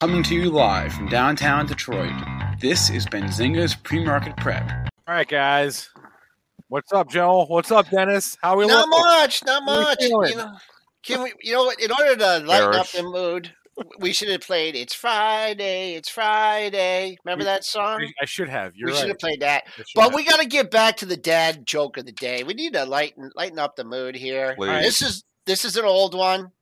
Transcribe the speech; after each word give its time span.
Coming 0.00 0.22
to 0.22 0.34
you 0.34 0.48
live 0.48 0.94
from 0.94 1.10
downtown 1.10 1.66
Detroit, 1.66 2.14
this 2.58 2.88
is 2.88 3.04
Benzinga's 3.04 3.74
Pre-Market 3.74 4.34
Prep. 4.38 4.66
All 5.06 5.14
right, 5.14 5.28
guys. 5.28 5.90
What's 6.68 6.90
up, 6.90 7.10
Joe? 7.10 7.44
What's 7.44 7.70
up, 7.70 7.90
Dennis? 7.90 8.38
How 8.40 8.56
we 8.56 8.64
looking? 8.64 8.78
Not 8.78 8.88
looking? 8.88 9.04
much, 9.04 9.44
not 9.44 9.62
much. 9.62 10.00
You 10.00 10.36
know, 10.36 10.56
can 11.02 11.22
we? 11.22 11.34
You 11.42 11.52
know 11.52 11.64
what? 11.64 11.78
In 11.82 11.90
order 11.90 12.16
to 12.16 12.38
lighten 12.46 12.76
up 12.76 12.90
the 12.92 13.02
mood, 13.02 13.52
we 13.98 14.14
should 14.14 14.30
have 14.30 14.40
played 14.40 14.74
"It's 14.74 14.94
Friday, 14.94 15.92
It's 15.96 16.08
Friday." 16.08 17.18
Remember 17.22 17.44
that 17.44 17.66
song? 17.66 18.02
I 18.22 18.24
should 18.24 18.48
have. 18.48 18.74
You're 18.74 18.88
we 18.88 18.96
should 18.96 19.08
have 19.08 19.18
played 19.18 19.40
that. 19.40 19.64
But 19.94 20.04
have. 20.04 20.14
we 20.14 20.24
got 20.24 20.40
to 20.40 20.46
get 20.46 20.70
back 20.70 20.96
to 20.98 21.04
the 21.04 21.18
dad 21.18 21.66
joke 21.66 21.98
of 21.98 22.06
the 22.06 22.12
day. 22.12 22.42
We 22.42 22.54
need 22.54 22.72
to 22.72 22.86
lighten 22.86 23.30
lighten 23.36 23.58
up 23.58 23.76
the 23.76 23.84
mood 23.84 24.14
here. 24.14 24.54
Please. 24.56 24.82
This 24.82 25.02
is 25.02 25.24
this 25.44 25.66
is 25.66 25.76
an 25.76 25.84
old 25.84 26.14
one. 26.14 26.52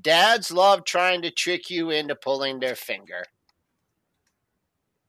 Dads 0.00 0.50
love 0.52 0.84
trying 0.84 1.22
to 1.22 1.30
trick 1.30 1.70
you 1.70 1.90
into 1.90 2.14
pulling 2.14 2.60
their 2.60 2.76
finger. 2.76 3.24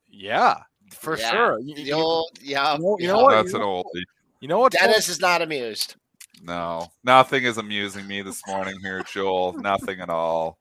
Yeah, 0.08 0.56
for 0.92 1.18
Yeah. 1.18 1.32
sure. 1.32 1.60
You, 1.60 1.76
The 1.76 1.94
old, 1.94 2.40
yeah. 2.42 2.74
you 2.74 2.80
know, 2.80 2.98
you 3.00 3.06
yeah. 3.08 3.14
know 3.14 3.24
what? 3.24 3.32
That's 3.32 3.50
you 3.54 3.56
an 3.56 3.62
know, 3.62 3.84
oldie. 3.84 4.04
you 4.40 4.48
know 4.48 4.60
what? 4.60 4.72
Dennis 4.72 5.10
is 5.10 5.20
not 5.20 5.42
amused. 5.42 5.96
No, 6.42 6.88
nothing 7.04 7.44
is 7.44 7.58
amusing 7.58 8.08
me 8.08 8.22
this 8.22 8.42
morning 8.48 8.80
here, 8.82 9.04
Joel. 9.04 9.54
Nothing 9.54 10.00
at 10.00 10.10
all. 10.10 10.58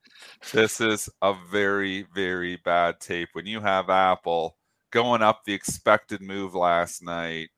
This 0.52 0.80
is 0.80 1.08
a 1.22 1.34
very, 1.52 2.02
very 2.14 2.56
bad 2.56 2.98
tape. 2.98 3.28
When 3.32 3.46
you 3.46 3.60
have 3.60 3.88
Apple 3.88 4.56
going 4.90 5.22
up 5.22 5.44
the 5.44 5.54
expected 5.54 6.20
move 6.20 6.54
last 6.56 7.02
night, 7.02 7.50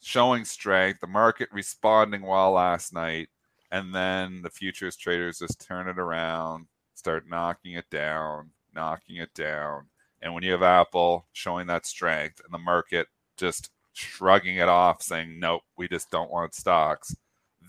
showing 0.00 0.46
strength, 0.46 1.00
the 1.00 1.06
market 1.06 1.50
responding 1.52 2.22
well 2.22 2.52
last 2.52 2.94
night, 2.94 3.28
and 3.70 3.94
then 3.94 4.42
the 4.42 4.50
futures 4.50 4.96
traders 4.96 5.38
just 5.38 5.64
turn 5.66 5.88
it 5.88 5.98
around, 5.98 6.66
start 6.94 7.28
knocking 7.28 7.74
it 7.74 7.88
down, 7.90 8.50
knocking 8.74 9.16
it 9.16 9.34
down. 9.34 9.86
And 10.20 10.34
when 10.34 10.42
you 10.42 10.52
have 10.52 10.62
Apple 10.62 11.26
showing 11.32 11.66
that 11.68 11.86
strength 11.86 12.40
and 12.44 12.52
the 12.52 12.58
market 12.58 13.08
just 13.36 13.70
shrugging 13.92 14.56
it 14.56 14.68
off, 14.68 15.02
saying, 15.02 15.38
nope, 15.38 15.62
we 15.76 15.88
just 15.88 16.10
don't 16.10 16.30
want 16.30 16.54
stocks, 16.54 17.14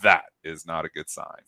that 0.02 0.26
is 0.44 0.66
not 0.66 0.86
a 0.86 0.90
good 0.90 1.10
sign. 1.10 1.44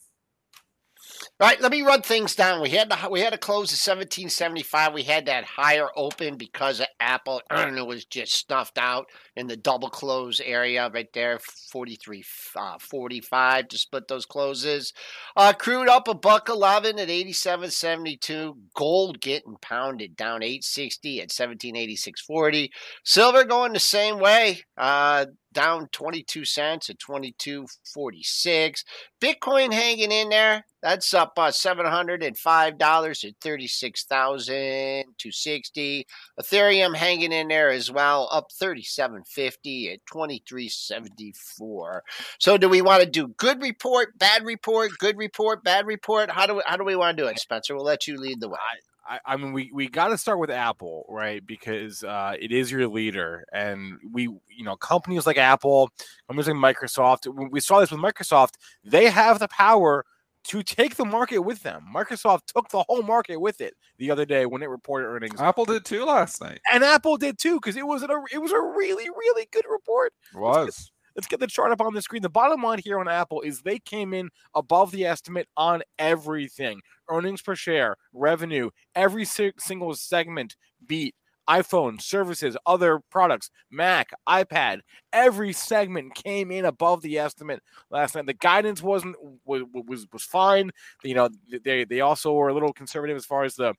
Right, 1.39 1.59
let 1.59 1.71
me 1.71 1.81
run 1.81 2.01
things 2.01 2.35
down. 2.35 2.61
We 2.61 2.69
had 2.69 2.89
to 2.89 3.09
we 3.09 3.21
had 3.21 3.33
to 3.33 3.39
close 3.39 3.71
seventy 3.71 4.63
five. 4.63 4.93
We 4.93 5.03
had 5.03 5.25
that 5.25 5.43
higher 5.43 5.87
open 5.95 6.37
because 6.37 6.79
of 6.79 6.87
Apple. 6.99 7.41
And 7.51 7.77
it 7.77 7.85
was 7.85 8.05
just 8.05 8.33
snuffed 8.33 8.77
out 8.77 9.05
in 9.35 9.47
the 9.47 9.55
double 9.55 9.89
close 9.89 10.39
area 10.39 10.89
right 10.93 11.11
there, 11.13 11.39
43 11.71 12.23
uh, 12.55 12.77
45 12.79 13.67
to 13.69 13.77
split 13.77 14.07
those 14.07 14.25
closes. 14.25 14.93
Uh, 15.37 15.53
crude 15.53 15.87
up 15.87 16.07
a 16.07 16.13
buck 16.13 16.49
eleven 16.49 16.99
at 16.99 17.09
eighty 17.09 17.33
seven 17.33 17.69
seventy 17.69 18.17
two. 18.17 18.57
Gold 18.75 19.21
getting 19.21 19.55
pounded 19.61 20.15
down 20.15 20.43
eight 20.43 20.63
sixty 20.63 21.21
at 21.21 21.31
seventeen 21.31 21.75
eighty 21.75 21.95
six 21.95 22.21
forty. 22.21 22.71
Silver 23.03 23.43
going 23.43 23.73
the 23.73 23.79
same 23.79 24.19
way, 24.19 24.61
uh, 24.77 25.25
down 25.53 25.87
twenty 25.91 26.23
two 26.23 26.45
cents 26.45 26.89
at 26.89 26.99
twenty 26.99 27.33
two 27.37 27.67
forty 27.93 28.23
six. 28.23 28.83
Bitcoin 29.19 29.73
hanging 29.73 30.11
in 30.11 30.29
there. 30.29 30.65
That's 30.81 31.13
up 31.13 31.33
uh, 31.37 31.51
seven 31.51 31.85
hundred 31.85 32.23
and 32.23 32.37
five 32.37 32.77
dollars 32.77 33.23
at 33.23 33.33
thirty 33.39 33.67
six 33.67 34.03
thousand 34.03 35.05
two 35.17 35.31
sixty. 35.31 36.07
Ethereum 36.39 36.95
hanging 36.95 37.31
in 37.31 37.49
there 37.49 37.69
as 37.69 37.91
well, 37.91 38.27
up 38.31 38.51
thirty 38.51 38.83
seven 38.83 39.23
fifty 39.23 39.91
at 39.91 40.05
twenty 40.05 40.43
three 40.47 40.69
seventy 40.69 41.33
four. 41.35 42.03
So, 42.39 42.57
do 42.57 42.67
we 42.67 42.81
want 42.81 43.03
to 43.03 43.09
do 43.09 43.27
good 43.37 43.61
report, 43.61 44.17
bad 44.17 44.43
report, 44.43 44.91
good 44.97 45.17
report, 45.17 45.63
bad 45.63 45.85
report? 45.85 46.31
How 46.31 46.47
do 46.47 46.55
we, 46.55 46.61
how 46.65 46.77
do 46.77 46.83
we 46.83 46.95
want 46.95 47.17
to 47.17 47.23
do 47.23 47.29
it, 47.29 47.39
Spencer? 47.39 47.75
We'll 47.75 47.85
let 47.85 48.07
you 48.07 48.17
lead 48.17 48.39
the 48.41 48.49
way. 48.49 48.57
I, 49.07 49.19
I 49.25 49.37
mean, 49.37 49.53
we, 49.53 49.71
we 49.73 49.87
got 49.89 50.09
to 50.09 50.17
start 50.17 50.39
with 50.39 50.49
Apple, 50.49 51.05
right? 51.09 51.45
Because 51.45 52.03
uh, 52.03 52.33
it 52.39 52.51
is 52.51 52.71
your 52.71 52.87
leader, 52.87 53.45
and 53.51 53.97
we, 54.11 54.23
you 54.23 54.63
know, 54.63 54.75
companies 54.75 55.25
like 55.25 55.37
Apple, 55.37 55.89
companies 56.27 56.47
like 56.47 56.75
Microsoft. 56.75 57.27
We 57.33 57.47
we 57.47 57.59
saw 57.59 57.79
this 57.79 57.91
with 57.91 57.99
Microsoft. 57.99 58.53
They 58.83 59.09
have 59.09 59.39
the 59.39 59.47
power 59.47 60.05
to 60.43 60.63
take 60.63 60.95
the 60.95 61.05
market 61.05 61.39
with 61.39 61.61
them. 61.63 61.85
Microsoft 61.93 62.45
took 62.47 62.69
the 62.69 62.83
whole 62.87 63.03
market 63.03 63.39
with 63.39 63.61
it 63.61 63.73
the 63.97 64.09
other 64.09 64.25
day 64.25 64.45
when 64.45 64.63
it 64.63 64.69
reported 64.69 65.07
earnings, 65.07 65.39
Apple 65.39 65.65
did 65.65 65.85
too 65.85 66.05
last 66.05 66.41
night. 66.41 66.59
and 66.71 66.83
Apple 66.83 67.17
did 67.17 67.37
too 67.37 67.55
because 67.55 67.77
it 67.77 67.85
was 67.85 68.01
a 68.03 68.07
it 68.33 68.39
was 68.39 68.51
a 68.51 68.59
really 68.59 69.09
really 69.09 69.47
good 69.51 69.65
report. 69.69 70.13
It 70.33 70.39
was. 70.39 70.90
Let's 71.15 71.27
get 71.27 71.39
the 71.39 71.47
chart 71.47 71.71
up 71.71 71.81
on 71.81 71.93
the 71.93 72.01
screen. 72.01 72.21
The 72.21 72.29
bottom 72.29 72.63
line 72.63 72.79
here 72.83 72.99
on 72.99 73.07
Apple 73.07 73.41
is 73.41 73.61
they 73.61 73.79
came 73.79 74.13
in 74.13 74.29
above 74.55 74.91
the 74.91 75.05
estimate 75.05 75.47
on 75.57 75.81
everything 75.99 76.81
earnings 77.09 77.41
per 77.41 77.55
share, 77.55 77.97
revenue, 78.13 78.69
every 78.95 79.25
single 79.25 79.93
segment 79.95 80.55
beat. 80.85 81.15
iPhone, 81.49 81.99
services, 82.01 82.55
other 82.65 83.01
products, 83.09 83.49
Mac, 83.69 84.11
iPad, 84.29 84.79
every 85.11 85.51
segment 85.51 86.13
came 86.15 86.51
in 86.51 86.65
above 86.65 87.01
the 87.01 87.17
estimate 87.17 87.61
last 87.89 88.15
night. 88.15 88.25
The 88.27 88.33
guidance 88.33 88.81
wasn't 88.81 89.15
was 89.43 89.63
was, 89.73 90.07
was 90.13 90.23
fine. 90.23 90.71
You 91.03 91.15
know, 91.15 91.29
they 91.65 91.83
they 91.83 91.99
also 92.01 92.31
were 92.33 92.49
a 92.49 92.53
little 92.53 92.71
conservative 92.73 93.17
as 93.17 93.25
far 93.25 93.43
as 93.43 93.55
the 93.55 93.73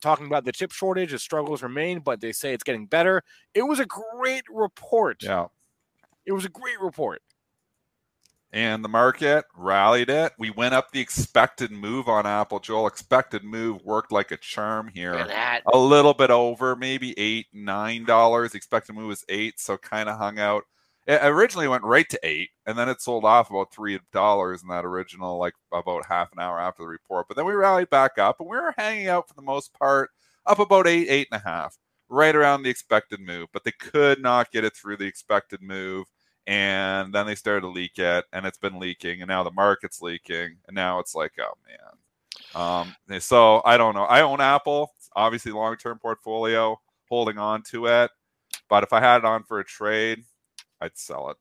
talking 0.00 0.26
about 0.26 0.44
the 0.44 0.52
chip 0.52 0.72
shortage. 0.72 1.12
The 1.12 1.18
struggles 1.18 1.62
remain, 1.62 2.00
but 2.00 2.20
they 2.20 2.32
say 2.32 2.52
it's 2.52 2.64
getting 2.64 2.86
better. 2.86 3.22
It 3.54 3.62
was 3.62 3.80
a 3.80 3.86
great 3.86 4.44
report. 4.50 5.22
Yeah. 5.22 5.46
It 6.26 6.32
was 6.32 6.44
a 6.44 6.50
great 6.50 6.80
report. 6.80 7.22
And 8.52 8.84
the 8.84 8.88
market 8.88 9.44
rallied 9.54 10.08
it. 10.08 10.32
We 10.38 10.50
went 10.50 10.74
up 10.74 10.90
the 10.90 11.00
expected 11.00 11.70
move 11.70 12.08
on 12.08 12.26
Apple. 12.26 12.60
Joel, 12.60 12.86
expected 12.86 13.44
move 13.44 13.82
worked 13.84 14.12
like 14.12 14.30
a 14.30 14.36
charm 14.36 14.88
here. 14.94 15.12
Look 15.12 15.22
at 15.22 15.28
that. 15.28 15.62
a 15.72 15.76
little 15.78 16.14
bit 16.14 16.30
over, 16.30 16.74
maybe 16.76 17.18
eight, 17.18 17.46
nine 17.52 18.04
dollars. 18.04 18.54
Expected 18.54 18.94
move 18.94 19.08
was 19.08 19.24
eight, 19.28 19.58
so 19.60 19.76
kind 19.76 20.08
of 20.08 20.16
hung 20.16 20.38
out. 20.38 20.64
It 21.06 21.20
originally 21.22 21.68
went 21.68 21.84
right 21.84 22.08
to 22.08 22.18
eight, 22.22 22.50
and 22.66 22.78
then 22.78 22.88
it 22.88 23.00
sold 23.00 23.24
off 23.24 23.50
about 23.50 23.74
three 23.74 23.98
dollars 24.12 24.62
in 24.62 24.68
that 24.68 24.84
original, 24.84 25.38
like 25.38 25.54
about 25.72 26.06
half 26.06 26.32
an 26.32 26.40
hour 26.40 26.58
after 26.58 26.82
the 26.82 26.88
report. 26.88 27.26
But 27.28 27.36
then 27.36 27.46
we 27.46 27.52
rallied 27.54 27.90
back 27.90 28.16
up, 28.16 28.40
and 28.40 28.48
we 28.48 28.56
were 28.56 28.74
hanging 28.78 29.08
out 29.08 29.28
for 29.28 29.34
the 29.34 29.42
most 29.42 29.72
part 29.74 30.10
up 30.46 30.60
about 30.60 30.86
eight, 30.86 31.08
eight 31.08 31.28
and 31.30 31.40
a 31.40 31.48
half, 31.48 31.76
right 32.08 32.34
around 32.34 32.62
the 32.62 32.70
expected 32.70 33.20
move. 33.20 33.48
But 33.52 33.64
they 33.64 33.72
could 33.72 34.20
not 34.22 34.50
get 34.50 34.64
it 34.64 34.74
through 34.74 34.96
the 34.96 35.04
expected 35.06 35.60
move, 35.62 36.06
and 36.46 37.12
then 37.12 37.26
they 37.26 37.34
started 37.34 37.62
to 37.62 37.68
leak 37.68 37.98
it, 37.98 38.24
and 38.32 38.46
it's 38.46 38.58
been 38.58 38.78
leaking, 38.78 39.22
and 39.22 39.28
now 39.28 39.42
the 39.42 39.50
market's 39.50 40.00
leaking, 40.00 40.56
and 40.66 40.74
now 40.74 40.98
it's 41.00 41.14
like, 41.14 41.32
oh 41.40 41.54
man. 41.66 41.96
Um, 42.54 43.20
so 43.20 43.60
I 43.64 43.76
don't 43.76 43.94
know. 43.94 44.04
I 44.04 44.22
own 44.22 44.40
Apple, 44.40 44.92
It's 44.96 45.10
obviously 45.14 45.52
long 45.52 45.76
term 45.76 45.98
portfolio, 45.98 46.80
holding 47.08 47.38
on 47.38 47.62
to 47.70 47.86
it. 47.86 48.10
But 48.68 48.82
if 48.82 48.92
I 48.92 49.00
had 49.00 49.18
it 49.18 49.24
on 49.24 49.42
for 49.44 49.60
a 49.60 49.64
trade, 49.64 50.24
I'd 50.80 50.96
sell 50.96 51.30
it. 51.30 51.36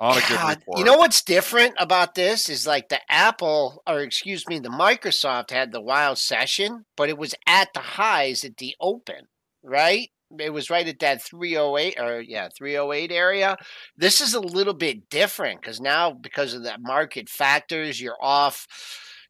On 0.00 0.16
a 0.16 0.20
good 0.20 0.36
God, 0.36 0.62
you 0.76 0.84
know 0.84 0.96
what's 0.96 1.22
different 1.22 1.74
about 1.76 2.14
this 2.14 2.48
is 2.48 2.68
like 2.68 2.88
the 2.88 3.00
Apple, 3.10 3.82
or 3.84 4.00
excuse 4.00 4.46
me, 4.46 4.60
the 4.60 4.68
Microsoft 4.68 5.50
had 5.50 5.72
the 5.72 5.80
wild 5.80 6.18
session, 6.18 6.84
but 6.96 7.08
it 7.08 7.18
was 7.18 7.34
at 7.48 7.74
the 7.74 7.80
highs 7.80 8.44
at 8.44 8.58
the 8.58 8.76
open, 8.80 9.26
right? 9.60 10.10
It 10.38 10.52
was 10.52 10.70
right 10.70 10.86
at 10.86 10.98
that 11.00 11.22
308 11.22 11.98
or 11.98 12.20
yeah, 12.20 12.48
308 12.56 13.10
area. 13.10 13.56
This 13.96 14.20
is 14.20 14.34
a 14.34 14.40
little 14.40 14.74
bit 14.74 15.08
different 15.08 15.60
because 15.60 15.80
now 15.80 16.12
because 16.12 16.54
of 16.54 16.62
the 16.62 16.76
market 16.80 17.28
factors, 17.28 18.00
you're 18.00 18.18
off. 18.20 18.66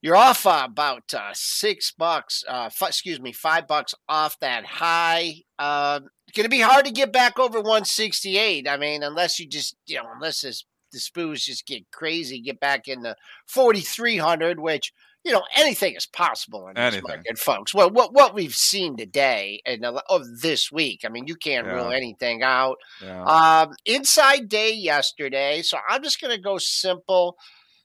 You're 0.00 0.17
off 0.17 0.47
uh, 0.47 0.62
about 0.65 1.12
uh, 1.12 1.31
six 1.33 1.91
bucks. 1.91 2.45
Uh, 2.49 2.67
f- 2.67 2.89
excuse 2.89 3.21
me, 3.21 3.33
five 3.33 3.67
bucks 3.67 3.95
off 4.09 4.39
that 4.39 4.65
high. 4.65 5.43
Uh, 5.59 6.00
to 6.35 6.49
be 6.49 6.61
hard 6.61 6.85
to 6.85 6.93
get 6.93 7.12
back 7.12 7.39
over 7.39 7.59
168. 7.59 8.69
I 8.69 8.77
mean, 8.77 9.03
unless 9.03 9.41
you 9.41 9.47
just, 9.47 9.77
you 9.87 9.97
know, 9.97 10.05
unless 10.15 10.43
this, 10.43 10.65
the 10.93 10.99
spoos 10.99 11.45
just 11.45 11.67
get 11.67 11.91
crazy, 11.91 12.41
get 12.41 12.61
back 12.61 12.87
into 12.89 13.17
4,300, 13.49 14.61
which, 14.61 14.93
you 15.29 15.35
know, 15.35 15.45
anything 15.57 15.95
is 15.95 16.07
possible 16.07 16.69
in 16.69 16.75
this 16.75 16.95
Anything. 16.95 17.03
market, 17.07 17.39
folks. 17.39 17.75
Well, 17.75 17.91
what, 17.91 18.15
what 18.15 18.35
we've 18.35 18.55
seen 18.55 18.97
today 18.97 19.61
and 19.67 19.85
of 19.85 20.23
this 20.43 20.73
week, 20.73 21.03
I 21.05 21.11
mean, 21.11 21.27
you 21.29 21.37
can't 21.37 21.67
rule 21.67 21.93
anything 21.93 22.43
out. 22.43 22.79
Yeah. 23.03 23.23
Um, 23.25 23.75
inside 23.85 24.49
day 24.49 24.73
yesterday. 24.73 25.63
So 25.63 25.79
I'm 25.89 26.03
just 26.03 26.21
going 26.21 26.35
to 26.35 26.43
go 26.43 26.59
simple. 26.59 27.37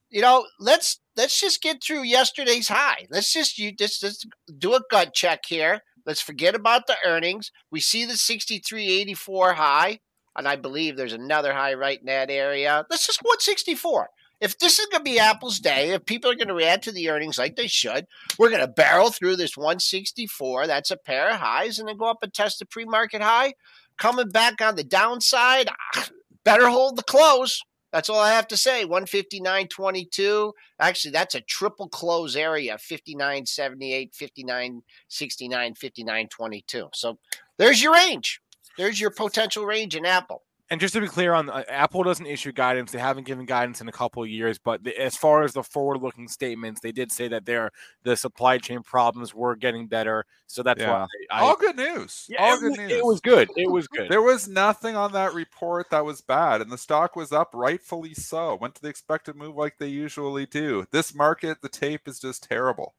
you 0.10 0.22
know, 0.22 0.46
let's 0.60 1.00
let's 1.18 1.40
just 1.40 1.62
get 1.62 1.84
through 1.84 2.04
yesterday's 2.04 2.70
high. 2.70 3.08
Let's 3.12 3.34
just 3.34 3.58
you 3.60 3.74
just, 3.74 4.02
just 4.02 4.28
do 4.58 4.74
a 4.76 4.82
gut 4.90 5.14
check 5.14 5.42
here. 5.48 5.82
Let's 6.06 6.22
forget 6.22 6.56
about 6.56 6.88
the 6.88 6.96
earnings. 7.06 7.52
We 7.72 7.80
see 7.82 8.06
the 8.06 8.14
63.84 8.14 9.56
high, 9.56 10.00
and 10.38 10.48
I 10.48 10.56
believe 10.56 10.98
there's 10.98 11.14
another 11.14 11.54
high 11.54 11.74
right 11.74 12.00
in 12.00 12.06
that 12.08 12.30
area. 12.30 12.86
Let's 12.90 13.06
just 13.08 13.24
go 13.24 13.32
at 13.34 13.42
64. 13.42 14.10
If 14.44 14.60
this 14.60 14.78
is 14.78 14.88
going 14.88 15.06
to 15.06 15.10
be 15.10 15.20
Apple's 15.20 15.58
day, 15.58 15.92
if 15.92 16.06
people 16.06 16.30
are 16.30 16.36
going 16.36 16.50
to 16.50 16.54
react 16.54 16.84
to 16.84 16.92
the 16.92 17.10
earnings 17.10 17.38
like 17.38 17.56
they 17.56 17.68
should, 17.68 18.08
we're 18.38 18.50
going 18.50 18.60
to 18.60 18.68
barrel 18.68 19.10
through 19.10 19.38
this 19.38 19.56
164. 19.56 20.68
That's 20.68 20.92
a 20.92 20.98
pair 20.98 21.30
of 21.30 21.38
highs, 21.38 21.80
and 21.80 21.88
then 21.88 21.96
go 21.96 22.10
up 22.10 22.18
and 22.22 22.34
test 22.34 22.60
the 22.60 22.66
pre-market 22.66 23.22
high. 23.22 23.54
Coming 23.98 24.28
back 24.28 24.62
on 24.62 24.76
the 24.76 24.84
downside, 24.84 25.70
ah, 25.96 26.10
better 26.44 26.68
hold 26.68 26.98
the 26.98 27.04
close. 27.04 27.62
That's 27.94 28.10
all 28.10 28.20
I 28.20 28.34
have 28.34 28.50
to 28.50 28.58
say. 28.58 28.84
159.22. 28.86 30.52
Actually, 30.78 31.12
that's 31.12 31.36
a 31.36 31.42
triple 31.42 31.88
close 31.88 32.36
area 32.36 32.76
59.78, 32.76 34.12
59.69, 34.14 34.82
59.22. 35.10 36.90
So 36.94 37.18
there's 37.58 37.82
your 37.82 37.94
range. 37.94 38.42
There's 38.78 39.00
your 39.00 39.12
potential 39.12 39.66
range 39.66 39.96
in 39.96 40.06
Apple. 40.06 40.44
And 40.74 40.82
just 40.82 40.96
to 40.96 41.02
be 41.02 41.08
clear, 41.08 41.34
on 41.34 41.52
uh, 41.52 41.64
Apple 41.70 42.02
doesn't 42.02 42.26
issue 42.26 42.52
guidance. 42.52 42.92
They 42.92 42.98
haven't 42.98 43.28
given 43.28 43.46
guidance 43.46 43.80
in 43.80 43.88
a 43.88 43.92
couple 43.92 44.24
of 44.24 44.30
years. 44.30 44.58
But 44.58 44.84
the, 44.84 45.00
as 45.00 45.16
far 45.16 45.44
as 45.44 45.54
the 45.54 45.62
forward-looking 45.62 46.28
statements, 46.28 46.82
they 46.82 46.92
did 46.92 47.12
say 47.12 47.28
that 47.28 47.46
their 47.46 47.70
the 48.02 48.18
supply 48.18 48.58
chain 48.58 48.82
problems 48.82 49.36
were 49.36 49.56
getting 49.56 49.86
better. 49.86 50.26
So 50.48 50.64
that's 50.64 50.82
Yeah. 50.82 50.90
why 51.02 51.08
I, 51.30 51.42
All 51.42 51.56
good 51.56 51.76
news. 51.76 52.26
Yeah, 52.28 52.42
All 52.42 52.56
it, 52.56 52.60
good 52.60 52.70
was, 52.72 52.78
news. 52.80 52.92
it 52.92 53.06
was 53.06 53.22
good. 53.22 53.50
It 53.56 53.72
was 53.72 53.88
good. 53.88 54.10
There 54.10 54.24
was 54.24 54.48
nothing 54.48 54.96
on 54.96 55.12
that 55.12 55.36
report 55.36 55.92
that 55.92 56.06
was 56.06 56.22
bad, 56.22 56.62
and 56.62 56.72
the 56.72 56.78
stock 56.80 57.16
was 57.16 57.32
up, 57.32 57.52
rightfully 57.54 58.16
so. 58.16 58.56
Went 58.56 58.74
to 58.74 58.82
the 58.82 58.90
expected 58.90 59.36
move 59.36 59.56
like 59.56 59.78
they 59.78 59.90
usually 59.90 60.48
do. 60.48 60.88
This 60.90 61.14
market, 61.14 61.62
the 61.62 61.70
tape 61.70 62.08
is 62.08 62.20
just 62.20 62.50
terrible. 62.50 62.96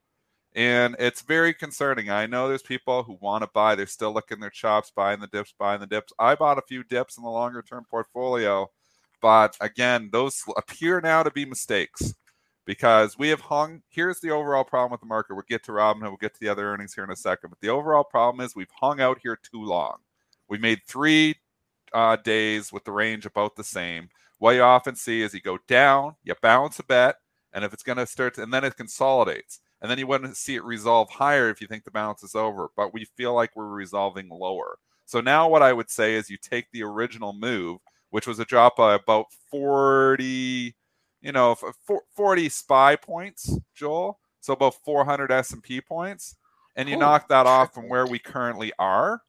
And 0.54 0.94
it's 1.00 1.22
very 1.22 1.52
concerning. 1.52 2.10
I 2.10 2.26
know 2.26 2.46
there's 2.46 2.62
people 2.62 3.02
who 3.02 3.18
want 3.20 3.42
to 3.42 3.50
buy, 3.52 3.74
they're 3.74 3.86
still 3.86 4.12
licking 4.12 4.38
their 4.38 4.50
chops, 4.50 4.92
buying 4.94 5.18
the 5.18 5.26
dips, 5.26 5.52
buying 5.58 5.80
the 5.80 5.86
dips. 5.86 6.12
I 6.18 6.36
bought 6.36 6.58
a 6.58 6.62
few 6.62 6.84
dips 6.84 7.16
in 7.16 7.24
the 7.24 7.30
longer 7.30 7.60
term 7.60 7.84
portfolio, 7.90 8.70
but 9.20 9.56
again, 9.60 10.10
those 10.12 10.44
appear 10.56 11.00
now 11.00 11.24
to 11.24 11.30
be 11.32 11.44
mistakes 11.44 12.14
because 12.66 13.18
we 13.18 13.30
have 13.30 13.40
hung. 13.40 13.82
Here's 13.88 14.20
the 14.20 14.30
overall 14.30 14.62
problem 14.62 14.92
with 14.92 15.00
the 15.00 15.06
market. 15.06 15.34
We'll 15.34 15.44
get 15.48 15.64
to 15.64 15.72
Robinhood, 15.72 16.02
we'll 16.02 16.16
get 16.16 16.34
to 16.34 16.40
the 16.40 16.48
other 16.48 16.72
earnings 16.72 16.94
here 16.94 17.04
in 17.04 17.10
a 17.10 17.16
second, 17.16 17.50
but 17.50 17.60
the 17.60 17.70
overall 17.70 18.04
problem 18.04 18.44
is 18.44 18.54
we've 18.54 18.68
hung 18.80 19.00
out 19.00 19.18
here 19.22 19.36
too 19.36 19.64
long. 19.64 19.96
We 20.48 20.58
made 20.58 20.82
three 20.86 21.34
uh, 21.92 22.16
days 22.16 22.72
with 22.72 22.84
the 22.84 22.92
range 22.92 23.26
about 23.26 23.56
the 23.56 23.64
same. 23.64 24.08
What 24.38 24.52
you 24.52 24.62
often 24.62 24.94
see 24.94 25.22
is 25.22 25.34
you 25.34 25.40
go 25.40 25.58
down, 25.66 26.14
you 26.22 26.34
bounce 26.40 26.78
a 26.78 26.84
bet, 26.84 27.16
and 27.52 27.64
if 27.64 27.72
it's 27.72 27.82
going 27.82 27.98
to 27.98 28.06
start, 28.06 28.36
and 28.38 28.52
then 28.52 28.64
it 28.64 28.76
consolidates, 28.76 29.60
and 29.84 29.90
then 29.90 29.98
you 29.98 30.06
want 30.06 30.24
to 30.24 30.34
see 30.34 30.54
it 30.54 30.64
resolve 30.64 31.10
higher 31.10 31.50
if 31.50 31.60
you 31.60 31.66
think 31.66 31.84
the 31.84 31.90
balance 31.90 32.22
is 32.22 32.34
over. 32.34 32.70
But 32.74 32.94
we 32.94 33.04
feel 33.04 33.34
like 33.34 33.54
we're 33.54 33.66
resolving 33.66 34.30
lower. 34.30 34.78
So 35.04 35.20
now 35.20 35.46
what 35.46 35.60
I 35.60 35.74
would 35.74 35.90
say 35.90 36.14
is 36.14 36.30
you 36.30 36.38
take 36.38 36.70
the 36.72 36.82
original 36.82 37.34
move, 37.34 37.80
which 38.08 38.26
was 38.26 38.38
a 38.38 38.46
drop 38.46 38.78
by 38.78 38.94
about 38.94 39.26
40, 39.50 40.74
you 41.20 41.32
know, 41.32 41.54
40 42.16 42.48
spy 42.48 42.96
points, 42.96 43.58
Joel. 43.74 44.18
So 44.40 44.54
about 44.54 44.76
400 44.86 45.30
S&P 45.30 45.82
points, 45.82 46.36
and 46.76 46.88
you 46.88 46.96
knock 46.96 47.28
that 47.28 47.44
off 47.44 47.74
from 47.74 47.90
where 47.90 48.06
we 48.06 48.18
currently 48.18 48.72
are 48.78 49.20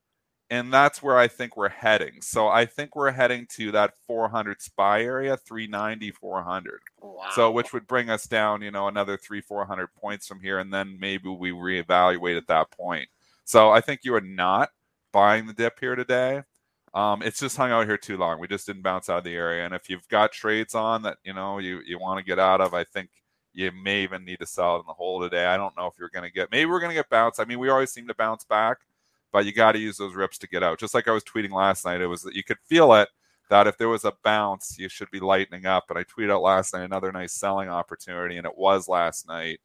and 0.50 0.72
that's 0.72 1.02
where 1.02 1.18
I 1.18 1.28
think 1.28 1.58
we're 1.58 1.70
heading. 1.70 2.22
So 2.22 2.48
I 2.48 2.66
think 2.66 2.96
we're 2.96 3.12
heading 3.12 3.48
to 3.56 3.72
that 3.72 3.94
400 4.06 4.62
spy 4.62 5.02
area, 5.02 5.38
390, 5.38 6.12
400. 6.12 6.80
Wow. 7.02 7.24
So 7.34 7.52
which 7.52 7.74
would 7.74 7.88
bring 7.88 8.10
us 8.10 8.28
down, 8.28 8.62
you 8.62 8.72
know, 8.72 8.88
another 8.88 9.18
three, 9.18 9.42
400 9.42 9.88
points 9.96 10.28
from 10.28 10.40
here, 10.42 10.60
and 10.60 10.74
then 10.74 10.98
maybe 11.00 11.30
we 11.30 11.52
reevaluate 11.52 12.38
at 12.38 12.48
that 12.48 12.72
point. 12.72 13.10
So 13.44 13.72
I 13.72 13.82
think 13.82 14.02
you 14.04 14.14
are 14.16 14.22
not 14.22 14.70
buying 15.12 15.48
the 15.48 15.54
dip 15.54 15.80
here 15.80 15.96
today. 15.96 16.44
Um, 16.94 17.22
it's 17.22 17.40
just 17.40 17.58
hung 17.58 17.72
out 17.72 17.88
here 17.88 17.98
too 17.98 18.18
long. 18.18 18.40
We 18.40 18.48
just 18.48 18.68
didn't 18.68 18.84
bounce 18.84 19.10
out 19.10 19.20
of 19.20 19.24
the 19.24 19.36
area. 19.36 19.66
And 19.66 19.74
if 19.74 19.90
you've 19.90 20.08
got 20.08 20.32
trades 20.32 20.76
on 20.76 21.02
that, 21.04 21.18
you 21.24 21.34
know, 21.34 21.58
you 21.58 21.82
you 21.86 22.00
want 22.00 22.20
to 22.20 22.26
get 22.26 22.40
out 22.40 22.62
of, 22.62 22.74
I 22.74 22.86
think 22.86 23.10
you 23.54 23.72
may 23.72 24.04
even 24.04 24.24
need 24.24 24.40
to 24.40 24.46
sell 24.46 24.78
it 24.78 24.80
in 24.82 24.86
the 24.88 24.94
hole 24.94 25.22
today. 25.22 25.46
I 25.46 25.58
don't 25.58 25.76
know 25.76 25.88
if 25.88 25.94
you're 26.00 26.10
going 26.10 26.24
to 26.24 26.32
get. 26.32 26.52
Maybe 26.52 26.66
we're 26.66 26.80
going 26.80 26.92
to 26.92 26.96
get 26.96 27.10
bounced. 27.10 27.40
I 27.40 27.46
mean, 27.46 27.60
we 27.60 27.70
always 27.70 27.92
seem 27.92 28.08
to 28.08 28.16
bounce 28.16 28.44
back 28.44 28.80
but 29.36 29.46
you 29.46 29.52
got 29.52 29.74
to 29.74 29.80
use 29.80 29.98
those 29.98 30.16
rips 30.16 30.38
to 30.38 30.48
get 30.48 30.64
out. 30.64 30.80
Just 30.80 30.94
like 30.94 31.10
I 31.10 31.12
was 31.12 31.26
tweeting 31.26 31.52
last 31.52 31.84
night, 31.84 32.00
it 32.00 32.08
was 32.08 32.22
that 32.22 32.36
you 32.36 32.44
could 32.44 32.58
feel 32.70 32.94
it 32.94 33.10
that 33.50 33.68
if 33.68 33.78
there 33.78 33.90
was 33.90 34.06
a 34.06 34.14
bounce, 34.24 34.78
you 34.80 34.88
should 34.88 35.12
be 35.12 35.20
lightening 35.20 35.66
up. 35.66 35.84
And 35.90 36.00
I 36.00 36.06
tweeted 36.06 36.32
out 36.32 36.42
last 36.42 36.74
night 36.74 36.86
another 36.86 37.12
nice 37.12 37.34
selling 37.34 37.68
opportunity, 37.68 38.38
and 38.38 38.48
it 38.48 38.58
was 38.58 38.88
last 38.88 39.28
night. 39.28 39.60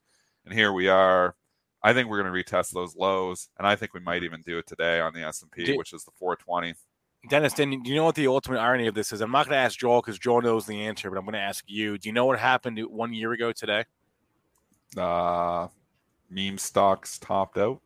And 0.44 0.52
here 0.52 0.72
we 0.72 0.88
are. 0.88 1.36
I 1.84 1.92
think 1.92 2.08
we're 2.08 2.20
going 2.20 2.34
to 2.34 2.36
retest 2.36 2.72
those 2.72 2.96
lows, 2.96 3.48
and 3.58 3.64
I 3.64 3.76
think 3.76 3.94
we 3.94 4.00
might 4.00 4.24
even 4.24 4.42
do 4.42 4.58
it 4.58 4.66
today 4.66 4.98
on 4.98 5.14
the 5.14 5.22
S 5.22 5.40
and 5.40 5.52
P, 5.52 5.76
which 5.76 5.92
is 5.92 6.02
the 6.02 6.10
420. 6.18 6.74
Dennis, 7.28 7.52
then 7.52 7.70
do 7.70 7.90
you 7.90 7.94
know 7.94 8.06
what 8.06 8.16
the 8.16 8.26
ultimate 8.26 8.58
irony 8.58 8.88
of 8.88 8.96
this 8.96 9.12
is? 9.12 9.20
I'm 9.20 9.30
not 9.30 9.46
going 9.46 9.54
to 9.54 9.62
ask 9.62 9.78
Joel 9.78 10.00
because 10.00 10.18
Joel 10.18 10.42
knows 10.42 10.66
the 10.66 10.82
answer, 10.82 11.08
but 11.10 11.16
I'm 11.16 11.24
going 11.24 11.34
to 11.34 11.38
ask 11.38 11.62
you. 11.68 11.96
Do 11.96 12.08
you 12.08 12.12
know 12.12 12.26
what 12.26 12.40
happened 12.40 12.80
one 12.90 13.12
year 13.12 13.30
ago 13.30 13.52
today? 13.52 13.84
Uh, 14.96 15.68
meme 16.28 16.58
stocks 16.58 17.20
topped 17.20 17.56
out. 17.56 17.80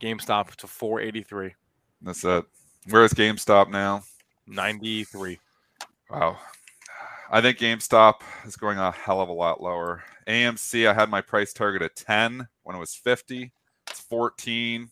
GameStop 0.00 0.54
to 0.56 0.66
483, 0.66 1.54
That's 2.02 2.24
it. 2.24 2.44
Where's 2.88 3.12
GameStop 3.12 3.70
now? 3.70 4.02
93. 4.46 5.38
Wow. 6.10 6.38
I 7.30 7.40
think 7.40 7.58
GameStop 7.58 8.20
is 8.46 8.56
going 8.56 8.78
a 8.78 8.92
hell 8.92 9.20
of 9.20 9.28
a 9.28 9.32
lot 9.32 9.60
lower. 9.62 10.04
AMC, 10.28 10.86
I 10.88 10.94
had 10.94 11.08
my 11.10 11.20
price 11.20 11.52
target 11.52 11.82
at 11.82 11.96
10 11.96 12.46
when 12.62 12.76
it 12.76 12.78
was 12.78 12.94
50. 12.94 13.50
It's 13.90 14.00
14. 14.00 14.88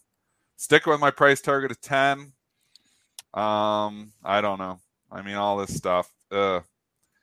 Stick 0.56 0.86
with 0.86 0.98
my 1.00 1.10
price 1.10 1.40
target 1.40 1.70
at 1.70 1.82
10. 1.82 2.32
Um, 3.34 4.12
I 4.24 4.40
don't 4.40 4.58
know. 4.58 4.78
I 5.10 5.22
mean, 5.22 5.34
all 5.34 5.56
this 5.58 5.74
stuff. 5.76 6.10
Uh, 6.30 6.60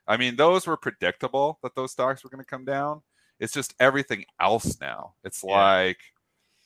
I 0.07 0.17
mean, 0.17 0.35
those 0.35 0.67
were 0.67 0.77
predictable 0.77 1.59
that 1.63 1.75
those 1.75 1.91
stocks 1.91 2.23
were 2.23 2.29
going 2.29 2.43
to 2.43 2.49
come 2.49 2.65
down. 2.65 3.01
It's 3.39 3.53
just 3.53 3.73
everything 3.79 4.25
else 4.39 4.79
now. 4.79 5.13
It's 5.23 5.43
Yeah. 5.43 5.55
like, 5.55 5.99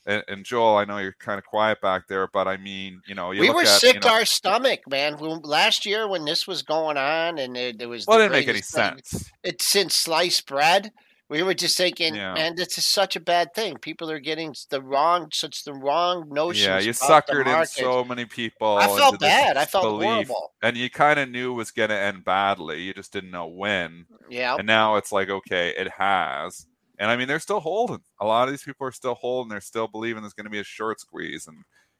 and, 0.06 0.24
and 0.28 0.46
Joel, 0.46 0.78
I 0.78 0.86
know 0.86 0.98
you're 0.98 1.16
kind 1.19 1.38
of 1.38 1.46
quiet 1.46 1.81
back 1.81 2.07
there, 2.07 2.28
but 2.31 2.48
I 2.48 2.57
mean, 2.57 3.02
you 3.07 3.16
know, 3.16 3.31
you 3.31 3.42
we 3.42 3.48
look 3.48 3.57
were 3.57 3.62
at, 3.63 3.68
sick 3.68 3.96
you 3.96 4.00
know, 4.02 4.10
our 4.10 4.25
stomach, 4.25 4.81
man. 4.88 5.18
When, 5.18 5.40
last 5.42 5.86
year 5.86 6.07
when 6.07 6.25
this 6.25 6.48
was 6.48 6.62
going 6.62 6.98
on 6.98 7.38
and 7.38 7.56
there, 7.56 7.74
there 7.74 7.90
was 7.90 8.06
well, 8.07 8.19
the 8.19 8.25
it 8.25 8.28
didn't 8.30 8.40
make 8.40 8.48
any 8.50 8.62
thing- 8.62 9.02
sense. 9.02 9.31
It's 9.44 9.66
since 9.66 9.96
sliced 9.96 10.48
bread. 10.48 10.92
We 11.28 11.42
were 11.42 11.56
just 11.56 11.75
thinking, 11.75 12.13
Yeah. 12.13 12.36
man, 12.36 12.56
this 12.56 12.78
is 12.78 12.86
such 12.88 13.16
a 13.16 13.19
bad 13.19 13.56
thing. 13.56 13.78
People 13.78 14.12
are 14.12 14.19
getting 14.19 14.54
the 14.69 14.80
wrong, 14.80 15.30
such 15.34 15.63
the 15.63 15.74
wrong 15.74 16.30
notions. 16.30 16.66
Yeah, 16.68 16.80
you 16.80 16.92
suckered 16.92 17.47
in 17.47 17.66
so 17.66 18.04
many 18.04 18.26
people. 18.26 18.78
I 18.78 18.85
felt 18.85 19.19
bad. 19.19 19.57
I 19.57 19.66
felt 19.66 19.85
belief, 19.85 20.28
horrible. 20.28 20.54
and 20.62 20.78
you 20.78 20.88
kind 20.88 21.19
of 21.19 21.28
knew 21.30 21.54
it 21.54 21.56
was 21.56 21.71
going 21.71 21.90
to 21.90 21.95
end 21.95 22.24
badly. 22.26 22.81
You 22.83 22.94
just 22.94 23.12
didn't 23.12 23.31
know 23.31 23.47
when. 23.47 24.06
Yeah, 24.30 24.56
And 24.57 24.68
now 24.68 24.97
it's 24.97 25.12
like, 25.12 25.30
okay, 25.31 25.74
it 25.76 25.94
has. 25.97 26.68
And 26.99 27.11
I 27.11 27.16
mean, 27.16 27.28
they're 27.28 27.40
still 27.40 27.59
holding. 27.59 28.02
A 28.19 28.25
lot 28.25 28.47
of 28.47 28.54
these 28.54 28.64
people 28.64 28.87
are 28.87 28.92
still 28.92 29.16
holding. 29.16 29.49
They're 29.49 29.61
still 29.61 29.87
believing 29.87 30.23
there's 30.23 30.33
going 30.33 30.45
to 30.45 30.52
be 30.52 30.59
a 30.59 30.64
short 30.64 30.99
squeeze. 30.99 31.47
And 31.47 31.57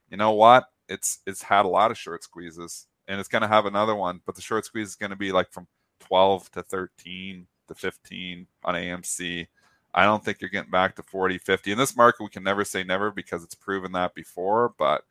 you 0.10 0.18
know 0.18 0.32
what? 0.32 0.66
It's 0.88 1.20
it's 1.25 1.42
had 1.42 1.66
a 1.66 1.70
lot 1.70 1.92
of 1.92 1.98
short 1.98 2.24
squeezes, 2.24 2.88
and 3.08 3.20
it's 3.20 3.30
going 3.30 3.42
to 3.42 3.48
have 3.48 3.66
another 3.66 3.96
one. 3.96 4.22
But 4.25 4.36
the 4.36 4.42
short 4.42 4.66
squeeze 4.66 4.90
is 4.90 4.96
going 4.96 5.10
to 5.10 5.16
be 5.16 5.32
like 5.32 5.52
from 5.52 5.68
12 6.02 6.52
to 6.52 6.64
13 6.64 7.48
to 7.68 7.75
15 7.75 8.48
on 8.64 8.75
AMC. 8.75 9.48
I 9.94 10.04
don't 10.04 10.24
think 10.24 10.42
you're 10.42 10.50
getting 10.50 10.72
back 10.72 10.96
to 10.98 11.04
40, 11.04 11.38
50. 11.38 11.72
In 11.72 11.78
this 11.78 11.96
market, 11.96 12.24
we 12.24 12.30
can 12.30 12.44
never 12.44 12.66
say 12.66 12.84
never 12.84 13.12
because 13.12 13.44
it's 13.44 13.56
proven 13.56 13.94
that 13.94 14.14
before, 14.14 14.74
but 14.78 15.04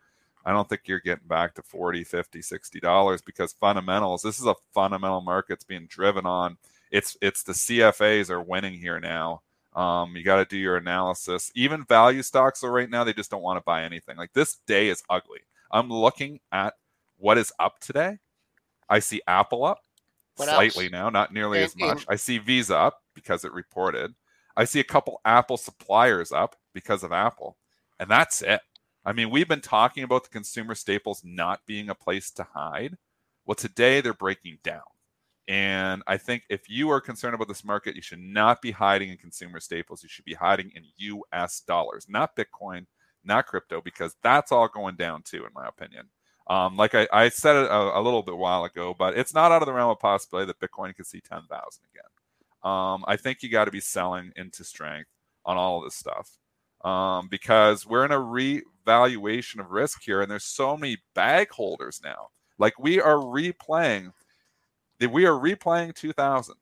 I 0.44 0.52
don't 0.52 0.68
think 0.68 0.82
you're 0.84 1.00
getting 1.00 1.26
back 1.26 1.54
to 1.54 1.62
40, 1.62 2.04
50, 2.04 2.42
60 2.42 2.80
dollars 2.80 3.22
because 3.22 3.54
fundamentals, 3.54 4.22
this 4.22 4.38
is 4.38 4.46
a 4.46 4.54
fundamental 4.72 5.22
market 5.22 5.54
it's 5.54 5.64
being 5.64 5.86
driven 5.86 6.26
on. 6.26 6.58
It's 6.90 7.16
it's 7.22 7.42
the 7.42 7.54
CFAs 7.54 8.30
are 8.30 8.42
winning 8.42 8.74
here 8.78 9.00
now. 9.00 9.42
Um, 9.74 10.16
you 10.16 10.22
got 10.22 10.36
to 10.36 10.44
do 10.44 10.56
your 10.56 10.76
analysis. 10.76 11.50
Even 11.54 11.84
value 11.84 12.22
stocks 12.22 12.62
are 12.62 12.70
right 12.70 12.88
now, 12.88 13.02
they 13.04 13.12
just 13.12 13.30
don't 13.30 13.42
want 13.42 13.56
to 13.58 13.64
buy 13.64 13.82
anything. 13.82 14.16
Like 14.16 14.32
this 14.32 14.58
day 14.66 14.88
is 14.88 15.02
ugly. 15.10 15.40
I'm 15.70 15.88
looking 15.90 16.38
at 16.52 16.74
what 17.16 17.38
is 17.38 17.52
up 17.58 17.80
today. 17.80 18.18
I 18.88 19.00
see 19.00 19.20
Apple 19.26 19.64
up 19.64 19.78
What 20.36 20.48
slightly 20.48 20.84
else? 20.84 20.92
now, 20.92 21.10
not 21.10 21.32
nearly 21.32 21.58
And- 21.58 21.64
as 21.66 21.76
much. 21.76 21.98
and- 22.02 22.06
I 22.08 22.16
see 22.16 22.38
Visa 22.38 22.76
up 22.76 23.02
because 23.14 23.44
it 23.44 23.52
reported. 23.52 24.14
I 24.56 24.64
see 24.64 24.78
a 24.78 24.84
couple 24.84 25.20
Apple 25.24 25.56
suppliers 25.56 26.30
up 26.30 26.54
because 26.72 27.02
of 27.02 27.12
Apple, 27.12 27.56
and 27.98 28.08
that's 28.08 28.42
it. 28.42 28.60
I 29.04 29.12
mean, 29.12 29.30
we've 29.30 29.48
been 29.48 29.60
talking 29.60 30.04
about 30.04 30.22
the 30.22 30.30
consumer 30.30 30.74
staples 30.76 31.22
not 31.24 31.66
being 31.66 31.88
a 31.90 31.94
place 31.94 32.30
to 32.32 32.44
hide. 32.54 32.96
Well, 33.44 33.56
today 33.56 34.00
they're 34.00 34.14
breaking 34.14 34.58
down. 34.62 34.82
And 35.46 36.02
I 36.06 36.16
think 36.16 36.44
if 36.48 36.70
you 36.70 36.90
are 36.90 37.00
concerned 37.00 37.34
about 37.34 37.48
this 37.48 37.64
market, 37.64 37.94
you 37.94 38.02
should 38.02 38.20
not 38.20 38.62
be 38.62 38.70
hiding 38.70 39.10
in 39.10 39.18
consumer 39.18 39.60
staples. 39.60 40.02
You 40.02 40.08
should 40.08 40.24
be 40.24 40.34
hiding 40.34 40.72
in 40.74 40.84
US 40.96 41.60
dollars, 41.60 42.06
not 42.08 42.36
Bitcoin, 42.36 42.86
not 43.24 43.46
crypto, 43.46 43.80
because 43.80 44.16
that's 44.22 44.52
all 44.52 44.68
going 44.68 44.96
down 44.96 45.22
too, 45.22 45.44
in 45.44 45.52
my 45.54 45.66
opinion. 45.66 46.08
Um, 46.46 46.76
like 46.76 46.94
I, 46.94 47.08
I 47.12 47.28
said 47.30 47.56
a, 47.56 47.98
a 47.98 48.00
little 48.00 48.22
bit 48.22 48.36
while 48.36 48.64
ago, 48.64 48.94
but 48.98 49.16
it's 49.16 49.34
not 49.34 49.52
out 49.52 49.62
of 49.62 49.66
the 49.66 49.72
realm 49.72 49.90
of 49.90 49.98
possibility 49.98 50.46
that 50.46 50.60
Bitcoin 50.60 50.94
could 50.94 51.06
see 51.06 51.20
10,000 51.20 51.48
again. 51.48 52.70
Um, 52.70 53.04
I 53.06 53.16
think 53.16 53.42
you 53.42 53.50
got 53.50 53.66
to 53.66 53.70
be 53.70 53.80
selling 53.80 54.32
into 54.36 54.64
strength 54.64 55.10
on 55.44 55.56
all 55.56 55.78
of 55.78 55.84
this 55.84 55.94
stuff 55.94 56.38
um, 56.84 57.28
because 57.28 57.86
we're 57.86 58.04
in 58.04 58.12
a 58.12 58.20
revaluation 58.20 59.60
of 59.60 59.70
risk 59.70 60.02
here, 60.04 60.20
and 60.20 60.30
there's 60.30 60.44
so 60.44 60.76
many 60.76 60.98
bag 61.14 61.50
holders 61.50 62.00
now. 62.04 62.28
Like 62.58 62.78
we 62.78 63.00
are 63.00 63.16
replaying, 63.16 64.12
we 65.06 65.26
are 65.26 65.32
replaying 65.38 65.94
2000. 65.94 66.54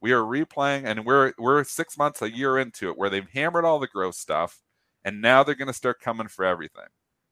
We 0.00 0.12
are 0.12 0.22
replaying, 0.22 0.84
and 0.84 1.04
we're 1.04 1.32
we're 1.38 1.64
six 1.64 1.98
months, 1.98 2.22
a 2.22 2.30
year 2.30 2.58
into 2.58 2.88
it, 2.88 2.96
where 2.96 3.10
they've 3.10 3.28
hammered 3.30 3.64
all 3.64 3.78
the 3.78 3.88
growth 3.88 4.14
stuff, 4.14 4.62
and 5.04 5.20
now 5.20 5.42
they're 5.42 5.54
going 5.54 5.68
to 5.68 5.74
start 5.74 6.00
coming 6.00 6.28
for 6.28 6.44
everything. 6.44 6.86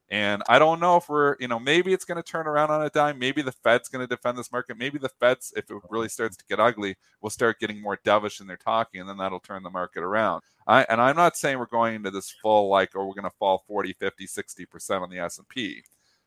And 0.08 0.42
I 0.48 0.60
don't 0.60 0.78
know 0.78 0.96
if 0.96 1.08
we're, 1.08 1.36
you 1.40 1.48
know, 1.48 1.58
maybe 1.58 1.92
it's 1.92 2.04
going 2.04 2.22
to 2.22 2.22
turn 2.22 2.46
around 2.46 2.70
on 2.70 2.82
a 2.82 2.90
dime. 2.90 3.18
Maybe 3.18 3.42
the 3.42 3.50
Fed's 3.50 3.88
going 3.88 4.06
to 4.06 4.14
defend 4.14 4.38
this 4.38 4.52
market. 4.52 4.78
Maybe 4.78 4.98
the 4.98 5.08
Fed's, 5.08 5.52
if 5.56 5.68
it 5.68 5.76
really 5.90 6.08
starts 6.08 6.36
to 6.36 6.44
get 6.48 6.60
ugly, 6.60 6.94
will 7.20 7.30
start 7.30 7.58
getting 7.58 7.82
more 7.82 7.98
dovish 8.04 8.40
in 8.40 8.46
their 8.46 8.56
talking, 8.56 9.00
and 9.00 9.10
then 9.10 9.16
that'll 9.16 9.40
turn 9.40 9.64
the 9.64 9.70
market 9.70 10.02
around. 10.02 10.42
I, 10.68 10.86
and 10.88 11.00
I'm 11.00 11.16
not 11.16 11.36
saying 11.36 11.58
we're 11.58 11.66
going 11.66 11.96
into 11.96 12.10
this 12.10 12.30
full 12.30 12.68
like, 12.68 12.94
or 12.94 13.06
we're 13.06 13.14
going 13.14 13.24
to 13.24 13.36
fall 13.38 13.64
40, 13.66 13.94
50, 13.94 14.26
60 14.26 14.66
percent 14.66 15.02
on 15.02 15.10
the 15.10 15.18
S&P. 15.18 15.82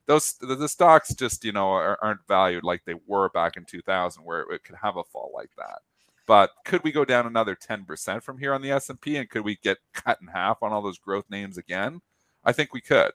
Those 0.09 0.33
the, 0.41 0.55
the, 0.55 0.67
stocks 0.67 1.13
just, 1.13 1.45
you 1.45 1.51
know, 1.51 1.69
are, 1.69 1.99
aren't 2.01 2.27
valued 2.27 2.63
like 2.63 2.81
they 2.83 2.95
were 3.05 3.29
back 3.29 3.57
in 3.57 3.65
2000, 3.65 4.23
where 4.23 4.41
it 4.41 4.63
could 4.63 4.77
have 4.81 4.97
a 4.97 5.03
fall 5.03 5.31
like 5.35 5.51
that. 5.55 5.81
But 6.25 6.49
could 6.65 6.83
we 6.83 6.91
go 6.91 7.05
down 7.05 7.27
another 7.27 7.55
10% 7.55 8.23
from 8.23 8.39
here 8.39 8.51
on 8.51 8.63
the 8.63 8.71
S&P, 8.71 9.17
and 9.17 9.29
could 9.29 9.43
we 9.43 9.57
get 9.57 9.77
cut 9.93 10.17
in 10.19 10.27
half 10.27 10.63
on 10.63 10.71
all 10.71 10.81
those 10.81 10.97
growth 10.97 11.25
names 11.29 11.59
again? 11.59 12.01
I 12.43 12.53
think 12.53 12.73
we 12.73 12.81
could. 12.81 13.11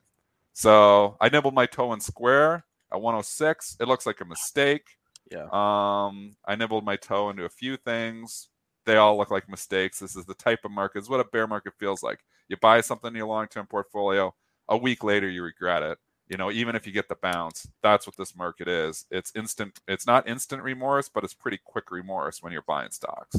So 0.53 1.17
I 1.21 1.29
nibbled 1.31 1.53
my 1.53 1.67
toe 1.67 1.93
in 1.95 2.01
square 2.01 2.65
at 2.93 3.01
106. 3.01 3.79
It 3.81 3.89
looks 3.89 4.07
like 4.07 4.21
a 4.21 4.25
mistake. 4.25 4.87
Yeah. 5.33 5.49
Um, 5.51 6.37
I 6.47 6.55
nibbled 6.55 6.85
my 6.85 6.95
toe 6.95 7.29
into 7.31 7.45
a 7.45 7.49
few 7.49 7.77
things. 7.77 8.51
They 8.87 8.99
all 8.99 9.19
look 9.19 9.33
like 9.33 9.49
mistakes. 9.49 9.99
This 9.99 10.15
is 10.15 10.27
the 10.27 10.35
type 10.35 10.61
of 10.65 10.71
market. 10.71 11.01
Is 11.01 11.09
what 11.09 11.19
a 11.19 11.25
bear 11.25 11.49
market 11.49 11.73
feels 11.77 12.05
like. 12.05 12.21
You 12.47 12.57
buy 12.57 12.83
something 12.83 13.09
in 13.09 13.17
your 13.17 13.27
long-term 13.27 13.67
portfolio. 13.67 14.33
A 14.69 14.77
week 14.77 15.03
later, 15.03 15.29
you 15.29 15.43
regret 15.43 15.83
it. 15.83 15.99
You 16.29 16.39
know, 16.39 16.51
even 16.51 16.75
if 16.75 16.87
you 16.87 16.93
get 16.93 17.09
the 17.09 17.17
bounce, 17.17 17.69
that's 17.83 18.07
what 18.07 18.17
this 18.17 18.35
market 18.35 18.67
is. 18.67 19.05
It's 19.11 19.33
instant. 19.37 19.81
It's 19.87 20.07
not 20.07 20.29
instant 20.29 20.63
remorse, 20.63 21.09
but 21.09 21.23
it's 21.23 21.35
pretty 21.35 21.59
quick 21.63 21.91
remorse 21.91 22.43
when 22.43 22.53
you're 22.53 22.63
buying 22.63 22.91
stocks 22.91 23.37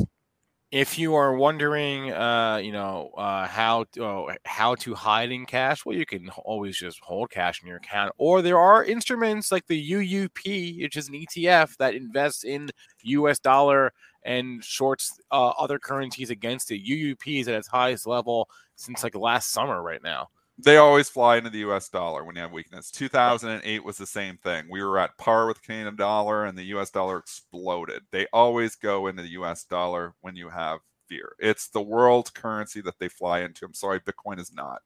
if 0.72 0.98
you 1.00 1.16
are 1.16 1.34
wondering, 1.36 2.12
uh, 2.12 2.58
you 2.58 2.72
know, 2.74 3.12
uh, 3.18 3.48
how 3.48 3.86
to, 3.94 4.04
oh, 4.04 4.30
how 4.46 4.76
to 4.76 4.94
hide 4.94 5.32
in 5.32 5.46
cash, 5.46 5.86
well, 5.86 5.96
you 5.96 6.06
can 6.06 6.30
always 6.44 6.76
just 6.76 7.00
hold 7.00 7.30
cash 7.30 7.62
in 7.62 7.68
your 7.70 7.78
account, 7.78 8.12
or 8.18 8.42
there 8.42 8.60
are 8.60 8.84
instruments 8.84 9.54
like 9.54 9.66
the 9.68 9.92
UUP, 9.92 10.82
which 10.82 10.98
is 10.98 11.08
an 11.08 11.16
ETF 11.16 11.78
that 11.78 11.96
invests 11.96 12.44
in 12.44 12.72
U.S. 13.04 13.40
dollar 13.40 13.94
and 14.24 14.62
shorts 14.64 15.18
uh, 15.32 15.50
other 15.50 15.80
currencies 15.80 16.30
against 16.30 16.72
it. 16.72 16.84
UUP 16.86 17.40
is 17.40 17.48
at 17.48 17.56
its 17.56 17.68
highest 17.68 18.06
level 18.08 18.50
since 18.76 19.02
like 19.02 19.16
last 19.16 19.52
summer, 19.52 19.82
right 19.82 20.04
now 20.04 20.28
they 20.58 20.78
always 20.78 21.10
fly 21.10 21.38
into 21.38 21.50
the 21.50 21.60
US 21.70 21.90
dollar 21.90 22.24
when 22.24 22.36
you 22.36 22.42
have 22.42 22.52
weakness. 22.52 22.92
2008 22.92 23.84
was 23.84 23.98
the 23.98 24.06
same 24.06 24.38
thing. 24.38 24.66
We 24.70 24.84
were 24.84 24.98
at 25.00 25.18
par 25.18 25.48
with 25.48 25.62
Canadian 25.62 25.96
dollar 25.96 26.46
and 26.46 26.58
the 26.58 26.64
US 26.76 26.92
dollar 26.92 27.18
exploded. 27.18 28.04
They 28.12 28.28
always 28.32 28.76
go 28.76 29.08
into 29.08 29.22
the 29.22 29.30
US 29.30 29.66
dollar 29.66 30.14
when 30.22 30.36
you 30.36 30.50
have 30.50 30.80
fear. 31.10 31.36
It's 31.40 31.68
the 31.70 31.82
world 31.82 32.34
currency 32.34 32.82
that 32.82 33.00
they 33.00 33.10
fly 33.10 33.42
into. 33.42 33.66
I'm 33.66 33.74
sorry, 33.74 34.00
Bitcoin 34.00 34.40
is 34.40 34.54
not. 34.54 34.82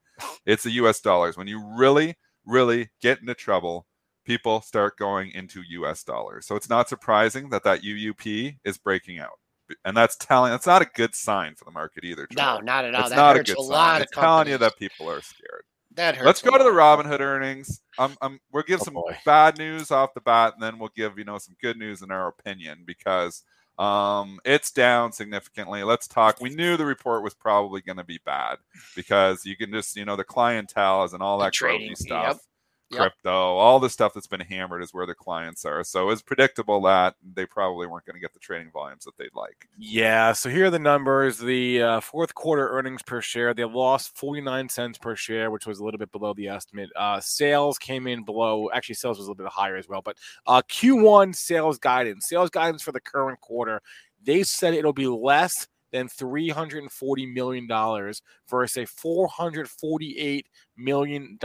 It's 0.46 0.64
the 0.64 0.72
US 0.72 1.00
dollars. 1.02 1.38
When 1.38 1.48
you 1.48 1.64
really, 1.78 2.16
really 2.46 2.90
get 3.02 3.22
into 3.22 3.36
trouble, 3.36 3.86
people 4.26 4.62
start 4.62 4.98
going 4.98 5.32
into 5.32 5.62
US 5.70 6.04
dollars. 6.04 6.48
So 6.48 6.56
it's 6.56 6.70
not 6.70 6.90
surprising 6.90 7.50
that 7.52 7.64
that 7.64 7.84
UUP 7.84 8.58
is 8.64 8.78
breaking 8.78 9.20
out 9.20 9.40
and 9.86 9.96
that's 9.96 10.16
telling 10.16 10.52
that's 10.52 10.68
not 10.68 10.82
a 10.82 10.90
good 10.94 11.16
sign 11.16 11.56
for 11.56 11.66
the 11.66 11.72
market 11.72 12.04
either. 12.04 12.28
No, 12.36 12.60
not 12.60 12.86
at 12.86 12.96
all. 12.96 13.02
It's 13.02 13.10
that 13.12 13.16
not 13.16 13.36
a 13.36 13.44
good 13.44 13.60
a 13.60 13.64
sign. 13.64 14.02
It's 14.02 14.12
telling 14.12 14.48
you 14.48 14.58
that 14.58 14.78
people 14.78 15.10
are 15.10 15.22
scared. 15.22 15.64
That 15.96 16.16
hurts. 16.16 16.26
Let's 16.26 16.42
go 16.42 16.58
to 16.58 16.64
the 16.64 16.70
Robinhood 16.70 17.20
earnings. 17.20 17.82
I'm, 17.98 18.16
I'm, 18.22 18.40
we'll 18.52 18.64
give 18.64 18.82
oh, 18.82 18.86
some 18.86 18.94
boy. 18.94 19.18
bad 19.26 19.58
news 19.58 19.92
off 19.92 20.14
the 20.14 20.22
bat, 20.22 20.54
and 20.54 20.64
then 20.64 20.80
we'll 20.80 20.92
give 20.96 21.18
you 21.18 21.26
know 21.26 21.38
some 21.38 21.56
good 21.62 21.78
news 21.78 22.02
in 22.02 22.12
our 22.12 22.28
opinion 22.28 22.84
because 22.86 23.44
um, 23.80 24.40
it's 24.46 24.72
down 24.72 25.12
significantly. 25.12 25.84
Let's 25.84 26.08
talk. 26.08 26.40
We 26.42 26.50
knew 26.50 26.78
the 26.78 26.86
report 26.86 27.24
was 27.24 27.34
probably 27.34 27.82
going 27.82 27.98
to 27.98 28.04
be 28.04 28.20
bad 28.26 28.58
because 28.96 29.46
you 29.46 29.56
can 29.56 29.72
just 29.72 29.96
you 29.96 30.06
know 30.06 30.16
the 30.16 30.24
clientele 30.24 31.06
is 31.06 31.14
and 31.14 31.24
all 31.24 31.40
that 31.40 31.54
trading, 31.54 31.96
stuff 31.96 32.36
yep. 32.36 32.38
Yep. 32.92 33.00
crypto, 33.00 33.32
all 33.32 33.80
the 33.80 33.90
stuff 33.90 34.14
that's 34.16 34.26
been 34.26 34.40
hammered 34.40 34.82
is 34.82 34.94
where 34.94 35.06
the 35.06 35.14
clients 35.14 35.64
are. 35.64 35.84
So 35.84 36.10
it's 36.10 36.24
predictable 36.24 36.82
that 36.82 37.16
they 37.36 37.46
probably 37.46 37.86
weren't 37.86 38.06
going 38.06 38.16
to 38.16 38.20
get 38.20 38.34
the 38.34 38.40
trading 38.40 38.72
volumes 38.72 39.06
that 39.06 39.16
they'd 39.18 39.36
like. 39.36 39.68
Yeah, 39.78 40.34
so 40.34 40.50
here 40.50 40.66
are 40.66 40.70
the 40.72 40.80
numbers. 40.80 41.38
The 41.38 41.82
uh, 41.84 42.00
fourth 42.00 42.34
quarter 42.34 42.68
earnings 42.70 43.04
per 43.04 43.22
share, 43.22 43.54
they 43.54 43.64
lost 43.64 44.18
49 44.18 44.70
cents 44.70 44.98
per 44.98 45.16
share, 45.16 45.52
which 45.52 45.68
was 45.68 45.80
a 45.80 45.84
little 45.84 46.00
bit 46.00 46.12
below 46.12 46.34
the 46.34 46.48
estimate. 46.48 46.90
Uh, 46.96 47.20
sales 47.20 47.78
came 47.78 48.08
in 48.08 48.24
below, 48.24 48.70
actually, 48.74 48.96
sales 48.96 49.20
was 49.20 49.28
a 49.28 49.32
little 49.32 49.44
bit 49.44 49.52
higher 49.52 49.76
as 49.76 49.88
well. 49.88 50.02
But 50.02 50.18
uh, 50.48 50.64
Q1 50.68 51.36
sales 51.36 51.78
guidance, 51.78 52.28
sales 52.28 52.50
guidance 52.50 52.82
for 52.82 52.92
the 52.92 53.02
current 53.02 53.40
quarter, 53.40 53.82
they 54.24 54.44
said 54.44 54.74
it'll 54.74 54.94
be 54.94 55.08
less 55.08 55.68
than 55.92 56.08
$340 56.08 57.34
million 57.34 57.68
versus 58.50 58.78
a 58.78 58.86
$448 58.86 60.44
million 60.78 61.38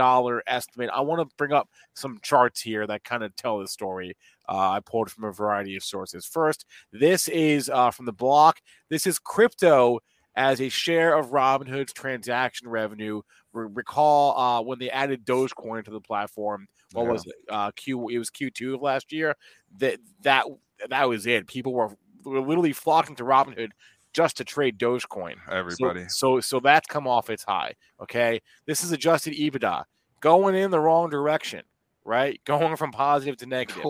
estimate. 0.47 0.89
I 0.93 1.01
want 1.01 1.27
to 1.27 1.35
bring 1.37 1.51
up 1.53 1.69
some 1.93 2.19
charts 2.21 2.61
here 2.61 2.85
that 2.87 3.03
kind 3.03 3.23
of 3.23 3.35
tell 3.35 3.59
the 3.59 3.67
story. 3.67 4.15
Uh, 4.47 4.71
I 4.71 4.79
pulled 4.85 5.11
from 5.11 5.23
a 5.25 5.31
variety 5.31 5.75
of 5.75 5.83
sources. 5.83 6.25
First, 6.25 6.65
this 6.91 7.27
is 7.27 7.69
uh, 7.69 7.91
from 7.91 8.05
the 8.05 8.13
block. 8.13 8.59
This 8.89 9.07
is 9.07 9.19
crypto 9.19 9.99
as 10.37 10.59
a 10.61 10.69
share 10.69 11.17
of 11.17 11.31
Robinhood's 11.31 11.93
transaction 11.93 12.67
revenue. 12.67 13.21
Re- 13.53 13.69
recall 13.73 14.37
uh, 14.37 14.61
when 14.61 14.79
they 14.79 14.89
added 14.89 15.25
Dogecoin 15.25 15.85
to 15.85 15.91
the 15.91 16.01
platform. 16.01 16.67
What 16.91 17.05
Yeah. 17.05 17.11
was 17.11 17.25
it? 17.25 17.35
Uh, 17.49 17.71
Q. 17.75 18.09
It 18.09 18.17
was 18.19 18.29
Q2 18.29 18.75
of 18.75 18.81
last 18.81 19.11
year. 19.11 19.35
That 19.77 19.99
that 20.21 20.45
that 20.89 21.07
was 21.09 21.25
it. 21.25 21.47
People 21.47 21.73
were, 21.73 21.95
were 22.25 22.41
literally 22.41 22.73
flocking 22.73 23.15
to 23.15 23.23
Robinhood 23.23 23.69
just 24.15 24.37
to 24.37 24.45
trade 24.45 24.79
Dogecoin. 24.79 25.35
Everybody. 25.51 26.05
So, 26.07 26.39
so 26.39 26.59
that's 26.61 26.87
come 26.87 27.05
off 27.05 27.29
its 27.29 27.43
high. 27.43 27.73
Okay. 28.01 28.41
This 28.65 28.81
is 28.83 28.91
adjusted 28.93 29.33
EBITDA 29.33 29.83
going 30.21 30.55
in 30.55 30.71
the 30.71 30.79
wrong 30.79 31.09
direction, 31.09 31.61
right? 32.05 32.39
Going 32.45 32.77
from 32.77 32.91
positive 32.91 33.35
to 33.37 33.45
negative. 33.57 33.83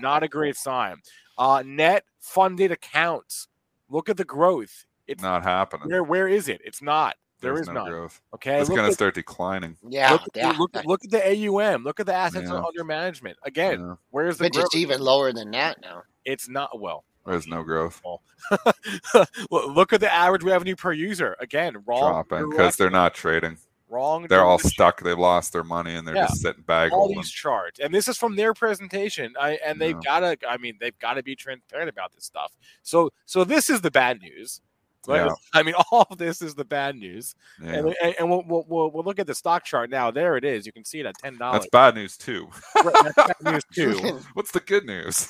Not 0.00 0.22
a 0.22 0.28
great 0.28 0.56
sign. 0.68 0.96
Uh, 1.36 1.62
net 1.66 2.04
funded 2.18 2.72
accounts. 2.72 3.48
Look 3.90 4.08
at 4.08 4.16
the 4.16 4.24
growth. 4.24 4.86
It's 5.06 5.22
not 5.22 5.42
happening. 5.44 5.88
where 5.88 6.02
where 6.02 6.26
is 6.26 6.48
it? 6.48 6.60
It's 6.64 6.80
not. 6.82 7.14
There 7.42 7.52
There's 7.54 7.68
is 7.68 7.68
no 7.68 7.74
none. 7.74 7.90
growth. 7.90 8.20
Okay. 8.34 8.58
It's 8.60 8.70
going 8.70 8.86
to 8.86 8.92
start 8.94 9.14
declining. 9.14 9.76
Yeah, 9.86 10.10
look, 10.12 10.22
at 10.22 10.32
the- 10.32 10.40
yeah. 10.40 10.52
look, 10.58 10.74
look 10.86 11.04
at 11.04 11.10
the 11.10 11.22
AUM. 11.46 11.84
Look 11.84 12.00
at 12.00 12.06
the 12.06 12.14
assets 12.14 12.48
Yeah. 12.48 12.62
under 12.66 12.82
management. 12.82 13.36
Again, 13.44 13.78
Yeah. 13.80 13.94
where's 14.10 14.38
the 14.38 14.44
But 14.44 14.52
growth? 14.54 14.64
it's 14.66 14.74
even 14.74 15.00
lower 15.02 15.32
than 15.34 15.50
that 15.50 15.82
now. 15.82 16.04
It's 16.24 16.48
not 16.48 16.80
well. 16.80 17.04
There's 17.26 17.46
no 17.46 17.62
growth. 17.62 18.00
Look 19.50 19.92
at 19.92 20.00
the 20.00 20.12
average 20.12 20.42
revenue 20.42 20.76
per 20.76 20.92
user. 20.92 21.36
Again, 21.40 21.76
wrong. 21.86 22.24
Dropping 22.24 22.50
because 22.50 22.76
they're 22.76 22.90
not 22.90 23.14
trading. 23.14 23.58
wrong. 23.88 24.26
They're 24.28 24.44
all 24.44 24.58
stuck. 24.58 25.00
They've 25.02 25.16
lost 25.18 25.52
their 25.52 25.62
money 25.64 25.94
and 25.94 26.06
they're 26.06 26.16
Yeah. 26.16 26.26
just 26.26 26.40
sitting 26.42 26.62
back. 26.64 26.92
all 26.92 27.08
these 27.08 27.30
charts, 27.30 27.78
and 27.78 27.94
this 27.94 28.08
is 28.08 28.18
from 28.18 28.34
their 28.36 28.52
presentation. 28.52 29.34
I 29.40 29.58
and 29.64 29.80
they've 29.80 29.96
Yeah. 30.04 30.20
got 30.20 30.40
to. 30.40 30.48
I 30.48 30.56
mean, 30.56 30.76
they've 30.80 30.98
got 30.98 31.14
to 31.14 31.22
be 31.22 31.36
transparent 31.36 31.88
about 31.88 32.12
this 32.12 32.24
stuff. 32.24 32.52
So, 32.82 33.10
so 33.26 33.44
this 33.44 33.70
is 33.70 33.80
the 33.82 33.90
bad 33.92 34.20
news. 34.20 34.60
Right? 35.08 35.24
Yeah. 35.26 35.32
I 35.54 35.62
mean, 35.62 35.74
all 35.92 36.06
of 36.10 36.18
this 36.18 36.42
is 36.42 36.54
the 36.54 36.64
bad 36.64 36.96
news, 36.96 37.34
Yeah. 37.62 37.72
and, 37.72 37.94
and, 38.02 38.14
and 38.18 38.30
we'll, 38.30 38.42
we'll, 38.46 38.64
we'll, 38.68 38.90
we'll 38.90 39.04
look 39.04 39.18
at 39.18 39.26
the 39.26 39.34
stock 39.34 39.64
chart 39.64 39.90
now. 39.90 40.10
There 40.10 40.36
it 40.36 40.44
is. 40.44 40.66
You 40.66 40.72
can 40.72 40.84
see 40.84 41.00
it 41.00 41.06
at 41.06 41.16
ten 41.18 41.38
dollars. 41.38 41.60
That's 41.60 41.70
bad 41.70 41.94
news 41.94 42.16
too. 42.16 42.48
That's 42.74 43.14
bad 43.14 43.34
news 43.44 43.64
too. 43.74 44.20
What's 44.34 44.52
the 44.52 44.60
good 44.60 44.84
news? 44.86 45.28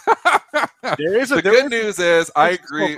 There 0.98 1.18
is 1.18 1.32
a 1.32 1.36
the 1.36 1.42
there 1.42 1.52
good 1.52 1.72
is- 1.72 1.98
news 1.98 1.98
is 1.98 2.30
I 2.36 2.50
agree. 2.50 2.96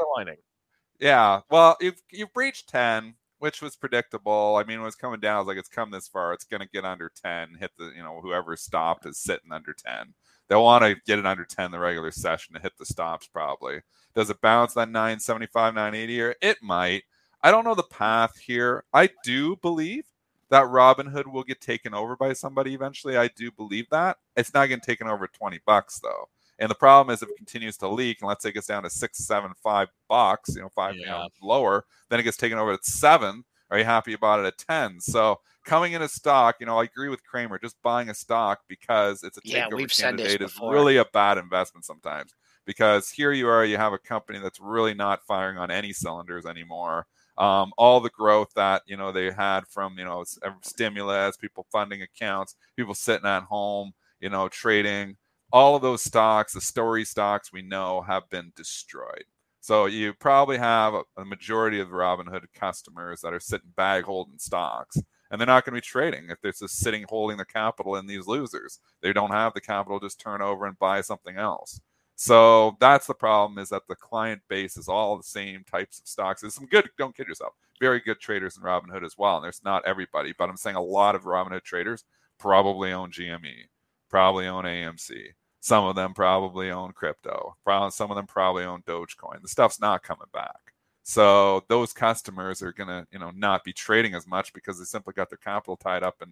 Yeah. 1.00 1.40
Well, 1.50 1.76
you've 1.80 2.00
you've 2.10 2.32
breached 2.32 2.68
ten, 2.68 3.14
which 3.38 3.62
was 3.62 3.76
predictable. 3.76 4.56
I 4.56 4.64
mean, 4.64 4.80
it 4.80 4.84
was 4.84 4.96
coming 4.96 5.20
down, 5.20 5.36
I 5.36 5.38
was 5.38 5.46
like, 5.48 5.56
it's 5.58 5.68
come 5.68 5.90
this 5.90 6.08
far. 6.08 6.32
It's 6.32 6.44
going 6.44 6.60
to 6.60 6.68
get 6.68 6.84
under 6.84 7.10
ten. 7.24 7.56
Hit 7.58 7.70
the 7.78 7.92
you 7.96 8.02
know 8.02 8.20
whoever 8.22 8.56
stopped 8.56 9.06
is 9.06 9.18
sitting 9.18 9.52
under 9.52 9.74
ten. 9.74 10.14
They'll 10.48 10.64
want 10.64 10.84
to 10.84 10.96
get 11.06 11.18
it 11.18 11.26
under 11.26 11.44
ten 11.44 11.70
the 11.70 11.78
regular 11.78 12.10
session 12.10 12.54
to 12.54 12.60
hit 12.60 12.72
the 12.78 12.86
stops. 12.86 13.26
Probably 13.26 13.80
does 14.14 14.30
it 14.30 14.40
bounce 14.40 14.74
that 14.74 14.90
nine 14.90 15.20
seventy 15.20 15.46
five 15.46 15.74
nine 15.74 15.94
eighty 15.94 16.20
or 16.20 16.34
it 16.40 16.58
might. 16.62 17.04
I 17.42 17.50
don't 17.50 17.64
know 17.64 17.74
the 17.74 17.84
path 17.84 18.36
here. 18.38 18.84
I 18.92 19.10
do 19.22 19.56
believe 19.56 20.04
that 20.50 20.64
Robinhood 20.64 21.30
will 21.30 21.44
get 21.44 21.60
taken 21.60 21.94
over 21.94 22.16
by 22.16 22.32
somebody 22.32 22.74
eventually. 22.74 23.16
I 23.16 23.28
do 23.28 23.52
believe 23.52 23.88
that. 23.90 24.16
It's 24.36 24.54
not 24.54 24.66
getting 24.66 24.80
taken 24.80 25.06
over 25.06 25.24
at 25.24 25.32
20 25.34 25.60
bucks 25.66 26.00
though. 26.00 26.28
And 26.58 26.70
the 26.70 26.74
problem 26.74 27.14
is 27.14 27.22
if 27.22 27.28
it 27.28 27.36
continues 27.36 27.76
to 27.78 27.88
leak, 27.88 28.18
and 28.20 28.28
let's 28.28 28.42
say 28.42 28.48
it 28.48 28.54
gets 28.54 28.66
down 28.66 28.82
to 28.82 28.90
six, 28.90 29.18
seven, 29.18 29.52
five 29.62 29.88
bucks, 30.08 30.56
you 30.56 30.62
know, 30.62 30.68
five 30.68 30.96
you 30.96 31.06
know, 31.06 31.28
lower, 31.40 31.84
then 32.08 32.18
it 32.18 32.24
gets 32.24 32.36
taken 32.36 32.58
over 32.58 32.72
at 32.72 32.84
seven. 32.84 33.44
Are 33.70 33.78
you 33.78 33.84
happy 33.84 34.14
about 34.14 34.40
it 34.40 34.46
at 34.46 34.58
10? 34.58 35.00
So 35.00 35.40
coming 35.68 35.92
in 35.92 36.02
a 36.02 36.08
stock, 36.08 36.56
you 36.60 36.66
know, 36.66 36.78
I 36.78 36.84
agree 36.84 37.10
with 37.10 37.24
Cramer, 37.24 37.58
just 37.58 37.80
buying 37.82 38.10
a 38.10 38.14
stock 38.14 38.60
because 38.68 39.22
it's 39.22 39.38
a 39.38 39.42
Yeah, 39.42 39.68
takeover 39.70 39.72
we've 39.72 39.92
candidate 39.96 40.42
is 40.42 40.54
really 40.60 40.96
a 40.96 41.04
bad 41.06 41.38
investment 41.38 41.84
sometimes 41.86 42.34
because 42.66 43.10
here 43.10 43.32
you 43.32 43.48
are, 43.48 43.64
you 43.64 43.76
have 43.76 43.92
a 43.92 43.98
company 43.98 44.38
that's 44.40 44.60
really 44.60 44.94
not 44.94 45.24
firing 45.26 45.58
on 45.58 45.70
any 45.70 45.92
cylinders 45.92 46.46
anymore. 46.46 47.06
Um, 47.38 47.72
all 47.78 48.00
the 48.00 48.10
growth 48.10 48.50
that 48.56 48.82
you 48.86 48.96
know 48.96 49.12
they 49.12 49.30
had 49.30 49.66
from 49.68 49.96
you 49.98 50.04
know 50.04 50.24
stimulus, 50.62 51.36
people 51.36 51.66
funding 51.72 52.02
accounts, 52.02 52.56
people 52.76 52.94
sitting 52.94 53.26
at 53.28 53.44
home, 53.44 53.92
you 54.20 54.28
know, 54.30 54.48
trading, 54.48 55.16
all 55.52 55.76
of 55.76 55.82
those 55.82 56.02
stocks, 56.02 56.54
the 56.54 56.60
story 56.60 57.04
stocks 57.04 57.52
we 57.52 57.62
know 57.62 58.02
have 58.02 58.28
been 58.30 58.52
destroyed. 58.56 59.24
So 59.60 59.86
you 59.86 60.14
probably 60.14 60.58
have 60.58 60.94
a, 60.94 61.02
a 61.18 61.24
majority 61.24 61.80
of 61.80 61.88
Robinhood 61.88 62.44
customers 62.54 63.20
that 63.22 63.34
are 63.34 63.40
sitting 63.40 63.72
bag 63.76 64.04
holding 64.04 64.38
stocks, 64.38 64.96
and 65.30 65.40
they're 65.40 65.46
not 65.46 65.64
going 65.64 65.74
to 65.74 65.80
be 65.80 65.84
trading 65.84 66.26
if 66.30 66.40
they're 66.40 66.52
just 66.52 66.78
sitting 66.78 67.04
holding 67.08 67.36
the 67.36 67.44
capital 67.44 67.96
in 67.96 68.06
these 68.06 68.26
losers. 68.26 68.80
They 69.02 69.12
don't 69.12 69.30
have 69.30 69.54
the 69.54 69.60
capital, 69.60 70.00
just 70.00 70.20
turn 70.20 70.42
over 70.42 70.66
and 70.66 70.78
buy 70.78 71.00
something 71.00 71.36
else. 71.36 71.80
So 72.16 72.76
that's 72.80 73.06
the 73.06 73.14
problem 73.14 73.58
is 73.58 73.68
that 73.68 73.86
the 73.88 73.94
client 73.94 74.42
base 74.48 74.76
is 74.76 74.88
all 74.88 75.16
the 75.16 75.22
same 75.22 75.64
types 75.64 76.00
of 76.00 76.08
stocks. 76.08 76.40
There's 76.40 76.54
some 76.54 76.66
good, 76.66 76.88
don't 76.98 77.16
kid 77.16 77.28
yourself, 77.28 77.54
very 77.80 78.00
good 78.00 78.18
traders 78.18 78.56
in 78.56 78.62
Robinhood 78.64 79.04
as 79.04 79.16
well. 79.16 79.36
And 79.36 79.44
there's 79.44 79.62
not 79.64 79.86
everybody, 79.86 80.34
but 80.36 80.48
I'm 80.48 80.56
saying 80.56 80.76
a 80.76 80.82
lot 80.82 81.14
of 81.14 81.22
Robinhood 81.22 81.62
traders 81.62 82.04
probably 82.38 82.92
own 82.92 83.12
GME, 83.12 83.66
probably 84.08 84.48
own 84.48 84.64
AMC. 84.64 85.28
Some 85.60 85.84
of 85.84 85.96
them 85.96 86.14
probably 86.14 86.70
own 86.70 86.92
crypto. 86.92 87.56
Some 87.90 88.10
of 88.10 88.16
them 88.16 88.26
probably 88.26 88.64
own 88.64 88.82
Dogecoin. 88.82 89.42
The 89.42 89.48
stuff's 89.48 89.80
not 89.80 90.02
coming 90.02 90.28
back. 90.32 90.72
So 91.08 91.64
those 91.68 91.94
customers 91.94 92.60
are 92.60 92.70
gonna, 92.70 93.06
you 93.10 93.18
know, 93.18 93.30
not 93.34 93.64
be 93.64 93.72
trading 93.72 94.14
as 94.14 94.26
much 94.26 94.52
because 94.52 94.78
they 94.78 94.84
simply 94.84 95.14
got 95.14 95.30
their 95.30 95.38
capital 95.38 95.74
tied 95.74 96.02
up 96.02 96.16
in 96.20 96.28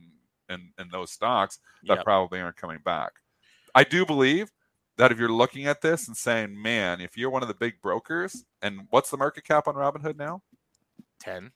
in, 0.55 0.71
in 0.79 0.91
those 0.91 1.11
stocks 1.11 1.61
that 1.85 1.95
yep. 1.95 2.05
probably 2.05 2.43
aren't 2.43 2.59
coming 2.59 2.81
back. 2.85 3.13
I 3.75 3.85
do 3.85 4.05
believe 4.05 4.53
that 4.99 5.11
if 5.11 5.19
you're 5.19 5.33
looking 5.33 5.65
at 5.65 5.81
this 5.81 6.09
and 6.09 6.17
saying, 6.17 6.61
man, 6.61 7.01
if 7.01 7.17
you're 7.17 7.31
one 7.31 7.41
of 7.41 7.49
the 7.49 7.55
big 7.55 7.81
brokers, 7.81 8.45
and 8.61 8.87
what's 8.91 9.09
the 9.09 9.17
market 9.17 9.45
cap 9.45 9.67
on 9.67 9.77
Robinhood 9.77 10.19
now? 10.19 10.43
10. 11.21 11.51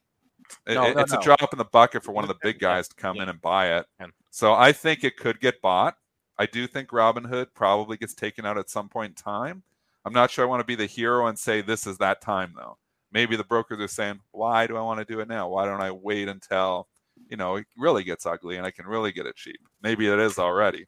It, 0.65 0.73
no, 0.73 0.91
no. 0.91 0.99
it's 0.99 1.13
no. 1.13 1.19
a 1.19 1.21
drop 1.21 1.53
in 1.53 1.59
the 1.59 1.65
bucket 1.65 2.03
for 2.03 2.13
one 2.13 2.23
of 2.23 2.27
the 2.27 2.39
big 2.41 2.57
guys 2.57 2.87
to 2.87 2.95
come 2.95 3.17
yeah. 3.17 3.23
in 3.23 3.29
and 3.29 3.39
buy 3.39 3.77
it. 3.77 3.85
10. 3.99 4.11
So 4.31 4.53
I 4.53 4.71
think 4.71 5.03
it 5.03 5.15
could 5.15 5.39
get 5.39 5.61
bought. 5.61 5.95
I 6.39 6.47
do 6.47 6.65
think 6.65 6.89
Robinhood 6.89 7.49
probably 7.53 7.97
gets 7.97 8.15
taken 8.15 8.47
out 8.47 8.57
at 8.57 8.71
some 8.71 8.89
point 8.89 9.11
in 9.11 9.15
time. 9.23 9.61
I'm 10.05 10.13
not 10.13 10.31
sure 10.31 10.43
I 10.43 10.47
want 10.47 10.61
to 10.61 10.65
be 10.65 10.75
the 10.75 10.87
hero 10.87 11.27
and 11.27 11.37
say 11.37 11.61
this 11.61 11.85
is 11.85 11.99
that 11.99 12.19
time 12.21 12.55
though. 12.57 12.77
Maybe 13.11 13.35
the 13.35 13.43
brokers 13.43 13.79
are 13.79 13.87
saying, 13.87 14.19
why 14.31 14.67
do 14.67 14.77
I 14.77 14.81
want 14.81 14.99
to 14.99 15.05
do 15.05 15.19
it 15.19 15.27
now? 15.27 15.49
Why 15.49 15.65
don't 15.65 15.81
I 15.81 15.91
wait 15.91 16.27
until 16.27 16.87
you 17.29 17.37
know 17.37 17.57
it 17.57 17.65
really 17.77 18.03
gets 18.03 18.25
ugly 18.25 18.57
and 18.57 18.65
I 18.65 18.71
can 18.71 18.85
really 18.85 19.11
get 19.11 19.25
it 19.25 19.35
cheap? 19.35 19.59
Maybe 19.81 20.07
it 20.07 20.19
is 20.19 20.39
already. 20.39 20.85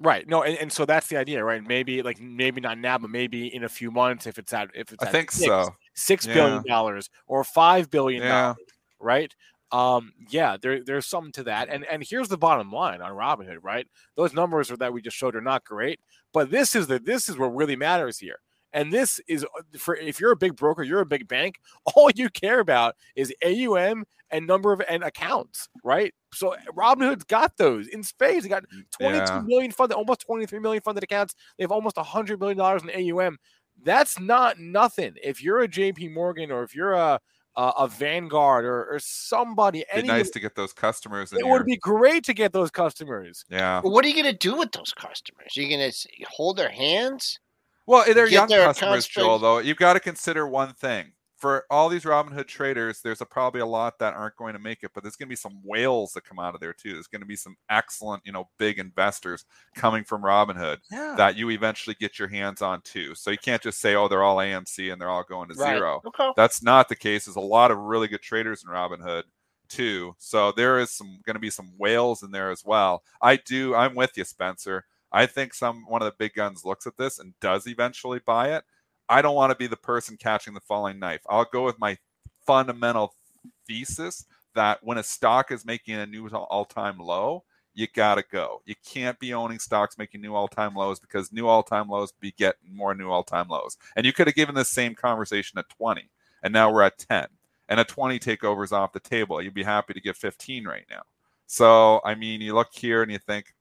Right. 0.00 0.28
No, 0.28 0.42
and, 0.42 0.58
and 0.58 0.72
so 0.72 0.84
that's 0.84 1.06
the 1.06 1.16
idea, 1.16 1.44
right? 1.44 1.62
Maybe 1.62 2.02
like 2.02 2.20
maybe 2.20 2.60
not 2.60 2.78
now, 2.78 2.98
but 2.98 3.10
maybe 3.10 3.54
in 3.54 3.64
a 3.64 3.68
few 3.68 3.90
months 3.90 4.26
if 4.26 4.38
it's 4.38 4.52
at 4.52 4.70
if 4.74 4.92
it's 4.92 5.02
I 5.02 5.06
think 5.06 5.30
six, 5.30 5.46
so. 5.46 5.74
Six 5.94 6.26
yeah. 6.26 6.34
billion 6.34 6.64
dollars 6.66 7.10
or 7.26 7.44
five 7.44 7.90
billion 7.90 8.22
dollars, 8.22 8.56
yeah. 8.58 8.74
right? 8.98 9.34
Um, 9.70 10.12
yeah, 10.28 10.56
there, 10.60 10.84
there's 10.84 11.06
something 11.06 11.32
to 11.32 11.44
that. 11.44 11.68
And 11.68 11.84
and 11.86 12.04
here's 12.08 12.28
the 12.28 12.38
bottom 12.38 12.70
line 12.70 13.00
on 13.02 13.12
Robinhood, 13.12 13.58
right? 13.62 13.86
Those 14.16 14.32
numbers 14.32 14.70
are, 14.70 14.76
that 14.76 14.92
we 14.92 15.00
just 15.00 15.16
showed 15.16 15.36
are 15.36 15.40
not 15.40 15.64
great, 15.64 16.00
but 16.32 16.50
this 16.50 16.74
is 16.74 16.86
the 16.86 16.98
this 16.98 17.28
is 17.28 17.38
what 17.38 17.54
really 17.54 17.76
matters 17.76 18.18
here. 18.18 18.40
And 18.74 18.92
this 18.92 19.20
is 19.26 19.44
uh, 19.44 19.78
for 19.78 19.96
if 19.96 20.20
you're 20.20 20.32
a 20.32 20.36
big 20.36 20.56
broker, 20.56 20.82
you're 20.82 21.00
a 21.00 21.06
big 21.06 21.26
bank, 21.26 21.56
all 21.94 22.10
you 22.14 22.28
care 22.28 22.60
about 22.60 22.96
is 23.16 23.32
AUM 23.42 24.04
and 24.30 24.46
number 24.46 24.72
of 24.72 24.82
and 24.88 25.02
accounts, 25.04 25.68
right? 25.82 26.12
So 26.34 26.56
Robinhood's 26.76 27.24
got 27.24 27.56
those 27.56 27.86
in 27.86 28.02
space. 28.02 28.42
They 28.42 28.48
got 28.48 28.64
22 28.98 29.16
yeah. 29.16 29.42
million 29.46 29.70
funded, 29.70 29.96
almost 29.96 30.20
23 30.22 30.58
million 30.58 30.82
funded 30.82 31.04
accounts. 31.04 31.34
They 31.56 31.64
have 31.64 31.72
almost 31.72 31.96
100 31.96 32.40
million 32.40 32.58
dollars 32.58 32.82
in 32.82 32.90
AUM. 32.90 33.38
That's 33.82 34.18
not 34.18 34.58
nothing. 34.58 35.14
If 35.22 35.42
you're 35.42 35.62
a 35.62 35.68
JP 35.68 36.12
Morgan 36.12 36.50
or 36.50 36.64
if 36.64 36.74
you're 36.74 36.94
a 36.94 37.20
uh, 37.56 37.72
a 37.78 37.86
Vanguard 37.86 38.64
or, 38.64 38.84
or 38.86 38.98
somebody. 38.98 39.84
It'd 39.92 40.02
be 40.02 40.08
nice 40.08 40.30
to 40.30 40.40
get 40.40 40.56
those 40.56 40.72
customers. 40.72 41.32
it 41.32 41.46
would 41.46 41.64
be 41.64 41.76
great 41.76 42.24
to 42.24 42.34
get 42.34 42.52
those 42.52 42.72
customers. 42.72 43.44
Yeah. 43.48 43.80
what 43.80 44.04
are 44.04 44.08
you 44.08 44.14
going 44.20 44.32
to 44.32 44.36
do 44.36 44.56
with 44.56 44.72
those 44.72 44.92
customers? 44.92 45.56
Are 45.56 45.60
you 45.60 45.68
going 45.68 45.90
to 45.90 46.08
hold 46.28 46.56
their 46.56 46.70
hands? 46.70 47.38
Well, 47.86 48.04
they're 48.12 48.26
young 48.26 48.48
customers, 48.48 49.06
Joel. 49.06 49.38
Though 49.38 49.58
you've 49.58 49.76
got 49.76 49.94
to 49.94 50.00
consider 50.00 50.46
one 50.46 50.72
thing: 50.74 51.12
for 51.44 51.66
all 51.68 51.90
these 51.90 52.04
Robinhood 52.04 52.46
traders, 52.46 53.02
there's 53.02 53.20
a, 53.20 53.26
probably 53.26 53.60
a 53.60 53.66
lot 53.66 53.98
that 53.98 54.14
aren't 54.14 54.36
going 54.36 54.54
to 54.54 54.58
make 54.58 54.82
it, 54.82 54.92
but 54.94 55.02
there's 55.02 55.16
going 55.16 55.26
to 55.26 55.32
be 55.32 55.36
some 55.36 55.60
whales 55.62 56.14
that 56.14 56.24
come 56.24 56.38
out 56.38 56.54
of 56.54 56.60
there 56.62 56.72
too. 56.72 56.94
There's 56.94 57.06
going 57.06 57.20
to 57.20 57.26
be 57.26 57.36
some 57.36 57.56
excellent, 57.68 58.22
you 58.24 58.32
know, 58.32 58.48
big 58.58 58.78
investors 58.78 59.44
coming 59.74 60.04
from 60.04 60.22
Robinhood 60.22 60.78
yeah. 60.90 61.14
that 61.18 61.36
you 61.36 61.50
eventually 61.50 61.96
get 62.00 62.18
your 62.18 62.28
hands 62.28 62.62
on 62.62 62.80
too. 62.80 63.14
So 63.14 63.30
you 63.30 63.36
can't 63.36 63.60
just 63.60 63.78
say, 63.78 63.94
oh, 63.94 64.08
they're 64.08 64.22
all 64.22 64.38
AMC 64.38 64.90
and 64.90 64.98
they're 64.98 65.10
all 65.10 65.22
going 65.22 65.50
to 65.50 65.54
right. 65.56 65.76
zero. 65.76 66.00
Okay. 66.06 66.30
That's 66.34 66.62
not 66.62 66.88
the 66.88 66.96
case. 66.96 67.26
There's 67.26 67.36
a 67.36 67.40
lot 67.40 67.70
of 67.70 67.76
really 67.76 68.08
good 68.08 68.22
traders 68.22 68.64
in 68.64 68.70
Robinhood 68.72 69.24
too. 69.68 70.14
So 70.18 70.50
there 70.52 70.78
is 70.78 70.92
some 70.92 71.18
going 71.26 71.34
to 71.34 71.40
be 71.40 71.50
some 71.50 71.72
whales 71.76 72.22
in 72.22 72.30
there 72.30 72.50
as 72.50 72.64
well. 72.64 73.02
I 73.20 73.36
do. 73.36 73.74
I'm 73.74 73.94
with 73.94 74.16
you, 74.16 74.24
Spencer. 74.24 74.86
I 75.14 75.26
think 75.26 75.54
some 75.54 75.84
one 75.86 76.02
of 76.02 76.06
the 76.06 76.16
big 76.18 76.34
guns 76.34 76.64
looks 76.64 76.88
at 76.88 76.96
this 76.96 77.20
and 77.20 77.38
does 77.40 77.68
eventually 77.68 78.20
buy 78.26 78.56
it. 78.56 78.64
I 79.08 79.22
don't 79.22 79.36
want 79.36 79.52
to 79.52 79.56
be 79.56 79.68
the 79.68 79.76
person 79.76 80.16
catching 80.16 80.54
the 80.54 80.60
falling 80.60 80.98
knife. 80.98 81.20
I'll 81.28 81.44
go 81.44 81.64
with 81.64 81.78
my 81.78 81.96
fundamental 82.44 83.14
thesis 83.66 84.26
that 84.56 84.80
when 84.82 84.98
a 84.98 85.04
stock 85.04 85.52
is 85.52 85.64
making 85.64 85.94
a 85.94 86.06
new 86.06 86.28
all-time 86.28 86.98
low, 86.98 87.44
you 87.74 87.86
gotta 87.94 88.24
go. 88.30 88.60
You 88.66 88.74
can't 88.84 89.18
be 89.20 89.34
owning 89.34 89.60
stocks 89.60 89.98
making 89.98 90.20
new 90.20 90.34
all-time 90.34 90.74
lows 90.74 90.98
because 90.98 91.32
new 91.32 91.46
all-time 91.46 91.88
lows 91.88 92.12
beget 92.12 92.56
more 92.68 92.94
new 92.94 93.08
all-time 93.08 93.46
lows. 93.48 93.76
And 93.94 94.04
you 94.04 94.12
could 94.12 94.26
have 94.26 94.36
given 94.36 94.56
the 94.56 94.64
same 94.64 94.96
conversation 94.96 95.58
at 95.58 95.68
20, 95.68 96.10
and 96.42 96.52
now 96.52 96.72
we're 96.72 96.82
at 96.82 96.98
10. 96.98 97.26
And 97.68 97.78
a 97.78 97.84
20 97.84 98.18
takeover 98.18 98.64
is 98.64 98.72
off 98.72 98.92
the 98.92 99.00
table. 99.00 99.40
You'd 99.40 99.54
be 99.54 99.62
happy 99.62 99.94
to 99.94 100.00
get 100.00 100.16
15 100.16 100.64
right 100.64 100.86
now. 100.90 101.02
So 101.46 102.00
I 102.04 102.16
mean, 102.16 102.40
you 102.40 102.54
look 102.54 102.72
here 102.72 103.02
and 103.02 103.12
you 103.12 103.18
think, 103.18 103.54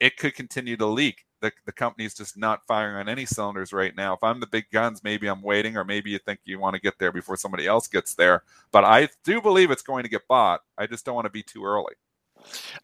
it 0.00 0.16
could 0.16 0.34
continue 0.34 0.76
to 0.76 0.86
leak. 0.86 1.24
The, 1.40 1.52
the 1.66 1.72
company's 1.72 2.14
just 2.14 2.36
not 2.36 2.66
firing 2.66 2.96
on 2.96 3.08
any 3.08 3.26
cylinders 3.26 3.72
right 3.72 3.94
now. 3.94 4.14
If 4.14 4.22
I'm 4.22 4.40
the 4.40 4.46
big 4.46 4.64
guns, 4.72 5.04
maybe 5.04 5.26
I'm 5.26 5.42
waiting, 5.42 5.76
or 5.76 5.84
maybe 5.84 6.10
you 6.10 6.18
think 6.18 6.40
you 6.44 6.58
want 6.58 6.74
to 6.74 6.80
get 6.80 6.98
there 6.98 7.12
before 7.12 7.36
somebody 7.36 7.66
else 7.66 7.88
gets 7.88 8.14
there. 8.14 8.42
But 8.72 8.84
I 8.84 9.08
do 9.22 9.42
believe 9.42 9.70
it's 9.70 9.82
going 9.82 10.04
to 10.04 10.08
get 10.08 10.26
bought. 10.28 10.62
I 10.78 10.86
just 10.86 11.04
don't 11.04 11.14
want 11.14 11.26
to 11.26 11.30
be 11.30 11.42
too 11.42 11.64
early. 11.64 11.94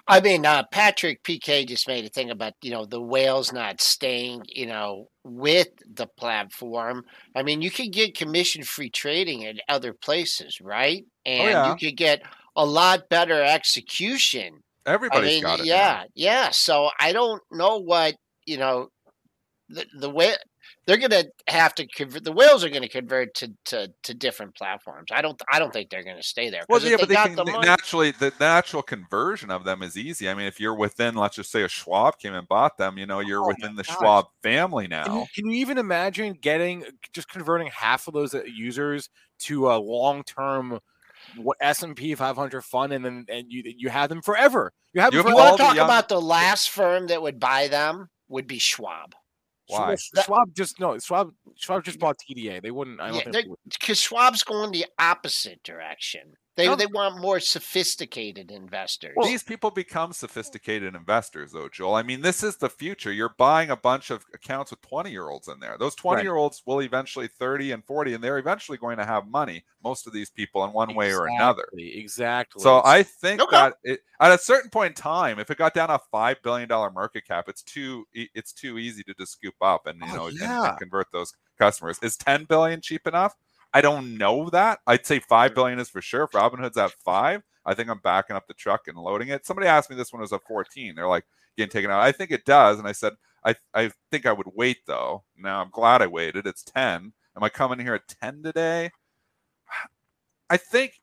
I 0.08 0.20
mean, 0.20 0.44
uh, 0.44 0.64
Patrick 0.70 1.22
PK 1.22 1.66
just 1.66 1.86
made 1.86 2.04
a 2.04 2.08
thing 2.08 2.30
about 2.30 2.54
you 2.62 2.70
know 2.70 2.84
the 2.84 3.00
whales 3.00 3.52
not 3.52 3.80
staying, 3.80 4.42
you 4.48 4.66
know, 4.66 5.08
with 5.24 5.68
the 5.94 6.06
platform. 6.06 7.04
I 7.36 7.42
mean, 7.42 7.62
you 7.62 7.70
could 7.70 7.92
get 7.92 8.16
commission 8.16 8.64
free 8.64 8.90
trading 8.90 9.44
at 9.44 9.56
other 9.68 9.92
places, 9.92 10.60
right? 10.60 11.04
Oh, 11.26 11.30
and 11.30 11.48
oh, 11.48 11.50
yeah. 11.50 11.70
you 11.70 11.76
could 11.76 11.96
get 11.96 12.22
a 12.56 12.64
lot 12.64 13.08
better 13.08 13.42
execution 13.42 14.62
Everybody's 14.86 15.30
I 15.30 15.32
mean, 15.32 15.42
got 15.42 15.60
it. 15.60 15.66
Yeah, 15.66 15.76
now. 15.76 16.04
yeah. 16.14 16.50
So 16.50 16.90
I 16.98 17.12
don't 17.12 17.42
know 17.50 17.78
what 17.78 18.14
you 18.46 18.58
know. 18.58 18.88
The 19.68 19.86
the 19.98 20.10
way 20.10 20.34
they're 20.86 20.96
going 20.96 21.10
to 21.10 21.30
have 21.46 21.74
to 21.76 21.86
convert. 21.86 22.24
The 22.24 22.32
whales 22.32 22.64
are 22.64 22.68
going 22.68 22.82
to 22.82 22.88
convert 22.88 23.34
to, 23.34 23.52
to 23.66 23.88
to 24.02 24.14
different 24.14 24.54
platforms. 24.56 25.10
I 25.12 25.22
don't. 25.22 25.40
I 25.50 25.58
don't 25.58 25.72
think 25.72 25.90
they're 25.90 26.02
going 26.02 26.16
to 26.16 26.22
stay 26.22 26.50
there. 26.50 26.62
Well, 26.68 26.82
yeah, 26.82 26.96
but 26.98 27.08
they 27.08 27.14
can, 27.14 27.36
the 27.36 27.44
naturally 27.44 28.10
the 28.10 28.32
natural 28.40 28.82
conversion 28.82 29.50
of 29.50 29.64
them 29.64 29.82
is 29.82 29.96
easy. 29.96 30.28
I 30.28 30.34
mean, 30.34 30.46
if 30.46 30.58
you're 30.58 30.74
within, 30.74 31.14
let's 31.14 31.36
just 31.36 31.52
say, 31.52 31.62
a 31.62 31.68
Schwab 31.68 32.18
came 32.18 32.34
and 32.34 32.48
bought 32.48 32.78
them, 32.78 32.98
you 32.98 33.06
know, 33.06 33.20
you're 33.20 33.44
oh 33.44 33.48
within 33.48 33.76
the 33.76 33.84
gosh. 33.84 33.96
Schwab 33.96 34.26
family 34.42 34.88
now. 34.88 35.04
Can 35.04 35.14
you, 35.14 35.26
can 35.34 35.50
you, 35.50 35.60
even 35.60 35.78
imagine 35.78 36.32
getting 36.34 36.84
just 37.12 37.28
converting 37.28 37.68
half 37.68 38.08
of 38.08 38.14
those 38.14 38.34
uh, 38.34 38.42
users 38.44 39.08
to 39.40 39.70
a 39.70 39.78
long 39.78 40.24
term 40.24 40.80
what 41.36 41.56
S 41.60 41.82
and 41.82 41.96
P 41.96 42.14
500 42.14 42.62
fund, 42.62 42.92
and 42.92 43.04
then 43.04 43.24
and 43.28 43.46
you 43.48 43.62
you 43.76 43.88
have 43.88 44.08
them 44.08 44.22
forever. 44.22 44.72
You 44.92 45.00
have. 45.00 45.12
You, 45.12 45.26
you 45.26 45.34
want 45.34 45.56
to 45.56 45.62
talk 45.62 45.76
young... 45.76 45.86
about 45.86 46.08
the 46.08 46.20
last 46.20 46.70
firm 46.70 47.06
that 47.08 47.22
would 47.22 47.40
buy 47.40 47.68
them? 47.68 48.08
Would 48.28 48.46
be 48.46 48.58
Schwab. 48.58 49.14
Why? 49.68 49.96
Schwab 49.96 50.54
just 50.54 50.80
no. 50.80 50.98
Schwab 50.98 51.32
Schwab 51.56 51.84
just 51.84 51.98
bought 51.98 52.16
TDA. 52.18 52.62
They 52.62 52.70
wouldn't. 52.70 53.00
I 53.00 53.10
don't 53.10 53.34
yeah, 53.34 53.42
because 53.70 54.00
Schwab's 54.00 54.42
going 54.42 54.72
the 54.72 54.86
opposite 54.98 55.62
direction. 55.62 56.34
They 56.54 56.66
no. 56.66 56.76
they 56.76 56.86
want 56.86 57.18
more 57.18 57.40
sophisticated 57.40 58.50
investors. 58.50 59.14
Well, 59.16 59.26
these 59.26 59.42
people 59.42 59.70
become 59.70 60.12
sophisticated 60.12 60.94
investors, 60.94 61.52
though, 61.52 61.70
Joel. 61.70 61.94
I 61.94 62.02
mean, 62.02 62.20
this 62.20 62.42
is 62.42 62.56
the 62.56 62.68
future. 62.68 63.10
You're 63.10 63.34
buying 63.38 63.70
a 63.70 63.76
bunch 63.76 64.10
of 64.10 64.26
accounts 64.34 64.70
with 64.70 64.82
20 64.82 65.10
year 65.10 65.30
olds 65.30 65.48
in 65.48 65.60
there. 65.60 65.76
Those 65.78 65.94
20 65.94 66.22
year 66.22 66.34
olds 66.34 66.62
will 66.66 66.80
eventually 66.80 67.26
30 67.26 67.72
and 67.72 67.84
40, 67.84 68.14
and 68.14 68.22
they're 68.22 68.36
eventually 68.36 68.76
going 68.76 68.98
to 68.98 69.06
have 69.06 69.26
money. 69.26 69.64
Most 69.82 70.06
of 70.06 70.12
these 70.12 70.28
people, 70.28 70.62
in 70.64 70.72
one 70.72 70.90
exactly, 70.90 71.06
way 71.06 71.14
or 71.14 71.26
another. 71.26 71.64
Exactly. 71.78 72.62
So 72.62 72.82
I 72.84 73.02
think 73.02 73.40
okay. 73.40 73.56
that 73.56 73.74
it, 73.82 74.00
at 74.20 74.32
a 74.32 74.38
certain 74.38 74.68
point 74.68 74.90
in 74.90 75.02
time, 75.02 75.38
if 75.38 75.50
it 75.50 75.56
got 75.56 75.72
down 75.72 75.88
to 75.88 75.98
five 76.10 76.42
billion 76.42 76.68
dollar 76.68 76.90
market 76.90 77.26
cap, 77.26 77.46
it's 77.48 77.62
too 77.62 78.04
it's 78.12 78.52
too 78.52 78.78
easy 78.78 79.02
to 79.04 79.14
just 79.14 79.32
scoop 79.32 79.54
up 79.62 79.86
and 79.86 79.98
you 80.00 80.06
oh, 80.12 80.16
know 80.16 80.28
yeah. 80.28 80.58
and, 80.58 80.68
and 80.68 80.78
convert 80.78 81.10
those 81.12 81.32
customers. 81.58 81.98
Is 82.02 82.18
10 82.18 82.44
billion 82.44 82.82
cheap 82.82 83.06
enough? 83.06 83.34
I 83.74 83.80
don't 83.80 84.18
know 84.18 84.50
that. 84.50 84.80
I'd 84.86 85.06
say 85.06 85.18
five 85.20 85.54
billion 85.54 85.78
is 85.78 85.88
for 85.90 86.02
sure. 86.02 86.24
If 86.24 86.32
Robinhood's 86.32 86.76
at 86.76 86.92
five, 87.04 87.42
I 87.64 87.74
think 87.74 87.88
I'm 87.88 88.00
backing 88.00 88.36
up 88.36 88.46
the 88.46 88.54
truck 88.54 88.88
and 88.88 88.98
loading 88.98 89.28
it. 89.28 89.46
Somebody 89.46 89.68
asked 89.68 89.90
me 89.90 89.96
this 89.96 90.12
one 90.12 90.20
was 90.22 90.32
at 90.32 90.42
14. 90.46 90.94
They're 90.94 91.08
like 91.08 91.24
getting 91.56 91.70
taken 91.70 91.90
out. 91.90 92.00
I 92.00 92.12
think 92.12 92.30
it 92.30 92.44
does. 92.44 92.78
And 92.78 92.88
I 92.88 92.92
said, 92.92 93.14
I 93.44 93.54
I 93.74 93.90
think 94.10 94.26
I 94.26 94.32
would 94.32 94.48
wait 94.54 94.78
though. 94.86 95.24
Now 95.36 95.62
I'm 95.62 95.70
glad 95.70 96.02
I 96.02 96.06
waited. 96.06 96.46
It's 96.46 96.62
10. 96.62 97.12
Am 97.36 97.42
I 97.42 97.48
coming 97.48 97.78
here 97.80 97.94
at 97.94 98.08
10 98.08 98.42
today? 98.42 98.90
I 100.50 100.56
think 100.58 100.94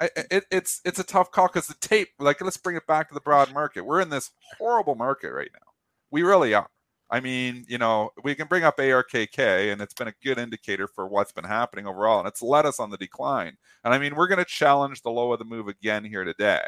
I, 0.00 0.08
it, 0.30 0.44
it's 0.50 0.80
it's 0.84 0.98
a 0.98 1.04
tough 1.04 1.30
call 1.30 1.48
because 1.48 1.66
the 1.68 1.74
tape. 1.74 2.08
Like, 2.18 2.40
let's 2.40 2.56
bring 2.56 2.76
it 2.76 2.86
back 2.86 3.08
to 3.08 3.14
the 3.14 3.20
broad 3.20 3.52
market. 3.52 3.84
We're 3.84 4.00
in 4.00 4.08
this 4.10 4.30
horrible 4.58 4.94
market 4.94 5.32
right 5.32 5.50
now. 5.52 5.72
We 6.10 6.22
really 6.22 6.54
are. 6.54 6.68
I 7.10 7.20
mean, 7.20 7.64
you 7.68 7.78
know, 7.78 8.10
we 8.22 8.34
can 8.34 8.48
bring 8.48 8.64
up 8.64 8.78
ARKK, 8.78 9.72
and 9.72 9.80
it's 9.80 9.94
been 9.94 10.08
a 10.08 10.14
good 10.22 10.38
indicator 10.38 10.88
for 10.88 11.06
what's 11.06 11.32
been 11.32 11.44
happening 11.44 11.86
overall, 11.86 12.18
and 12.18 12.28
it's 12.28 12.42
led 12.42 12.66
us 12.66 12.80
on 12.80 12.90
the 12.90 12.96
decline. 12.96 13.56
And 13.84 13.94
I 13.94 13.98
mean, 13.98 14.14
we're 14.14 14.26
going 14.26 14.38
to 14.38 14.44
challenge 14.44 15.02
the 15.02 15.10
low 15.10 15.32
of 15.32 15.38
the 15.38 15.44
move 15.44 15.68
again 15.68 16.04
here 16.04 16.24
today. 16.24 16.64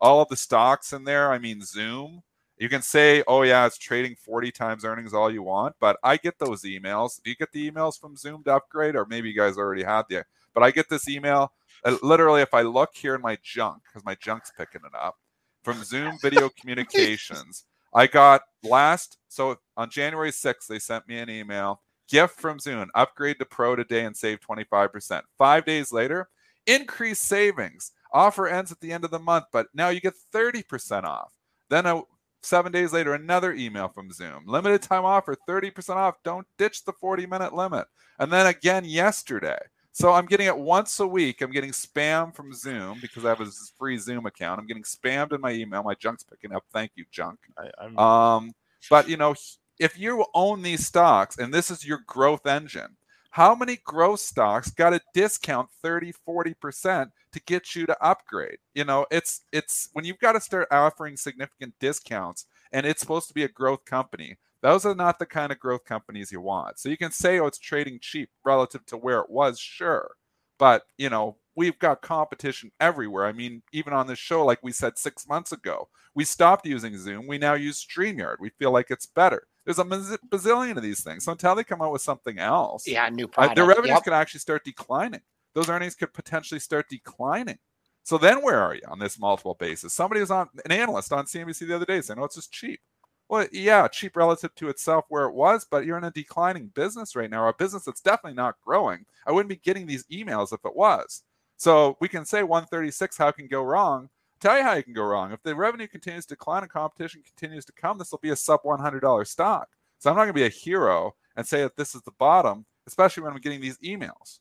All 0.00 0.20
of 0.20 0.28
the 0.28 0.36
stocks 0.36 0.92
in 0.92 1.04
there. 1.04 1.32
I 1.32 1.38
mean, 1.38 1.62
Zoom. 1.62 2.22
You 2.58 2.70
can 2.70 2.80
say, 2.80 3.22
oh, 3.28 3.42
yeah, 3.42 3.66
it's 3.66 3.76
trading 3.76 4.16
40 4.16 4.50
times 4.50 4.84
earnings 4.84 5.12
all 5.12 5.30
you 5.30 5.42
want, 5.42 5.76
but 5.78 5.98
I 6.02 6.16
get 6.16 6.38
those 6.38 6.62
emails. 6.62 7.20
Do 7.22 7.28
you 7.28 7.36
get 7.36 7.52
the 7.52 7.70
emails 7.70 8.00
from 8.00 8.16
Zoom 8.16 8.42
to 8.44 8.54
upgrade? 8.54 8.96
Or 8.96 9.04
maybe 9.04 9.28
you 9.28 9.36
guys 9.36 9.58
already 9.58 9.82
had 9.82 10.04
the, 10.08 10.24
but 10.54 10.62
I 10.62 10.70
get 10.70 10.88
this 10.88 11.06
email 11.06 11.52
uh, 11.84 11.96
literally, 12.02 12.42
if 12.42 12.54
I 12.54 12.62
look 12.62 12.90
here 12.94 13.14
in 13.14 13.20
my 13.20 13.38
junk, 13.42 13.82
because 13.84 14.04
my 14.04 14.14
junk's 14.16 14.52
picking 14.56 14.82
it 14.84 14.94
up 14.94 15.16
from 15.62 15.82
Zoom 15.84 16.18
Video 16.22 16.48
Communications, 16.60 17.64
I 17.94 18.06
got 18.06 18.42
last. 18.62 19.18
So 19.28 19.58
on 19.76 19.90
January 19.90 20.30
6th, 20.30 20.66
they 20.68 20.78
sent 20.78 21.08
me 21.08 21.18
an 21.18 21.30
email 21.30 21.82
gift 22.08 22.38
from 22.38 22.58
Zoom 22.58 22.88
upgrade 22.94 23.38
to 23.38 23.44
Pro 23.44 23.76
today 23.76 24.04
and 24.04 24.16
save 24.16 24.40
25%. 24.40 25.22
Five 25.38 25.64
days 25.64 25.92
later, 25.92 26.28
increased 26.66 27.22
savings. 27.22 27.92
Offer 28.12 28.48
ends 28.48 28.72
at 28.72 28.80
the 28.80 28.92
end 28.92 29.04
of 29.04 29.10
the 29.10 29.18
month, 29.18 29.46
but 29.52 29.66
now 29.74 29.88
you 29.88 30.00
get 30.00 30.14
30% 30.32 31.04
off. 31.04 31.30
Then 31.68 31.86
a, 31.86 32.02
seven 32.42 32.72
days 32.72 32.92
later, 32.92 33.14
another 33.14 33.52
email 33.52 33.88
from 33.88 34.12
Zoom. 34.12 34.44
Limited 34.46 34.82
time 34.82 35.04
offer, 35.04 35.36
30% 35.48 35.96
off. 35.96 36.14
Don't 36.24 36.46
ditch 36.58 36.84
the 36.84 36.92
40 36.92 37.26
minute 37.26 37.54
limit. 37.54 37.86
And 38.18 38.32
then 38.32 38.46
again 38.46 38.84
yesterday, 38.84 39.58
so 39.96 40.12
I'm 40.12 40.26
getting 40.26 40.46
it 40.46 40.58
once 40.58 41.00
a 41.00 41.06
week. 41.06 41.40
I'm 41.40 41.50
getting 41.50 41.70
spam 41.70 42.34
from 42.34 42.52
Zoom 42.52 42.98
because 43.00 43.24
I 43.24 43.30
have 43.30 43.40
a 43.40 43.48
free 43.78 43.96
Zoom 43.96 44.26
account. 44.26 44.60
I'm 44.60 44.66
getting 44.66 44.82
spammed 44.82 45.32
in 45.32 45.40
my 45.40 45.52
email. 45.52 45.82
My 45.82 45.94
junk's 45.94 46.22
picking 46.22 46.52
up. 46.54 46.64
Thank 46.70 46.90
you, 46.96 47.06
junk. 47.10 47.38
I, 47.56 48.36
um, 48.36 48.52
but 48.90 49.08
you 49.08 49.16
know, 49.16 49.34
if 49.80 49.98
you 49.98 50.26
own 50.34 50.60
these 50.60 50.86
stocks 50.86 51.38
and 51.38 51.52
this 51.52 51.70
is 51.70 51.82
your 51.82 52.00
growth 52.06 52.46
engine, 52.46 52.94
how 53.30 53.54
many 53.54 53.78
growth 53.84 54.20
stocks 54.20 54.70
got 54.70 54.92
a 54.92 55.00
discount 55.14 55.70
30 55.82 56.12
40% 56.28 57.10
to 57.32 57.40
get 57.46 57.74
you 57.74 57.84
to 57.84 58.04
upgrade 58.04 58.56
you 58.74 58.82
know 58.82 59.04
it's 59.10 59.42
it's 59.52 59.90
when 59.92 60.06
you've 60.06 60.18
got 60.20 60.32
to 60.32 60.40
start 60.40 60.68
offering 60.70 61.18
significant 61.18 61.74
discounts 61.78 62.46
and 62.72 62.86
it's 62.86 63.00
supposed 63.00 63.28
to 63.28 63.34
be 63.34 63.42
a 63.42 63.48
growth 63.48 63.84
company 63.84 64.38
those 64.66 64.84
are 64.84 64.96
not 64.96 65.20
the 65.20 65.26
kind 65.26 65.52
of 65.52 65.60
growth 65.60 65.84
companies 65.84 66.32
you 66.32 66.40
want. 66.40 66.80
So 66.80 66.88
you 66.88 66.96
can 66.96 67.12
say, 67.12 67.38
oh, 67.38 67.46
it's 67.46 67.58
trading 67.58 68.00
cheap 68.00 68.30
relative 68.44 68.84
to 68.86 68.96
where 68.96 69.20
it 69.20 69.30
was, 69.30 69.60
sure. 69.60 70.10
But, 70.58 70.82
you 70.98 71.08
know, 71.08 71.36
we've 71.54 71.78
got 71.78 72.02
competition 72.02 72.72
everywhere. 72.80 73.26
I 73.26 73.32
mean, 73.32 73.62
even 73.72 73.92
on 73.92 74.08
this 74.08 74.18
show, 74.18 74.44
like 74.44 74.58
we 74.64 74.72
said 74.72 74.98
six 74.98 75.28
months 75.28 75.52
ago, 75.52 75.88
we 76.16 76.24
stopped 76.24 76.66
using 76.66 76.98
Zoom. 76.98 77.28
We 77.28 77.38
now 77.38 77.54
use 77.54 77.86
StreamYard. 77.86 78.36
We 78.40 78.48
feel 78.58 78.72
like 78.72 78.90
it's 78.90 79.06
better. 79.06 79.46
There's 79.64 79.78
a 79.78 79.84
bazillion 79.84 80.76
of 80.76 80.82
these 80.82 81.04
things. 81.04 81.24
So 81.24 81.32
until 81.32 81.54
they 81.54 81.62
come 81.62 81.80
out 81.80 81.92
with 81.92 82.02
something 82.02 82.40
else, 82.40 82.88
yeah, 82.88 83.08
new 83.08 83.28
product. 83.28 83.52
Uh, 83.52 83.54
their 83.54 83.68
revenues 83.68 83.94
yep. 83.94 84.02
could 84.02 84.14
actually 84.14 84.40
start 84.40 84.64
declining. 84.64 85.22
Those 85.54 85.68
earnings 85.68 85.94
could 85.94 86.12
potentially 86.12 86.60
start 86.60 86.88
declining. 86.88 87.58
So 88.02 88.18
then 88.18 88.42
where 88.42 88.60
are 88.60 88.74
you 88.74 88.82
on 88.88 88.98
this 88.98 89.18
multiple 89.18 89.54
basis? 89.54 89.94
Somebody 89.94 90.20
was 90.20 90.30
on 90.30 90.48
an 90.64 90.72
analyst 90.72 91.12
on 91.12 91.26
CNBC 91.26 91.66
the 91.66 91.76
other 91.76 91.86
day 91.86 92.00
saying, 92.00 92.18
"Oh, 92.18 92.24
it's 92.24 92.36
just 92.36 92.52
cheap." 92.52 92.80
Well, 93.28 93.46
yeah, 93.52 93.88
cheap 93.88 94.16
relative 94.16 94.54
to 94.54 94.68
itself 94.68 95.04
where 95.08 95.24
it 95.24 95.34
was, 95.34 95.66
but 95.68 95.84
you're 95.84 95.98
in 95.98 96.04
a 96.04 96.12
declining 96.12 96.68
business 96.68 97.16
right 97.16 97.28
now, 97.28 97.48
a 97.48 97.52
business 97.52 97.84
that's 97.84 98.00
definitely 98.00 98.36
not 98.36 98.54
growing. 98.64 99.04
I 99.26 99.32
wouldn't 99.32 99.48
be 99.48 99.56
getting 99.56 99.86
these 99.86 100.04
emails 100.04 100.52
if 100.52 100.60
it 100.64 100.76
was. 100.76 101.24
So 101.56 101.96
we 102.00 102.08
can 102.08 102.24
say 102.24 102.44
136, 102.44 103.16
how 103.16 103.32
can 103.32 103.48
go 103.48 103.62
wrong? 103.62 104.08
tell 104.40 104.58
you 104.58 104.62
how 104.62 104.74
you 104.74 104.82
can 104.82 104.92
go 104.92 105.02
wrong. 105.02 105.32
If 105.32 105.42
the 105.42 105.54
revenue 105.54 105.88
continues 105.88 106.26
to 106.26 106.34
decline 106.34 106.62
and 106.62 106.70
competition 106.70 107.22
continues 107.22 107.64
to 107.66 107.72
come, 107.72 107.98
this 107.98 108.10
will 108.10 108.18
be 108.18 108.30
a 108.30 108.36
sub 108.36 108.62
$100 108.62 109.26
stock. 109.26 109.68
So 109.98 110.10
I'm 110.10 110.16
not 110.16 110.24
going 110.24 110.34
to 110.34 110.40
be 110.40 110.44
a 110.44 110.48
hero 110.48 111.14
and 111.36 111.46
say 111.46 111.62
that 111.62 111.76
this 111.76 111.94
is 111.94 112.02
the 112.02 112.12
bottom, 112.12 112.66
especially 112.86 113.22
when 113.22 113.32
I'm 113.32 113.40
getting 113.40 113.60
these 113.60 113.78
emails. 113.78 114.40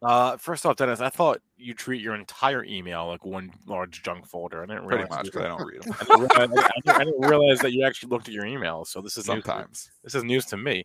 Uh, 0.00 0.36
first 0.36 0.66
off, 0.66 0.76
Dennis, 0.76 1.00
I 1.00 1.10
thought 1.10 1.40
you 1.62 1.74
treat 1.74 2.02
your 2.02 2.14
entire 2.14 2.64
email 2.64 3.06
like 3.06 3.24
one 3.24 3.52
large 3.66 4.02
junk 4.02 4.26
folder. 4.26 4.62
I 4.62 4.66
didn't 4.66 4.86
realize 4.86 5.08
pretty 5.08 5.16
much 5.16 5.24
because 5.26 5.42
I 5.42 5.48
don't 5.48 5.66
read 5.66 5.82
them. 5.82 5.94
I 6.00 6.04
didn't, 6.04 6.20
realize, 6.20 6.36
I, 6.36 6.46
didn't, 6.46 6.88
I 6.88 7.04
didn't, 7.04 7.28
realize, 7.28 7.58
that 7.60 7.72
you 7.72 7.84
actually 7.86 8.10
looked 8.10 8.28
at 8.28 8.34
your 8.34 8.44
emails. 8.44 8.88
So 8.88 9.00
this 9.00 9.16
is 9.16 9.24
sometimes 9.24 9.68
news, 9.68 9.90
this 10.04 10.14
is 10.14 10.24
news 10.24 10.46
to 10.46 10.56
me. 10.56 10.84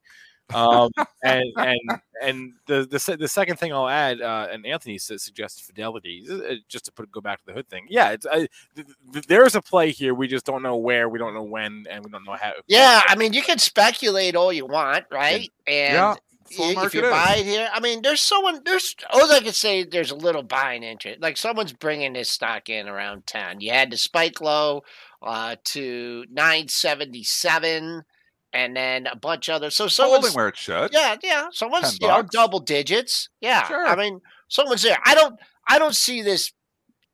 Um, 0.54 0.92
and 1.24 1.44
and 1.58 1.80
and 2.22 2.54
the 2.68 2.88
the 2.90 3.18
the 3.18 3.28
second 3.28 3.58
thing 3.58 3.74
I'll 3.74 3.90
add, 3.90 4.22
uh, 4.22 4.48
and 4.50 4.66
Anthony 4.66 4.98
suggested 4.98 5.66
fidelity, 5.66 6.26
uh, 6.30 6.56
just 6.70 6.86
to 6.86 6.92
put 6.94 7.12
go 7.12 7.20
back 7.20 7.40
to 7.40 7.46
the 7.48 7.54
hood 7.54 7.68
thing. 7.68 7.86
Yeah, 7.90 8.12
it's 8.12 8.26
th- 8.26 8.50
th- 9.12 9.28
there's 9.28 9.56
a 9.56 9.62
play 9.62 9.92
here. 9.92 10.13
We 10.13 10.30
just 10.30 10.46
don't 10.46 10.63
know 10.63 10.78
where, 10.78 11.10
we 11.10 11.20
don't 11.20 11.34
know 11.34 11.44
when, 11.44 11.86
and 11.90 12.06
we 12.06 12.10
don't 12.10 12.24
know 12.24 12.38
how. 12.40 12.54
Yeah, 12.68 13.02
I 13.08 13.16
mean, 13.16 13.34
you 13.34 13.42
can 13.42 13.58
speculate 13.58 14.38
all 14.38 14.54
you 14.54 14.66
want, 14.66 15.06
right? 15.12 15.52
And 15.68 15.94
yeah 15.94 16.16
if 16.50 16.94
you 16.94 17.02
buy 17.02 17.36
it 17.40 17.46
here, 17.46 17.70
I 17.72 17.80
mean, 17.80 18.02
there's 18.02 18.22
someone. 18.22 18.62
There's 18.64 18.96
all 19.12 19.32
I 19.32 19.40
could 19.40 19.56
say. 19.56 19.84
There's 19.84 20.12
a 20.12 20.16
little 20.16 20.44
buying 20.44 20.84
interest. 20.84 21.22
Like 21.22 21.38
someone's 21.38 21.74
bringing 21.74 22.14
this 22.14 22.30
stock 22.30 22.70
in 22.70 22.88
around 22.88 23.26
ten. 23.28 23.62
You 23.62 23.72
had 23.72 23.92
the 23.92 23.98
spike 23.98 24.42
low 24.42 24.84
uh, 25.22 25.56
to 25.66 26.26
nine 26.32 26.68
seventy 26.68 27.24
seven, 27.24 28.04
and 28.54 28.76
then 28.76 29.08
a 29.08 29.16
bunch 29.16 29.50
of 29.50 29.56
other. 29.56 29.70
So 29.70 29.88
someone's 29.88 30.26
holding 30.26 30.36
where 30.36 30.48
it 30.50 30.58
should. 30.58 30.92
Yeah, 30.94 31.16
yeah. 31.24 31.48
Someone's 31.52 31.98
you 32.00 32.08
know 32.08 32.24
double 32.24 32.60
digits. 32.60 33.30
Yeah, 33.42 33.68
sure. 33.68 33.86
I 33.86 33.96
mean, 33.96 34.22
someone's 34.48 34.84
there. 34.84 34.98
I 35.06 35.16
don't. 35.16 35.40
I 35.68 35.80
don't 35.80 35.96
see 35.96 36.22
this. 36.22 36.52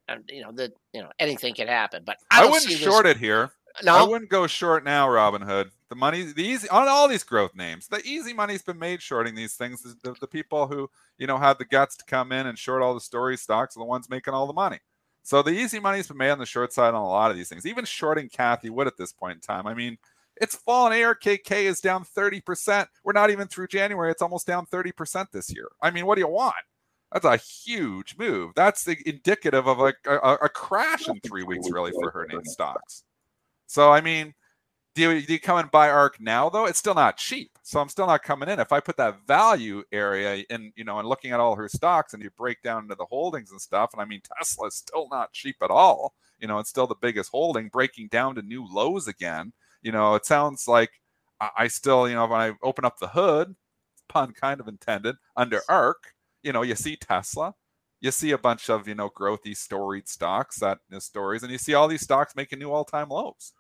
Uh, 0.10 0.15
you 0.30 0.41
know 0.41 0.52
that 0.54 0.74
you 0.93 1.02
know 1.02 1.10
anything 1.19 1.54
can 1.54 1.67
happen, 1.67 2.04
but 2.06 2.17
I, 2.30 2.43
I 2.43 2.50
wouldn't 2.50 2.72
short 2.72 3.06
this. 3.06 3.15
it 3.15 3.19
here. 3.19 3.52
No, 3.84 3.96
I 3.96 4.04
wouldn't 4.04 4.30
go 4.30 4.48
short 4.48 4.84
now, 4.84 5.08
Robinhood. 5.08 5.72
The 5.93 5.99
money, 5.99 6.23
the 6.23 6.43
easy 6.43 6.67
on 6.69 6.88
all 6.88 7.08
these 7.08 7.23
growth 7.23 7.53
names, 7.53 7.86
the 7.88 8.01
easy 8.03 8.34
money's 8.34 8.63
been 8.63 8.79
made 8.79 8.99
shorting 8.99 9.36
these 9.36 9.53
things. 9.53 9.84
The, 9.84 10.15
the 10.19 10.25
people 10.25 10.65
who 10.65 10.89
you 11.19 11.27
know 11.27 11.38
had 11.38 11.60
the 11.60 11.65
guts 11.65 11.95
to 11.97 12.06
come 12.06 12.32
in 12.32 12.47
and 12.47 12.58
short 12.58 12.82
all 12.82 12.95
the 12.95 12.99
story 12.99 13.38
stocks 13.38 13.77
are 13.77 13.79
the 13.79 13.86
ones 13.86 14.10
making 14.10 14.34
all 14.34 14.47
the 14.47 14.53
money. 14.53 14.79
So 15.21 15.43
the 15.43 15.51
easy 15.51 15.79
money's 15.79 16.08
been 16.08 16.17
made 16.17 16.32
on 16.32 16.39
the 16.39 16.47
short 16.47 16.73
side 16.73 16.95
on 16.95 17.03
a 17.03 17.08
lot 17.08 17.29
of 17.29 17.38
these 17.38 17.47
things. 17.47 17.67
Even 17.67 17.86
shorting 17.86 18.27
Cathie 18.27 18.71
Wood 18.71 18.88
at 18.88 18.97
this 18.97 19.13
point 19.13 19.36
in 19.36 19.41
time. 19.41 19.67
I 19.67 19.75
mean, 19.75 19.99
it's 20.38 20.56
fallen. 20.56 20.93
ARKK 20.93 21.65
is 21.65 21.79
down 21.79 22.03
30%. 22.03 22.88
We're 23.03 23.13
not 23.13 23.29
even 23.29 23.47
through 23.47 23.67
January. 23.67 24.10
It's 24.10 24.23
almost 24.23 24.47
down 24.47 24.65
30% 24.65 25.29
this 25.29 25.53
year. 25.53 25.67
I 25.79 25.91
mean, 25.91 26.08
what 26.08 26.15
do 26.15 26.21
you 26.21 26.27
want? 26.27 26.56
That's 27.12 27.25
a 27.25 27.38
huge 27.38 28.17
move. 28.17 28.53
That's 28.56 28.88
indicative 28.88 29.67
of 29.67 29.79
a, 29.79 29.93
a, 30.08 30.38
a 30.41 30.49
crash 30.49 31.08
in 31.08 31.19
three 31.19 31.43
weeks, 31.43 31.69
really, 31.69 31.91
for 31.91 32.10
her 32.10 32.25
name 32.25 32.45
stocks. 32.45 33.03
So, 33.67 33.91
I 33.91 34.01
mean, 34.01 34.34
do 34.95 35.12
you, 35.12 35.21
do 35.25 35.34
you 35.34 35.39
come 35.39 35.58
and 35.58 35.71
buy 35.71 35.89
ARKK 35.89 36.19
now 36.19 36.49
though? 36.49 36.65
It's 36.65 36.79
still 36.79 36.93
not 36.93 37.17
cheap, 37.17 37.51
so 37.63 37.79
I'm 37.79 37.89
still 37.89 38.08
not 38.08 38.23
coming 38.23 38.49
in. 38.49 38.60
If 38.60 38.71
I 38.71 38.79
put 38.79 38.97
that 38.97 39.25
value 39.27 39.84
area 39.91 40.43
in, 40.49 40.71
you 40.75 40.84
know, 40.84 40.99
and 40.99 41.08
looking 41.08 41.32
at 41.32 41.39
all 41.39 41.56
her 41.56 41.69
stocks, 41.69 42.13
and 42.13 42.21
you 42.23 42.29
break 42.38 42.62
down 42.62 42.84
into 42.84 42.95
the 42.95 43.06
holdings 43.06 43.51
and 43.51 43.62
stuff, 43.62 43.91
and 43.93 44.01
I 44.01 44.06
mean 44.06 44.21
Tesla 44.38 44.67
is 44.67 44.75
still 44.75 45.08
not 45.12 45.34
cheap 45.34 45.58
at 45.62 45.71
all. 45.71 46.13
You 46.39 46.47
know, 46.47 46.60
it's 46.60 46.69
still 46.69 46.88
the 46.88 46.95
biggest 46.95 47.32
holding, 47.32 47.69
breaking 47.69 48.10
down 48.10 48.36
to 48.36 48.41
new 48.41 48.67
lows 48.69 49.08
again. 49.08 49.53
You 49.82 49.91
know, 49.91 50.15
it 50.15 50.25
sounds 50.25 50.67
like 50.67 50.91
I 51.58 51.67
still, 51.67 52.08
you 52.08 52.15
know, 52.15 52.25
when 52.27 52.39
I 52.41 52.53
open 52.63 52.86
up 52.86 52.99
the 52.99 53.08
hood, 53.08 53.56
pun 54.10 54.34
kind 54.34 54.60
of 54.60 54.67
intended, 54.67 55.15
under 55.36 55.62
ARKK 55.69 56.13
you 56.43 56.51
know, 56.51 56.62
you 56.62 56.75
see 56.75 56.97
Tesla, 56.97 57.56
you 58.01 58.12
see 58.12 58.32
a 58.32 58.38
bunch 58.38 58.69
of 58.69 58.88
you 58.88 58.95
know 58.95 59.10
growthy 59.10 59.56
storied 59.56 60.08
stocks 60.08 60.60
that 60.60 60.79
you 60.89 60.95
know, 60.95 60.99
stories, 60.99 61.41
and 61.41 61.51
you 61.51 61.58
see 61.58 61.73
all 61.73 61.88
these 61.88 62.01
stocks 62.01 62.36
making 62.36 62.60
new 62.60 62.71
all-time 62.71 63.10
lows. 63.10 63.53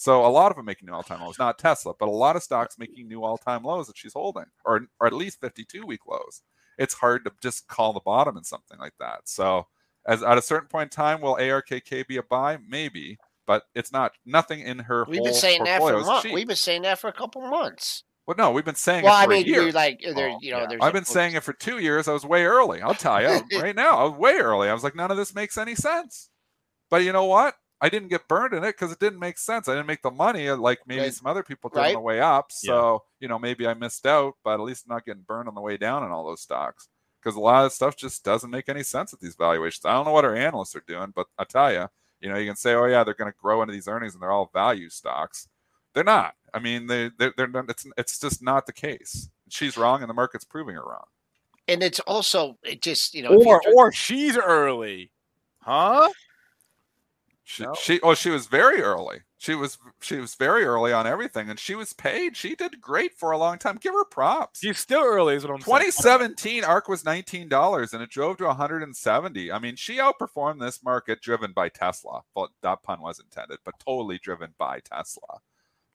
So 0.00 0.24
a 0.24 0.28
lot 0.28 0.50
of 0.50 0.56
them 0.56 0.64
making 0.64 0.86
new 0.86 0.94
all-time 0.94 1.20
lows, 1.20 1.38
not 1.38 1.58
Tesla, 1.58 1.92
but 2.00 2.08
a 2.08 2.10
lot 2.10 2.34
of 2.34 2.42
stocks 2.42 2.78
making 2.78 3.06
new 3.06 3.22
all-time 3.22 3.64
lows 3.64 3.86
that 3.86 3.98
she's 3.98 4.14
holding, 4.14 4.46
or 4.64 4.86
or 4.98 5.06
at 5.06 5.12
least 5.12 5.42
52-week 5.42 6.06
lows. 6.08 6.40
It's 6.78 6.94
hard 6.94 7.26
to 7.26 7.32
just 7.42 7.68
call 7.68 7.92
the 7.92 8.00
bottom 8.00 8.38
in 8.38 8.44
something 8.44 8.78
like 8.78 8.94
that. 8.98 9.28
So 9.28 9.66
as 10.06 10.22
at 10.22 10.38
a 10.38 10.42
certain 10.42 10.68
point 10.68 10.84
in 10.84 10.96
time, 10.96 11.20
will 11.20 11.36
ARKK 11.36 12.08
be 12.08 12.16
a 12.16 12.22
buy? 12.22 12.56
Maybe, 12.66 13.18
but 13.46 13.64
it's 13.74 13.92
not. 13.92 14.12
Nothing 14.24 14.60
in 14.60 14.78
her. 14.78 15.04
We've 15.06 15.22
been 15.22 15.34
saying 15.34 15.64
that 15.64 15.82
for 15.82 15.92
months. 16.00 16.24
We've 16.32 16.46
been 16.46 16.56
saying 16.56 16.80
that 16.82 16.98
for 16.98 17.08
a 17.08 17.12
couple 17.12 17.42
months. 17.42 18.04
Well, 18.26 18.36
no, 18.38 18.52
we've 18.52 18.64
been 18.64 18.76
saying 18.76 19.04
well, 19.04 19.20
it 19.20 19.26
for 19.26 19.32
I 19.32 19.36
mean, 19.36 19.44
a 19.44 19.48
year. 19.50 19.70
like, 19.70 20.00
there, 20.00 20.30
oh, 20.30 20.38
you 20.40 20.52
know, 20.52 20.66
yeah. 20.70 20.78
I've 20.80 20.94
been 20.94 21.04
saying 21.04 21.34
it 21.34 21.42
for 21.42 21.52
two 21.52 21.78
years. 21.78 22.08
I 22.08 22.14
was 22.14 22.24
way 22.24 22.44
early. 22.44 22.80
I'll 22.80 22.94
tell 22.94 23.20
you 23.20 23.42
right 23.60 23.76
now. 23.76 23.98
I 23.98 24.04
was 24.04 24.18
way 24.18 24.38
early. 24.38 24.70
I 24.70 24.72
was 24.72 24.82
like, 24.82 24.96
none 24.96 25.10
of 25.10 25.18
this 25.18 25.34
makes 25.34 25.58
any 25.58 25.74
sense. 25.74 26.30
But 26.88 27.04
you 27.04 27.12
know 27.12 27.26
what? 27.26 27.56
I 27.80 27.88
didn't 27.88 28.08
get 28.08 28.28
burned 28.28 28.54
in 28.54 28.62
it 28.62 28.72
because 28.72 28.92
it 28.92 28.98
didn't 28.98 29.18
make 29.18 29.38
sense. 29.38 29.68
I 29.68 29.72
didn't 29.72 29.86
make 29.86 30.02
the 30.02 30.10
money 30.10 30.48
uh, 30.48 30.56
like 30.56 30.80
maybe 30.86 31.02
right. 31.02 31.14
some 31.14 31.26
other 31.26 31.42
people 31.42 31.70
did 31.70 31.78
right. 31.78 31.88
on 31.88 31.94
the 31.94 32.00
way 32.00 32.20
up. 32.20 32.52
So, 32.52 33.04
yeah. 33.20 33.24
you 33.24 33.28
know, 33.28 33.38
maybe 33.38 33.66
I 33.66 33.74
missed 33.74 34.06
out, 34.06 34.34
but 34.44 34.54
at 34.54 34.60
least 34.60 34.84
I'm 34.86 34.94
not 34.94 35.06
getting 35.06 35.22
burned 35.22 35.48
on 35.48 35.54
the 35.54 35.60
way 35.60 35.76
down 35.76 36.04
in 36.04 36.10
all 36.10 36.24
those 36.24 36.42
stocks. 36.42 36.88
Because 37.22 37.36
a 37.36 37.40
lot 37.40 37.66
of 37.66 37.72
stuff 37.72 37.96
just 37.96 38.24
doesn't 38.24 38.50
make 38.50 38.68
any 38.68 38.82
sense 38.82 39.12
at 39.12 39.20
these 39.20 39.34
valuations. 39.34 39.84
I 39.84 39.92
don't 39.92 40.06
know 40.06 40.12
what 40.12 40.24
our 40.24 40.34
analysts 40.34 40.74
are 40.74 40.84
doing, 40.86 41.12
but 41.14 41.26
I 41.38 41.44
tell 41.44 41.72
you, 41.72 41.86
you 42.20 42.30
know, 42.30 42.36
you 42.36 42.46
can 42.46 42.56
say, 42.56 42.74
oh, 42.74 42.86
yeah, 42.86 43.04
they're 43.04 43.14
going 43.14 43.30
to 43.30 43.38
grow 43.38 43.60
into 43.62 43.72
these 43.72 43.88
earnings 43.88 44.14
and 44.14 44.22
they're 44.22 44.30
all 44.30 44.50
value 44.52 44.88
stocks. 44.88 45.48
They're 45.94 46.04
not. 46.04 46.34
I 46.54 46.60
mean, 46.60 46.86
they 46.86 47.10
they're, 47.18 47.32
they're 47.36 47.48
not, 47.48 47.68
it's 47.68 47.86
it's 47.96 48.18
just 48.18 48.42
not 48.42 48.66
the 48.66 48.72
case. 48.72 49.28
She's 49.48 49.76
wrong, 49.76 50.02
and 50.02 50.08
the 50.08 50.14
market's 50.14 50.44
proving 50.44 50.76
her 50.76 50.84
wrong. 50.84 51.04
And 51.66 51.82
it's 51.82 52.00
also 52.00 52.56
it 52.62 52.82
just 52.82 53.14
you 53.14 53.22
know 53.22 53.32
if 53.32 53.46
Or 53.46 53.60
you- 53.64 53.74
or 53.76 53.92
she's 53.92 54.36
early, 54.36 55.10
huh? 55.60 56.08
She, 57.50 57.64
No. 57.64 57.74
she 57.74 58.00
oh 58.02 58.14
she 58.14 58.30
was 58.30 58.46
very 58.46 58.80
early. 58.80 59.22
She 59.38 59.56
was 59.56 59.76
she 60.00 60.16
was 60.18 60.36
very 60.36 60.64
early 60.64 60.92
on 60.92 61.04
everything, 61.04 61.50
and 61.50 61.58
she 61.58 61.74
was 61.74 61.92
paid. 61.92 62.36
She 62.36 62.54
did 62.54 62.80
great 62.80 63.18
for 63.18 63.32
a 63.32 63.38
long 63.38 63.58
time. 63.58 63.76
Give 63.80 63.92
her 63.92 64.04
props. 64.04 64.60
She's 64.60 64.78
still 64.78 65.02
early, 65.02 65.34
is 65.34 65.42
what 65.44 65.52
I'm 65.54 65.60
saying. 65.60 65.80
2017 65.90 66.62
ARKK 66.62 66.88
was 66.88 67.02
$19 67.02 67.92
and 67.92 68.02
it 68.02 68.10
drove 68.10 68.36
to 68.36 68.44
170. 68.44 69.50
I 69.50 69.58
mean, 69.58 69.74
she 69.74 69.96
outperformed 69.96 70.60
this 70.60 70.84
market 70.84 71.20
driven 71.22 71.52
by 71.52 71.70
Tesla. 71.70 72.22
Well, 72.36 72.50
that 72.62 72.84
pun 72.84 73.00
was 73.00 73.18
intended, 73.18 73.58
but 73.64 73.74
totally 73.84 74.18
driven 74.18 74.54
by 74.56 74.78
Tesla. 74.80 75.40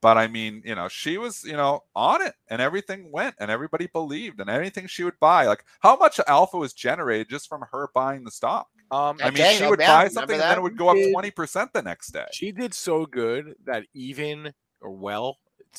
But 0.02 0.18
I 0.18 0.28
mean, 0.28 0.62
you 0.66 0.76
know, 0.76 0.88
she 0.90 1.18
was, 1.18 1.44
you 1.46 1.54
know, 1.56 1.84
on 1.96 2.22
it 2.22 2.34
and 2.50 2.62
everything 2.62 3.12
went 3.12 3.36
and 3.40 3.50
everybody 3.50 3.88
believed 3.88 4.40
and 4.42 4.50
anything 4.50 4.88
she 4.88 5.04
would 5.06 5.20
buy. 5.22 5.46
Like 5.48 5.64
how 5.80 5.96
much 5.96 6.20
alpha 6.28 6.58
was 6.58 6.74
generated 6.74 7.30
just 7.30 7.48
from 7.48 7.64
her 7.72 7.90
buying 7.94 8.24
the 8.26 8.32
stock? 8.32 8.68
Um, 8.92 9.18
I 9.22 9.32
mean, 9.32 9.42
Okay, 9.42 9.58
she 9.58 9.66
would 9.68 9.80
buy 9.80 10.08
something 10.08 10.34
and 10.36 10.42
then 10.42 10.58
it 10.58 10.62
would 10.62 10.78
go 10.78 10.90
up 10.90 10.96
20% 10.98 11.72
the 11.74 11.82
next 11.82 12.12
day. 12.12 12.26
she 12.32 12.52
did 12.52 12.74
so 12.74 13.06
good 13.06 13.56
that 13.66 13.86
even 13.94 14.54
or 14.82 14.92
well, 14.92 15.38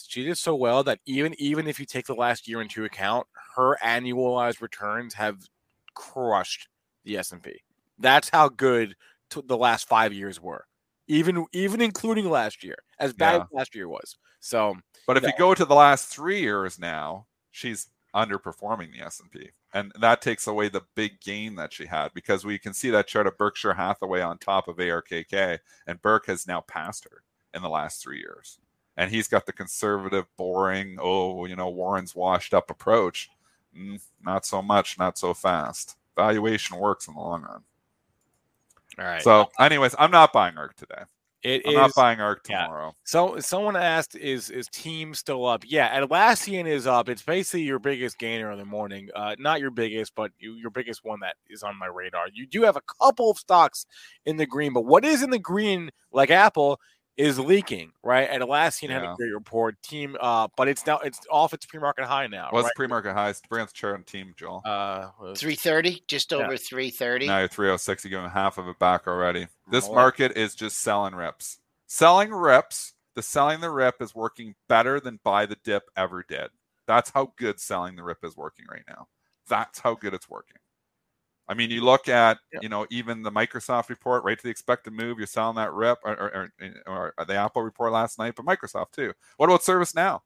she 0.08 0.24
did 0.24 0.36
so 0.38 0.54
well 0.54 0.82
that 0.84 0.98
even 1.06 1.34
even 1.38 1.66
if 1.68 1.78
you 1.80 1.86
take 1.86 2.06
the 2.06 2.14
last 2.14 2.48
year 2.48 2.60
into 2.60 2.84
account, 2.84 3.26
her 3.54 3.78
annualized 3.82 4.60
returns 4.60 5.14
have 5.14 5.38
crushed 5.94 6.68
the 7.04 7.16
S 7.16 7.32
and 7.32 7.42
P. 7.42 7.60
That's 7.98 8.28
how 8.28 8.48
good 8.48 8.94
t- 9.30 9.42
the 9.46 9.56
last 9.56 9.88
five 9.88 10.12
years 10.12 10.40
were, 10.40 10.66
even 11.06 11.46
even 11.52 11.80
including 11.80 12.28
last 12.28 12.62
year, 12.64 12.76
as 12.98 13.12
bad 13.12 13.36
Yeah. 13.36 13.40
as 13.42 13.46
last 13.52 13.74
year 13.74 13.88
was. 13.88 14.16
So 14.40 14.76
But 15.06 15.16
if 15.16 15.22
you 15.22 15.32
go 15.38 15.54
to 15.54 15.64
the 15.64 15.74
last 15.74 16.08
three 16.08 16.40
years 16.40 16.78
now, 16.78 17.26
she's 17.52 17.88
underperforming 18.14 18.92
the 18.92 19.04
S&P. 19.04 19.38
And 19.40 19.50
that 20.00 20.22
takes 20.22 20.46
away 20.46 20.68
the 20.68 20.82
big 20.94 21.20
gain 21.20 21.56
that 21.56 21.72
she 21.72 21.86
had 21.86 22.14
because 22.14 22.44
we 22.44 22.58
can 22.58 22.72
see 22.72 22.90
that 22.90 23.06
chart 23.06 23.26
of 23.26 23.36
Berkshire 23.36 23.74
Hathaway 23.74 24.20
on 24.20 24.38
top 24.38 24.68
of 24.68 24.76
ARKK 24.76 25.58
and 25.86 26.02
Burke 26.02 26.26
has 26.26 26.46
now 26.46 26.60
passed 26.62 27.04
her 27.04 27.22
in 27.54 27.62
the 27.62 27.68
last 27.68 28.02
3 28.02 28.18
years. 28.18 28.58
And 28.96 29.10
he's 29.10 29.28
got 29.28 29.44
the 29.44 29.52
conservative, 29.52 30.24
boring, 30.36 30.96
oh, 31.00 31.44
you 31.44 31.56
know, 31.56 31.68
Warren's 31.68 32.14
washed 32.14 32.54
up 32.54 32.70
approach. 32.70 33.28
Mm, 33.76 34.00
not 34.24 34.46
so 34.46 34.62
much, 34.62 34.98
not 34.98 35.18
so 35.18 35.34
fast. 35.34 35.96
Valuation 36.16 36.78
works 36.78 37.08
in 37.08 37.14
the 37.14 37.20
long 37.20 37.42
run. 37.42 37.62
all 38.98 39.04
right, 39.04 39.22
So, 39.22 39.50
anyways, 39.60 39.94
I'm 39.98 40.10
not 40.10 40.32
buying 40.32 40.54
ARKK 40.54 40.74
today. 40.76 41.02
It 41.46 41.62
I'm 41.64 41.70
is. 41.70 41.76
not 41.76 41.94
buying 41.94 42.18
ARKK 42.18 42.50
yeah. 42.50 42.64
tomorrow. 42.64 42.96
So 43.04 43.38
someone 43.38 43.76
asked, 43.76 44.16
"Is 44.16 44.50
is 44.50 44.66
team 44.68 45.14
still 45.14 45.46
up?" 45.46 45.62
Yeah, 45.64 46.00
Atlassian 46.00 46.66
is 46.66 46.88
up. 46.88 47.08
It's 47.08 47.22
basically 47.22 47.62
your 47.62 47.78
biggest 47.78 48.18
gainer 48.18 48.50
in 48.50 48.58
the 48.58 48.64
morning. 48.64 49.10
Uh, 49.14 49.36
not 49.38 49.60
your 49.60 49.70
biggest, 49.70 50.14
but 50.16 50.32
you, 50.40 50.54
your 50.54 50.70
biggest 50.70 51.04
one 51.04 51.20
that 51.20 51.36
is 51.48 51.62
on 51.62 51.78
my 51.78 51.86
radar. 51.86 52.26
You 52.34 52.46
do 52.46 52.62
have 52.62 52.76
a 52.76 52.82
couple 53.00 53.30
of 53.30 53.38
stocks 53.38 53.86
in 54.24 54.38
the 54.38 54.46
green, 54.46 54.72
but 54.72 54.86
what 54.86 55.04
is 55.04 55.22
in 55.22 55.30
the 55.30 55.38
green, 55.38 55.90
like 56.10 56.32
Apple, 56.32 56.80
is 57.16 57.38
leaking. 57.38 57.92
Right? 58.02 58.28
And 58.30 58.42
had 58.42 58.48
Yeah. 58.82 58.88
Had 58.88 59.04
a 59.04 59.14
great 59.16 59.32
report. 59.32 59.80
Team, 59.82 60.16
uh, 60.20 60.48
but 60.56 60.68
it's 60.68 60.86
now 60.86 60.98
it's 60.98 61.20
off 61.30 61.54
its 61.54 61.66
pre-market 61.66 62.04
high 62.06 62.26
now. 62.26 62.48
What's 62.50 62.64
right? 62.66 62.72
pre-market 62.76 63.14
high? 63.14 63.34
Bring 63.48 63.62
up 63.62 63.68
the 63.68 63.74
chart 63.74 63.94
on 63.94 64.04
team, 64.04 64.34
Joel. 64.36 64.62
uh, 64.64 65.08
330, 65.34 66.02
just 66.08 66.30
Yeah. 66.32 66.38
over 66.38 66.56
330. 66.56 67.26
Now 67.26 67.38
you're 67.38 67.48
306. 67.48 68.04
You're 68.04 68.10
giving 68.10 68.30
half 68.30 68.58
of 68.58 68.68
it 68.68 68.78
back 68.78 69.06
already. 69.06 69.48
This 69.70 69.84
Well, 69.84 69.94
market 69.94 70.36
is 70.36 70.54
just 70.54 70.78
selling 70.78 71.14
rips. 71.14 71.58
Selling 71.86 72.30
rips. 72.30 72.94
The 73.14 73.22
selling 73.22 73.60
the 73.60 73.70
rip 73.70 74.02
is 74.02 74.14
working 74.14 74.54
better 74.68 75.00
than 75.00 75.20
buy 75.24 75.46
the 75.46 75.56
dip 75.56 75.88
ever 75.96 76.22
did. 76.22 76.50
That's 76.86 77.10
how 77.10 77.32
good 77.36 77.58
selling 77.58 77.96
the 77.96 78.02
rip 78.02 78.22
is 78.24 78.36
working 78.36 78.66
right 78.70 78.84
now. 78.86 79.08
That's 79.48 79.78
how 79.78 79.94
good 79.94 80.12
it's 80.12 80.28
working. 80.28 80.58
I 81.48 81.54
mean, 81.54 81.70
you 81.70 81.80
look 81.82 82.08
at 82.08 82.38
Yeah. 82.52 82.60
you 82.62 82.68
know 82.68 82.86
even 82.90 83.22
the 83.22 83.30
Microsoft 83.32 83.88
report, 83.88 84.24
right 84.24 84.36
to 84.38 84.42
the 84.42 84.50
expected 84.50 84.92
move. 84.92 85.18
You're 85.18 85.26
selling 85.26 85.56
that 85.56 85.72
rip, 85.72 85.98
or, 86.04 86.12
or, 86.12 86.50
or, 86.60 86.72
or 86.86 87.14
uh, 87.18 87.24
the 87.24 87.34
Apple 87.36 87.62
report 87.62 87.92
last 87.92 88.18
night, 88.18 88.34
but 88.36 88.44
Microsoft 88.44 88.92
too. 88.92 89.12
What 89.36 89.46
about 89.48 89.60
ServiceNow? 89.62 90.20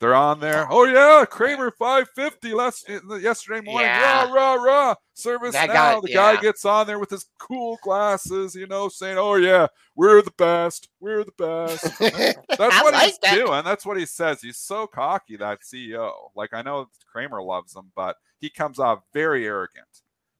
They're 0.00 0.14
on 0.16 0.40
there. 0.40 0.66
Oh 0.68 0.84
yeah, 0.84 1.24
Cramer 1.24 1.70
550 1.70 2.52
last 2.52 2.86
yesterday 3.20 3.60
morning. 3.60 3.86
Yeah. 3.88 4.24
Rah 4.26 4.32
rah 4.32 4.54
rah. 4.54 4.94
Service 5.14 5.52
That 5.52 5.68
now. 5.68 5.74
guy- 5.94 6.00
the 6.02 6.12
guy 6.12 6.36
gets 6.40 6.64
on 6.64 6.86
there 6.88 6.98
with 6.98 7.10
his 7.10 7.26
cool 7.38 7.78
glasses, 7.80 8.56
you 8.56 8.66
know, 8.66 8.88
saying, 8.88 9.16
"Oh 9.16 9.36
yeah, 9.36 9.68
we're 9.94 10.20
the 10.20 10.32
best. 10.36 10.88
We're 10.98 11.22
the 11.24 11.32
best." 11.38 11.84
That's 12.00 12.82
what 12.82 12.92
like 12.92 13.04
he's 13.04 13.18
that. 13.18 13.36
doing. 13.36 13.62
That's 13.64 13.86
what 13.86 13.96
he 13.96 14.04
says. 14.04 14.42
He's 14.42 14.58
so 14.58 14.88
cocky 14.88 15.36
that 15.36 15.60
CEO. 15.62 16.10
Like 16.34 16.52
I 16.52 16.62
know 16.62 16.88
Cramer 17.10 17.40
loves 17.40 17.74
him, 17.76 17.92
but 17.94 18.16
he 18.40 18.50
comes 18.50 18.80
off 18.80 18.98
very 19.14 19.46
arrogant. 19.46 19.86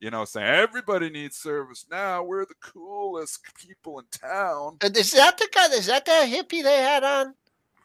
You 0.04 0.10
know, 0.10 0.26
saying 0.26 0.46
everybody 0.46 1.08
needs 1.08 1.42
ServiceNow. 1.42 2.26
We're 2.26 2.44
the 2.44 2.52
coolest 2.60 3.40
people 3.56 4.00
in 4.00 4.04
town. 4.10 4.76
And 4.82 4.94
is 4.94 5.12
that 5.12 5.38
the 5.38 5.48
guy? 5.50 5.64
Is 5.74 5.86
that 5.86 6.04
the 6.04 6.10
hippie 6.12 6.62
they 6.62 6.82
had 6.82 7.02
on? 7.02 7.32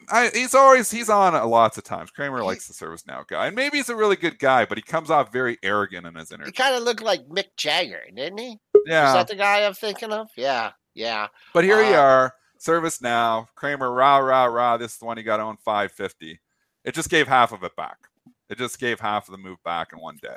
I, 0.10 0.30
he's 0.34 0.54
always 0.54 0.92
he's 0.92 1.08
on 1.10 1.32
lots 1.50 1.78
of 1.78 1.86
times. 1.86 2.12
Cramer 2.12 2.44
likes 2.44 2.68
the 2.68 2.74
ServiceNow 2.74 3.26
guy, 3.26 3.48
and 3.48 3.56
maybe 3.56 3.78
he's 3.78 3.88
a 3.88 3.96
really 3.96 4.18
good 4.18 4.38
guy, 4.38 4.66
but 4.66 4.78
he 4.78 4.82
comes 4.82 5.10
off 5.10 5.32
very 5.32 5.60
arrogant 5.64 6.06
in 6.08 6.16
his 6.16 6.34
interview. 6.34 6.52
He 6.52 6.58
kind 6.62 6.76
of 6.76 6.84
looked 6.84 7.02
like 7.02 7.26
Mick 7.30 7.56
Jagger, 7.56 8.02
didn't 8.14 8.38
he? 8.38 8.60
Yeah, 8.86 9.08
Is 9.08 9.14
that 9.14 9.28
the 9.30 9.36
guy 9.36 9.66
I'm 9.66 9.74
thinking 9.74 10.12
of? 10.12 10.28
Yeah, 10.36 10.72
yeah. 10.96 11.28
but 11.54 11.64
here 11.64 11.82
you 11.82 11.96
Uh, 11.96 12.00
are, 12.02 12.34
service 12.58 13.02
now. 13.02 13.48
Cramer, 13.56 13.94
rah 13.94 14.18
rah 14.18 14.44
rah. 14.44 14.76
This 14.76 14.92
is 14.92 14.98
the 14.98 15.06
one 15.06 15.16
he 15.16 15.24
got 15.24 15.40
on 15.40 15.56
five 15.64 15.94
fifty. 15.94 16.42
It 16.84 16.94
just 16.96 17.10
gave 17.10 17.30
half 17.30 17.54
of 17.54 17.64
it 17.64 17.78
back. 17.78 17.98
It 18.50 18.58
just 18.58 18.78
gave 18.78 19.00
half 19.00 19.30
of 19.30 19.32
the 19.32 19.38
move 19.38 19.64
back 19.64 19.94
in 19.94 20.00
one 20.00 20.20
day. 20.22 20.36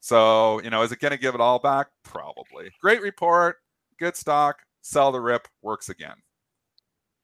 So 0.00 0.60
you 0.62 0.70
know, 0.70 0.82
is 0.82 0.92
it 0.92 1.00
going 1.00 1.12
to 1.12 1.18
give 1.18 1.34
it 1.34 1.40
all 1.40 1.58
back? 1.58 1.88
Probably. 2.02 2.70
Great 2.80 3.02
report, 3.02 3.56
good 3.98 4.16
stock. 4.16 4.58
Sell 4.82 5.12
the 5.12 5.20
rip 5.20 5.46
works 5.62 5.88
again. 5.88 6.16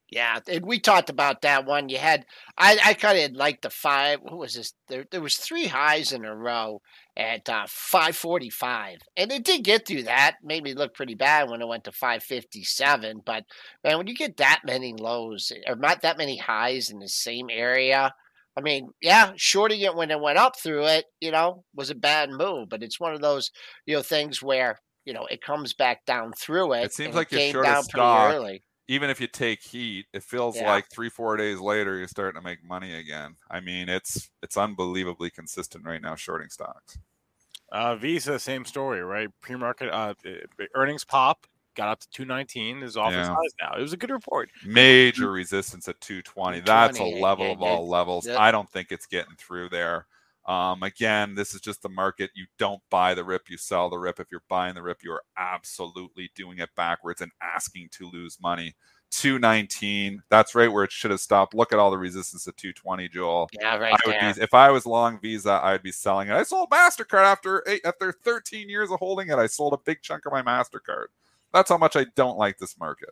Yeah, 0.09 0.39
and 0.47 0.65
we 0.65 0.79
talked 0.79 1.09
about 1.09 1.41
that 1.41 1.65
one. 1.65 1.89
You 1.89 1.97
had, 1.97 2.25
I, 2.57 2.79
I 2.81 2.93
kind 2.93 3.19
of 3.19 3.35
liked 3.35 3.63
the 3.63 3.69
five. 3.69 4.19
What 4.21 4.37
was 4.37 4.53
this? 4.53 4.73
There, 4.87 5.05
there 5.11 5.21
was 5.21 5.35
three 5.35 5.65
highs 5.65 6.13
in 6.13 6.23
a 6.23 6.33
row 6.33 6.81
at 7.17 7.49
uh, 7.49 7.65
five 7.67 8.15
forty 8.15 8.49
five, 8.49 8.99
and 9.17 9.33
it 9.33 9.43
did 9.43 9.65
get 9.65 9.85
through 9.85 10.03
that. 10.03 10.37
Made 10.41 10.63
me 10.63 10.75
look 10.75 10.93
pretty 10.93 11.15
bad 11.15 11.49
when 11.49 11.61
it 11.61 11.67
went 11.67 11.83
to 11.85 11.91
five 11.91 12.23
fifty 12.23 12.63
seven. 12.63 13.21
But 13.25 13.43
man, 13.83 13.97
when 13.97 14.07
you 14.07 14.15
get 14.15 14.37
that 14.37 14.61
many 14.65 14.93
lows 14.93 15.51
or 15.67 15.75
not 15.75 16.03
that 16.03 16.17
many 16.17 16.37
highs 16.37 16.89
in 16.89 16.99
the 16.99 17.09
same 17.09 17.47
area, 17.51 18.13
I 18.57 18.61
mean, 18.61 18.89
yeah, 19.01 19.33
shorting 19.35 19.81
it 19.81 19.95
when 19.95 20.11
it 20.11 20.19
went 20.19 20.39
up 20.39 20.57
through 20.59 20.85
it, 20.87 21.05
you 21.21 21.31
know, 21.31 21.63
was 21.75 21.89
a 21.91 21.95
bad 21.95 22.29
move. 22.31 22.69
But 22.69 22.83
it's 22.83 22.99
one 22.99 23.13
of 23.13 23.21
those, 23.21 23.51
you 23.85 23.95
know, 23.95 24.01
things 24.01 24.41
where 24.41 24.79
you 25.05 25.13
know 25.13 25.25
it 25.27 25.41
comes 25.41 25.73
back 25.73 26.05
down 26.05 26.33
through 26.33 26.73
it. 26.73 26.85
It 26.85 26.93
seems 26.93 27.07
and 27.07 27.15
like 27.15 27.31
you're 27.31 27.39
came 27.39 27.51
short 27.53 27.65
of 27.65 27.73
down 27.73 27.83
pretty 27.83 27.89
stock. 27.89 28.33
early. 28.33 28.63
even 28.87 29.09
if 29.09 29.21
you 29.21 29.27
take 29.27 29.61
heat, 29.61 30.05
it 30.13 30.23
feels 30.23 30.55
Yeah. 30.55 30.69
like 30.71 30.89
three, 30.89 31.09
four 31.09 31.37
days 31.37 31.59
later 31.59 31.97
you're 31.97 32.07
starting 32.07 32.41
to 32.41 32.43
make 32.43 32.63
money 32.63 32.93
again. 32.93 33.35
I 33.49 33.59
mean, 33.59 33.89
it's 33.89 34.31
it's 34.41 34.57
unbelievably 34.57 35.29
consistent 35.31 35.85
right 35.85 36.01
now, 36.01 36.15
shorting 36.15 36.49
stocks. 36.49 36.97
Uh, 37.71 37.95
Visa, 37.97 38.39
same 38.39 38.63
story, 38.65 39.01
right? 39.03 39.29
Pre-market 39.41 39.89
uh, 39.89 40.13
uh, 40.25 40.65
earnings 40.73 41.03
pop 41.03 41.45
got 41.77 41.87
up 41.87 41.99
to 42.01 42.09
219. 42.09 42.83
Is 42.83 42.97
off 42.97 43.13
its 43.13 43.27
Yeah. 43.29 43.35
highs 43.35 43.53
now. 43.61 43.77
It 43.77 43.81
was 43.81 43.93
a 43.93 43.97
good 43.97 44.09
report. 44.09 44.49
Major 44.65 45.31
resistance 45.31 45.87
at 45.87 46.01
220. 46.01 46.59
That's 46.61 46.99
a 46.99 47.03
level 47.03 47.45
yeah, 47.45 47.51
of 47.53 47.59
yeah, 47.61 47.67
all 47.67 47.87
levels. 47.87 48.27
yeah. 48.27 48.41
I 48.41 48.51
don't 48.51 48.69
think 48.69 48.91
it's 48.91 49.05
getting 49.05 49.35
through 49.37 49.69
there. 49.69 50.07
Um, 50.45 50.81
again, 50.83 51.35
this 51.35 51.53
is 51.53 51.61
just 51.61 51.81
the 51.81 51.89
market. 51.89 52.31
You 52.33 52.45
don't 52.57 52.81
buy 52.89 53.13
the 53.13 53.23
rip, 53.23 53.49
you 53.49 53.57
sell 53.57 53.89
the 53.89 53.99
rip. 53.99 54.19
If 54.19 54.27
you're 54.31 54.43
buying 54.47 54.75
the 54.75 54.81
rip, 54.81 55.03
you 55.03 55.11
are 55.11 55.23
absolutely 55.37 56.31
doing 56.35 56.59
it 56.59 56.69
backwards 56.75 57.21
and 57.21 57.31
asking 57.41 57.89
to 57.93 58.09
lose 58.09 58.39
money. 58.41 58.75
219. 59.11 60.21
That's 60.29 60.55
right 60.55 60.71
where 60.71 60.83
it 60.83 60.91
should 60.91 61.11
have 61.11 61.19
stopped. 61.19 61.53
Look 61.53 61.73
at 61.73 61.79
all 61.79 61.91
the 61.91 61.97
resistance 61.97 62.47
at 62.47 62.57
220, 62.57 63.09
Joel. 63.09 63.49
Yeah, 63.53 63.75
right 63.77 63.93
I 63.93 63.97
would 64.05 64.15
there. 64.15 64.33
be 64.33 64.41
if 64.41 64.53
I 64.53 64.69
was 64.71 64.85
long 64.85 65.19
Visa, 65.19 65.59
I'd 65.63 65.83
be 65.83 65.91
selling 65.91 66.29
it. 66.29 66.33
I 66.33 66.43
sold 66.43 66.69
Mastercard 66.69 67.23
after 67.23 67.63
eight, 67.67 67.81
after 67.85 68.11
13 68.11 68.69
years 68.69 68.89
of 68.91 68.99
holding 68.99 69.29
it. 69.29 69.35
I 69.35 69.47
sold 69.47 69.73
a 69.73 69.77
big 69.77 70.01
chunk 70.01 70.25
of 70.25 70.31
my 70.31 70.41
Mastercard. 70.41 71.07
That's 71.53 71.69
how 71.69 71.77
much 71.77 71.95
I 71.95 72.05
don't 72.15 72.37
like 72.37 72.57
this 72.57 72.77
market. 72.79 73.09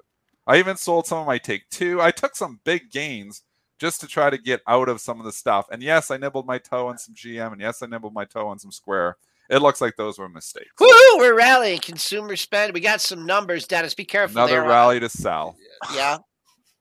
I 0.47 0.57
even 0.57 0.77
sold 0.77 1.07
some 1.07 1.19
of 1.19 1.27
my 1.27 1.37
Take 1.37 1.69
Two. 1.69 2.01
I 2.01 2.11
took 2.11 2.35
some 2.35 2.59
big 2.63 2.91
gains 2.91 3.41
just 3.79 3.99
to 4.01 4.07
try 4.07 4.29
to 4.29 4.37
get 4.37 4.61
out 4.67 4.89
of 4.89 5.01
some 5.01 5.19
of 5.19 5.25
the 5.25 5.31
stuff. 5.31 5.67
And 5.71 5.81
yes, 5.81 6.11
I 6.11 6.17
nibbled 6.17 6.45
my 6.45 6.57
toe 6.57 6.87
on 6.87 6.97
some 6.97 7.15
GM, 7.15 7.53
and 7.53 7.61
yes, 7.61 7.81
I 7.81 7.87
nibbled 7.87 8.13
my 8.13 8.25
toe 8.25 8.47
on 8.47 8.59
some 8.59 8.71
Square. 8.71 9.17
It 9.49 9.61
looks 9.61 9.81
like 9.81 9.95
those 9.95 10.17
were 10.17 10.29
mistakes. 10.29 10.71
Woo! 10.79 10.87
We're 11.17 11.37
rallying 11.37 11.79
consumer 11.79 12.35
spend. 12.35 12.73
We 12.73 12.79
got 12.79 13.01
some 13.01 13.25
numbers, 13.25 13.67
Dennis. 13.67 13.93
Be 13.93 14.05
careful. 14.05 14.37
Another 14.37 14.61
there. 14.61 14.67
rally 14.69 14.99
to 14.99 15.09
sell. 15.09 15.55
Yeah, 15.93 16.17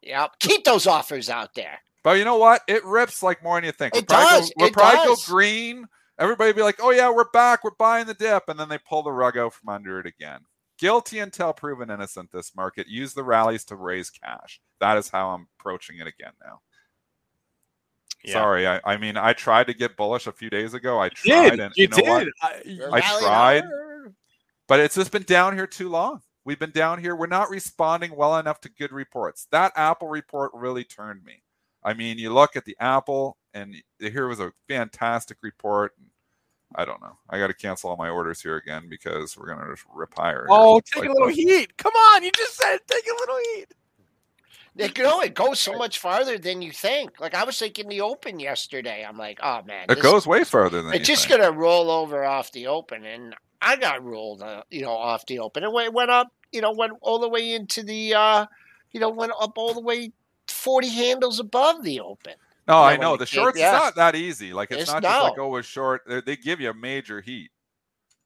yeah. 0.03 0.29
Keep 0.40 0.64
those 0.64 0.87
offers 0.87 1.29
out 1.29 1.55
there. 1.55 1.79
But 2.03 2.19
you 2.19 2.25
know 2.25 2.37
what? 2.37 2.62
It 2.69 2.85
rips 2.85 3.23
like 3.23 3.43
more 3.43 3.57
than 3.57 3.64
you 3.64 3.73
think. 3.73 3.95
It 3.95 4.07
we'll 4.09 4.19
probably 4.19 4.38
does. 4.40 4.49
Go, 4.49 4.55
we'll 4.59 4.69
It 4.69 4.73
probably 4.73 4.97
does. 4.97 5.27
go 5.27 5.33
green. 5.33 5.87
Everybody 6.19 6.53
be 6.53 6.62
like, 6.62 6.77
"Oh 6.81 6.90
yeah, 6.90 7.11
we're 7.11 7.31
back. 7.33 7.64
We're 7.64 7.73
buying 7.79 8.07
the 8.07 8.14
dip," 8.14 8.45
and 8.49 8.59
then 8.59 8.69
they 8.69 8.79
pull 8.79 9.03
the 9.03 9.12
rug 9.12 9.37
out 9.37 9.53
from 9.53 9.69
under 9.69 9.99
it 9.99 10.07
again. 10.07 10.40
Guilty 10.78 11.20
until 11.20 11.52
proven 11.52 11.90
innocent. 11.90 12.30
This 12.32 12.54
market 12.56 12.88
use 12.88 13.14
the 13.14 13.22
rallies 13.22 13.64
to 13.66 13.76
raise 13.76 14.10
cash. 14.10 14.60
That 14.80 14.96
is 14.98 15.08
how 15.08 15.30
I'm 15.30 15.46
approaching 15.58 15.98
it 15.98 16.06
again 16.06 16.32
now. 16.44 16.60
Yeah. 18.24 18.32
Sorry, 18.32 18.66
I, 18.66 18.80
I 18.84 18.96
mean 18.96 19.16
I 19.16 19.34
tried 19.34 19.66
to 19.66 19.74
get 19.74 19.96
bullish 19.96 20.26
a 20.26 20.32
few 20.32 20.48
days 20.50 20.72
ago. 20.74 20.98
I 20.98 21.06
You 21.06 21.10
tried, 21.10 21.50
did. 21.50 21.60
and 21.60 21.72
you 21.76 21.82
you 21.82 21.88
know 22.04 22.10
what? 22.10 22.24
did. 22.24 22.32
I- 22.42 22.96
I 22.96 23.00
tried. 23.20 23.64
hard. 23.64 24.14
But 24.66 24.80
it's 24.80 24.94
just 24.94 25.12
been 25.12 25.24
down 25.24 25.54
here 25.54 25.66
too 25.66 25.90
long. 25.90 26.22
We've 26.46 26.58
been 26.58 26.70
down 26.70 26.98
here. 27.00 27.14
We're 27.16 27.26
not 27.26 27.50
responding 27.50 28.16
well 28.16 28.38
enough 28.38 28.60
to 28.62 28.68
good 28.70 28.92
reports. 28.92 29.46
That 29.50 29.72
Apple 29.76 30.08
report 30.08 30.52
really 30.54 30.84
turned 30.84 31.22
me. 31.24 31.42
I 31.82 31.92
mean, 31.92 32.18
you 32.18 32.32
look 32.32 32.56
at 32.56 32.64
the 32.64 32.76
Apple, 32.80 33.37
and 33.52 33.74
here 33.98 34.26
was 34.26 34.40
a 34.40 34.52
fantastic 34.68 35.38
report. 35.42 35.92
I 36.74 36.85
don't 36.85 37.00
know. 37.00 37.16
I 37.31 37.38
got 37.38 37.48
to 37.48 37.55
cancel 37.55 37.90
all 37.90 37.96
my 37.96 38.09
orders 38.09 38.40
here 38.40 38.57
again 38.57 38.88
because 38.88 39.37
we're 39.37 39.46
gonna 39.46 39.70
just 39.72 39.85
rip 39.92 40.12
higher. 40.16 40.46
Oh, 40.50 40.81
take 40.81 41.03
like 41.03 41.11
a 41.11 41.12
little 41.12 41.29
the- 41.29 41.35
heat. 41.35 41.77
Come 41.77 41.92
on. 41.92 42.22
You 42.24 42.31
just 42.33 42.57
said 42.57 42.79
take 42.87 43.05
a 43.07 43.20
little 43.20 43.38
heat. 43.55 43.66
It, 44.77 44.98
you 44.98 45.05
know, 45.05 45.20
it 45.20 45.35
goes 45.35 45.61
so 45.61 45.74
much 45.74 46.00
farther 46.00 46.37
than 46.37 46.61
you 46.61 46.72
think. 46.72 47.20
Like 47.20 47.35
I 47.35 47.44
was 47.44 47.57
thinking 47.57 47.88
the 47.88 48.00
Open 48.00 48.40
yesterday. 48.40 49.05
I'm 49.09 49.16
like, 49.16 49.38
oh 49.40 49.62
man, 49.62 49.87
It 49.88 50.00
goes 50.03 50.27
way 50.27 50.42
further 50.42 50.83
than 50.83 50.92
It's 50.94 51.09
you 51.09 51.14
just 51.14 51.29
think. 51.29 51.40
gonna 51.40 51.53
roll 51.57 51.90
over 51.92 52.24
off 52.24 52.50
the 52.50 52.66
Open, 52.66 53.05
and 53.05 53.37
I 53.62 53.77
got 53.77 54.03
rolled, 54.05 54.42
uh, 54.42 54.62
you 54.70 54.83
know, 54.83 54.90
off 54.90 55.27
the 55.27 55.38
Open. 55.38 55.62
It 55.62 55.72
went, 55.72 55.94
went 55.94 56.11
up, 56.11 56.33
you 56.50 56.61
know, 56.61 56.72
went 56.72 56.94
all 57.03 57.20
the 57.20 57.29
way 57.29 57.55
into 57.55 57.85
the, 57.85 58.14
uh, 58.14 58.46
you 58.90 58.98
know, 58.98 59.11
went 59.11 59.31
up 59.40 59.53
all 59.57 59.74
the 59.74 59.81
way 59.81 60.11
forty 60.48 60.88
handles 60.88 61.38
above 61.38 61.85
the 61.85 62.00
Open. 62.00 62.35
Oh, 62.66 62.72
no, 62.72 62.83
I 62.83 62.96
know 62.96 63.16
the 63.16 63.27
shorts. 63.27 63.59
yeah. 63.59 63.74
It's 63.74 63.85
not 63.85 63.94
that 63.96 64.14
easy. 64.14 64.53
Like 64.53 64.70
it's, 64.70 64.83
It's 64.83 64.92
not 64.92 65.03
just 65.03 65.22
like 65.22 65.38
oh, 65.38 65.48
we're 65.48 65.62
short. 65.62 66.03
They, 66.07 66.20
they 66.20 66.37
give 66.37 66.61
you 66.61 66.70
a 66.70 66.74
major 66.74 67.20
heat. 67.20 67.50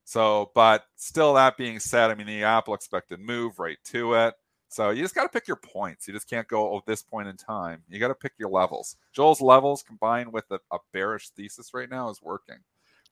So, 0.04 0.50
but 0.54 0.84
still, 0.96 1.34
that 1.34 1.56
being 1.56 1.80
said, 1.80 2.10
I 2.10 2.14
mean 2.14 2.26
the 2.26 2.44
Apple 2.44 2.74
expected 2.74 3.20
move 3.20 3.58
right 3.58 3.78
to 3.86 4.14
it. 4.14 4.34
So 4.68 4.90
you 4.90 5.02
just 5.02 5.14
got 5.14 5.22
to 5.22 5.28
pick 5.28 5.48
your 5.48 5.56
points. 5.56 6.06
You 6.06 6.14
just 6.14 6.28
can't 6.28 6.46
go 6.46 6.72
oh 6.72 6.82
this 6.86 7.02
point 7.02 7.28
in 7.28 7.36
time. 7.36 7.82
You 7.88 7.98
got 7.98 8.08
to 8.08 8.14
pick 8.14 8.32
your 8.38 8.50
levels. 8.50 8.96
Joel's 9.12 9.40
levels 9.40 9.82
combined 9.82 10.32
with 10.32 10.44
a, 10.50 10.60
a 10.70 10.78
bearish 10.92 11.30
thesis 11.30 11.72
right 11.74 11.88
now 11.90 12.10
is 12.10 12.20
working. 12.22 12.58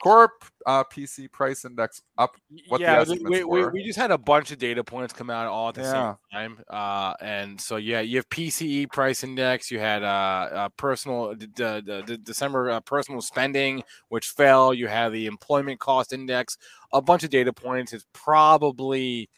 Core 0.02 0.30
uh, 0.66 0.84
PCE 0.84 1.32
price 1.32 1.64
index 1.64 2.02
up. 2.18 2.36
What 2.68 2.80
yeah, 2.80 3.02
we, 3.08 3.44
we, 3.44 3.66
we 3.66 3.84
just 3.84 3.98
had 3.98 4.10
a 4.10 4.18
bunch 4.18 4.50
of 4.52 4.58
data 4.58 4.84
points 4.84 5.14
come 5.14 5.30
out 5.30 5.46
all 5.46 5.70
at 5.70 5.74
the 5.76 5.82
Yeah. 5.82 6.14
same 6.14 6.16
time. 6.32 6.64
Uh, 6.68 7.14
and 7.20 7.60
so 7.60 7.76
yeah, 7.76 8.00
you 8.00 8.18
have 8.18 8.28
PCE 8.28 8.90
price 8.92 9.24
index. 9.24 9.70
You 9.70 9.78
had 9.78 10.02
uh, 10.02 10.06
uh 10.06 10.68
personal 10.76 11.34
the, 11.34 11.46
the, 11.84 12.02
the 12.06 12.18
December 12.18 12.70
uh, 12.70 12.80
personal 12.80 13.22
spending, 13.22 13.82
which 14.08 14.28
fell. 14.28 14.74
You 14.74 14.86
have 14.88 15.12
the 15.12 15.26
employment 15.26 15.80
cost 15.80 16.12
index. 16.12 16.58
A 16.92 17.00
bunch 17.00 17.24
of 17.24 17.30
data 17.30 17.52
points. 17.52 17.92
It's 17.94 18.06
probably 18.12 19.30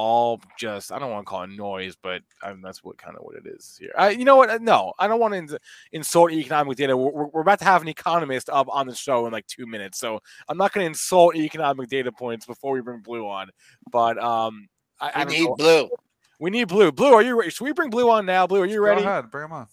all 0.00 0.40
just 0.56 0.92
I 0.92 0.98
don't 0.98 1.10
want 1.10 1.26
to 1.26 1.30
call 1.30 1.42
it 1.42 1.50
noise, 1.50 1.96
but 2.00 2.22
I 2.42 2.52
mean, 2.52 2.62
that's 2.62 2.84
what 2.84 2.98
kind 2.98 3.16
of 3.16 3.22
what 3.24 3.34
it 3.36 3.46
is 3.46 3.76
here. 3.80 3.92
I, 3.98 4.10
you 4.10 4.24
know 4.24 4.36
what? 4.36 4.62
No, 4.62 4.92
I 4.98 5.08
don't 5.08 5.18
want 5.18 5.34
to 5.34 5.38
ins- 5.38 5.54
insult 5.92 6.30
economic 6.32 6.76
data. 6.76 6.96
We're, 6.96 7.10
we're- 7.10 7.30
we're 7.32 7.40
about 7.40 7.58
to 7.60 7.64
have 7.64 7.82
an 7.82 7.88
economist 7.88 8.48
up 8.50 8.68
on 8.70 8.86
the 8.86 8.94
show 8.94 9.26
in 9.26 9.32
like 9.32 9.46
two 9.46 9.66
minutes, 9.66 9.98
so 9.98 10.20
I'm 10.48 10.56
not 10.56 10.72
going 10.72 10.84
to 10.84 10.88
insult 10.88 11.34
economic 11.36 11.88
data 11.88 12.12
points 12.12 12.46
before 12.46 12.72
we 12.74 12.80
bring 12.80 13.00
Blue 13.00 13.26
on. 13.28 13.50
But 13.90 14.22
um, 14.22 14.68
I, 15.00 15.08
I 15.08 15.12
I 15.22 15.24
need 15.24 15.44
know. 15.46 15.54
blue. 15.56 15.88
we 16.38 16.50
need 16.50 16.68
Blue. 16.68 16.92
Blue, 16.92 17.12
are 17.14 17.22
you 17.22 17.36
ready? 17.38 17.50
Should 17.50 17.64
we 17.64 17.72
bring 17.72 17.90
Blue 17.90 18.08
on 18.10 18.24
now? 18.26 18.46
Blue, 18.46 18.60
are 18.60 18.66
you 18.66 18.80
ready? 18.82 19.02
Go 19.02 19.08
ahead, 19.08 19.30
bring 19.30 19.46
him 19.46 19.52
on. 19.52 19.66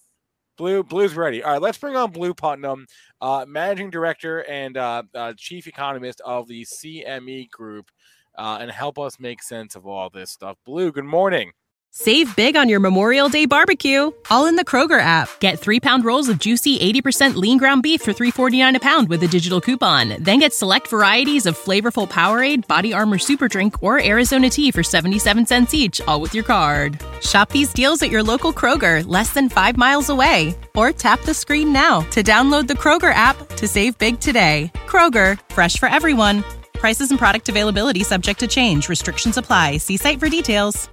Blue, 0.58 0.84
Blue's 0.84 1.16
ready. 1.16 1.44
All 1.44 1.52
right, 1.52 1.62
let's 1.62 1.78
bring 1.78 1.98
on 1.98 2.12
Blue 2.12 2.34
Putnam, 2.34 2.88
uh, 3.20 3.46
managing 3.46 3.90
director 3.90 4.40
and 4.46 4.78
uh, 4.78 5.04
uh, 5.14 5.34
chief 5.36 5.68
economist 5.68 6.22
of 6.26 6.48
the 6.48 6.64
CME 6.64 7.50
Group, 7.52 7.92
uh, 8.38 8.58
and 8.62 8.72
help 8.72 8.98
us 9.00 9.20
make 9.20 9.42
sense 9.42 9.76
of 9.76 9.86
all 9.86 10.10
this 10.10 10.32
stuff. 10.32 10.58
Blue, 10.66 10.92
good 10.92 11.06
morning. 11.06 11.52
Save 11.98 12.36
big 12.36 12.58
on 12.58 12.68
your 12.68 12.82
Memorial 12.82 13.30
Day 13.30 13.46
barbecue, 13.46 14.12
all 14.30 14.48
in 14.48 14.58
the 14.58 14.66
Kroger 14.66 15.00
app. 15.00 15.30
Get 15.40 15.60
three 15.60 15.80
pound 15.80 16.04
rolls 16.04 16.28
of 16.28 16.40
juicy 16.40 16.78
80% 16.78 17.36
lean 17.36 17.58
ground 17.58 17.84
beef 17.84 18.02
for 18.02 18.12
$3.49 18.12 18.76
a 18.76 18.80
pound 18.82 19.08
with 19.08 19.24
a 19.24 19.30
digital 19.30 19.62
coupon. 19.62 20.22
Then 20.22 20.40
get 20.40 20.54
select 20.54 20.90
varieties 20.90 21.46
of 21.46 21.58
flavorful 21.58 22.12
Powerade, 22.12 22.68
Body 22.68 22.92
Armor 22.92 23.18
Super 23.18 23.48
Drink, 23.48 23.82
or 23.82 24.04
Arizona 24.04 24.50
tea 24.50 24.72
for 24.72 24.84
77 24.84 25.46
cents 25.46 25.74
each, 25.74 26.02
all 26.02 26.20
with 26.20 26.34
your 26.34 26.44
card. 26.44 27.02
Shop 27.22 27.50
these 27.50 27.72
deals 27.72 28.04
at 28.04 28.12
your 28.12 28.24
local 28.24 28.52
Kroger, 28.52 29.08
less 29.08 29.32
than 29.32 29.48
five 29.48 29.78
miles 29.78 30.10
away. 30.10 30.54
Or 30.76 30.92
tap 30.92 31.22
the 31.22 31.34
screen 31.34 31.72
now 31.72 32.02
to 32.12 32.22
download 32.22 32.68
the 32.68 32.74
Kroger 32.74 33.14
app 33.14 33.38
to 33.56 33.70
save 33.70 33.98
big 34.00 34.20
today. 34.20 34.70
Kroger, 34.86 35.40
fresh 35.54 35.78
for 35.78 35.88
everyone. 35.88 36.44
Prices 36.86 37.10
and 37.10 37.18
product 37.18 37.50
availability 37.50 38.04
subject 38.04 38.40
to 38.42 38.48
change. 38.48 38.90
Restrictions 38.90 39.38
apply. 39.38 39.78
See 39.78 39.98
site 39.98 40.20
for 40.20 40.30
details. 40.30 40.88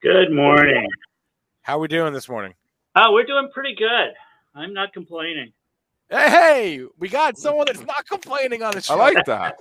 Good 0.00 0.30
morning. 0.30 0.86
How 1.62 1.78
are 1.78 1.80
we 1.80 1.88
doing 1.88 2.12
this 2.12 2.28
morning? 2.28 2.54
Oh, 2.94 3.12
we're 3.12 3.24
doing 3.24 3.48
pretty 3.52 3.74
good. 3.74 4.12
I'm 4.54 4.72
not 4.72 4.92
complaining. 4.92 5.52
Hey, 6.08 6.30
hey, 6.30 6.84
we 7.00 7.08
got 7.08 7.36
someone 7.36 7.66
that's 7.66 7.84
not 7.84 8.06
complaining 8.06 8.62
on 8.62 8.74
the 8.74 8.80
show. 8.80 8.94
I 8.94 9.10
like 9.10 9.24
that. 9.26 9.56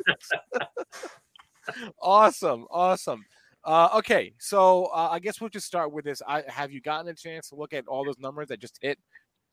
awesome, 1.99 2.67
awesome. 2.69 3.25
Uh, 3.63 3.89
okay, 3.95 4.33
so 4.37 4.91
uh, 4.93 5.09
I 5.11 5.17
guess 5.17 5.41
we'll 5.41 5.49
just 5.49 5.65
start 5.65 5.91
with 5.91 6.05
this. 6.05 6.21
I 6.27 6.43
have 6.49 6.71
you 6.71 6.81
gotten 6.81 7.07
a 7.07 7.15
chance 7.15 7.49
to 7.49 7.55
look 7.55 7.73
at 7.73 7.87
all 7.87 8.05
those 8.05 8.19
numbers 8.19 8.49
that 8.49 8.59
just 8.59 8.77
hit 8.79 8.99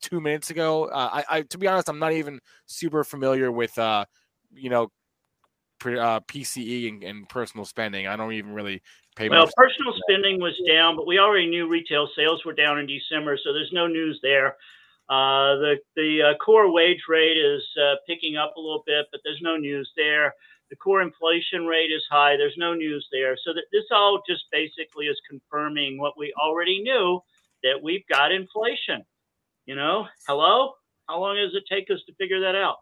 two 0.03 0.21
minutes 0.21 0.51
ago? 0.51 0.85
Uh, 0.85 1.09
I, 1.13 1.37
I, 1.37 1.41
to 1.41 1.57
be 1.57 1.65
honest, 1.65 1.89
I'm 1.89 1.97
not 1.97 2.13
even 2.13 2.39
super 2.67 3.03
familiar 3.03 3.51
with, 3.51 3.75
uh, 3.79 4.05
you 4.53 4.69
know, 4.69 4.83
pre, 4.83 4.97
uh, 5.85 6.19
PCE 6.21 6.87
and, 6.89 7.03
and 7.03 7.29
personal 7.29 7.65
spending. 7.65 8.07
I 8.07 8.15
don't 8.15 8.33
even 8.33 8.53
really 8.53 8.81
pay. 9.15 9.29
Well, 9.29 9.45
much- 9.45 9.53
personal 9.55 9.93
spending 10.07 10.39
was 10.39 10.59
down, 10.67 10.95
but 10.95 11.07
we 11.07 11.19
already 11.19 11.47
knew 11.47 11.67
retail 11.67 12.07
sales 12.15 12.43
were 12.45 12.53
down 12.53 12.79
in 12.79 12.87
December, 12.87 13.37
so 13.37 13.53
there's 13.53 13.71
no 13.73 13.87
news 13.87 14.19
there. 14.21 14.55
Uh, 15.09 15.55
the 15.57 15.75
the 15.95 16.21
uh, 16.21 16.37
core 16.37 16.71
wage 16.71 17.01
rate 17.09 17.37
is 17.37 17.63
uh, 17.81 17.95
picking 18.07 18.37
up 18.37 18.53
a 18.57 18.59
little 18.59 18.83
bit, 18.85 19.07
but 19.11 19.21
there's 19.23 19.41
no 19.41 19.57
news 19.57 19.89
there. 19.97 20.33
The 20.69 20.75
core 20.75 21.01
inflation 21.01 21.65
rate 21.65 21.89
is 21.91 22.03
high. 22.11 22.37
There's 22.37 22.57
no 22.57 22.75
news 22.75 23.07
there. 23.11 23.35
So 23.43 23.53
that 23.53 23.63
this 23.71 23.85
all 23.91 24.21
just 24.29 24.43
basically 24.51 25.07
is 25.07 25.19
confirming 25.27 25.97
what 25.97 26.13
we 26.15 26.31
already 26.39 26.81
knew 26.83 27.21
that 27.63 27.81
we've 27.81 28.05
got 28.07 28.31
inflation. 28.31 29.03
You 29.65 29.75
know, 29.75 30.07
hello. 30.27 30.73
How 31.07 31.19
long 31.19 31.37
does 31.37 31.55
it 31.55 31.63
take 31.67 31.89
us 31.89 31.99
to 32.05 32.13
figure 32.15 32.39
that 32.41 32.53
out? 32.53 32.77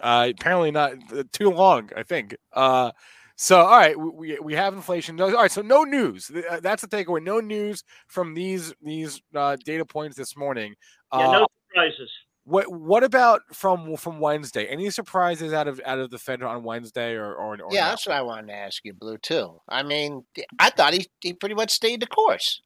Uh, 0.00 0.32
apparently 0.38 0.70
not 0.70 0.92
uh, 1.12 1.22
too 1.32 1.50
long, 1.50 1.90
I 1.96 2.02
think. 2.02 2.36
Uh, 2.52 2.90
so 3.36 3.60
all 3.60 3.76
right, 3.78 3.98
we, 3.98 4.10
we, 4.10 4.38
we 4.40 4.54
have 4.54 4.74
inflation. 4.74 5.16
No, 5.16 5.26
all 5.26 5.32
right, 5.42 5.50
so 5.50 5.62
no 5.62 5.82
news. 5.82 6.30
Uh, 6.30 6.60
That's 6.60 6.82
the 6.82 6.88
takeaway. 6.88 7.22
No 7.22 7.40
news 7.40 7.82
from 8.08 8.34
these 8.34 8.74
these 8.82 9.20
uh, 9.34 9.56
data 9.64 9.84
points 9.84 10.16
this 10.16 10.36
morning. 10.36 10.74
Yeah, 11.12 11.28
Uh, 11.28 11.32
no 11.32 11.46
surprises. 11.68 12.10
What 12.46 12.70
what 12.70 13.02
about 13.02 13.40
from 13.52 13.96
from 13.96 14.20
Wednesday? 14.20 14.66
Any 14.66 14.90
surprises 14.90 15.52
out 15.54 15.66
of 15.66 15.80
out 15.86 15.98
of 15.98 16.10
the 16.10 16.18
Fed 16.18 16.42
on 16.42 16.62
Wednesday 16.62 17.14
or 17.14 17.34
or, 17.34 17.54
or 17.60 17.68
Yeah, 17.72 17.80
not? 17.84 17.90
that's 17.90 18.06
what 18.06 18.16
I 18.16 18.22
wanted 18.22 18.48
to 18.48 18.54
ask 18.54 18.84
you, 18.84 18.92
Blue, 18.92 19.16
too. 19.16 19.60
I 19.68 19.82
mean, 19.82 20.24
I 20.58 20.68
thought 20.70 20.92
he, 20.92 21.06
he 21.20 21.32
pretty 21.32 21.54
much 21.54 21.70
stayed 21.70 22.00
the 22.00 22.06
course. 22.06 22.60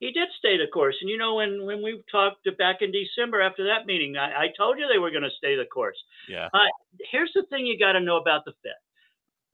He 0.00 0.10
did 0.12 0.28
stay 0.38 0.58
the 0.58 0.66
course. 0.66 0.96
And 1.00 1.08
you 1.08 1.16
know, 1.16 1.34
when, 1.36 1.64
when 1.64 1.82
we 1.82 2.02
talked 2.10 2.46
back 2.58 2.82
in 2.82 2.92
December 2.92 3.40
after 3.40 3.64
that 3.66 3.86
meeting, 3.86 4.16
I, 4.16 4.44
I 4.44 4.46
told 4.56 4.78
you 4.78 4.86
they 4.86 4.98
were 4.98 5.10
going 5.10 5.22
to 5.22 5.30
stay 5.38 5.56
the 5.56 5.64
course. 5.64 5.96
yeah. 6.28 6.48
Here's 7.10 7.32
the 7.34 7.44
thing 7.50 7.66
you 7.66 7.78
got 7.78 7.92
to 7.92 8.00
know 8.00 8.16
about 8.16 8.44
the 8.44 8.52
Fed 8.62 8.74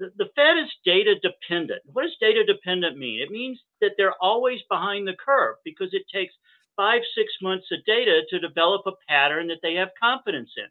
the, 0.01 0.11
the 0.17 0.31
Fed 0.35 0.59
is 0.59 0.71
data 0.85 1.15
dependent. 1.23 1.83
What 1.85 2.03
does 2.03 2.17
data 2.21 2.43
dependent 2.45 2.97
mean? 2.99 3.21
It 3.21 3.31
means 3.31 3.61
that 3.81 3.93
they're 3.97 4.17
always 4.21 4.61
behind 4.69 5.07
the 5.07 5.15
curve 5.25 5.57
because 5.65 5.91
it 5.93 6.03
takes 6.13 6.35
five, 6.75 7.03
six 7.15 7.31
months 7.43 7.67
of 7.71 7.85
data 7.85 8.23
to 8.31 8.41
develop 8.41 8.83
a 8.87 8.93
pattern 9.07 9.47
that 9.49 9.61
they 9.63 9.75
have 9.75 9.91
confidence 10.01 10.51
in. 10.57 10.67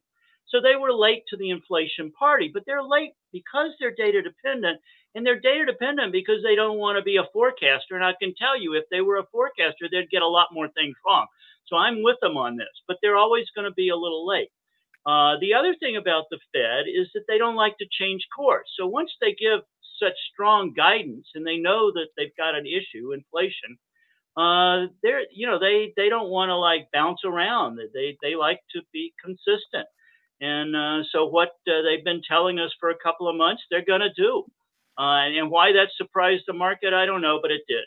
So 0.50 0.62
they 0.62 0.76
were 0.76 0.94
late 0.94 1.24
to 1.30 1.38
the 1.38 1.50
inflation 1.52 2.12
party, 2.12 2.50
but 2.54 2.64
they're 2.66 2.84
late 2.84 3.14
because 3.32 3.72
they're 3.80 3.96
data 3.96 4.22
dependent. 4.22 4.80
And 5.16 5.26
they're 5.26 5.40
data 5.40 5.66
dependent 5.66 6.12
because 6.12 6.44
they 6.44 6.56
don't 6.56 6.78
want 6.78 6.98
to 6.98 7.04
be 7.04 7.18
a 7.18 7.28
forecaster. 7.34 7.96
And 7.96 8.04
I 8.04 8.14
can 8.22 8.34
tell 8.36 8.60
you, 8.60 8.76
if 8.76 8.86
they 8.92 9.02
were 9.02 9.18
a 9.18 9.26
forecaster, 9.32 9.88
they'd 9.92 10.10
get 10.10 10.22
a 10.22 10.28
lot 10.28 10.48
more 10.52 10.70
things 10.70 10.96
wrong. 11.06 11.28
So 11.68 11.76
I'm 11.78 12.04
with 12.04 12.18
them 12.22 12.38
on 12.38 12.58
this, 12.58 12.74
but 12.88 12.98
they're 13.02 13.18
always 13.18 13.46
going 13.56 13.66
to 13.66 13.74
be 13.74 13.90
a 13.90 13.96
little 13.96 14.28
late. 14.28 14.50
Uh, 15.06 15.38
the 15.40 15.54
other 15.54 15.76
thing 15.80 15.98
about 15.98 16.26
the 16.30 16.40
Fed 16.54 16.86
is 16.88 17.10
that 17.14 17.24
they 17.28 17.38
don't 17.38 17.56
like 17.56 17.78
to 17.78 17.88
change 17.92 18.28
course. 18.36 18.68
So 18.78 18.86
once 18.86 19.12
they 19.22 19.34
give 19.34 19.62
such 20.02 20.14
strong 20.32 20.74
guidance 20.74 21.28
and 21.36 21.45
they 21.45 21.58
know 21.58 21.91
that 21.91 22.10
they've 22.18 22.36
got 22.38 22.56
an 22.56 22.66
issue, 22.66 23.14
inflation, 23.14 23.78
uh, 24.38 24.88
they're 25.04 25.24
you 25.34 25.47
know 25.47 25.60
they 25.60 25.93
they 25.97 26.10
don't 26.10 26.30
want 26.30 26.50
to 26.50 26.56
like 26.56 26.88
bounce 26.93 27.22
around. 27.26 27.80
They 27.93 28.18
they 28.22 28.36
like 28.36 28.62
to 28.76 28.82
be 28.93 29.14
consistent. 29.24 29.88
And 30.42 30.76
uh, 30.76 31.04
so 31.12 31.26
what 31.26 31.50
uh, 31.68 31.82
they've 31.82 32.04
been 32.04 32.22
telling 32.28 32.60
us 32.60 32.72
for 32.80 32.90
a 32.90 32.98
couple 33.04 33.28
of 33.28 33.36
months, 33.36 33.62
they're 33.70 33.86
going 33.86 34.02
to 34.02 34.14
do. 34.14 34.46
Uh, 34.98 35.28
and 35.28 35.50
why 35.50 35.72
that 35.72 35.88
surprised 35.98 36.44
the 36.48 36.54
market, 36.54 36.94
I 36.94 37.06
don't 37.06 37.22
know, 37.22 37.40
but 37.42 37.52
it 37.52 37.62
did. 37.68 37.86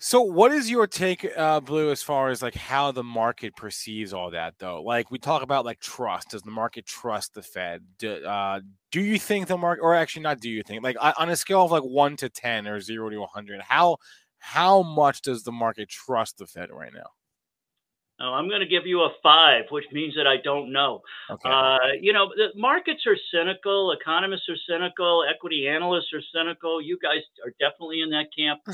So, 0.00 0.22
what 0.22 0.52
is 0.52 0.70
your 0.70 0.86
take, 0.86 1.28
uh, 1.36 1.58
Blue, 1.58 1.90
as 1.90 2.04
far 2.04 2.28
as 2.28 2.40
like 2.40 2.54
how 2.54 2.92
the 2.92 3.02
market 3.02 3.56
perceives 3.56 4.12
all 4.12 4.30
that, 4.30 4.54
though? 4.60 4.80
Like 4.80 5.10
we 5.10 5.18
talk 5.18 5.42
about 5.42 5.64
like 5.64 5.80
trust. 5.80 6.30
Does 6.30 6.42
the 6.42 6.52
market 6.52 6.86
trust 6.86 7.34
the 7.34 7.42
Fed? 7.42 7.82
Do, 7.98 8.24
uh, 8.24 8.60
do 8.92 9.00
you 9.00 9.18
think 9.18 9.48
the 9.48 9.58
market, 9.58 9.82
or 9.82 9.96
actually 9.96 10.22
not? 10.22 10.38
Do 10.38 10.50
you 10.50 10.62
think 10.62 10.84
like 10.84 10.96
on 11.00 11.30
a 11.30 11.34
scale 11.34 11.64
of 11.64 11.72
like 11.72 11.82
one 11.82 12.16
to 12.18 12.28
ten 12.28 12.68
or 12.68 12.80
zero 12.80 13.10
to 13.10 13.18
one 13.18 13.28
hundred, 13.34 13.60
how 13.60 13.96
how 14.38 14.82
much 14.82 15.22
does 15.22 15.42
the 15.42 15.50
market 15.50 15.88
trust 15.88 16.38
the 16.38 16.46
Fed 16.46 16.70
right 16.70 16.94
now? 16.94 17.10
Oh, 18.20 18.32
I'm 18.32 18.48
going 18.48 18.60
to 18.60 18.66
give 18.66 18.84
you 18.84 19.02
a 19.02 19.10
five, 19.22 19.64
which 19.70 19.84
means 19.92 20.14
that 20.16 20.26
I 20.26 20.38
don't 20.42 20.72
know. 20.72 21.02
Okay. 21.30 21.48
Uh, 21.48 21.76
you 22.00 22.12
know, 22.12 22.28
the 22.34 22.48
markets 22.58 23.06
are 23.06 23.16
cynical. 23.32 23.92
Economists 23.92 24.48
are 24.48 24.56
cynical. 24.68 25.24
Equity 25.28 25.68
analysts 25.68 26.12
are 26.12 26.22
cynical. 26.34 26.82
You 26.82 26.98
guys 27.00 27.20
are 27.44 27.52
definitely 27.60 28.00
in 28.00 28.10
that 28.10 28.26
camp. 28.36 28.60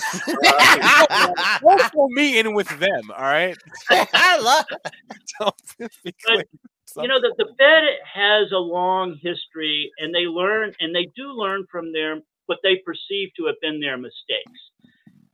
Uh, 1.16 1.58
Don't 1.60 1.92
throw 1.92 2.08
me 2.08 2.38
in 2.38 2.54
with 2.54 2.68
them, 2.78 3.10
all 3.16 3.22
right? 3.22 3.56
I 3.90 4.38
love 4.38 4.64
Don't 5.38 5.54
be 6.02 6.14
you 6.96 7.08
know, 7.08 7.20
the, 7.20 7.34
the 7.38 7.48
Fed 7.58 7.82
has 8.12 8.52
a 8.52 8.58
long 8.58 9.18
history, 9.20 9.90
and 9.98 10.14
they 10.14 10.26
learn, 10.26 10.72
and 10.80 10.94
they 10.94 11.08
do 11.16 11.32
learn 11.32 11.66
from 11.70 11.92
their 11.92 12.20
what 12.46 12.58
they 12.62 12.76
perceive 12.84 13.30
to 13.36 13.46
have 13.46 13.56
been 13.62 13.80
their 13.80 13.96
mistakes. 13.96 14.60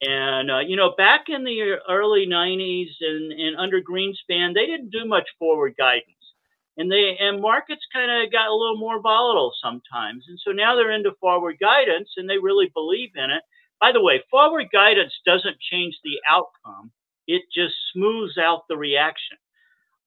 And 0.03 0.51
uh, 0.51 0.61
you 0.61 0.77
know, 0.77 0.95
back 0.97 1.27
in 1.29 1.45
the 1.45 1.77
early 1.89 2.27
'90s 2.27 2.89
and, 3.01 3.33
and 3.33 3.57
under 3.59 3.83
Greenspan, 3.83 4.55
they 4.55 4.67
didn't 4.67 4.91
do 4.91 5.05
much 5.05 5.29
forward 5.39 5.75
guidance, 5.77 6.35
and 6.79 6.91
they 6.91 7.17
and 7.21 7.41
markets 7.41 7.83
kind 7.93 8.11
of 8.11 8.33
got 8.33 8.49
a 8.49 8.55
little 8.55 8.79
more 8.79 9.01
volatile 9.01 9.53
sometimes. 9.63 10.25
And 10.29 10.39
so 10.43 10.53
now 10.53 10.75
they're 10.75 10.93
into 10.93 11.13
forward 11.21 11.59
guidance, 11.61 12.11
and 12.17 12.29
they 12.29 12.39
really 12.39 12.71
believe 12.75 13.11
in 13.15 13.31
it. 13.31 13.43
By 13.81 13.93
the 13.93 14.01
way, 14.03 14.23
forward 14.31 14.69
guidance 14.73 15.13
doesn't 15.27 15.61
change 15.61 15.99
the 16.03 16.19
outcome; 16.29 16.93
it 17.27 17.43
just 17.55 17.75
smooths 17.93 18.39
out 18.39 18.63
the 18.69 18.79
reaction. 18.79 19.37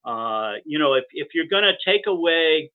Uh, 0.06 0.54
you 0.66 0.80
know, 0.80 0.94
if 0.96 1.06
if 1.14 1.30
you're 1.36 1.48
going 1.48 1.64
to 1.64 1.78
take 1.86 2.08
away 2.08 2.72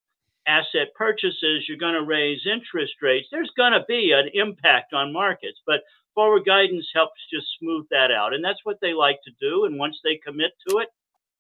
asset 0.47 0.95
purchases, 0.95 1.65
you're 1.69 1.77
going 1.79 1.95
to 1.95 2.05
raise 2.05 2.47
interest 2.47 2.95
rates. 3.03 3.29
There's 3.31 3.51
going 3.57 3.73
to 3.73 3.85
be 3.89 4.13
an 4.13 4.31
impact 4.35 4.95
on 4.95 5.13
markets, 5.13 5.61
but 5.67 5.83
forward 6.19 6.43
guidance 6.45 6.89
helps 6.93 7.21
just 7.33 7.47
smooth 7.61 7.87
that 7.93 8.11
out. 8.11 8.35
And 8.35 8.45
that's 8.45 8.59
what 8.65 8.81
they 8.83 8.93
like 8.93 9.21
to 9.23 9.31
do. 9.41 9.67
And 9.67 9.79
once 9.79 10.01
they 10.03 10.17
commit 10.17 10.51
to 10.69 10.79
it, 10.79 10.89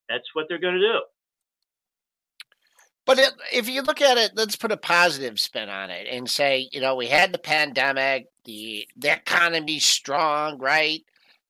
that's 0.08 0.32
what 0.34 0.46
they're 0.48 0.60
going 0.60 0.76
to 0.76 0.80
do. 0.80 1.00
But 3.04 3.18
if 3.52 3.68
you 3.68 3.82
look 3.82 4.00
at 4.00 4.18
it, 4.18 4.36
let's 4.36 4.54
put 4.54 4.70
a 4.70 4.76
positive 4.76 5.40
spin 5.40 5.68
on 5.68 5.90
it 5.90 6.06
and 6.08 6.30
say, 6.30 6.68
you 6.70 6.80
know, 6.80 6.94
we 6.94 7.08
had 7.08 7.32
the 7.32 7.38
pandemic, 7.38 8.28
the 8.44 8.86
the 8.96 9.14
economy's 9.14 9.84
strong, 9.84 10.58
right? 10.58 11.00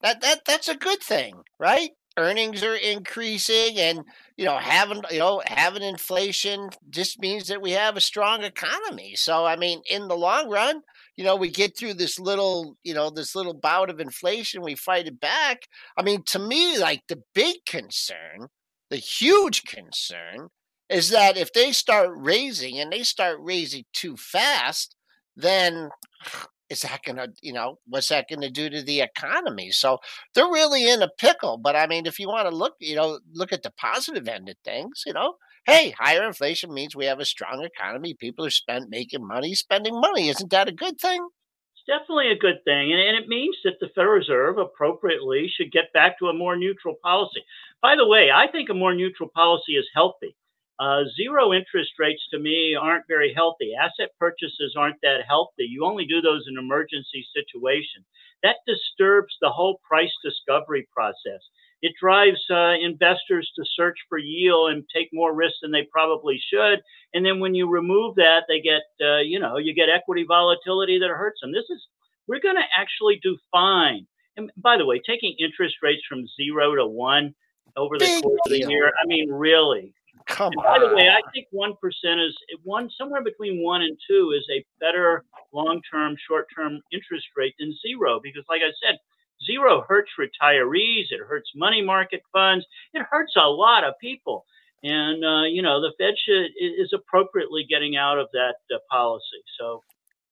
That 0.01 0.23
that 0.23 0.47
that's 0.47 0.69
a 0.69 0.77
good 0.77 1.03
thing, 1.03 1.35
right? 1.59 1.91
Earnings 2.17 2.63
are 2.63 2.77
increasing, 2.77 3.77
and 3.77 4.05
you 4.39 4.47
know, 4.47 4.57
having 4.57 5.03
you 5.11 5.19
know 5.19 5.43
having 5.45 5.83
inflation 5.83 6.71
just 6.89 7.21
means 7.21 7.49
that 7.49 7.61
we 7.61 7.73
have 7.73 7.97
a 7.97 8.01
strong 8.01 8.43
economy. 8.43 9.17
So, 9.17 9.45
I 9.45 9.57
mean, 9.57 9.83
in 9.91 10.09
the 10.09 10.17
long 10.17 10.49
run, 10.49 10.83
you 11.19 11.25
know, 11.25 11.35
we 11.35 11.51
get 11.51 11.77
through 11.77 11.95
this 11.95 12.21
little, 12.21 12.77
you 12.85 12.95
know, 12.95 13.11
this 13.11 13.35
little 13.35 13.53
bout 13.53 13.91
of 13.91 13.99
inflation, 13.99 14.63
we 14.63 14.77
fight 14.77 15.09
it 15.09 15.19
back. 15.19 15.63
I 15.97 16.03
mean, 16.03 16.23
to 16.29 16.39
me, 16.39 16.79
like 16.79 17.03
the 17.09 17.21
big 17.35 17.57
concern, 17.67 18.47
the 18.89 18.99
huge 18.99 19.65
concern 19.65 20.51
is 20.89 21.11
that 21.11 21.37
if 21.37 21.53
they 21.53 21.73
start 21.73 22.11
raising 22.15 22.79
and 22.79 22.93
they 22.93 23.03
start 23.03 23.39
raising 23.41 23.85
too 23.93 24.17
fast, 24.17 24.95
then 25.35 25.91
is 26.71 26.83
that 26.83 27.03
going 27.03 27.17
to, 27.17 27.33
you 27.43 27.53
know, 27.53 27.81
what's 27.89 28.11
that 28.11 28.27
going 28.29 28.43
to 28.43 28.51
do 28.51 28.71
to 28.71 28.83
the 28.83 29.01
economy? 29.01 29.73
So 29.73 29.99
they're 30.37 30.45
really 30.45 30.89
in 30.89 31.03
a 31.03 31.11
pickle. 31.19 31.57
But 31.57 31.75
I 31.75 31.89
mean, 31.89 32.07
if 32.07 32.21
you 32.21 32.29
want 32.29 32.49
to 32.49 32.55
look, 32.55 32.75
you 32.79 32.95
know, 32.95 33.19
look 33.33 33.53
at 33.53 33.65
the 33.65 33.73
positive 33.73 34.29
end 34.29 34.49
of 34.49 34.57
things, 34.65 35.03
you 35.05 35.15
know, 35.15 35.35
hey, 35.69 35.91
higher 35.99 36.27
inflation 36.27 36.73
means 36.73 36.97
we 36.97 37.05
have 37.05 37.21
a 37.21 37.27
strong 37.27 37.63
economy. 37.63 38.15
People 38.15 38.47
are 38.47 38.51
spent 38.51 38.89
making 38.89 39.27
money, 39.27 39.55
spending 39.55 40.01
money. 40.01 40.31
Isn't 40.31 40.51
that 40.51 40.67
a 40.67 40.73
good 40.73 40.99
thing? 40.99 41.29
It's 41.75 41.85
definitely 41.87 42.31
a 42.33 42.39
good 42.39 42.65
thing. 42.65 42.93
And, 42.93 43.01
and 43.01 43.23
it 43.23 43.29
means 43.29 43.55
that 43.65 43.75
the 43.79 43.89
Federal 43.95 44.15
Reserve 44.15 44.57
appropriately 44.57 45.53
should 45.55 45.71
get 45.71 45.93
back 45.93 46.19
to 46.19 46.29
a 46.29 46.33
more 46.33 46.57
neutral 46.57 46.97
policy. 47.03 47.45
By 47.83 47.97
the 47.97 48.07
way, 48.07 48.31
I 48.35 48.47
think 48.51 48.71
a 48.71 48.75
more 48.75 48.95
neutral 48.95 49.29
policy 49.35 49.73
is 49.73 49.87
healthy. 49.95 50.35
Uh, 50.81 51.03
zero 51.17 51.53
interest 51.53 51.91
rates 51.99 52.23
to 52.31 52.39
me 52.39 52.75
aren't 52.81 53.05
very 53.09 53.35
healthy. 53.35 53.73
Asset 53.75 54.11
purchases 54.19 54.75
aren't 54.79 55.01
that 55.03 55.23
healthy. 55.29 55.65
You 55.69 55.85
only 55.85 56.07
do 56.07 56.23
those 56.23 56.47
in 56.49 56.57
emergency 56.57 57.27
situations. 57.35 58.07
That 58.43 58.57
disturbs 58.67 59.37
the 59.41 59.51
whole 59.51 59.81
price 59.87 60.13
discovery 60.25 60.89
process. 60.95 61.43
It 61.81 61.93
drives 62.01 62.41
uh, 62.51 62.75
investors 62.81 63.51
to 63.57 63.65
search 63.77 63.97
for 64.09 64.19
yield 64.19 64.73
and 64.73 64.85
take 64.95 65.09
more 65.13 65.35
risk 65.35 65.55
than 65.63 65.71
they 65.71 65.87
probably 65.93 66.41
should. 66.53 66.81
And 67.15 67.25
then 67.25 67.39
when 67.39 67.55
you 67.55 67.69
remove 67.69 68.17
that, 68.17 68.45
they 68.49 68.61
get, 68.61 68.83
uh, 69.01 69.19
you 69.19 69.39
know, 69.39 69.59
you 69.59 69.75
get 69.75 69.89
equity 69.89 70.25
volatility 70.27 70.99
that 70.99 71.09
hurts 71.09 71.41
them. 71.41 71.53
This 71.53 71.71
is, 71.71 71.87
we're 72.27 72.41
going 72.41 72.57
to 72.57 72.63
actually 72.77 73.21
do 73.23 73.37
fine. 73.53 74.07
And 74.37 74.51
by 74.57 74.77
the 74.77 74.87
way, 74.87 75.01
taking 75.07 75.35
interest 75.39 75.77
rates 75.83 76.03
from 76.09 76.27
zero 76.37 76.75
to 76.75 76.87
one 76.87 77.35
over 77.77 77.99
the 77.99 78.07
Big 78.07 78.23
course 78.23 78.41
of 78.47 78.53
the 78.53 78.67
year, 78.69 78.93
I 79.03 79.07
mean, 79.07 79.31
really, 79.31 79.95
Come 80.27 80.53
and 80.53 80.63
by 80.63 80.79
the 80.79 80.95
way, 80.95 81.09
I 81.09 81.21
think 81.33 81.47
one 81.53 81.73
percent 81.81 82.21
is 82.21 82.37
one 82.63 82.91
somewhere 82.91 83.23
between 83.23 83.63
one 83.63 83.83
and 83.83 83.97
two 84.09 84.35
is 84.37 84.47
a 84.53 84.65
better 84.79 85.25
long-term, 85.53 86.17
short-term 86.29 86.81
interest 86.93 87.27
rate 87.37 87.55
than 87.59 87.75
zero 87.81 88.21
because, 88.23 88.45
like 88.49 88.61
I 88.61 88.71
said, 88.85 88.99
zero 89.45 89.85
hurts 89.89 90.11
retirees, 90.19 91.11
it 91.11 91.21
hurts 91.27 91.51
money 91.55 91.83
market 91.83 92.23
funds, 92.33 92.65
it 92.95 93.03
hurts 93.11 93.33
a 93.37 93.49
lot 93.49 93.85
of 93.85 93.95
people, 94.01 94.45
and 94.83 95.25
uh, 95.25 95.45
you 95.45 95.63
know 95.63 95.81
the 95.81 95.93
Fed 95.99 96.15
should 96.25 96.51
is 96.61 96.93
appropriately 96.93 97.67
getting 97.69 97.97
out 97.97 98.19
of 98.19 98.29
that 98.33 98.57
uh, 98.75 98.79
policy. 98.91 99.43
So, 99.59 99.83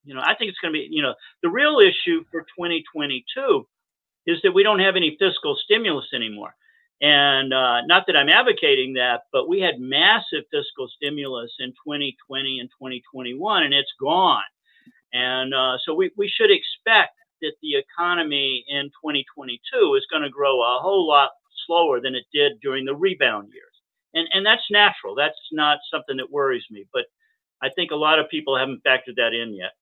you 0.05 0.15
know, 0.15 0.23
I 0.25 0.35
think 0.35 0.51
it's 0.51 0.59
going 0.59 0.73
to 0.73 0.79
be 0.79 0.89
you 0.91 1.03
know 1.03 1.15
the 1.43 1.51
real 1.51 1.79
issue 1.81 2.25
for 2.31 2.43
2022 2.43 3.67
is 4.27 4.39
that 4.43 4.53
we 4.53 4.63
don't 4.63 4.81
have 4.81 4.97
any 4.97 5.17
fiscal 5.19 5.57
stimulus 5.65 6.07
anymore. 6.15 6.55
And 7.01 7.53
uh, 7.53 7.83
not 7.87 8.05
that 8.07 8.17
I'm 8.17 8.29
advocating 8.29 8.95
that, 8.95 9.25
but 9.31 9.49
we 9.49 9.61
had 9.61 9.79
massive 9.79 10.45
fiscal 10.51 10.89
stimulus 10.97 11.53
in 11.59 11.71
2020 11.85 12.61
and 12.61 12.71
2021, 12.71 13.63
and 13.63 13.75
it's 13.75 13.93
gone. 14.01 14.43
And 15.13 15.55
uh, 15.55 15.77
so 15.85 15.95
we, 15.95 16.11
we 16.17 16.29
should 16.29 16.51
expect 16.51 17.13
that 17.43 17.53
the 17.62 17.76
economy 17.76 18.64
in 18.68 18.87
2022 19.03 19.95
is 19.95 20.07
going 20.11 20.22
to 20.22 20.30
grow 20.30 20.61
a 20.61 20.78
whole 20.80 21.07
lot 21.07 21.30
slower 21.66 22.01
than 22.01 22.14
it 22.14 22.24
did 22.32 22.61
during 22.61 22.84
the 22.84 22.95
rebound 22.95 23.49
years. 23.53 23.64
And, 24.14 24.28
and 24.32 24.47
that's 24.47 24.62
natural. 24.70 25.14
That's 25.14 25.39
not 25.53 25.78
something 25.93 26.16
that 26.16 26.30
worries 26.30 26.64
me. 26.70 26.87
But 26.93 27.05
I 27.62 27.68
think 27.74 27.91
a 27.91 27.97
lot 27.97 28.18
of 28.18 28.28
people 28.30 28.57
haven't 28.57 28.84
factored 28.84 29.16
that 29.16 29.32
in 29.32 29.55
yet. 29.55 29.72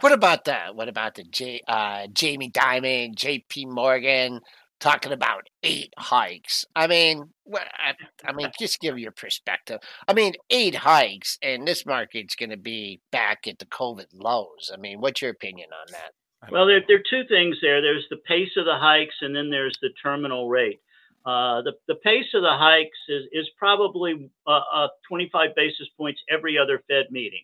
What 0.00 0.12
about 0.12 0.44
that? 0.46 0.74
What 0.74 0.88
about 0.88 1.14
the 1.14 1.24
J, 1.24 1.60
uh, 1.66 2.06
Jamie 2.12 2.50
Dimon, 2.50 3.14
J.P. 3.14 3.66
Morgan 3.66 4.40
talking 4.80 5.12
about 5.12 5.48
eight 5.62 5.92
hikes? 5.96 6.64
I 6.74 6.86
mean, 6.86 7.30
I, 7.54 7.94
I 8.24 8.32
mean, 8.32 8.50
just 8.58 8.80
give 8.80 8.98
your 8.98 9.12
perspective. 9.12 9.80
I 10.08 10.12
mean, 10.12 10.34
eight 10.50 10.74
hikes, 10.74 11.38
and 11.42 11.66
this 11.66 11.86
market's 11.86 12.36
going 12.36 12.50
to 12.50 12.56
be 12.56 13.00
back 13.12 13.46
at 13.46 13.58
the 13.58 13.66
COVID 13.66 14.06
lows. 14.12 14.70
I 14.72 14.76
mean, 14.76 15.00
what's 15.00 15.22
your 15.22 15.30
opinion 15.30 15.68
on 15.72 15.92
that? 15.92 16.12
Well, 16.50 16.66
there, 16.66 16.82
there 16.86 16.98
are 16.98 17.02
two 17.08 17.26
things 17.28 17.56
there. 17.60 17.80
There's 17.80 18.06
the 18.10 18.16
pace 18.16 18.50
of 18.56 18.64
the 18.64 18.76
hikes, 18.76 19.16
and 19.20 19.34
then 19.34 19.50
there's 19.50 19.76
the 19.82 19.90
terminal 20.02 20.48
rate. 20.48 20.80
Uh, 21.24 21.62
the, 21.62 21.72
the 21.88 21.96
pace 21.96 22.26
of 22.34 22.42
the 22.42 22.52
hikes 22.52 22.98
is, 23.08 23.24
is 23.32 23.48
probably 23.58 24.30
uh, 24.46 24.60
uh, 24.72 24.88
25 25.08 25.50
basis 25.56 25.88
points 25.96 26.20
every 26.30 26.56
other 26.56 26.82
Fed 26.88 27.06
meeting. 27.10 27.42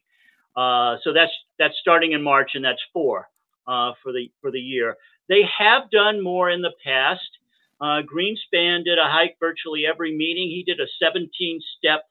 Uh, 0.54 0.96
so 1.02 1.12
that's 1.12 1.32
that's 1.58 1.74
starting 1.80 2.12
in 2.12 2.22
March, 2.22 2.50
and 2.54 2.64
that's 2.64 2.82
four 2.92 3.28
uh, 3.66 3.92
for 4.02 4.12
the 4.12 4.30
for 4.40 4.50
the 4.50 4.60
year. 4.60 4.96
They 5.28 5.42
have 5.58 5.90
done 5.90 6.22
more 6.22 6.50
in 6.50 6.60
the 6.60 6.72
past. 6.84 7.28
Uh, 7.80 8.02
Greenspan 8.02 8.84
did 8.84 8.98
a 8.98 9.08
hike 9.08 9.36
virtually 9.40 9.86
every 9.86 10.14
meeting. 10.16 10.48
He 10.48 10.62
did 10.62 10.78
a 10.78 10.86
17 11.02 11.60
step 11.78 12.02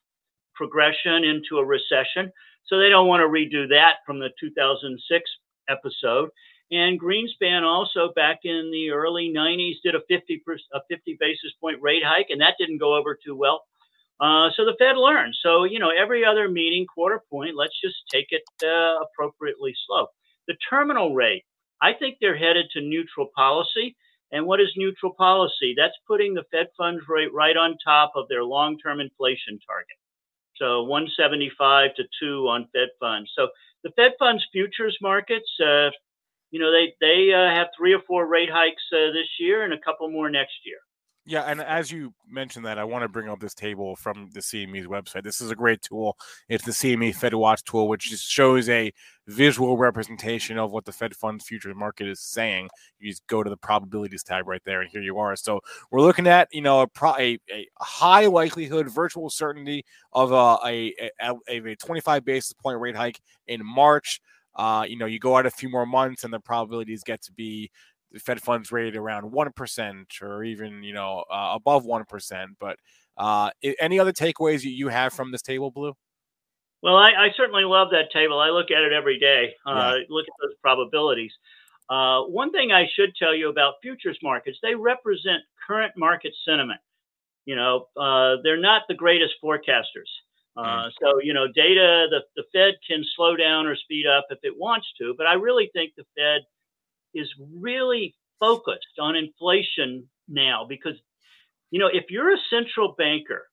progression 0.55 1.23
into 1.23 1.57
a 1.57 1.65
recession. 1.65 2.31
So 2.67 2.77
they 2.77 2.89
don't 2.89 3.07
want 3.07 3.21
to 3.21 3.27
redo 3.27 3.67
that 3.69 3.97
from 4.05 4.19
the 4.19 4.29
2006 4.39 5.29
episode. 5.69 6.29
And 6.71 6.99
Greenspan 6.99 7.63
also 7.63 8.13
back 8.15 8.39
in 8.43 8.71
the 8.71 8.91
early 8.91 9.31
90s 9.35 9.81
did 9.83 9.93
a 9.93 10.01
50 10.07 10.41
per, 10.45 10.57
a 10.73 10.79
50 10.89 11.17
basis 11.19 11.51
point 11.59 11.81
rate 11.81 12.03
hike, 12.05 12.27
and 12.29 12.39
that 12.41 12.55
didn't 12.57 12.77
go 12.77 12.95
over 12.95 13.17
too 13.21 13.35
well. 13.35 13.65
Uh, 14.21 14.49
so 14.55 14.63
the 14.63 14.75
Fed 14.79 14.97
learned. 14.97 15.35
So 15.43 15.63
you 15.65 15.79
know, 15.79 15.89
every 15.89 16.23
other 16.23 16.47
meeting, 16.47 16.85
quarter 16.85 17.21
point. 17.29 17.55
Let's 17.57 17.79
just 17.81 17.97
take 18.09 18.27
it 18.29 18.43
uh, 18.63 19.03
appropriately 19.03 19.73
slow. 19.85 20.07
The 20.47 20.55
terminal 20.69 21.13
rate. 21.13 21.43
I 21.81 21.93
think 21.93 22.17
they're 22.21 22.37
headed 22.37 22.67
to 22.73 22.81
neutral 22.81 23.29
policy. 23.35 23.95
And 24.31 24.45
what 24.45 24.61
is 24.61 24.69
neutral 24.77 25.13
policy? 25.13 25.73
That's 25.75 25.97
putting 26.07 26.33
the 26.33 26.45
Fed 26.51 26.67
funds 26.77 27.03
rate 27.09 27.33
right 27.33 27.57
on 27.57 27.77
top 27.83 28.13
of 28.15 28.27
their 28.29 28.43
long-term 28.43 29.01
inflation 29.01 29.59
target. 29.67 29.97
So 30.55 30.83
175 30.83 31.95
to 31.95 32.03
2 32.21 32.47
on 32.47 32.67
Fed 32.71 32.89
funds. 32.99 33.31
So 33.35 33.49
the 33.83 33.91
Fed 33.95 34.11
funds 34.19 34.45
futures 34.53 34.97
markets, 35.01 35.49
uh, 35.59 35.89
you 36.51 36.59
know, 36.59 36.71
they 36.71 36.93
they 36.99 37.33
uh, 37.33 37.49
have 37.53 37.67
three 37.77 37.93
or 37.93 38.01
four 38.07 38.27
rate 38.27 38.49
hikes 38.51 38.83
uh, 38.93 39.11
this 39.11 39.27
year 39.39 39.63
and 39.63 39.73
a 39.73 39.79
couple 39.79 40.09
more 40.09 40.29
next 40.29 40.59
year. 40.65 40.77
Yeah, 41.23 41.43
and 41.43 41.61
as 41.61 41.91
you 41.91 42.15
mentioned 42.27 42.65
that, 42.65 42.79
I 42.79 42.83
want 42.83 43.03
to 43.03 43.07
bring 43.07 43.29
up 43.29 43.39
this 43.39 43.53
table 43.53 43.95
from 43.95 44.29
the 44.33 44.39
CME's 44.39 44.87
website. 44.87 45.21
This 45.21 45.39
is 45.39 45.51
a 45.51 45.55
great 45.55 45.83
tool. 45.83 46.17
It's 46.49 46.65
the 46.65 46.71
CME 46.71 47.13
Fed 47.13 47.35
Watch 47.35 47.63
tool, 47.63 47.87
which 47.87 48.09
just 48.09 48.27
shows 48.27 48.67
a 48.69 48.91
visual 49.27 49.77
representation 49.77 50.57
of 50.57 50.71
what 50.71 50.83
the 50.83 50.91
Fed 50.91 51.15
funds 51.15 51.45
futures 51.45 51.75
market 51.75 52.07
is 52.07 52.19
saying. 52.21 52.69
You 52.97 53.11
just 53.11 53.27
go 53.27 53.43
to 53.43 53.49
the 53.51 53.57
probabilities 53.57 54.23
tab 54.23 54.47
right 54.47 54.63
there, 54.65 54.81
and 54.81 54.89
here 54.89 55.03
you 55.03 55.19
are. 55.19 55.35
So 55.35 55.61
we're 55.91 56.01
looking 56.01 56.25
at 56.25 56.47
you 56.51 56.61
know 56.61 56.81
a, 56.81 56.87
pro, 56.87 57.11
a, 57.11 57.37
a 57.51 57.67
high 57.79 58.25
likelihood, 58.25 58.89
virtual 58.89 59.29
certainty 59.29 59.85
of 60.13 60.31
a, 60.31 60.57
a, 60.65 61.11
a, 61.21 61.69
a 61.69 61.75
25 61.75 62.25
basis 62.25 62.53
point 62.53 62.79
rate 62.79 62.95
hike 62.95 63.21
in 63.45 63.63
March. 63.63 64.19
Uh, 64.55 64.85
you 64.87 64.97
know, 64.97 65.05
you 65.05 65.19
go 65.19 65.37
out 65.37 65.45
a 65.45 65.51
few 65.51 65.69
more 65.69 65.85
months, 65.85 66.23
and 66.23 66.33
the 66.33 66.39
probabilities 66.39 67.03
get 67.03 67.21
to 67.23 67.31
be 67.31 67.71
the 68.11 68.19
Fed 68.19 68.41
funds 68.41 68.71
rate 68.71 68.95
around 68.95 69.31
one 69.31 69.51
percent 69.53 70.07
or 70.21 70.43
even 70.43 70.83
you 70.83 70.93
know 70.93 71.23
uh, 71.31 71.53
above 71.55 71.85
one 71.85 72.05
percent. 72.05 72.51
But 72.59 72.77
uh, 73.17 73.51
any 73.79 73.99
other 73.99 74.13
takeaways 74.13 74.63
you 74.63 74.89
have 74.89 75.13
from 75.13 75.31
this 75.31 75.41
table, 75.41 75.71
Blue? 75.71 75.93
Well, 76.83 76.95
I, 76.95 77.09
I 77.09 77.27
certainly 77.37 77.63
love 77.63 77.89
that 77.91 78.11
table. 78.11 78.39
I 78.39 78.49
look 78.49 78.71
at 78.71 78.81
it 78.81 78.91
every 78.91 79.19
day. 79.19 79.53
Uh, 79.65 79.93
Look 80.09 80.25
at 80.25 80.33
those 80.41 80.55
probabilities. 80.63 81.31
Uh, 81.89 82.21
one 82.23 82.51
thing 82.51 82.71
I 82.71 82.87
should 82.95 83.13
tell 83.15 83.35
you 83.35 83.49
about 83.49 83.75
futures 83.81 84.17
markets: 84.23 84.57
they 84.61 84.75
represent 84.75 85.43
current 85.67 85.93
market 85.95 86.33
sentiment. 86.45 86.79
You 87.45 87.55
know, 87.55 87.87
uh, 87.97 88.37
they're 88.43 88.59
not 88.59 88.83
the 88.87 88.93
greatest 88.93 89.33
forecasters. 89.43 90.09
Uh, 90.57 90.85
mm. 90.85 90.91
So, 91.01 91.19
you 91.21 91.33
know, 91.33 91.47
data, 91.47 92.07
the, 92.09 92.21
the 92.35 92.43
Fed 92.53 92.75
can 92.87 93.03
slow 93.15 93.35
down 93.35 93.65
or 93.65 93.75
speed 93.75 94.05
up 94.05 94.27
if 94.29 94.39
it 94.43 94.57
wants 94.57 94.87
to, 94.99 95.13
but 95.17 95.27
I 95.27 95.33
really 95.33 95.69
think 95.73 95.93
the 95.95 96.05
Fed 96.17 96.41
is 97.13 97.29
really 97.55 98.15
focused 98.39 98.99
on 98.99 99.15
inflation 99.15 100.07
now 100.27 100.65
because, 100.67 100.95
you 101.69 101.79
know, 101.79 101.89
if 101.91 102.05
you're 102.09 102.33
a 102.33 102.37
central 102.49 102.95
banker 102.97 103.47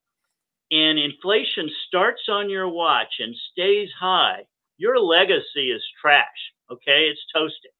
and 0.70 0.98
inflation 0.98 1.70
starts 1.86 2.22
on 2.28 2.50
your 2.50 2.68
watch 2.68 3.14
and 3.20 3.34
stays 3.52 3.90
high, 3.98 4.44
your 4.76 4.98
legacy 4.98 5.70
is 5.70 5.82
trash. 6.00 6.24
Okay, 6.70 7.08
it's 7.10 7.20
toasted. 7.34 7.70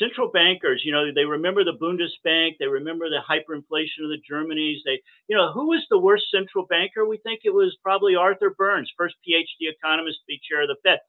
Central 0.00 0.30
bankers, 0.30 0.82
you 0.84 0.92
know, 0.92 1.12
they 1.14 1.24
remember 1.24 1.62
the 1.62 1.76
Bundesbank, 1.76 2.56
they 2.58 2.66
remember 2.66 3.08
the 3.08 3.20
hyperinflation 3.28 4.02
of 4.02 4.10
the 4.10 4.22
Germanys. 4.28 4.78
They, 4.84 5.02
you 5.28 5.36
know, 5.36 5.52
who 5.52 5.68
was 5.68 5.84
the 5.90 5.98
worst 5.98 6.24
central 6.32 6.66
banker? 6.66 7.06
We 7.06 7.18
think 7.18 7.40
it 7.44 7.54
was 7.54 7.76
probably 7.82 8.16
Arthur 8.16 8.54
Burns, 8.56 8.90
first 8.96 9.16
PhD 9.26 9.68
economist 9.68 10.18
to 10.20 10.26
be 10.26 10.40
chair 10.42 10.62
of 10.62 10.68
the 10.68 10.76
Fed. 10.82 11.00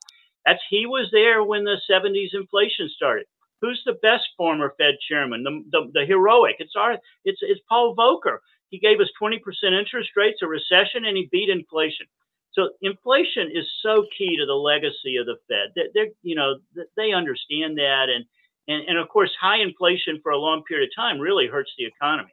That's 0.44 0.60
he 0.68 0.86
was 0.86 1.08
there 1.12 1.42
when 1.42 1.64
the 1.64 1.80
70s 1.90 2.34
inflation 2.34 2.90
started. 2.94 3.26
Who's 3.62 3.82
the 3.86 3.98
best 4.02 4.24
former 4.36 4.74
Fed 4.76 4.94
chairman? 5.08 5.44
The, 5.44 5.62
the, 5.70 5.90
the 6.00 6.06
heroic. 6.06 6.56
It's 6.58 6.74
our. 6.76 6.98
It's 7.24 7.38
it's 7.42 7.60
Paul 7.68 7.94
Volcker. 7.96 8.38
He 8.70 8.78
gave 8.78 9.00
us 9.00 9.08
20% 9.22 9.38
interest 9.78 10.10
rates, 10.16 10.40
a 10.42 10.46
recession, 10.46 11.04
and 11.04 11.16
he 11.16 11.28
beat 11.30 11.48
inflation. 11.48 12.06
So 12.54 12.70
inflation 12.82 13.50
is 13.54 13.66
so 13.82 14.04
key 14.16 14.36
to 14.36 14.46
the 14.46 14.54
legacy 14.54 15.16
of 15.16 15.26
the 15.26 15.36
Fed. 15.46 15.72
They're, 15.76 15.88
they're 15.94 16.12
you 16.22 16.34
know 16.34 16.58
they 16.96 17.12
understand 17.12 17.78
that, 17.78 18.08
and, 18.12 18.24
and 18.68 18.82
and 18.88 18.98
of 18.98 19.08
course 19.08 19.30
high 19.40 19.58
inflation 19.58 20.20
for 20.22 20.32
a 20.32 20.38
long 20.38 20.62
period 20.64 20.88
of 20.88 20.94
time 20.94 21.18
really 21.18 21.46
hurts 21.46 21.70
the 21.78 21.84
economy. 21.84 22.32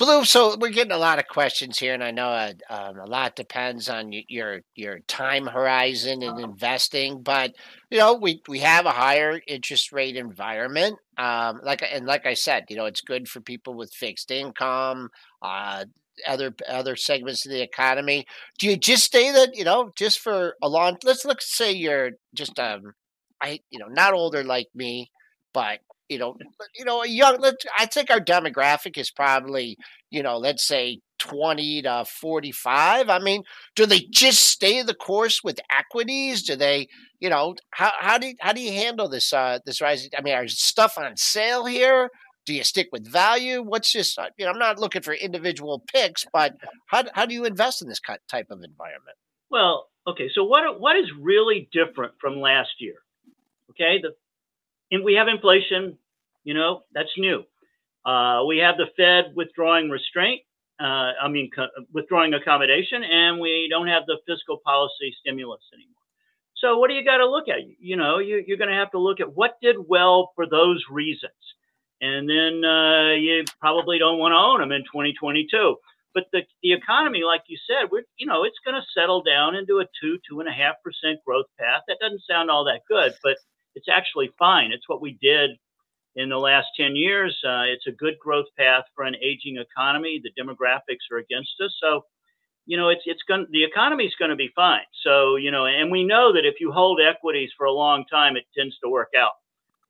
Blue, 0.00 0.24
so 0.24 0.56
we're 0.58 0.70
getting 0.70 0.92
a 0.92 0.96
lot 0.96 1.18
of 1.18 1.28
questions 1.28 1.78
here, 1.78 1.92
and 1.92 2.02
I 2.02 2.10
know 2.10 2.30
a, 2.30 2.54
uh, 2.70 2.88
um, 2.88 2.98
a 3.00 3.04
lot 3.04 3.36
depends 3.36 3.90
on 3.90 4.10
your 4.28 4.62
your 4.74 5.00
time 5.00 5.46
horizon 5.46 6.22
in 6.22 6.40
investing. 6.40 7.20
But 7.22 7.54
you 7.90 7.98
know, 7.98 8.14
we 8.14 8.40
we 8.48 8.60
have 8.60 8.86
a 8.86 8.92
higher 8.92 9.42
interest 9.46 9.92
rate 9.92 10.16
environment. 10.16 10.96
Um, 11.18 11.60
like 11.62 11.82
and 11.82 12.06
like 12.06 12.24
I 12.24 12.32
said, 12.32 12.64
you 12.70 12.76
know, 12.76 12.86
it's 12.86 13.02
good 13.02 13.28
for 13.28 13.42
people 13.42 13.74
with 13.74 13.92
fixed 13.92 14.30
income, 14.30 15.10
uh, 15.42 15.84
other 16.26 16.54
other 16.66 16.96
segments 16.96 17.44
of 17.44 17.52
the 17.52 17.60
economy. 17.60 18.24
Do 18.58 18.68
you 18.68 18.78
just 18.78 19.04
stay 19.04 19.30
that 19.32 19.54
you 19.54 19.64
know 19.64 19.92
just 19.96 20.20
for 20.20 20.56
a 20.62 20.68
long? 20.70 20.96
Let's 21.04 21.26
let's 21.26 21.54
say 21.54 21.72
you're 21.72 22.12
just 22.32 22.58
um, 22.58 22.94
I 23.40 23.60
you 23.70 23.78
know 23.78 23.88
not 23.88 24.14
older 24.14 24.44
like 24.44 24.68
me, 24.74 25.10
but 25.52 25.80
you 26.10 26.18
know, 26.18 26.36
you 26.74 26.84
know, 26.84 27.02
a 27.02 27.08
young. 27.08 27.38
I 27.78 27.86
think 27.86 28.10
our 28.10 28.20
demographic 28.20 28.98
is 28.98 29.12
probably, 29.12 29.76
you 30.10 30.24
know, 30.24 30.38
let's 30.38 30.66
say 30.66 31.00
twenty 31.20 31.82
to 31.82 32.04
forty-five. 32.04 33.08
I 33.08 33.20
mean, 33.20 33.44
do 33.76 33.86
they 33.86 34.00
just 34.10 34.40
stay 34.40 34.82
the 34.82 34.92
course 34.92 35.44
with 35.44 35.60
equities? 35.70 36.42
Do 36.42 36.56
they, 36.56 36.88
you 37.20 37.30
know, 37.30 37.54
how 37.70 37.92
how 38.00 38.18
do 38.18 38.26
you, 38.26 38.34
how 38.40 38.52
do 38.52 38.60
you 38.60 38.72
handle 38.72 39.08
this 39.08 39.32
uh 39.32 39.60
this 39.64 39.80
rising? 39.80 40.10
I 40.18 40.20
mean, 40.20 40.34
are 40.34 40.48
stuff 40.48 40.98
on 40.98 41.16
sale 41.16 41.64
here? 41.64 42.10
Do 42.44 42.54
you 42.54 42.64
stick 42.64 42.88
with 42.90 43.06
value? 43.06 43.62
What's 43.62 43.92
just, 43.92 44.18
uh, 44.18 44.30
you 44.36 44.46
know, 44.46 44.50
I'm 44.50 44.58
not 44.58 44.80
looking 44.80 45.02
for 45.02 45.14
individual 45.14 45.84
picks, 45.94 46.26
but 46.32 46.56
how 46.86 47.04
how 47.14 47.24
do 47.24 47.34
you 47.34 47.44
invest 47.44 47.82
in 47.82 47.88
this 47.88 48.00
type 48.28 48.46
of 48.50 48.62
environment? 48.64 49.16
Well, 49.48 49.86
okay, 50.08 50.28
so 50.34 50.42
what 50.42 50.80
what 50.80 50.96
is 50.96 51.06
really 51.20 51.68
different 51.72 52.14
from 52.20 52.40
last 52.40 52.70
year? 52.80 52.96
Okay, 53.70 54.00
the 54.02 54.14
and 54.90 55.04
we 55.04 55.14
have 55.14 55.28
inflation. 55.28 55.96
You 56.44 56.54
know, 56.54 56.82
that's 56.92 57.10
new. 57.16 57.44
Uh, 58.04 58.44
we 58.46 58.58
have 58.58 58.76
the 58.76 58.86
Fed 58.96 59.32
withdrawing 59.36 59.90
restraint. 59.90 60.42
Uh, 60.80 61.12
I 61.22 61.28
mean, 61.28 61.50
co- 61.54 61.68
withdrawing 61.92 62.32
accommodation, 62.32 63.04
and 63.04 63.38
we 63.38 63.68
don't 63.70 63.88
have 63.88 64.06
the 64.06 64.18
fiscal 64.26 64.58
policy 64.64 65.14
stimulus 65.20 65.60
anymore. 65.74 66.00
So, 66.56 66.78
what 66.78 66.88
do 66.88 66.94
you 66.94 67.04
got 67.04 67.18
to 67.18 67.28
look 67.28 67.48
at? 67.48 67.58
You 67.78 67.96
know, 67.96 68.18
you, 68.18 68.38
are 68.38 68.56
going 68.56 68.70
to 68.70 68.76
have 68.76 68.90
to 68.92 68.98
look 68.98 69.20
at 69.20 69.36
what 69.36 69.56
did 69.60 69.76
well 69.78 70.32
for 70.34 70.46
those 70.46 70.82
reasons, 70.90 71.32
and 72.00 72.28
then 72.28 72.64
uh, 72.64 73.12
you 73.12 73.44
probably 73.60 73.98
don't 73.98 74.18
want 74.18 74.32
to 74.32 74.36
own 74.36 74.60
them 74.60 74.72
in 74.72 74.82
2022. 74.84 75.76
But 76.12 76.24
the, 76.32 76.42
the 76.62 76.72
economy, 76.72 77.22
like 77.24 77.42
you 77.46 77.56
said, 77.68 77.90
we're, 77.92 78.02
you 78.16 78.26
know, 78.26 78.44
it's 78.44 78.58
going 78.64 78.74
to 78.74 78.86
settle 78.98 79.22
down 79.22 79.54
into 79.54 79.78
a 79.78 79.86
two, 80.00 80.18
two 80.28 80.40
and 80.40 80.48
a 80.48 80.52
half 80.52 80.74
percent 80.82 81.20
growth 81.24 81.46
path. 81.58 81.82
That 81.86 81.98
doesn't 82.00 82.22
sound 82.28 82.50
all 82.50 82.64
that 82.64 82.82
good, 82.88 83.14
but 83.22 83.36
it's 83.80 83.88
actually 83.88 84.30
fine. 84.38 84.72
It's 84.72 84.88
what 84.88 85.00
we 85.00 85.16
did 85.22 85.50
in 86.16 86.28
the 86.28 86.36
last 86.36 86.68
10 86.76 86.96
years. 86.96 87.38
Uh, 87.44 87.64
it's 87.66 87.86
a 87.86 87.92
good 87.92 88.18
growth 88.20 88.46
path 88.58 88.84
for 88.94 89.04
an 89.04 89.16
aging 89.22 89.56
economy. 89.56 90.20
The 90.22 90.42
demographics 90.42 91.10
are 91.10 91.18
against 91.18 91.52
us. 91.64 91.74
So, 91.80 92.04
you 92.66 92.76
know, 92.76 92.90
it's, 92.90 93.02
it's 93.06 93.22
going 93.26 93.46
the 93.50 93.64
economy 93.64 94.04
is 94.04 94.14
going 94.18 94.30
to 94.30 94.36
be 94.36 94.50
fine. 94.54 94.84
So, 95.02 95.36
you 95.36 95.50
know, 95.50 95.64
and 95.64 95.90
we 95.90 96.04
know 96.04 96.32
that 96.34 96.44
if 96.44 96.60
you 96.60 96.72
hold 96.72 97.00
equities 97.00 97.50
for 97.56 97.64
a 97.64 97.72
long 97.72 98.04
time, 98.10 98.36
it 98.36 98.44
tends 98.56 98.78
to 98.80 98.90
work 98.90 99.12
out. 99.16 99.32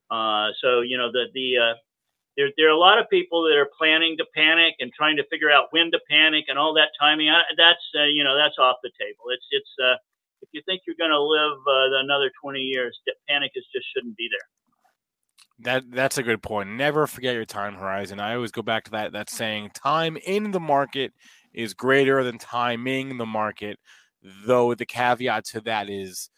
Uh, 0.09 0.51
so, 0.61 0.81
you 0.81 0.97
know, 0.97 1.11
the, 1.11 1.25
the, 1.33 1.57
uh, 1.57 1.73
there, 2.37 2.49
there 2.57 2.67
are 2.67 2.75
a 2.75 2.77
lot 2.77 2.97
of 2.97 3.09
people 3.09 3.43
that 3.43 3.57
are 3.57 3.69
planning 3.77 4.15
to 4.17 4.25
panic 4.35 4.75
and 4.79 4.91
trying 4.93 5.17
to 5.17 5.23
figure 5.29 5.51
out 5.51 5.67
when 5.71 5.91
to 5.91 5.99
panic 6.09 6.45
and 6.47 6.57
all 6.57 6.73
that 6.73 6.89
timing. 6.99 7.29
I, 7.29 7.43
that's, 7.57 7.83
uh, 7.99 8.05
you 8.05 8.23
know, 8.23 8.37
that's 8.37 8.57
off 8.57 8.77
the 8.83 8.91
table. 8.99 9.25
It's, 9.29 9.45
it's, 9.51 9.69
uh, 9.83 9.95
if 10.41 10.49
you 10.51 10.61
think 10.65 10.81
you're 10.85 10.95
going 10.97 11.11
to 11.11 11.21
live 11.21 11.57
uh, 11.67 12.03
another 12.03 12.31
20 12.41 12.59
years, 12.59 12.99
panic 13.27 13.51
is 13.55 13.65
just 13.73 13.85
shouldn't 13.93 14.17
be 14.17 14.27
there. 14.31 14.47
That 15.63 15.91
that's 15.91 16.17
a 16.17 16.23
good 16.23 16.41
point. 16.41 16.69
Never 16.69 17.05
forget 17.05 17.35
your 17.35 17.45
time 17.45 17.75
horizon. 17.75 18.19
I 18.19 18.33
always 18.33 18.51
go 18.51 18.63
back 18.63 18.85
to 18.85 18.91
that 18.91 19.11
that 19.11 19.29
saying 19.29 19.69
time 19.75 20.17
in 20.25 20.49
the 20.49 20.59
market 20.59 21.13
is 21.53 21.75
greater 21.75 22.23
than 22.23 22.39
timing 22.39 23.17
the 23.19 23.27
market, 23.27 23.77
though 24.45 24.73
the 24.73 24.87
caveat 24.87 25.45
to 25.45 25.61
that 25.61 25.87
is 25.87 26.31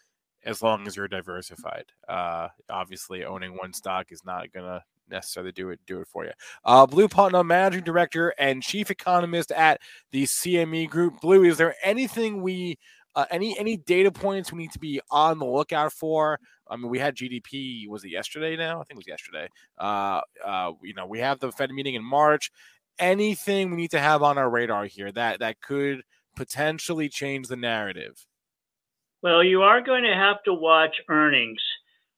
as 0.44 0.62
long 0.62 0.86
as 0.88 0.98
you're 0.98 1.08
diversified. 1.08 1.86
Uh, 2.10 2.50
obviously 2.70 3.24
owning 3.24 3.56
one 3.56 3.72
stock 3.72 4.08
is 4.12 4.26
not 4.26 4.52
gonna 4.52 4.84
necessarily 5.10 5.52
do 5.52 5.70
it 5.70 5.80
do 5.88 6.02
it 6.02 6.08
for 6.08 6.26
you. 6.26 6.32
Uh, 6.66 6.86
Blue 6.86 7.08
Putnam, 7.08 7.48
managing 7.48 7.84
director 7.84 8.34
and 8.38 8.62
chief 8.62 8.92
economist 8.92 9.52
at 9.52 9.80
the 10.12 10.24
CME 10.24 10.90
Group. 10.90 11.22
Blue, 11.22 11.44
is 11.44 11.58
there 11.58 11.76
anything 11.84 12.42
we 12.42 12.78
uh, 13.16 13.26
any 13.32 13.58
any 13.60 13.78
data 13.78 14.12
points 14.12 14.52
we 14.52 14.60
need 14.60 14.72
to 14.72 14.80
be 14.80 15.02
on 15.12 15.40
the 15.40 15.46
lookout 15.46 15.94
for? 15.94 16.40
I 16.68 16.76
mean, 16.76 16.90
we 16.90 17.00
had 17.00 17.16
GDP. 17.16 17.88
Was 17.88 18.04
it 18.04 18.10
yesterday? 18.10 18.56
Now 18.56 18.82
I 18.82 18.84
think 18.84 18.92
it 18.92 18.98
was 18.98 19.08
yesterday. 19.08 19.48
Uh, 19.78 20.22
uh, 20.44 20.72
you 20.82 20.94
know, 20.94 21.06
we 21.06 21.20
have 21.20 21.40
the 21.40 21.52
Fed 21.52 21.72
meeting 21.72 21.96
in 21.96 22.04
March. 22.04 22.52
Anything 23.00 23.72
we 23.72 23.78
need 23.78 23.92
to 23.92 24.00
have 24.00 24.22
on 24.22 24.38
our 24.38 24.50
radar 24.50 24.86
here 24.86 25.12
that 25.12 25.40
that 25.40 25.62
could 25.62 26.04
potentially 26.36 27.10
change 27.10 27.48
the 27.48 27.56
narrative? 27.56 28.26
Well, 29.22 29.44
you 29.44 29.62
are 29.62 29.82
going 29.82 30.04
to 30.04 30.14
have 30.14 30.44
to 30.44 30.54
watch 30.54 30.96
earnings. 31.10 31.62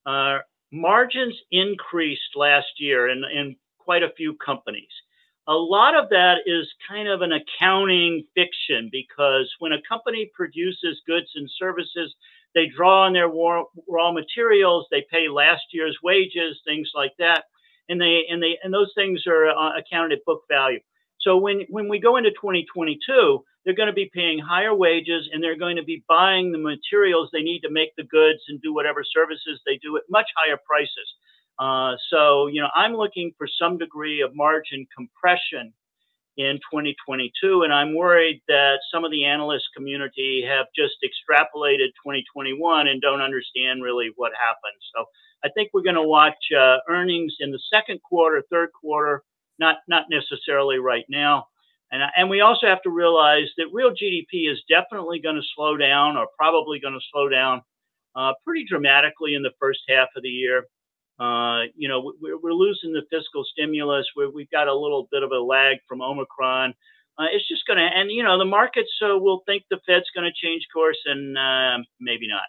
Uh, 0.05 0.39
margins 0.71 1.35
increased 1.51 2.35
last 2.35 2.67
year 2.77 3.09
in, 3.09 3.23
in 3.33 3.55
quite 3.77 4.03
a 4.03 4.11
few 4.17 4.35
companies 4.35 4.89
a 5.47 5.53
lot 5.53 5.95
of 5.95 6.09
that 6.09 6.37
is 6.45 6.67
kind 6.89 7.07
of 7.07 7.21
an 7.21 7.31
accounting 7.31 8.23
fiction 8.33 8.89
because 8.91 9.53
when 9.59 9.73
a 9.73 9.81
company 9.87 10.31
produces 10.33 11.01
goods 11.05 11.27
and 11.35 11.49
services, 11.59 12.15
they 12.55 12.67
draw 12.67 13.05
on 13.05 13.13
their 13.13 13.29
raw 13.29 14.11
materials, 14.11 14.87
they 14.89 15.05
pay 15.11 15.27
last 15.27 15.63
year's 15.71 15.97
wages, 16.03 16.59
things 16.65 16.89
like 16.95 17.11
that, 17.19 17.43
and 17.89 18.01
they 18.01 18.23
and 18.29 18.41
they 18.41 18.57
and 18.63 18.73
those 18.73 18.91
things 18.95 19.23
are 19.27 19.49
uh, 19.49 19.77
accounted 19.77 20.17
at 20.17 20.25
book 20.25 20.41
value. 20.49 20.79
So 21.21 21.37
when 21.37 21.61
when 21.69 21.89
we 21.89 21.99
go 21.99 22.17
into 22.17 22.31
2022, 22.31 23.43
they're 23.65 23.75
going 23.75 23.87
to 23.87 23.93
be 23.93 24.09
paying 24.13 24.39
higher 24.39 24.73
wages 24.73 25.29
and 25.31 25.43
they're 25.43 25.57
going 25.57 25.75
to 25.75 25.83
be 25.83 26.03
buying 26.07 26.51
the 26.51 26.57
materials 26.57 27.29
they 27.33 27.41
need 27.41 27.61
to 27.61 27.71
make 27.71 27.95
the 27.97 28.03
goods 28.03 28.39
and 28.47 28.61
do 28.61 28.73
whatever 28.73 29.03
services 29.03 29.59
they 29.65 29.77
do 29.81 29.97
at 29.97 30.03
much 30.09 30.29
higher 30.37 30.57
prices. 30.65 31.09
Uh, 31.59 31.95
so, 32.09 32.47
you 32.47 32.61
know, 32.61 32.69
I'm 32.75 32.95
looking 32.95 33.31
for 33.37 33.47
some 33.47 33.77
degree 33.77 34.21
of 34.21 34.35
margin 34.35 34.85
compression 34.95 35.73
in 36.37 36.57
2022. 36.71 37.63
And 37.63 37.73
I'm 37.73 37.95
worried 37.95 38.41
that 38.47 38.79
some 38.93 39.05
of 39.05 39.11
the 39.11 39.25
analyst 39.25 39.65
community 39.75 40.43
have 40.47 40.67
just 40.75 40.95
extrapolated 41.03 41.95
2021 42.03 42.87
and 42.87 43.01
don't 43.01 43.21
understand 43.21 43.83
really 43.83 44.09
what 44.15 44.33
happened. 44.33 44.79
So 44.93 45.05
I 45.43 45.49
think 45.49 45.69
we're 45.73 45.83
going 45.83 45.95
to 45.95 46.03
watch 46.03 46.35
uh, 46.57 46.77
earnings 46.89 47.35
in 47.39 47.51
the 47.51 47.59
second 47.73 48.01
quarter, 48.01 48.43
third 48.51 48.69
quarter, 48.79 49.23
not 49.59 49.77
not 49.87 50.05
necessarily 50.09 50.79
right 50.79 51.05
now. 51.07 51.47
And, 51.91 52.01
and 52.17 52.29
we 52.29 52.41
also 52.41 52.67
have 52.67 52.81
to 52.81 52.89
realize 52.89 53.47
that 53.57 53.67
real 53.71 53.91
GDP 53.91 54.51
is 54.51 54.61
definitely 54.67 55.19
going 55.19 55.35
to 55.35 55.47
slow 55.55 55.77
down 55.77 56.17
or 56.17 56.27
probably 56.37 56.79
going 56.79 56.95
to 56.95 57.05
slow 57.11 57.29
down 57.29 57.61
uh, 58.15 58.33
pretty 58.43 58.65
dramatically 58.67 59.35
in 59.35 59.43
the 59.43 59.51
first 59.59 59.79
half 59.87 60.09
of 60.17 60.23
the 60.23 60.29
year. 60.29 60.65
Uh, 61.19 61.63
you 61.75 61.87
know, 61.87 62.13
we're, 62.21 62.37
we're, 62.37 62.51
losing 62.53 62.91
the 62.91 63.03
fiscal 63.09 63.45
stimulus. 63.45 64.05
we 64.17 64.27
we've 64.27 64.49
got 64.49 64.67
a 64.67 64.73
little 64.73 65.07
bit 65.11 65.23
of 65.23 65.31
a 65.31 65.39
lag 65.39 65.77
from 65.87 66.01
Omicron. 66.01 66.73
Uh, 67.17 67.23
it's 67.31 67.47
just 67.47 67.65
going 67.65 67.77
to, 67.77 67.83
and 67.83 68.11
you 68.11 68.21
know, 68.21 68.37
the 68.37 68.43
markets 68.43 68.89
uh, 69.01 69.17
will 69.17 69.41
think 69.45 69.63
the 69.69 69.79
Fed's 69.87 70.09
going 70.13 70.29
to 70.29 70.45
change 70.45 70.67
course, 70.73 70.97
and 71.05 71.37
uh, 71.37 71.77
maybe 72.01 72.27
not. 72.27 72.43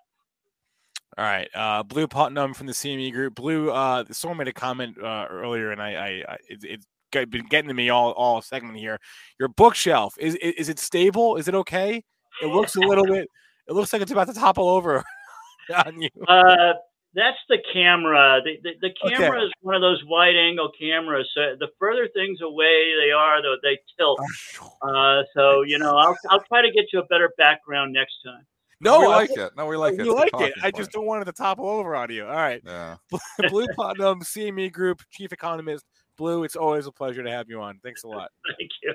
All 1.17 1.25
right, 1.25 1.49
uh, 1.55 1.85
Blue 1.85 2.09
Putnam 2.09 2.53
from 2.55 2.67
the 2.67 2.73
CME 2.73 3.13
Group. 3.13 3.37
Blue, 3.37 3.71
uh, 3.71 4.05
someone 4.11 4.39
made 4.39 4.49
a 4.49 4.53
comment 4.53 4.97
uh, 5.01 5.27
earlier, 5.31 5.71
and 5.71 5.81
I, 5.81 5.95
I, 5.95 6.09
I 6.33 6.37
it, 6.49 6.65
it's 6.65 6.87
been 7.13 7.47
getting 7.47 7.69
to 7.69 7.75
me 7.75 7.89
all 7.89 8.11
all 8.13 8.43
segment 8.43 8.79
here. 8.79 8.99
Your 9.39 9.49
bookshelf 9.49 10.15
is, 10.19 10.35
is 10.37 10.55
is 10.55 10.69
it 10.69 10.81
stable? 10.81 11.37
Is 11.37 11.47
it 11.47 11.55
okay? 11.55 12.03
It 12.43 12.47
looks 12.47 12.75
a 12.75 12.81
little 12.81 13.07
bit. 13.07 13.29
It 13.69 13.73
looks 13.73 13.93
like 13.93 14.03
it's 14.03 14.13
about 14.13 14.27
to 14.27 14.35
topple 14.35 14.69
over 14.69 15.05
on 15.87 16.03
you. 16.03 16.11
Uh, 16.27 16.75
that's 17.17 17.39
the 17.49 17.59
camera. 17.73 18.41
The, 18.45 18.59
the, 18.63 18.89
the 18.89 19.11
camera 19.11 19.39
okay. 19.39 19.47
is 19.47 19.53
one 19.63 19.75
of 19.75 19.81
those 19.81 20.03
wide 20.05 20.37
angle 20.37 20.71
cameras. 20.79 21.29
So 21.35 21.57
the 21.59 21.69
further 21.79 22.09
things 22.15 22.41
away 22.43 22.93
they 23.03 23.11
are, 23.11 23.43
though, 23.43 23.57
they 23.63 23.79
tilt. 23.99 24.21
Oh, 24.61 24.89
uh, 24.89 25.25
so 25.35 25.63
you 25.63 25.79
know, 25.79 25.97
I'll 25.97 26.17
I'll 26.31 26.45
try 26.45 26.63
to 26.63 26.71
get 26.71 26.85
you 26.93 27.01
a 27.01 27.07
better 27.07 27.33
background 27.39 27.93
next 27.93 28.17
time. 28.25 28.47
No, 28.81 29.01
we 29.01 29.07
like 29.07 29.31
it. 29.31 29.53
No, 29.57 29.67
we 29.67 29.77
like 29.77 29.95
it. 29.95 30.05
You 30.05 30.15
like 30.15 30.35
it. 30.35 30.53
I 30.63 30.71
just 30.71 30.93
don't 30.93 31.07
want 31.07 31.23
it 31.23 31.25
to 31.25 31.33
topple 31.33 31.67
over 31.67 31.97
on 31.97 32.11
you. 32.11 32.27
All 32.27 32.37
right. 32.37 32.61
Yeah. 32.65 32.97
Blue 33.49 33.67
Putnam, 33.75 34.21
CME 34.21 34.71
Group, 34.71 35.03
Chief 35.11 35.33
Economist. 35.33 35.87
Blue, 36.19 36.45
it's 36.45 36.57
always 36.57 36.87
a 36.87 36.93
pleasure 36.93 37.23
to 37.23 37.31
have 37.31 37.49
you 37.49 37.61
on. 37.61 37.79
Thanks 37.83 38.05
a 38.05 38.09
lot. 38.09 38.31
Thank 38.59 38.71
you. 38.83 38.95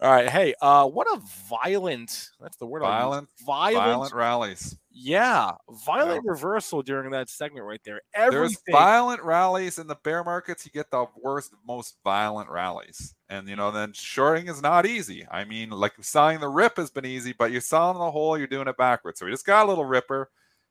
All 0.00 0.12
right. 0.12 0.28
Hey, 0.28 0.54
uh, 0.62 0.86
what 0.86 1.08
a 1.08 1.20
violent 1.48 2.30
that's 2.40 2.56
the 2.56 2.66
word. 2.66 2.82
Violent 2.82 3.28
violent, 3.44 3.84
violent 3.84 4.14
rallies. 4.14 4.76
Yeah. 4.92 5.52
Violent 5.86 6.22
yeah. 6.24 6.30
reversal 6.30 6.82
during 6.82 7.10
that 7.10 7.28
segment 7.28 7.66
right 7.66 7.80
there. 7.84 8.00
Everything. 8.14 8.40
There's 8.40 8.58
violent 8.70 9.22
rallies 9.22 9.78
in 9.78 9.88
the 9.88 9.96
bear 9.96 10.22
markets, 10.22 10.64
you 10.64 10.70
get 10.70 10.92
the 10.92 11.06
worst, 11.20 11.52
most 11.66 11.96
violent 12.04 12.48
rallies. 12.48 13.14
And 13.28 13.48
you 13.48 13.56
know, 13.56 13.72
then 13.72 13.92
shorting 13.92 14.46
is 14.46 14.62
not 14.62 14.86
easy. 14.86 15.26
I 15.28 15.44
mean, 15.44 15.70
like 15.70 15.94
selling 16.00 16.38
the 16.38 16.48
rip 16.48 16.76
has 16.76 16.90
been 16.90 17.06
easy, 17.06 17.34
but 17.36 17.50
you're 17.50 17.60
selling 17.60 17.98
the 17.98 18.10
hole, 18.10 18.38
you're 18.38 18.46
doing 18.46 18.68
it 18.68 18.76
backwards. 18.76 19.18
So 19.18 19.26
we 19.26 19.32
just 19.32 19.46
got 19.46 19.66
a 19.66 19.68
little 19.68 19.84
ripper. 19.84 20.30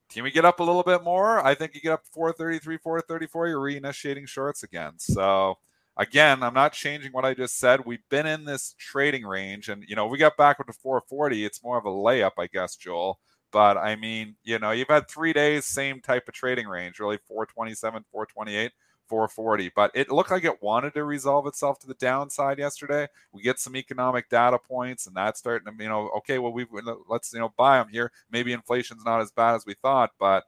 Can 0.09 0.23
we 0.23 0.31
get 0.31 0.45
up 0.45 0.61
a 0.61 0.63
little 0.63 0.83
bit 0.83 1.03
more? 1.03 1.45
I 1.45 1.53
think 1.53 1.75
you 1.75 1.81
get 1.81 1.91
up 1.91 2.05
433, 2.13 2.77
434, 2.77 3.47
you're 3.49 3.59
reinitiating 3.59 4.25
shorts 4.25 4.63
again. 4.63 4.93
So 4.97 5.57
again, 5.97 6.43
I'm 6.43 6.53
not 6.53 6.73
changing 6.73 7.11
what 7.11 7.25
I 7.25 7.33
just 7.33 7.57
said. 7.57 7.85
We've 7.85 8.07
been 8.09 8.25
in 8.25 8.45
this 8.45 8.75
trading 8.77 9.25
range, 9.25 9.69
and 9.69 9.83
you 9.87 9.95
know, 9.95 10.07
we 10.07 10.17
got 10.17 10.37
back 10.37 10.57
with 10.57 10.67
the 10.67 10.73
440. 10.73 11.45
It's 11.45 11.63
more 11.63 11.77
of 11.77 11.85
a 11.85 11.89
layup, 11.89 12.33
I 12.37 12.47
guess, 12.47 12.75
Joel. 12.75 13.19
But 13.51 13.77
I 13.77 13.95
mean, 13.95 14.35
you 14.43 14.59
know, 14.59 14.71
you've 14.71 14.89
had 14.89 15.09
three 15.09 15.33
days, 15.33 15.65
same 15.65 16.01
type 16.01 16.27
of 16.27 16.33
trading 16.33 16.67
range, 16.67 16.99
really 16.99 17.17
427, 17.27 18.05
428. 18.11 18.71
440. 19.07 19.71
But 19.75 19.91
it 19.93 20.11
looked 20.11 20.31
like 20.31 20.43
it 20.43 20.61
wanted 20.61 20.93
to 20.93 21.03
resolve 21.03 21.47
itself 21.47 21.79
to 21.79 21.87
the 21.87 21.93
downside 21.95 22.59
yesterday. 22.59 23.07
We 23.31 23.41
get 23.41 23.59
some 23.59 23.75
economic 23.75 24.29
data 24.29 24.59
points, 24.59 25.07
and 25.07 25.15
that's 25.15 25.39
starting 25.39 25.65
to, 25.71 25.83
you 25.83 25.89
know, 25.89 26.09
okay, 26.17 26.39
well, 26.39 26.51
we 26.51 26.65
let's 27.07 27.33
you 27.33 27.39
know 27.39 27.53
buy 27.57 27.77
them 27.77 27.87
here. 27.89 28.11
Maybe 28.29 28.53
inflation's 28.53 29.05
not 29.05 29.21
as 29.21 29.31
bad 29.31 29.55
as 29.55 29.65
we 29.65 29.75
thought, 29.75 30.11
but 30.19 30.43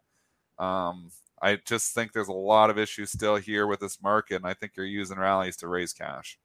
um, 0.58 1.12
I 1.41 1.57
just 1.65 1.93
think 1.93 2.11
there's 2.11 2.27
a 2.27 2.33
lot 2.33 2.69
of 2.69 2.77
issues 2.77 3.11
still 3.11 3.35
here 3.35 3.67
with 3.67 3.79
this 3.79 4.01
market, 4.01 4.35
and 4.35 4.45
I 4.45 4.53
think 4.53 4.73
you're 4.75 4.85
using 4.85 5.17
rallies 5.17 5.57
to 5.57 5.67
raise 5.67 5.93
cash. 5.93 6.37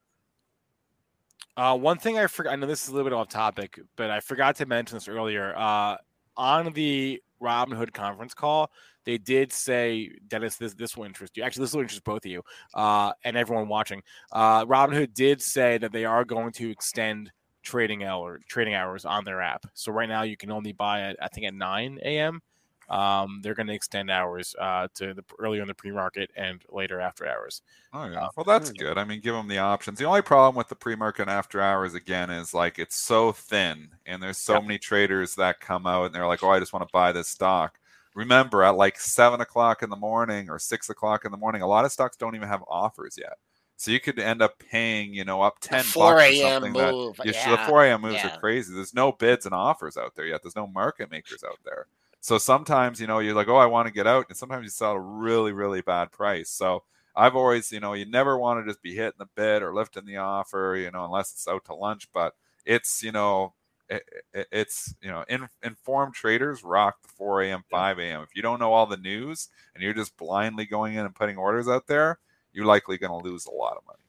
Uh, 1.56 1.76
one 1.76 1.98
thing 1.98 2.18
I 2.18 2.26
forgot, 2.26 2.52
I 2.52 2.56
know 2.56 2.66
this 2.66 2.82
is 2.82 2.88
a 2.88 2.92
little 2.92 3.08
bit 3.08 3.14
off 3.14 3.28
topic, 3.28 3.78
but 3.96 4.10
I 4.10 4.20
forgot 4.20 4.56
to 4.56 4.66
mention 4.66 4.96
this 4.96 5.08
earlier. 5.08 5.56
Uh, 5.56 5.96
on 6.36 6.72
the 6.72 7.22
Robinhood 7.40 7.92
conference 7.92 8.34
call, 8.34 8.70
they 9.04 9.18
did 9.18 9.52
say, 9.52 10.10
Dennis, 10.28 10.56
this 10.56 10.74
this 10.74 10.96
will 10.96 11.04
interest 11.04 11.36
you. 11.36 11.42
Actually, 11.42 11.64
this 11.64 11.74
will 11.74 11.82
interest 11.82 12.02
both 12.04 12.24
of 12.24 12.30
you 12.30 12.42
uh, 12.74 13.12
and 13.24 13.36
everyone 13.36 13.68
watching. 13.68 14.02
Uh, 14.32 14.64
Robinhood 14.64 15.14
did 15.14 15.40
say 15.40 15.78
that 15.78 15.92
they 15.92 16.04
are 16.04 16.24
going 16.24 16.52
to 16.52 16.70
extend 16.70 17.30
trading 17.62 18.04
hour 18.04 18.40
trading 18.48 18.74
hours 18.74 19.04
on 19.04 19.24
their 19.24 19.40
app. 19.40 19.64
So 19.74 19.92
right 19.92 20.08
now 20.08 20.22
you 20.22 20.36
can 20.36 20.50
only 20.50 20.72
buy 20.72 21.08
it, 21.08 21.16
I 21.20 21.28
think, 21.28 21.46
at 21.46 21.54
9 21.54 21.98
a.m. 22.04 22.40
Um, 22.88 23.40
they're 23.42 23.54
going 23.54 23.66
to 23.68 23.74
extend 23.74 24.10
hours 24.10 24.54
uh, 24.60 24.88
to 24.94 25.14
the 25.14 25.24
earlier 25.38 25.62
in 25.62 25.68
the 25.68 25.74
pre-market 25.74 26.30
and 26.36 26.62
later 26.70 27.00
after 27.00 27.26
hours. 27.26 27.62
Oh 27.92 28.06
yeah, 28.06 28.24
uh, 28.24 28.28
well 28.36 28.44
that's 28.44 28.70
good. 28.70 28.98
I 28.98 29.04
mean, 29.04 29.20
give 29.20 29.34
them 29.34 29.48
the 29.48 29.58
options. 29.58 29.98
The 29.98 30.04
only 30.04 30.22
problem 30.22 30.54
with 30.54 30.68
the 30.68 30.74
pre-market 30.74 31.22
and 31.22 31.30
after 31.30 31.60
hours 31.60 31.94
again 31.94 32.30
is 32.30 32.52
like 32.52 32.78
it's 32.78 32.96
so 32.96 33.32
thin, 33.32 33.88
and 34.06 34.22
there's 34.22 34.38
so 34.38 34.54
yeah. 34.54 34.60
many 34.60 34.78
traders 34.78 35.34
that 35.36 35.60
come 35.60 35.86
out 35.86 36.06
and 36.06 36.14
they're 36.14 36.26
like, 36.26 36.42
"Oh, 36.42 36.50
I 36.50 36.60
just 36.60 36.72
want 36.72 36.86
to 36.86 36.92
buy 36.92 37.12
this 37.12 37.28
stock." 37.28 37.78
Remember, 38.14 38.62
at 38.62 38.76
like 38.76 39.00
seven 39.00 39.40
o'clock 39.40 39.82
in 39.82 39.90
the 39.90 39.96
morning 39.96 40.48
or 40.48 40.58
six 40.58 40.88
o'clock 40.88 41.24
in 41.24 41.32
the 41.32 41.36
morning, 41.36 41.62
a 41.62 41.66
lot 41.66 41.84
of 41.84 41.92
stocks 41.92 42.16
don't 42.16 42.36
even 42.36 42.48
have 42.48 42.62
offers 42.68 43.16
yet. 43.18 43.38
So 43.76 43.90
you 43.90 43.98
could 43.98 44.18
end 44.20 44.40
up 44.40 44.58
paying, 44.58 45.12
you 45.12 45.24
know, 45.24 45.42
up 45.42 45.56
ten. 45.60 45.82
Four 45.82 46.20
a.m. 46.20 46.62
move. 46.72 47.16
That, 47.16 47.26
yeah, 47.26 47.50
the 47.50 47.58
four 47.68 47.84
a.m. 47.84 48.02
moves 48.02 48.14
yeah. 48.14 48.34
are 48.34 48.38
crazy. 48.38 48.72
There's 48.72 48.94
no 48.94 49.12
bids 49.12 49.46
and 49.46 49.54
offers 49.54 49.96
out 49.96 50.14
there 50.14 50.26
yet. 50.26 50.42
There's 50.42 50.56
no 50.56 50.68
market 50.68 51.10
makers 51.10 51.42
out 51.44 51.58
there. 51.64 51.86
So 52.24 52.38
sometimes, 52.38 53.02
you 53.02 53.06
know, 53.06 53.18
you're 53.18 53.34
like, 53.34 53.48
oh, 53.48 53.56
I 53.56 53.66
want 53.66 53.86
to 53.86 53.92
get 53.92 54.06
out, 54.06 54.26
and 54.30 54.36
sometimes 54.38 54.64
you 54.64 54.70
sell 54.70 54.92
at 54.92 54.96
a 54.96 55.00
really, 55.00 55.52
really 55.52 55.82
bad 55.82 56.10
price. 56.10 56.48
So 56.48 56.82
I've 57.14 57.36
always, 57.36 57.70
you 57.70 57.80
know, 57.80 57.92
you 57.92 58.06
never 58.06 58.38
want 58.38 58.64
to 58.64 58.70
just 58.70 58.82
be 58.82 58.94
hitting 58.94 59.18
the 59.18 59.26
bid 59.36 59.62
or 59.62 59.74
lifting 59.74 60.06
the 60.06 60.16
offer, 60.16 60.74
you 60.80 60.90
know, 60.90 61.04
unless 61.04 61.32
it's 61.32 61.46
out 61.46 61.66
to 61.66 61.74
lunch. 61.74 62.08
But 62.14 62.32
it's, 62.64 63.02
you 63.02 63.12
know, 63.12 63.52
it, 63.90 64.04
it, 64.32 64.46
it's 64.50 64.94
you 65.02 65.10
know, 65.10 65.22
in, 65.28 65.46
informed 65.62 66.14
traders 66.14 66.64
rock 66.64 67.02
the 67.02 67.08
4 67.08 67.42
a.m., 67.42 67.62
5 67.70 67.98
a.m. 67.98 68.22
If 68.22 68.34
you 68.34 68.40
don't 68.40 68.58
know 68.58 68.72
all 68.72 68.86
the 68.86 68.96
news 68.96 69.50
and 69.74 69.82
you're 69.84 69.92
just 69.92 70.16
blindly 70.16 70.64
going 70.64 70.94
in 70.94 71.04
and 71.04 71.14
putting 71.14 71.36
orders 71.36 71.68
out 71.68 71.86
there, 71.88 72.18
you're 72.54 72.64
likely 72.64 72.96
going 72.96 73.22
to 73.22 73.28
lose 73.28 73.44
a 73.44 73.50
lot 73.52 73.76
of 73.76 73.84
money. 73.86 74.03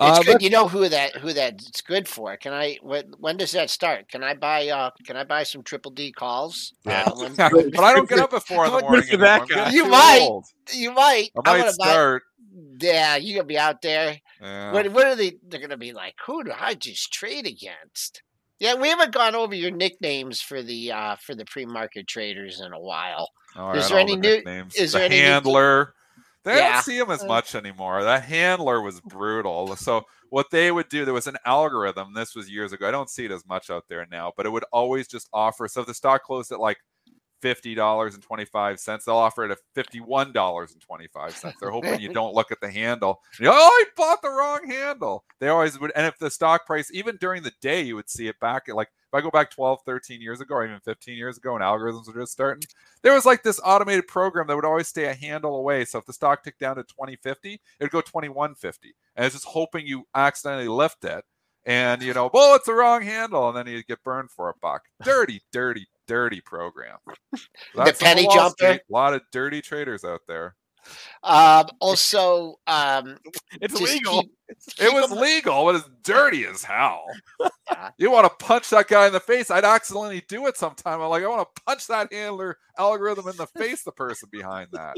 It's 0.00 0.18
uh, 0.18 0.22
good. 0.22 0.42
You 0.42 0.50
know 0.50 0.66
who 0.66 0.88
that 0.88 1.14
who 1.16 1.32
that's 1.32 1.80
good 1.80 2.08
for. 2.08 2.36
Can 2.36 2.52
I? 2.52 2.78
When, 2.82 3.12
when 3.18 3.36
does 3.36 3.52
that 3.52 3.70
start? 3.70 4.08
Can 4.08 4.24
I 4.24 4.34
buy? 4.34 4.68
Uh, 4.68 4.90
can 5.06 5.16
I 5.16 5.22
buy 5.22 5.44
some 5.44 5.62
triple 5.62 5.92
D 5.92 6.10
calls? 6.10 6.74
Yeah, 6.84 7.04
uh, 7.06 7.14
when, 7.14 7.34
but 7.36 7.84
I 7.84 7.94
don't 7.94 8.08
get 8.08 8.18
up 8.18 8.30
before 8.30 8.66
four 8.66 8.66
in 8.66 8.72
the 8.72 8.80
morning. 8.82 9.72
You 9.72 9.86
might. 9.86 10.20
Old. 10.22 10.46
You 10.72 10.92
might. 10.92 11.30
I 11.44 11.58
might 11.58 11.70
start. 11.70 12.22
Buy, 12.24 12.34
yeah, 12.80 13.16
you 13.16 13.34
gonna 13.36 13.46
be 13.46 13.58
out 13.58 13.82
there. 13.82 14.20
Yeah. 14.40 14.72
What, 14.72 14.88
what 14.92 15.06
are 15.06 15.16
they? 15.16 15.34
They're 15.46 15.60
gonna 15.60 15.76
be 15.76 15.92
like, 15.92 16.14
who 16.26 16.42
do 16.42 16.52
I 16.58 16.74
just 16.74 17.12
trade 17.12 17.46
against? 17.46 18.22
Yeah, 18.58 18.74
we 18.74 18.88
haven't 18.88 19.12
gone 19.12 19.34
over 19.34 19.54
your 19.54 19.70
nicknames 19.70 20.40
for 20.40 20.62
the 20.62 20.92
uh 20.92 21.16
for 21.16 21.34
the 21.34 21.44
pre-market 21.44 22.06
traders 22.06 22.60
in 22.60 22.72
a 22.72 22.80
while. 22.80 23.30
All 23.56 23.72
is 23.74 23.84
right, 23.84 23.90
there 23.90 23.98
any 24.00 24.16
new? 24.16 24.42
Is 24.74 24.92
the 24.92 24.98
there 24.98 25.10
handler? 25.10 25.80
Any, 25.82 25.92
they 26.44 26.56
yeah. 26.56 26.74
don't 26.74 26.82
see 26.82 26.98
him 26.98 27.10
as 27.10 27.22
uh, 27.22 27.26
much 27.26 27.54
anymore. 27.54 28.02
That 28.02 28.24
handler 28.24 28.80
was 28.80 29.00
brutal. 29.00 29.74
So 29.76 30.04
what 30.30 30.50
they 30.50 30.70
would 30.70 30.88
do, 30.88 31.04
there 31.04 31.14
was 31.14 31.26
an 31.26 31.38
algorithm. 31.46 32.14
This 32.14 32.34
was 32.34 32.50
years 32.50 32.72
ago. 32.72 32.86
I 32.86 32.90
don't 32.90 33.10
see 33.10 33.24
it 33.24 33.30
as 33.30 33.46
much 33.46 33.70
out 33.70 33.84
there 33.88 34.06
now, 34.10 34.32
but 34.36 34.46
it 34.46 34.50
would 34.50 34.64
always 34.72 35.08
just 35.08 35.28
offer. 35.32 35.68
So 35.68 35.80
if 35.80 35.86
the 35.86 35.94
stock 35.94 36.22
closed 36.22 36.52
at 36.52 36.60
like 36.60 36.78
fifty 37.44 37.74
dollars 37.74 38.14
and 38.14 38.22
twenty 38.22 38.46
five 38.46 38.80
cents. 38.80 39.04
They'll 39.04 39.16
offer 39.16 39.44
it 39.44 39.50
at 39.50 39.58
fifty 39.74 40.00
one 40.00 40.32
dollars 40.32 40.72
and 40.72 40.80
twenty 40.80 41.08
five 41.08 41.36
cents. 41.36 41.56
They're 41.60 41.70
hoping 41.70 42.00
you 42.00 42.08
don't 42.12 42.34
look 42.34 42.50
at 42.50 42.58
the 42.62 42.70
handle. 42.70 43.20
Oh, 43.42 43.50
I 43.50 43.84
bought 43.98 44.22
the 44.22 44.30
wrong 44.30 44.66
handle. 44.66 45.24
They 45.40 45.48
always 45.48 45.78
would. 45.78 45.92
And 45.94 46.06
if 46.06 46.18
the 46.18 46.30
stock 46.30 46.64
price, 46.64 46.88
even 46.90 47.18
during 47.20 47.42
the 47.42 47.52
day, 47.60 47.82
you 47.82 47.96
would 47.96 48.08
see 48.08 48.28
it 48.28 48.40
back 48.40 48.70
at 48.70 48.76
like 48.76 48.88
I 49.14 49.20
go 49.20 49.30
back 49.30 49.50
12, 49.50 49.80
13 49.84 50.20
years 50.20 50.40
ago, 50.40 50.54
or 50.56 50.64
even 50.64 50.80
15 50.80 51.16
years 51.16 51.38
ago, 51.38 51.54
and 51.54 51.62
algorithms 51.62 52.06
were 52.06 52.20
just 52.20 52.32
starting, 52.32 52.62
there 53.02 53.14
was 53.14 53.24
like 53.24 53.42
this 53.42 53.60
automated 53.64 54.06
program 54.06 54.46
that 54.46 54.56
would 54.56 54.64
always 54.64 54.88
stay 54.88 55.04
a 55.04 55.14
handle 55.14 55.56
away. 55.56 55.84
So 55.84 55.98
if 55.98 56.06
the 56.06 56.12
stock 56.12 56.42
ticked 56.42 56.60
down 56.60 56.76
to 56.76 56.82
2050, 56.82 57.54
it 57.54 57.60
would 57.80 57.90
go 57.90 58.00
2150. 58.00 58.94
And 59.16 59.26
it's 59.26 59.34
just 59.34 59.46
hoping 59.46 59.86
you 59.86 60.04
accidentally 60.14 60.68
lift 60.68 61.04
it. 61.04 61.24
And 61.66 62.02
you 62.02 62.12
know, 62.12 62.30
well, 62.32 62.54
it's 62.56 62.66
the 62.66 62.74
wrong 62.74 63.02
handle, 63.02 63.48
and 63.48 63.56
then 63.56 63.66
you 63.66 63.82
get 63.82 64.02
burned 64.04 64.30
for 64.30 64.50
a 64.50 64.54
buck. 64.60 64.82
Dirty, 65.02 65.40
dirty, 65.50 65.86
dirty 66.06 66.40
program. 66.42 66.98
That's 67.74 67.98
the 67.98 68.04
penny 68.04 68.28
jumper. 68.30 68.66
A 68.66 68.80
lot 68.90 69.14
of 69.14 69.22
dirty 69.32 69.62
traders 69.62 70.04
out 70.04 70.20
there. 70.28 70.56
Um, 71.22 71.66
also, 71.80 72.56
um, 72.66 73.16
it's 73.60 73.80
legal. 73.80 74.22
Keep, 74.22 74.32
keep 74.76 74.86
it 74.86 74.92
was 74.92 75.10
them. 75.10 75.18
legal, 75.18 75.64
but 75.64 75.76
it's 75.76 75.88
dirty 76.02 76.46
as 76.46 76.62
hell. 76.64 77.04
Yeah. 77.70 77.90
You 77.96 78.10
want 78.10 78.26
to 78.26 78.44
punch 78.44 78.68
that 78.70 78.88
guy 78.88 79.06
in 79.06 79.12
the 79.14 79.20
face? 79.20 79.50
I'd 79.50 79.64
accidentally 79.64 80.22
do 80.28 80.46
it 80.48 80.56
sometime. 80.58 81.00
I'm 81.00 81.08
like, 81.08 81.22
I 81.24 81.28
want 81.28 81.48
to 81.56 81.62
punch 81.62 81.86
that 81.86 82.12
handler 82.12 82.58
algorithm 82.78 83.26
in 83.28 83.36
the 83.38 83.46
face. 83.58 83.82
The 83.82 83.90
person 83.90 84.28
behind 84.30 84.68
that. 84.72 84.94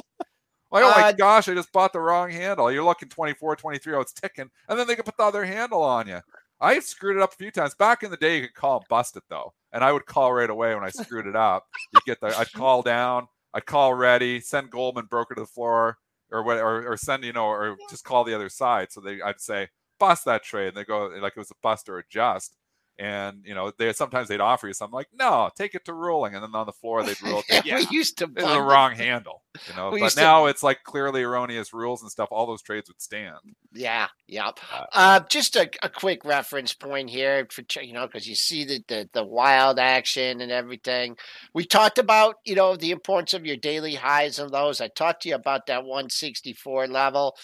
Like, 0.72 0.82
oh 0.84 0.90
my 0.90 1.08
Uh, 1.08 1.12
gosh, 1.12 1.48
I 1.48 1.54
just 1.54 1.72
bought 1.72 1.92
the 1.92 2.00
wrong 2.00 2.28
handle. 2.30 2.70
You're 2.72 2.82
looking 2.84 3.08
24, 3.08 3.54
23, 3.54 3.94
oh, 3.94 4.00
it's 4.00 4.12
ticking. 4.12 4.50
And 4.68 4.78
then 4.78 4.88
they 4.88 4.96
can 4.96 5.04
put 5.04 5.16
the 5.16 5.22
other 5.22 5.44
handle 5.44 5.80
on 5.82 6.08
you. 6.08 6.20
I 6.60 6.80
screwed 6.80 7.16
it 7.16 7.22
up 7.22 7.32
a 7.34 7.36
few 7.36 7.52
times. 7.52 7.74
Back 7.76 8.02
in 8.02 8.10
the 8.10 8.16
day, 8.16 8.36
you 8.40 8.42
could 8.48 8.54
call 8.54 8.78
and 8.78 8.88
bust 8.88 9.16
it 9.16 9.22
though. 9.30 9.54
And 9.72 9.84
I 9.84 9.92
would 9.92 10.06
call 10.06 10.32
right 10.32 10.50
away 10.50 10.74
when 10.74 10.84
I 10.84 10.90
screwed 10.90 11.26
it 11.28 11.36
up. 11.36 11.66
You 11.94 12.00
get 12.04 12.20
the 12.20 12.36
I'd 12.36 12.52
call 12.52 12.82
down, 12.82 13.28
I'd 13.56 13.64
call 13.64 13.94
ready, 13.94 14.38
send 14.38 14.70
Goldman 14.70 15.06
broker 15.06 15.34
to 15.34 15.40
the 15.40 15.46
floor, 15.46 15.96
or 16.30 16.42
what 16.42 16.58
or, 16.58 16.92
or 16.92 16.96
send, 16.98 17.24
you 17.24 17.32
know, 17.32 17.46
or 17.46 17.78
just 17.88 18.04
call 18.04 18.22
the 18.22 18.34
other 18.34 18.50
side. 18.50 18.92
So 18.92 19.00
they 19.00 19.22
I'd 19.22 19.40
say, 19.40 19.68
bust 19.98 20.26
that 20.26 20.42
trade. 20.42 20.68
And 20.68 20.76
they 20.76 20.84
go 20.84 21.06
like 21.06 21.32
it 21.36 21.40
was 21.40 21.50
a 21.50 21.54
bust 21.62 21.88
or 21.88 21.96
adjust. 21.98 22.54
And 22.98 23.42
you 23.44 23.54
know, 23.54 23.72
they 23.78 23.92
sometimes 23.92 24.28
they'd 24.28 24.40
offer 24.40 24.66
you 24.68 24.72
something 24.72 24.94
like, 24.94 25.08
no, 25.12 25.50
take 25.54 25.74
it 25.74 25.84
to 25.84 25.92
ruling. 25.92 26.34
And 26.34 26.42
then 26.42 26.54
on 26.54 26.64
the 26.66 26.72
floor 26.72 27.02
they'd 27.02 27.20
rule 27.22 27.42
it. 27.48 27.64
we 27.64 27.86
used 27.96 28.16
to 28.18 28.26
the 28.26 28.60
wrong 28.60 28.94
handle, 28.94 29.42
you 29.68 29.76
know. 29.76 29.90
We 29.90 30.00
but 30.00 30.06
used 30.06 30.16
to- 30.16 30.22
now 30.22 30.46
it's 30.46 30.62
like 30.62 30.82
clearly 30.82 31.22
erroneous 31.22 31.74
rules 31.74 32.00
and 32.00 32.10
stuff. 32.10 32.28
All 32.30 32.46
those 32.46 32.62
trades 32.62 32.88
would 32.88 33.02
stand. 33.02 33.36
Yeah, 33.74 34.08
yep. 34.26 34.58
Uh, 34.72 34.84
Uh, 34.94 35.20
just 35.28 35.56
a, 35.56 35.68
a 35.82 35.90
quick 35.90 36.24
reference 36.24 36.72
point 36.72 37.10
here 37.10 37.46
for 37.50 37.62
you 37.82 37.92
know 37.92 38.06
because 38.06 38.26
you 38.26 38.34
see 38.34 38.64
the, 38.64 38.82
the 38.88 39.08
the 39.12 39.24
wild 39.24 39.78
action 39.78 40.40
and 40.40 40.50
everything. 40.50 41.16
We 41.52 41.66
talked 41.66 41.98
about 41.98 42.36
you 42.46 42.54
know 42.54 42.76
the 42.76 42.92
importance 42.92 43.34
of 43.34 43.44
your 43.44 43.56
daily 43.56 43.94
highs 43.94 44.38
and 44.38 44.50
lows. 44.50 44.80
I 44.80 44.88
talked 44.88 45.22
to 45.22 45.28
you 45.28 45.34
about 45.34 45.66
that 45.66 45.84
164 45.84 46.86
level. 46.86 47.36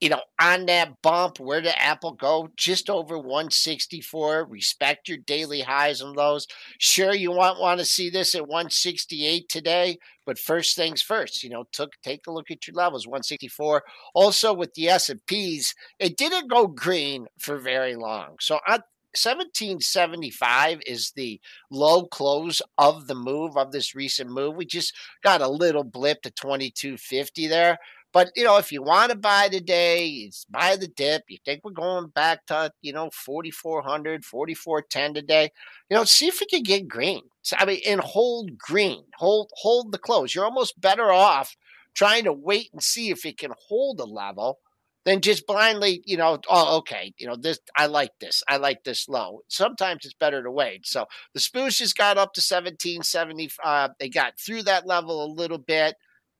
You 0.00 0.10
know, 0.10 0.20
on 0.38 0.66
that 0.66 1.00
bump, 1.02 1.40
where 1.40 1.60
did 1.62 1.74
Apple 1.78 2.12
go? 2.12 2.50
Just 2.56 2.90
over 2.90 3.18
164. 3.18 4.44
Respect 4.44 5.08
your 5.08 5.18
daily 5.18 5.62
highs 5.62 6.00
and 6.02 6.14
lows. 6.14 6.46
Sure, 6.78 7.14
you 7.14 7.30
want 7.32 7.60
want 7.60 7.80
to 7.80 7.86
see 7.86 8.10
this 8.10 8.34
at 8.34 8.46
168 8.46 9.48
today, 9.48 9.98
but 10.26 10.38
first 10.38 10.76
things 10.76 11.00
first. 11.00 11.42
You 11.42 11.50
know, 11.50 11.64
took 11.72 11.92
take 12.02 12.26
a 12.26 12.32
look 12.32 12.50
at 12.50 12.66
your 12.66 12.74
levels. 12.74 13.06
164. 13.06 13.82
Also 14.14 14.52
with 14.52 14.74
the 14.74 14.88
S 14.88 15.08
and 15.08 15.24
P's, 15.26 15.74
it 15.98 16.16
didn't 16.16 16.48
go 16.48 16.66
green 16.66 17.26
for 17.38 17.58
very 17.58 17.96
long. 17.96 18.36
So 18.40 18.60
at 18.68 18.82
1775 19.16 20.80
is 20.86 21.12
the 21.12 21.40
low 21.70 22.06
close 22.06 22.60
of 22.78 23.06
the 23.06 23.14
move 23.14 23.56
of 23.56 23.72
this 23.72 23.94
recent 23.94 24.30
move. 24.30 24.56
We 24.56 24.66
just 24.66 24.94
got 25.22 25.40
a 25.40 25.48
little 25.48 25.84
blip 25.84 26.22
to 26.22 26.30
2250 26.30 27.46
there. 27.46 27.78
But 28.16 28.30
you 28.34 28.44
know, 28.44 28.56
if 28.56 28.72
you 28.72 28.82
want 28.82 29.10
to 29.10 29.18
buy 29.18 29.50
today, 29.50 30.30
buy 30.48 30.76
the 30.76 30.88
dip. 30.88 31.24
You 31.28 31.36
think 31.44 31.60
we're 31.62 31.72
going 31.72 32.06
back 32.06 32.46
to 32.46 32.72
you 32.80 32.94
know 32.94 33.10
4400, 33.12 34.24
4410 34.24 35.12
today. 35.12 35.50
You 35.90 35.98
know, 35.98 36.04
see 36.04 36.26
if 36.26 36.40
we 36.40 36.46
can 36.46 36.62
get 36.62 36.88
green. 36.88 37.24
I 37.58 37.66
mean, 37.66 37.80
and 37.86 38.00
hold 38.00 38.56
green, 38.56 39.04
hold 39.16 39.50
hold 39.56 39.92
the 39.92 39.98
close. 39.98 40.34
You're 40.34 40.46
almost 40.46 40.80
better 40.80 41.12
off 41.12 41.58
trying 41.92 42.24
to 42.24 42.32
wait 42.32 42.70
and 42.72 42.82
see 42.82 43.10
if 43.10 43.26
it 43.26 43.36
can 43.36 43.52
hold 43.68 44.00
a 44.00 44.04
level 44.06 44.60
than 45.04 45.20
just 45.20 45.46
blindly, 45.46 46.02
you 46.06 46.16
know, 46.16 46.38
oh, 46.48 46.78
okay, 46.78 47.12
you 47.18 47.26
know, 47.26 47.36
this, 47.36 47.60
I 47.76 47.86
like 47.86 48.12
this, 48.18 48.42
I 48.48 48.56
like 48.56 48.82
this 48.82 49.08
low. 49.10 49.42
Sometimes 49.48 50.04
it's 50.04 50.14
better 50.14 50.42
to 50.42 50.50
wait. 50.50 50.86
So 50.86 51.06
the 51.34 51.40
Spooshes 51.40 51.94
got 51.94 52.16
up 52.16 52.32
to 52.32 52.40
1770. 52.40 53.50
Uh, 53.62 53.90
they 54.00 54.08
got 54.08 54.40
through 54.40 54.62
that 54.62 54.86
level 54.86 55.22
a 55.22 55.30
little 55.32 55.58
bit. 55.58 55.96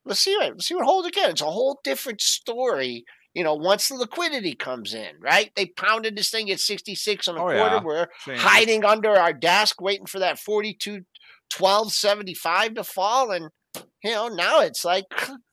Let's 0.06 0.20
see 0.20 0.36
what, 0.36 0.50
let's 0.52 0.66
see 0.68 0.74
what 0.74 0.84
holds 0.86 1.08
again. 1.08 1.30
It's 1.30 1.42
a 1.42 1.46
whole 1.46 1.80
different 1.84 2.20
story. 2.22 3.04
You 3.34 3.44
know, 3.44 3.54
once 3.54 3.88
the 3.88 3.96
liquidity 3.96 4.54
comes 4.54 4.94
in, 4.94 5.16
right? 5.20 5.50
They 5.56 5.66
pounded 5.66 6.16
this 6.16 6.30
thing 6.30 6.50
at 6.50 6.60
66 6.60 7.28
on 7.28 7.36
a 7.36 7.38
Oh, 7.40 7.42
quarter. 7.42 7.58
yeah. 7.58 7.82
We're 7.82 8.36
hiding 8.38 8.84
under 8.84 9.10
our 9.10 9.34
desk, 9.34 9.80
waiting 9.80 10.06
for 10.06 10.20
that 10.20 10.38
42 10.38 11.02
1275 11.58 12.74
to 12.74 12.84
fall. 12.84 13.30
And, 13.30 13.50
you 14.02 14.12
know, 14.12 14.28
now 14.28 14.60
it's 14.60 14.84
like 14.84 15.04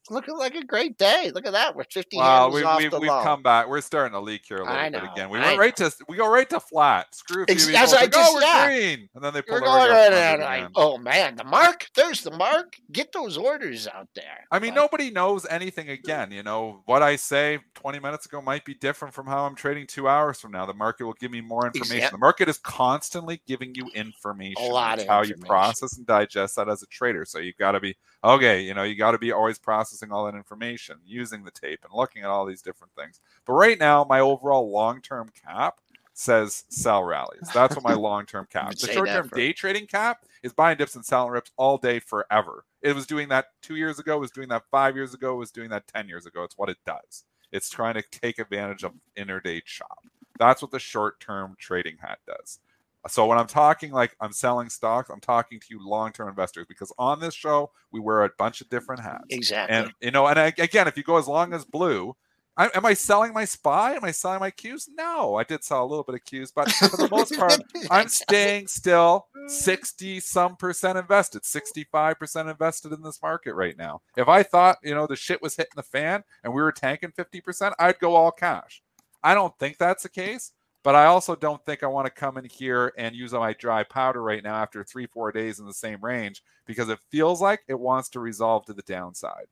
looking 0.09 0.37
like 0.37 0.55
a 0.55 0.63
great 0.65 0.97
day. 0.97 1.31
Look 1.33 1.45
at 1.45 1.53
that. 1.53 1.75
We're 1.75 1.85
50 1.91 2.17
Well, 2.17 2.25
handles 2.25 2.55
we've, 2.55 2.65
off 2.65 2.77
we've, 2.79 2.91
the 2.91 2.99
we've 2.99 3.09
low. 3.09 3.23
come 3.23 3.41
back. 3.43 3.67
We're 3.69 3.81
starting 3.81 4.13
to 4.13 4.19
leak 4.19 4.41
here 4.47 4.57
a 4.57 4.63
little 4.65 4.89
bit 4.91 5.11
again. 5.11 5.29
We 5.29 5.39
I 5.39 5.47
went 5.47 5.59
right 5.59 5.75
to 5.77 5.91
we 6.07 6.17
go 6.17 6.29
right 6.31 6.49
to 6.49 6.59
flat. 6.59 7.13
Screw 7.15 7.43
a 7.43 7.45
few 7.47 7.55
people. 7.55 7.71
that's 7.73 7.93
I 7.93 8.01
like, 8.01 8.09
oh, 8.15 8.19
just- 8.19 8.33
we're 8.35 8.41
yeah. 8.41 8.65
green, 8.67 9.09
and 9.15 9.23
then 9.23 9.33
they 9.33 9.41
pull 9.41 9.59
going 9.59 9.89
right 9.89 10.13
up 10.13 10.39
like, 10.39 10.69
oh 10.75 10.97
man, 10.97 11.35
the 11.35 11.43
mark. 11.43 11.87
There's 11.95 12.21
the 12.21 12.31
mark. 12.31 12.75
Get 12.91 13.11
those 13.13 13.37
orders 13.37 13.87
out 13.87 14.07
there. 14.15 14.45
I 14.51 14.59
mean, 14.59 14.73
nobody 14.73 15.09
knows 15.11 15.45
anything 15.49 15.89
again. 15.89 16.31
You 16.31 16.43
know, 16.43 16.81
what 16.85 17.01
I 17.01 17.15
say 17.15 17.59
20 17.75 17.99
minutes 17.99 18.25
ago 18.25 18.41
might 18.41 18.65
be 18.65 18.73
different 18.73 19.13
from 19.13 19.25
how 19.27 19.45
I'm 19.45 19.55
trading 19.55 19.87
two 19.87 20.07
hours 20.07 20.39
from 20.39 20.51
now. 20.51 20.65
The 20.65 20.73
market 20.73 21.05
will 21.05 21.13
give 21.13 21.31
me 21.31 21.41
more 21.41 21.65
information. 21.65 21.97
Exact- 21.97 22.11
The 22.13 22.17
market 22.19 22.49
is 22.49 22.57
constantly 22.57 23.41
giving 23.47 23.73
you 23.75 23.89
information. 23.93 24.55
A 24.63 24.67
lot 24.67 24.99
of 24.99 25.07
how 25.07 25.23
you 25.23 25.35
process 25.35 25.97
and 25.97 26.05
digest 26.05 26.55
that 26.55 26.69
as 26.69 26.83
a 26.83 26.87
trader. 26.87 27.25
So 27.25 27.39
you've 27.39 27.57
got 27.57 27.71
to 27.73 27.79
be, 27.79 27.95
okay, 28.23 28.61
you 28.61 28.73
know, 28.73 28.83
you 28.83 28.95
got 28.95 29.11
to 29.11 29.17
be 29.17 29.31
always 29.31 29.57
processing 29.59 29.92
all 30.11 30.25
that 30.25 30.35
information, 30.35 30.97
using 31.05 31.43
the 31.43 31.51
tape 31.51 31.79
and 31.83 31.93
looking 31.93 32.23
at 32.23 32.29
all 32.29 32.45
these 32.45 32.61
different 32.61 32.93
things. 32.95 33.19
But 33.45 33.53
right 33.53 33.79
now, 33.79 34.05
my 34.07 34.19
overall 34.19 34.69
long 34.71 35.01
term 35.01 35.29
cap 35.45 35.79
says 36.13 36.63
sell 36.69 37.03
rallies. 37.03 37.49
That's 37.53 37.75
what 37.75 37.83
my 37.83 37.93
long 37.95 38.25
term 38.25 38.47
cap. 38.49 38.75
The 38.75 38.87
short 38.87 39.09
term 39.09 39.29
for- 39.29 39.35
day 39.35 39.53
trading 39.53 39.87
cap 39.87 40.25
is 40.43 40.53
buying 40.53 40.77
dips 40.77 40.95
and 40.95 41.05
selling 41.05 41.31
rips 41.31 41.51
all 41.57 41.77
day 41.77 41.99
forever. 41.99 42.65
It 42.81 42.95
was 42.95 43.05
doing 43.07 43.29
that 43.29 43.47
two 43.61 43.75
years 43.75 43.99
ago, 43.99 44.17
it 44.17 44.21
was 44.21 44.31
doing 44.31 44.49
that 44.49 44.63
five 44.69 44.95
years 44.95 45.13
ago, 45.13 45.33
it 45.33 45.37
was 45.37 45.51
doing 45.51 45.69
that 45.69 45.87
10 45.87 46.07
years 46.07 46.25
ago. 46.25 46.43
It's 46.43 46.57
what 46.57 46.69
it 46.69 46.77
does. 46.85 47.23
It's 47.51 47.69
trying 47.69 47.93
to 47.95 48.03
take 48.11 48.39
advantage 48.39 48.83
of 48.83 48.93
interday 49.15 49.61
chop. 49.65 50.05
That's 50.39 50.61
what 50.61 50.71
the 50.71 50.79
short 50.79 51.19
term 51.19 51.55
trading 51.57 51.97
hat 52.01 52.19
does. 52.27 52.59
So 53.07 53.25
when 53.25 53.37
I'm 53.37 53.47
talking 53.47 53.91
like 53.91 54.15
I'm 54.21 54.31
selling 54.31 54.69
stocks, 54.69 55.09
I'm 55.09 55.19
talking 55.19 55.59
to 55.59 55.65
you 55.69 55.85
long 55.85 56.11
term 56.11 56.29
investors 56.29 56.65
because 56.67 56.91
on 56.97 57.19
this 57.19 57.33
show, 57.33 57.71
we 57.91 57.99
wear 57.99 58.23
a 58.23 58.29
bunch 58.37 58.61
of 58.61 58.69
different 58.69 59.01
hats. 59.01 59.25
exactly. 59.29 59.75
And 59.75 59.91
you 60.01 60.11
know, 60.11 60.27
and 60.27 60.39
I, 60.39 60.53
again, 60.57 60.87
if 60.87 60.97
you 60.97 61.03
go 61.03 61.17
as 61.17 61.27
long 61.27 61.53
as 61.53 61.65
blue, 61.65 62.15
I, 62.55 62.69
am 62.75 62.85
I 62.85 62.93
selling 62.93 63.33
my 63.33 63.45
spy? 63.45 63.93
Am 63.95 64.03
I 64.03 64.11
selling 64.11 64.39
my 64.39 64.51
cues? 64.51 64.87
No, 64.95 65.35
I 65.35 65.43
did 65.43 65.63
sell 65.63 65.83
a 65.83 65.87
little 65.87 66.03
bit 66.03 66.15
of 66.15 66.23
cues, 66.23 66.51
but 66.51 66.71
for 66.71 66.97
the 66.97 67.09
most 67.09 67.35
part, 67.35 67.59
I'm 67.89 68.07
staying 68.09 68.67
still 68.67 69.27
60 69.47 70.19
some 70.19 70.55
percent 70.55 70.97
invested, 70.97 71.45
65 71.45 72.19
percent 72.19 72.49
invested 72.49 72.93
in 72.93 73.01
this 73.01 73.21
market 73.21 73.55
right 73.55 73.77
now. 73.77 74.01
If 74.15 74.27
I 74.27 74.43
thought 74.43 74.77
you 74.83 74.93
know 74.93 75.07
the 75.07 75.15
shit 75.15 75.41
was 75.41 75.55
hitting 75.55 75.73
the 75.75 75.83
fan 75.83 76.23
and 76.43 76.53
we 76.53 76.61
were 76.61 76.71
tanking 76.71 77.11
50 77.11 77.41
percent, 77.41 77.75
I'd 77.79 77.99
go 77.99 78.15
all 78.15 78.31
cash. 78.31 78.81
I 79.23 79.33
don't 79.33 79.57
think 79.57 79.77
that's 79.77 80.03
the 80.03 80.09
case. 80.09 80.51
But 80.84 80.95
I 80.95 81.05
also 81.05 81.36
don't 81.36 81.65
think 81.65 81.81
I 81.81 81.88
want 81.88 82.07
to 82.07 82.11
come 82.11 82.38
in 82.38 82.45
here 82.45 82.93
and 82.97 83.15
use 83.15 83.31
my 83.31 83.53
dry 83.53 83.84
powder 83.84 84.21
right 84.21 84.43
now 84.43 84.55
after 84.55 84.84
three, 84.84 85.07
four 85.07 85.31
days 85.31 85.59
in 85.59 85.65
the 85.65 85.73
same 85.73 86.03
range 86.03 86.43
because 86.65 86.89
it 86.89 86.99
feels 87.09 87.41
like 87.41 87.61
it 87.67 87.79
wants 87.79 88.09
to 88.09 88.19
resolve 88.19 88.65
to 88.65 88.73
the 88.73 88.81
downside. 88.81 89.45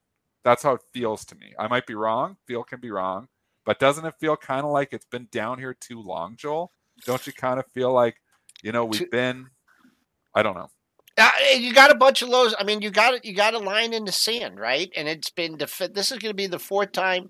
That's 0.43 0.63
how 0.63 0.73
it 0.73 0.81
feels 0.93 1.23
to 1.25 1.35
me. 1.35 1.53
I 1.57 1.67
might 1.67 1.87
be 1.87 1.95
wrong. 1.95 2.35
Feel 2.47 2.63
can 2.63 2.81
be 2.81 2.91
wrong. 2.91 3.27
But 3.65 3.79
doesn't 3.79 4.05
it 4.05 4.15
feel 4.19 4.35
kind 4.35 4.65
of 4.65 4.71
like 4.71 4.89
it's 4.91 5.05
been 5.05 5.27
down 5.31 5.59
here 5.59 5.75
too 5.79 6.01
long, 6.01 6.35
Joel? 6.35 6.71
Don't 7.05 7.25
you 7.25 7.31
kind 7.31 7.59
of 7.59 7.65
feel 7.73 7.93
like, 7.93 8.17
you 8.63 8.71
know, 8.71 8.85
we've 8.85 9.09
been, 9.11 9.47
I 10.35 10.43
don't 10.43 10.55
know. 10.55 10.69
Uh, 11.17 11.29
you 11.55 11.73
got 11.73 11.91
a 11.91 11.95
bunch 11.95 12.21
of 12.21 12.29
lows. 12.29 12.55
I 12.57 12.63
mean, 12.63 12.81
you 12.81 12.89
got 12.89 13.13
it. 13.13 13.25
You 13.25 13.35
got 13.35 13.53
a 13.53 13.59
line 13.59 13.93
in 13.93 14.05
the 14.05 14.11
sand, 14.11 14.59
right? 14.59 14.89
And 14.95 15.07
it's 15.07 15.29
been 15.29 15.57
def- 15.57 15.91
This 15.93 16.11
is 16.11 16.17
going 16.17 16.31
to 16.31 16.35
be 16.35 16.47
the 16.47 16.57
fourth 16.57 16.91
time. 16.93 17.29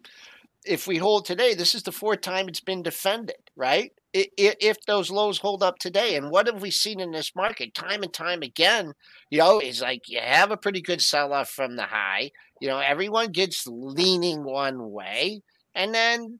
If 0.65 0.85
we 0.87 0.97
hold 0.97 1.25
today, 1.25 1.53
this 1.53 1.73
is 1.73 1.83
the 1.83 1.91
fourth 1.91 2.21
time 2.21 2.47
it's 2.47 2.59
been 2.59 2.83
defended, 2.83 3.37
right? 3.55 3.91
If 4.13 4.77
those 4.85 5.09
lows 5.09 5.39
hold 5.39 5.63
up 5.63 5.79
today, 5.79 6.15
and 6.15 6.29
what 6.29 6.45
have 6.47 6.61
we 6.61 6.69
seen 6.69 6.99
in 6.99 7.11
this 7.11 7.35
market 7.35 7.73
time 7.73 8.03
and 8.03 8.13
time 8.13 8.41
again? 8.41 8.93
You 9.29 9.39
know, 9.39 9.59
is 9.59 9.81
like 9.81 10.07
you 10.07 10.19
have 10.21 10.51
a 10.51 10.57
pretty 10.57 10.81
good 10.81 11.01
sell 11.01 11.33
off 11.33 11.49
from 11.49 11.77
the 11.77 11.83
high. 11.83 12.31
You 12.59 12.67
know, 12.67 12.79
everyone 12.79 13.31
gets 13.31 13.65
leaning 13.65 14.43
one 14.43 14.91
way, 14.91 15.41
and 15.73 15.95
then 15.95 16.39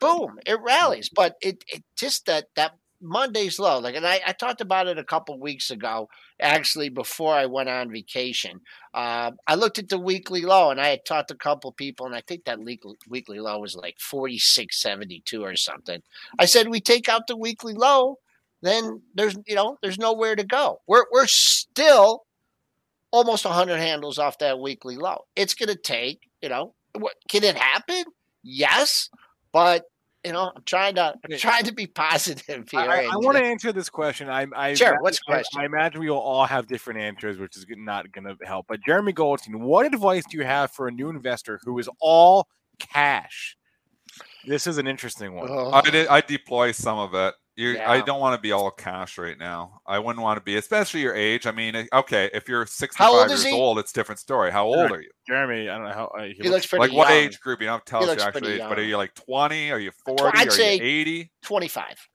boom, 0.00 0.38
it 0.44 0.58
rallies. 0.60 1.08
But 1.08 1.36
it, 1.40 1.64
it 1.68 1.82
just 1.96 2.26
that 2.26 2.46
that 2.56 2.72
Monday's 3.02 3.58
low. 3.58 3.78
Like, 3.78 3.94
and 3.94 4.06
I, 4.06 4.20
I 4.26 4.32
talked 4.32 4.60
about 4.60 4.86
it 4.86 4.98
a 4.98 5.04
couple 5.04 5.38
weeks 5.38 5.70
ago, 5.70 6.08
actually, 6.40 6.88
before 6.88 7.34
I 7.34 7.46
went 7.46 7.68
on 7.68 7.90
vacation. 7.90 8.60
Uh, 8.94 9.32
I 9.46 9.54
looked 9.56 9.78
at 9.78 9.88
the 9.88 9.98
weekly 9.98 10.42
low, 10.42 10.70
and 10.70 10.80
I 10.80 10.88
had 10.88 11.04
talked 11.04 11.28
to 11.28 11.34
a 11.34 11.38
couple 11.38 11.72
people, 11.72 12.06
and 12.06 12.14
I 12.14 12.22
think 12.26 12.44
that 12.44 12.60
weekly 12.60 12.94
weekly 13.08 13.40
low 13.40 13.58
was 13.58 13.74
like 13.74 13.96
forty 13.98 14.38
six 14.38 14.80
seventy 14.80 15.22
two 15.24 15.44
or 15.44 15.56
something. 15.56 16.02
I 16.38 16.44
said, 16.46 16.68
we 16.68 16.80
take 16.80 17.08
out 17.08 17.26
the 17.26 17.36
weekly 17.36 17.74
low, 17.74 18.18
then 18.62 19.02
there's 19.14 19.36
you 19.46 19.54
know 19.54 19.78
there's 19.82 19.98
nowhere 19.98 20.36
to 20.36 20.44
go. 20.44 20.80
We're 20.86 21.06
we're 21.12 21.26
still 21.26 22.24
almost 23.12 23.44
100 23.44 23.78
handles 23.78 24.18
off 24.18 24.38
that 24.38 24.58
weekly 24.58 24.96
low. 24.96 25.26
It's 25.36 25.54
going 25.54 25.68
to 25.68 25.76
take, 25.76 26.30
you 26.40 26.48
know, 26.48 26.74
what 26.98 27.14
can 27.28 27.44
it 27.44 27.56
happen? 27.56 28.04
Yes, 28.42 29.10
but 29.52 29.84
you 30.24 30.32
know, 30.32 30.52
I'm 30.54 30.62
trying 30.64 30.94
to 30.96 31.14
I'm 31.30 31.38
trying 31.38 31.64
to 31.64 31.72
be 31.72 31.86
positive 31.86 32.68
here. 32.70 32.80
I, 32.80 33.06
I 33.06 33.16
want 33.16 33.36
to 33.38 33.44
answer 33.44 33.72
this 33.72 33.88
question. 33.88 34.28
I, 34.28 34.46
I 34.54 34.74
Sure, 34.74 34.88
imagine- 34.88 35.02
what's 35.02 35.18
the 35.26 35.32
I- 35.32 35.34
question? 35.36 35.60
I, 35.60 35.64
imagine 35.64 36.00
we 36.00 36.10
will 36.10 36.18
all 36.18 36.46
have 36.46 36.66
different 36.66 37.00
answers, 37.00 37.38
which 37.38 37.56
is 37.56 37.66
not 37.70 38.10
going 38.12 38.24
to 38.24 38.36
help. 38.46 38.66
But 38.68 38.80
Jeremy 38.86 39.12
Goldstein, 39.12 39.60
what 39.60 39.86
advice 39.86 40.24
do 40.30 40.36
you 40.38 40.44
have 40.44 40.70
for 40.70 40.86
a 40.88 40.92
new 40.92 41.08
investor 41.10 41.60
who 41.64 41.78
is 41.78 41.88
all 42.00 42.46
cash? 42.78 43.56
This 44.46 44.66
is 44.66 44.78
an 44.78 44.86
interesting 44.86 45.34
one. 45.34 45.48
Oh, 45.50 45.70
I 45.72 45.80
did, 45.82 46.06
I 46.08 46.20
deploy 46.20 46.72
some 46.72 46.98
of 46.98 47.14
it 47.14 47.34
You, 47.54 47.78
I 47.78 47.96
Yeah. 47.96 48.02
don't 48.02 48.18
want 48.20 48.34
to 48.34 48.40
be 48.40 48.50
all 48.52 48.70
cash 48.70 49.18
right 49.18 49.38
now. 49.38 49.80
I 49.86 49.98
wouldn't 49.98 50.22
want 50.22 50.38
to 50.38 50.42
be, 50.42 50.56
especially 50.56 51.00
your 51.00 51.14
age. 51.14 51.46
I 51.46 51.50
mean, 51.52 51.74
eh, 51.74 51.86
okay, 51.92 52.30
if 52.32 52.48
you're 52.48 52.64
65 52.64 53.10
old 53.10 53.28
years 53.28 53.44
he? 53.44 53.52
old, 53.52 53.78
it's 53.78 53.90
a 53.90 53.94
different 53.94 54.18
story. 54.20 54.50
How 54.50 54.64
old 54.64 54.90
are 54.90 55.02
you? 55.02 55.10
Jeremy, 55.28 55.68
I 55.68 55.76
don't 55.76 55.86
know 55.88 55.92
how 55.92 56.06
uh, 56.18 56.22
he, 56.24 56.32
He 56.40 56.48
looks 56.48 56.66
pretty 56.66 56.86
Like 56.88 56.96
what 56.96 57.10
age 57.10 57.40
group? 57.40 57.60
You 57.60 57.66
don't 57.66 57.74
have 57.74 57.84
to 57.84 57.90
tell 57.90 58.00
He 58.00 58.04
us 58.04 58.08
looks 58.10 58.22
your 58.22 58.28
actual 58.28 58.40
pretty 58.40 58.62
age, 58.62 58.68
but 58.68 58.78
are 58.78 58.82
you 58.84 58.96
like 58.96 59.14
20? 59.14 59.70
Are 59.70 59.78
you 59.78 59.90
40? 60.06 60.22
I'd 60.34 60.48
are 60.48 60.50
say- 60.50 60.76
you 60.76 60.82
80? 60.82 61.32
25. 61.42 62.08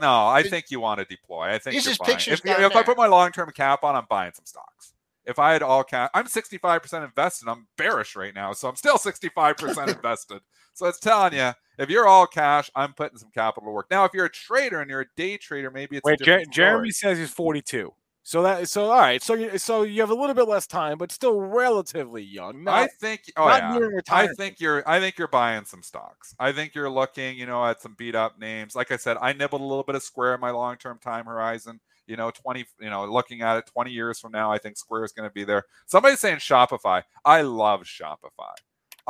No, 0.00 0.28
I 0.28 0.44
think 0.44 0.66
you 0.70 0.78
want 0.78 1.00
to 1.00 1.04
deploy. 1.04 1.46
I 1.52 1.58
think 1.58 1.74
These 1.74 1.86
you're 1.86 1.92
is 1.92 1.98
buying. 1.98 2.10
pictures 2.12 2.34
If, 2.34 2.42
down 2.44 2.62
if 2.62 2.76
I 2.76 2.84
put 2.84 2.96
my 2.96 3.08
long-term 3.08 3.50
cap 3.56 3.82
on, 3.82 3.96
I'm 3.96 4.06
buying 4.08 4.30
some 4.32 4.46
stocks. 4.46 4.92
If 5.24 5.40
I 5.40 5.52
had 5.52 5.62
all 5.64 5.82
cash, 5.82 6.08
I'm 6.14 6.26
65% 6.26 7.04
invested. 7.04 7.48
I'm 7.48 7.66
bearish 7.76 8.14
right 8.14 8.32
now, 8.32 8.52
so 8.52 8.68
I'm 8.68 8.76
still 8.76 8.98
65% 8.98 9.88
invested. 9.96 10.42
So 10.74 10.86
it's 10.86 11.00
telling 11.00 11.32
you, 11.34 11.52
if 11.80 11.90
you're 11.90 12.06
all 12.06 12.26
cash, 12.26 12.70
I'm 12.76 12.92
putting 12.92 13.18
some 13.18 13.30
capital 13.32 13.68
to 13.68 13.72
work. 13.72 13.86
Now, 13.90 14.04
if 14.04 14.12
you're 14.14 14.26
a 14.26 14.30
trader 14.30 14.80
and 14.80 14.90
you're 14.90 15.00
a 15.00 15.08
day 15.16 15.36
trader, 15.36 15.70
maybe 15.70 15.96
it's 15.96 16.04
Wait, 16.04 16.20
Jer-. 16.20 16.44
Jeremy 16.44 16.90
says 16.90 17.18
he's 17.18 17.30
42. 17.30 17.92
So 18.22 18.42
that 18.42 18.68
so 18.68 18.90
all 18.90 19.00
right. 19.00 19.22
So 19.22 19.34
you 19.34 19.58
so 19.58 19.82
you 19.82 20.02
have 20.02 20.10
a 20.10 20.14
little 20.14 20.34
bit 20.34 20.46
less 20.46 20.66
time, 20.66 20.98
but 20.98 21.10
still 21.10 21.40
relatively 21.40 22.22
young. 22.22 22.68
I 22.68 22.86
think. 22.86 23.22
Oh 23.36 23.48
not 23.48 23.80
yeah. 23.80 24.00
I 24.10 24.28
think 24.28 24.60
you're. 24.60 24.88
I 24.88 25.00
think 25.00 25.16
you're 25.18 25.26
buying 25.26 25.64
some 25.64 25.82
stocks. 25.82 26.34
I 26.38 26.52
think 26.52 26.74
you're 26.74 26.90
looking. 26.90 27.38
You 27.38 27.46
know, 27.46 27.64
at 27.64 27.80
some 27.80 27.94
beat 27.96 28.14
up 28.14 28.38
names. 28.38 28.76
Like 28.76 28.92
I 28.92 28.98
said, 28.98 29.16
I 29.20 29.32
nibbled 29.32 29.62
a 29.62 29.64
little 29.64 29.84
bit 29.84 29.94
of 29.94 30.02
Square 30.02 30.34
in 30.34 30.40
my 30.40 30.50
long 30.50 30.76
term 30.76 30.98
time 31.02 31.24
horizon. 31.24 31.80
You 32.06 32.16
know, 32.16 32.30
twenty. 32.30 32.66
You 32.78 32.90
know, 32.90 33.06
looking 33.06 33.40
at 33.40 33.56
it, 33.56 33.70
twenty 33.72 33.90
years 33.90 34.20
from 34.20 34.32
now, 34.32 34.52
I 34.52 34.58
think 34.58 34.76
Square 34.76 35.04
is 35.04 35.12
going 35.12 35.28
to 35.28 35.32
be 35.32 35.44
there. 35.44 35.64
Somebody's 35.86 36.20
saying 36.20 36.36
Shopify. 36.36 37.02
I 37.24 37.40
love 37.40 37.84
Shopify. 37.84 38.52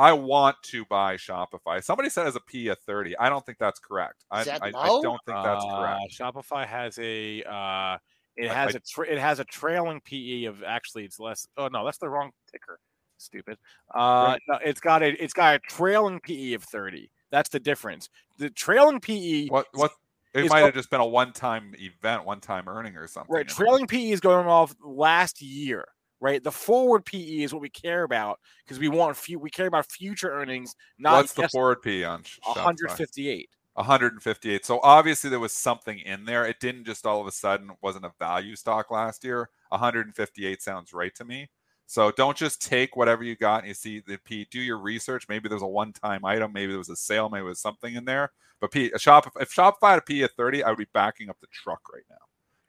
I 0.01 0.13
want 0.13 0.57
to 0.63 0.83
buy 0.85 1.15
Shopify. 1.15 1.83
Somebody 1.83 2.09
said 2.09 2.25
as 2.25 2.35
a 2.35 2.39
P 2.39 2.69
of 2.69 2.79
thirty. 2.79 3.15
I 3.17 3.29
don't 3.29 3.45
think 3.45 3.59
that's 3.59 3.79
correct. 3.79 4.25
I, 4.31 4.41
Is 4.41 4.47
that 4.47 4.63
I, 4.63 4.71
I 4.75 4.87
low? 4.89 5.01
don't 5.03 5.19
think 5.25 5.37
that's 5.43 5.63
uh, 5.63 5.77
correct. 5.79 5.99
Shopify 6.19 6.65
has 6.65 6.97
a 6.97 7.43
uh, 7.43 7.97
it 8.35 8.49
I- 8.49 8.53
has 8.53 8.75
I- 8.75 8.77
a 8.77 8.81
tra- 8.81 9.07
it 9.07 9.19
has 9.19 9.39
a 9.39 9.45
trailing 9.45 10.01
PE 10.01 10.45
of 10.45 10.63
actually 10.63 11.05
it's 11.05 11.19
less. 11.19 11.47
Oh 11.57 11.67
no, 11.67 11.85
that's 11.85 11.99
the 11.99 12.09
wrong 12.09 12.31
ticker. 12.51 12.79
Stupid. 13.17 13.59
Uh, 13.93 14.37
no, 14.47 14.57
it's 14.65 14.79
got 14.79 15.03
a 15.03 15.23
it's 15.23 15.33
got 15.33 15.55
a 15.55 15.59
trailing 15.59 16.19
PE 16.21 16.53
of 16.53 16.63
30. 16.63 17.11
That's 17.29 17.49
the 17.49 17.59
difference. 17.59 18.09
The 18.39 18.49
trailing 18.49 18.99
PE 18.99 19.47
What? 19.47 19.67
What? 19.73 19.91
It 20.33 20.49
might 20.49 20.61
have 20.61 20.73
just 20.73 20.89
been 20.89 21.01
a 21.01 21.05
one-time 21.05 21.75
event, 21.77 22.23
one-time 22.25 22.69
earning 22.69 22.95
or 22.95 23.05
something. 23.05 23.35
Right. 23.35 23.45
Trailing 23.47 23.85
PE 23.85 24.11
is 24.11 24.21
going 24.21 24.47
off 24.47 24.73
last 24.81 25.41
year. 25.41 25.85
Right. 26.21 26.43
The 26.43 26.51
forward 26.51 27.03
PE 27.03 27.41
is 27.41 27.51
what 27.51 27.63
we 27.63 27.69
care 27.69 28.03
about 28.03 28.39
because 28.63 28.77
we 28.77 28.87
want 28.89 29.17
few. 29.17 29.39
We 29.39 29.49
care 29.49 29.65
about 29.65 29.91
future 29.91 30.31
earnings, 30.31 30.75
not 30.99 31.13
What's 31.13 31.33
the 31.33 31.49
forward 31.49 31.81
PE 31.81 32.03
on 32.03 32.21
Shopify? 32.21 32.57
158. 32.57 33.49
158. 33.73 34.65
So 34.65 34.79
obviously 34.83 35.29
there 35.29 35.39
was 35.39 35.53
something 35.53 35.97
in 35.99 36.25
there. 36.25 36.45
It 36.45 36.59
didn't 36.59 36.85
just 36.85 37.05
all 37.05 37.21
of 37.21 37.27
a 37.27 37.31
sudden 37.31 37.71
wasn't 37.81 38.05
a 38.05 38.11
value 38.19 38.55
stock 38.55 38.91
last 38.91 39.23
year. 39.23 39.49
158 39.69 40.61
sounds 40.61 40.93
right 40.93 41.15
to 41.15 41.25
me. 41.25 41.49
So 41.87 42.11
don't 42.11 42.37
just 42.37 42.61
take 42.61 42.95
whatever 42.95 43.23
you 43.23 43.35
got 43.35 43.59
and 43.59 43.67
you 43.67 43.73
see 43.73 44.01
the 44.05 44.17
P. 44.23 44.47
Do 44.49 44.61
your 44.61 44.77
research. 44.77 45.25
Maybe 45.27 45.49
there's 45.49 45.61
a 45.61 45.67
one-time 45.67 46.23
item. 46.23 46.53
Maybe 46.53 46.71
there 46.71 46.77
was 46.77 46.89
a 46.89 46.95
sale. 46.95 47.29
Maybe 47.29 47.41
there 47.41 47.49
was 47.49 47.59
something 47.59 47.95
in 47.95 48.05
there. 48.05 48.31
But 48.59 48.71
P, 48.71 48.91
a 48.93 48.99
shop 48.99 49.31
if 49.39 49.53
Shopify 49.53 49.89
had 49.89 49.99
a 49.99 50.01
P 50.01 50.21
of 50.21 50.31
30, 50.31 50.63
I 50.63 50.69
would 50.69 50.77
be 50.77 50.87
backing 50.93 51.29
up 51.29 51.37
the 51.41 51.47
truck 51.51 51.81
right 51.91 52.03
now. 52.09 52.15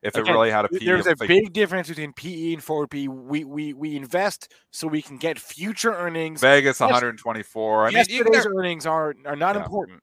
If 0.02 0.16
it 0.16 0.22
really 0.22 0.50
had 0.50 0.64
a 0.64 0.68
P, 0.68 0.84
There's 0.84 1.06
a 1.06 1.10
like- 1.10 1.28
big 1.28 1.52
difference 1.52 1.88
between 1.88 2.12
PE 2.12 2.54
and 2.54 2.64
forward 2.64 2.90
PE. 2.90 3.06
We 3.06 3.44
we 3.44 3.72
we 3.72 3.94
invest 3.96 4.52
so 4.72 4.88
we 4.88 5.00
can 5.00 5.16
get 5.16 5.38
future 5.38 5.94
earnings. 5.94 6.40
Vegas 6.40 6.80
Yes- 6.80 6.90
124. 6.90 7.84
I 7.84 7.86
mean, 7.88 7.96
Yesterday's 7.98 8.46
earnings 8.46 8.84
are 8.84 9.14
are 9.24 9.36
not 9.36 9.54
Yeah. 9.54 9.62
important. 9.62 10.02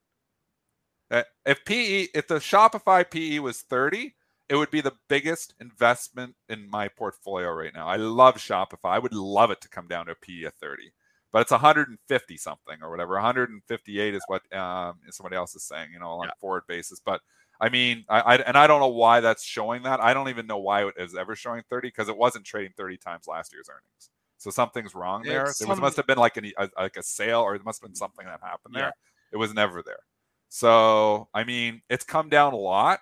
Uh, 1.12 1.24
if 1.46 1.66
PE, 1.66 2.08
if 2.14 2.28
the 2.28 2.36
Shopify 2.36 3.10
PE 3.10 3.40
was 3.40 3.62
30, 3.64 4.16
it 4.48 4.56
would 4.56 4.72
be 4.72 4.80
the 4.82 4.94
biggest 5.10 5.54
investment 5.60 6.36
in 6.48 6.70
my 6.70 6.88
portfolio 6.88 7.52
right 7.52 7.74
now. 7.74 7.88
I 7.88 7.98
love 7.98 8.36
Shopify. 8.36 8.92
I 8.92 9.00
would 9.00 9.14
love 9.14 9.52
it 9.52 9.60
to 9.62 9.70
come 9.70 9.88
down 9.88 10.06
to 10.06 10.14
a 10.14 10.16
PE 10.16 10.44
of 10.44 10.54
30, 10.56 10.92
but 11.32 11.42
it's 11.42 11.52
150 11.52 12.38
something 12.38 12.78
or 12.82 12.90
whatever. 12.90 13.16
158 13.16 14.14
is 14.16 14.24
what 14.28 14.42
um, 14.56 15.00
somebody 15.10 15.36
else 15.36 15.56
is 15.56 15.64
saying, 15.64 15.90
you 15.92 16.00
know, 16.00 16.10
on 16.12 16.28
a 16.30 16.34
forward 16.40 16.64
basis. 16.68 17.02
But 17.04 17.22
I 17.60 17.70
mean, 17.70 18.06
I, 18.10 18.20
I 18.22 18.36
and 18.38 18.58
I 18.58 18.68
don't 18.68 18.80
know 18.80 18.88
why 18.88 19.20
that's 19.20 19.44
showing 19.44 19.84
that. 19.84 20.00
I 20.00 20.14
don't 20.14 20.30
even 20.30 20.48
know 20.48 20.60
why 20.60 20.86
it 20.88 20.94
is 20.98 21.16
ever 21.16 21.36
showing 21.36 21.64
30 21.70 21.90
because 21.90 22.08
it 22.10 22.18
wasn't 22.18 22.46
trading 22.46 22.72
30 22.78 22.98
times 22.98 23.28
last 23.28 23.52
year's 23.54 23.70
earnings. 23.70 24.10
So 24.38 24.50
something's 24.50 24.96
wrong 24.96 25.24
there. 25.24 25.46
It's 25.46 25.60
There 25.60 25.68
was, 25.68 25.78
some- 25.78 25.84
must 25.84 25.98
have 25.98 26.08
been 26.08 26.18
like 26.18 26.38
an, 26.38 26.52
a, 26.58 26.70
like 26.78 26.96
a 26.96 27.04
sale, 27.04 27.42
or 27.42 27.56
it 27.56 27.66
must 27.66 27.82
have 27.82 27.90
been 27.90 27.96
something 27.96 28.26
that 28.26 28.40
happened 28.42 28.76
there. 28.76 28.84
Yeah. 28.84 28.92
It 29.34 29.38
was 29.38 29.54
never 29.54 29.84
there. 29.84 30.00
So 30.48 31.28
I 31.34 31.44
mean, 31.44 31.82
it's 31.90 32.06
come 32.06 32.30
down 32.30 32.54
a 32.54 32.58
lot, 32.58 33.00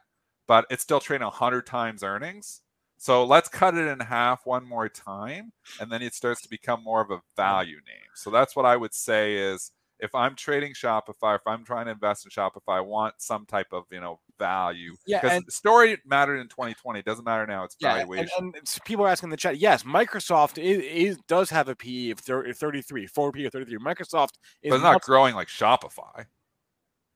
but 0.48 0.66
it's 0.70 0.84
still 0.84 1.00
trading 1.00 1.26
100 1.26 1.66
times 1.66 2.04
earnings. 2.04 2.62
So 2.98 3.24
let's 3.26 3.48
cut 3.48 3.76
it 3.76 3.88
in 3.88 4.00
half 4.00 4.42
one 4.46 4.68
more 4.68 4.90
time, 4.90 5.52
and 5.80 5.92
then 5.92 6.02
it 6.02 6.16
starts 6.16 6.42
to 6.42 6.50
become 6.50 6.84
more 6.84 7.00
of 7.02 7.12
a 7.12 7.22
value 7.36 7.76
name. 7.76 8.10
So 8.16 8.32
that's 8.32 8.56
what 8.56 8.66
I 8.66 8.76
would 8.76 8.94
say 8.96 9.36
is 9.36 9.72
if 10.00 10.16
I'm 10.16 10.36
trading 10.36 10.74
Shopify, 10.74 11.36
if 11.36 11.46
I'm 11.46 11.64
trying 11.64 11.86
to 11.86 11.92
invest 11.92 12.26
in 12.26 12.32
Shopify, 12.32 12.78
I 12.78 12.82
want 12.82 13.16
some 13.20 13.46
type 13.46 13.68
of 13.72 13.84
you 13.92 14.02
know 14.02 14.20
value. 14.38 14.96
Yeah, 15.06 15.22
because 15.22 15.38
and- 15.38 15.52
story 15.52 15.98
mattered 16.06 16.38
in 16.38 16.48
2020. 16.48 17.00
It 17.00 17.06
doesn't 17.06 17.26
matter 17.26 17.46
now. 17.48 17.64
It's 17.64 17.76
Yeah, 17.80 17.96
valuation. 17.96 18.30
and, 18.38 18.56
and 18.56 18.78
people 18.86 19.06
are 19.06 19.10
asking 19.10 19.28
in 19.28 19.32
the 19.32 19.38
chat. 19.38 19.58
Yes, 19.58 19.84
Microsoft 19.84 20.58
is, 20.62 20.80
is 20.80 21.18
does 21.28 21.50
have 21.50 21.68
a 21.70 21.76
PE 21.76 22.12
of 22.12 22.20
30, 22.20 22.54
33, 22.54 23.08
4 23.08 23.32
PE 23.32 23.46
of 23.46 23.52
33. 23.54 23.78
Microsoft 23.80 24.30
is 24.62 24.70
but 24.70 24.76
it's 24.76 24.84
not 24.84 24.94
much- 24.94 25.04
growing 25.04 25.36
like 25.36 25.48
Shopify. 25.48 26.26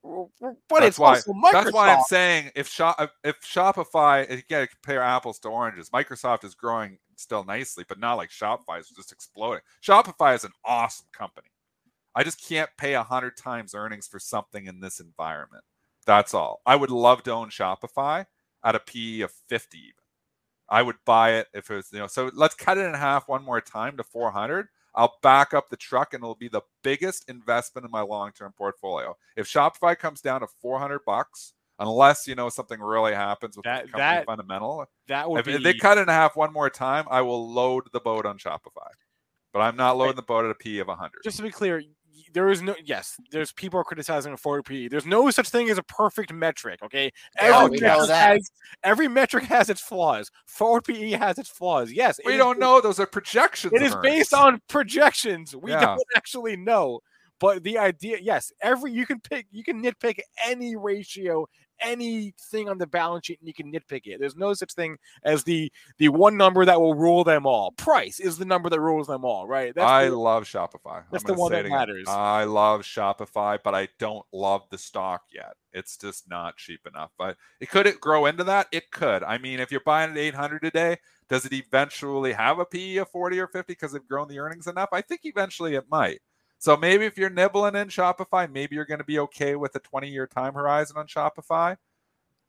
but 0.04 0.28
that's 0.70 0.88
it's 0.88 1.00
why. 1.00 1.16
also 1.16 1.34
Microsoft. 1.34 1.52
That's 1.52 1.74
why 1.74 1.94
I'm 1.94 2.04
saying 2.08 2.52
if 2.56 2.68
Shop, 2.68 3.12
if 3.24 3.40
Shopify, 3.42 4.24
if 4.24 4.38
you 4.38 4.44
got 4.50 4.62
to 4.62 4.68
compare 4.68 5.02
apples 5.02 5.38
to 5.40 5.50
oranges. 5.50 5.90
Microsoft 5.92 6.44
is 6.44 6.56
growing 6.56 6.98
still 7.18 7.44
nicely, 7.44 7.86
but 7.88 8.00
not 8.00 8.16
like 8.16 8.32
Shopify 8.32 8.80
is 8.80 8.90
just 8.90 9.12
exploding. 9.12 9.62
Shopify 9.86 10.34
is 10.36 10.44
an 10.44 10.52
awesome 10.66 11.06
company. 11.14 11.50
I 12.16 12.24
just 12.24 12.44
can't 12.46 12.70
pay 12.78 12.96
a 12.96 13.04
hundred 13.04 13.38
times 13.38 13.74
earnings 13.76 14.08
for 14.08 14.20
something 14.20 14.66
in 14.66 14.80
this 14.82 15.00
environment. 15.00 15.64
That's 16.06 16.34
all. 16.34 16.62
I 16.66 16.76
would 16.76 16.90
love 16.90 17.24
to 17.24 17.32
own 17.32 17.50
Shopify 17.50 18.26
at 18.64 18.76
a 18.76 18.80
PE 18.80 19.22
of 19.22 19.32
50 19.50 19.78
even. 19.78 19.94
I 20.70 20.82
would 20.82 20.96
buy 21.06 21.34
it 21.34 21.48
if 21.54 21.70
it 21.70 21.76
was, 21.76 21.90
you 21.92 22.00
know, 22.00 22.08
so 22.08 22.32
let's 22.34 22.56
cut 22.56 22.78
it 22.78 22.86
in 22.86 22.94
half 22.94 23.28
one 23.28 23.44
more 23.44 23.60
time 23.62 23.98
to 23.98 24.04
400. 24.04 24.68
I'll 24.96 25.18
back 25.22 25.54
up 25.54 25.70
the 25.70 25.78
truck 25.78 26.14
and 26.14 26.24
it'll 26.24 26.36
be 26.36 26.48
the 26.48 26.62
biggest 26.84 27.30
investment 27.30 27.86
in 27.86 27.92
my 27.92 28.02
long-term 28.02 28.54
portfolio. 28.58 29.16
If 29.36 29.48
Shopify 29.48 29.98
comes 29.98 30.22
down 30.22 30.42
to 30.42 30.48
400 30.62 31.00
bucks, 31.06 31.54
unless, 31.80 32.28
you 32.28 32.36
know, 32.36 32.50
something 32.50 32.80
really 32.80 33.14
happens 33.14 33.58
with 33.58 33.64
That- 33.64 33.86
the 33.86 33.92
company 33.92 34.02
that 34.18 34.26
fundamental, 34.26 34.86
that 35.08 35.30
would 35.30 35.40
if, 35.40 35.46
be 35.46 35.54
if 35.54 35.64
they 35.64 35.74
cut 35.74 35.98
it 35.98 36.02
in 36.02 36.08
half 36.08 36.36
one 36.36 36.54
more 36.54 36.70
time, 36.70 37.06
I 37.10 37.22
will 37.22 37.52
load 37.52 37.90
the 37.92 38.00
boat 38.00 38.26
on 38.26 38.38
Shopify. 38.38 38.90
But 39.54 39.60
I'm 39.60 39.76
not 39.76 39.98
loading 39.98 40.16
the 40.16 40.22
boat 40.22 40.46
at 40.46 40.52
a 40.52 40.56
PE 40.56 40.78
of 40.78 40.88
100. 40.88 41.24
just 41.24 41.38
to 41.38 41.44
be 41.44 41.52
clear, 41.52 41.84
there 42.34 42.50
is 42.50 42.62
no 42.62 42.76
yes. 42.84 43.16
There's 43.32 43.52
people 43.52 43.80
are 43.80 43.84
criticizing 43.84 44.34
a 44.34 44.38
forward 44.38 44.66
PE. 44.66 44.88
There's 44.88 45.06
no 45.06 45.30
such 45.32 45.50
thing 45.50 45.70
as 45.70 45.78
a 45.78 45.84
perfect 45.84 46.32
metric. 46.34 46.80
Okay, 46.84 47.12
Oh, 47.40 47.66
every 47.66 47.72
we 47.72 47.78
know 47.80 48.00
metric 48.00 48.10
has 48.18 48.52
every 48.84 49.08
metric 49.08 49.44
has 49.46 49.70
its 49.70 49.82
flaws. 49.82 50.32
Forward 50.46 50.84
PE 50.86 51.12
has 51.12 51.38
its 51.38 51.50
flaws. 51.50 51.92
Yes, 51.92 52.20
we 52.26 52.38
don't 52.38 52.60
know. 52.60 52.82
Those 52.82 53.00
are 53.00 53.06
projections. 53.06 53.74
It 53.74 53.82
is 53.82 53.94
of 53.94 54.02
based 54.02 54.34
on 54.34 54.62
projections. 54.68 55.56
We 55.56 55.72
Yeah. 55.72 55.82
don't 55.86 56.02
actually 56.16 56.58
know. 56.58 57.00
But 57.40 57.64
the 57.64 57.80
idea, 57.80 58.18
yes, 58.22 58.52
every 58.62 58.92
you 58.92 59.06
can 59.08 59.20
pick, 59.20 59.48
you 59.52 59.64
can 59.64 59.82
nitpick 59.84 60.20
any 60.46 60.76
ratio, 60.76 61.48
anything 61.82 62.70
on 62.70 62.78
the 62.78 62.88
balance 62.88 63.26
sheet, 63.26 63.40
and 63.40 63.48
you 63.48 63.54
can 63.54 63.72
nitpick 63.72 64.02
it. 64.06 64.20
There's 64.20 64.36
no 64.36 64.54
such 64.54 64.74
thing 64.74 64.98
as 65.24 65.44
the 65.44 65.72
the 65.98 66.10
one 66.10 66.38
number 66.38 66.66
that 66.66 66.80
will 66.80 66.96
rule 66.96 67.24
them 67.24 67.46
all. 67.46 67.72
Price 67.72 68.20
is 68.20 68.38
the 68.38 68.46
number 68.46 68.70
that 68.70 68.80
rules 68.80 69.08
them 69.08 69.26
all, 69.26 69.48
right? 69.48 69.74
That's 69.76 69.90
I 69.90 70.10
the- 70.10 70.16
love 70.18 70.44
Shopify. 70.46 71.04
that's 71.12 71.24
I'm 71.24 71.28
the 71.36 71.40
one 71.40 71.52
that 71.52 71.66
matters. 71.68 72.08
I 72.08 72.44
love 72.46 72.82
Shopify, 72.82 73.58
but 73.64 73.76
I 73.76 73.88
don't 74.00 74.26
love 74.32 74.64
the 74.70 74.78
stock 74.78 75.24
yet. 75.34 75.54
It's 75.74 75.98
just 75.98 76.30
not 76.30 76.58
cheap 76.58 76.86
enough. 76.86 77.12
But 77.18 77.38
it 77.60 77.70
could 77.70 77.88
it 77.88 78.00
grow 78.02 78.26
into 78.26 78.44
that? 78.46 78.68
It 78.72 78.92
could. 78.92 79.24
I 79.24 79.38
mean, 79.38 79.60
if 79.60 79.72
you're 79.72 79.82
buying 79.86 80.12
at 80.12 80.18
800 80.18 80.62
today, 80.62 80.98
does 81.30 81.46
it 81.46 81.54
eventually 81.54 82.34
have 82.34 82.60
a 82.60 82.66
PE 82.66 82.98
of 82.98 83.10
40 83.10 83.40
or 83.40 83.48
50 83.48 83.72
because 83.72 83.94
they've 83.94 84.06
grown 84.08 84.28
the 84.28 84.40
earnings 84.40 84.68
enough? 84.68 84.90
I 84.92 85.02
think 85.02 85.22
eventually 85.24 85.76
it 85.76 85.86
might. 85.90 86.20
So 86.62 86.78
maybe 86.78 87.08
if 87.08 87.18
you're 87.18 87.32
nibbling 87.32 87.76
in 87.76 87.88
Shopify, 87.88 88.50
maybe 88.50 88.76
you're 88.76 88.86
going 88.86 89.00
to 89.00 89.04
be 89.04 89.18
okay 89.18 89.56
with 89.56 89.76
a 89.76 89.80
20 89.80 90.08
year 90.08 90.28
time 90.28 90.54
horizon 90.54 90.96
on 90.96 91.08
Shopify. 91.08 91.76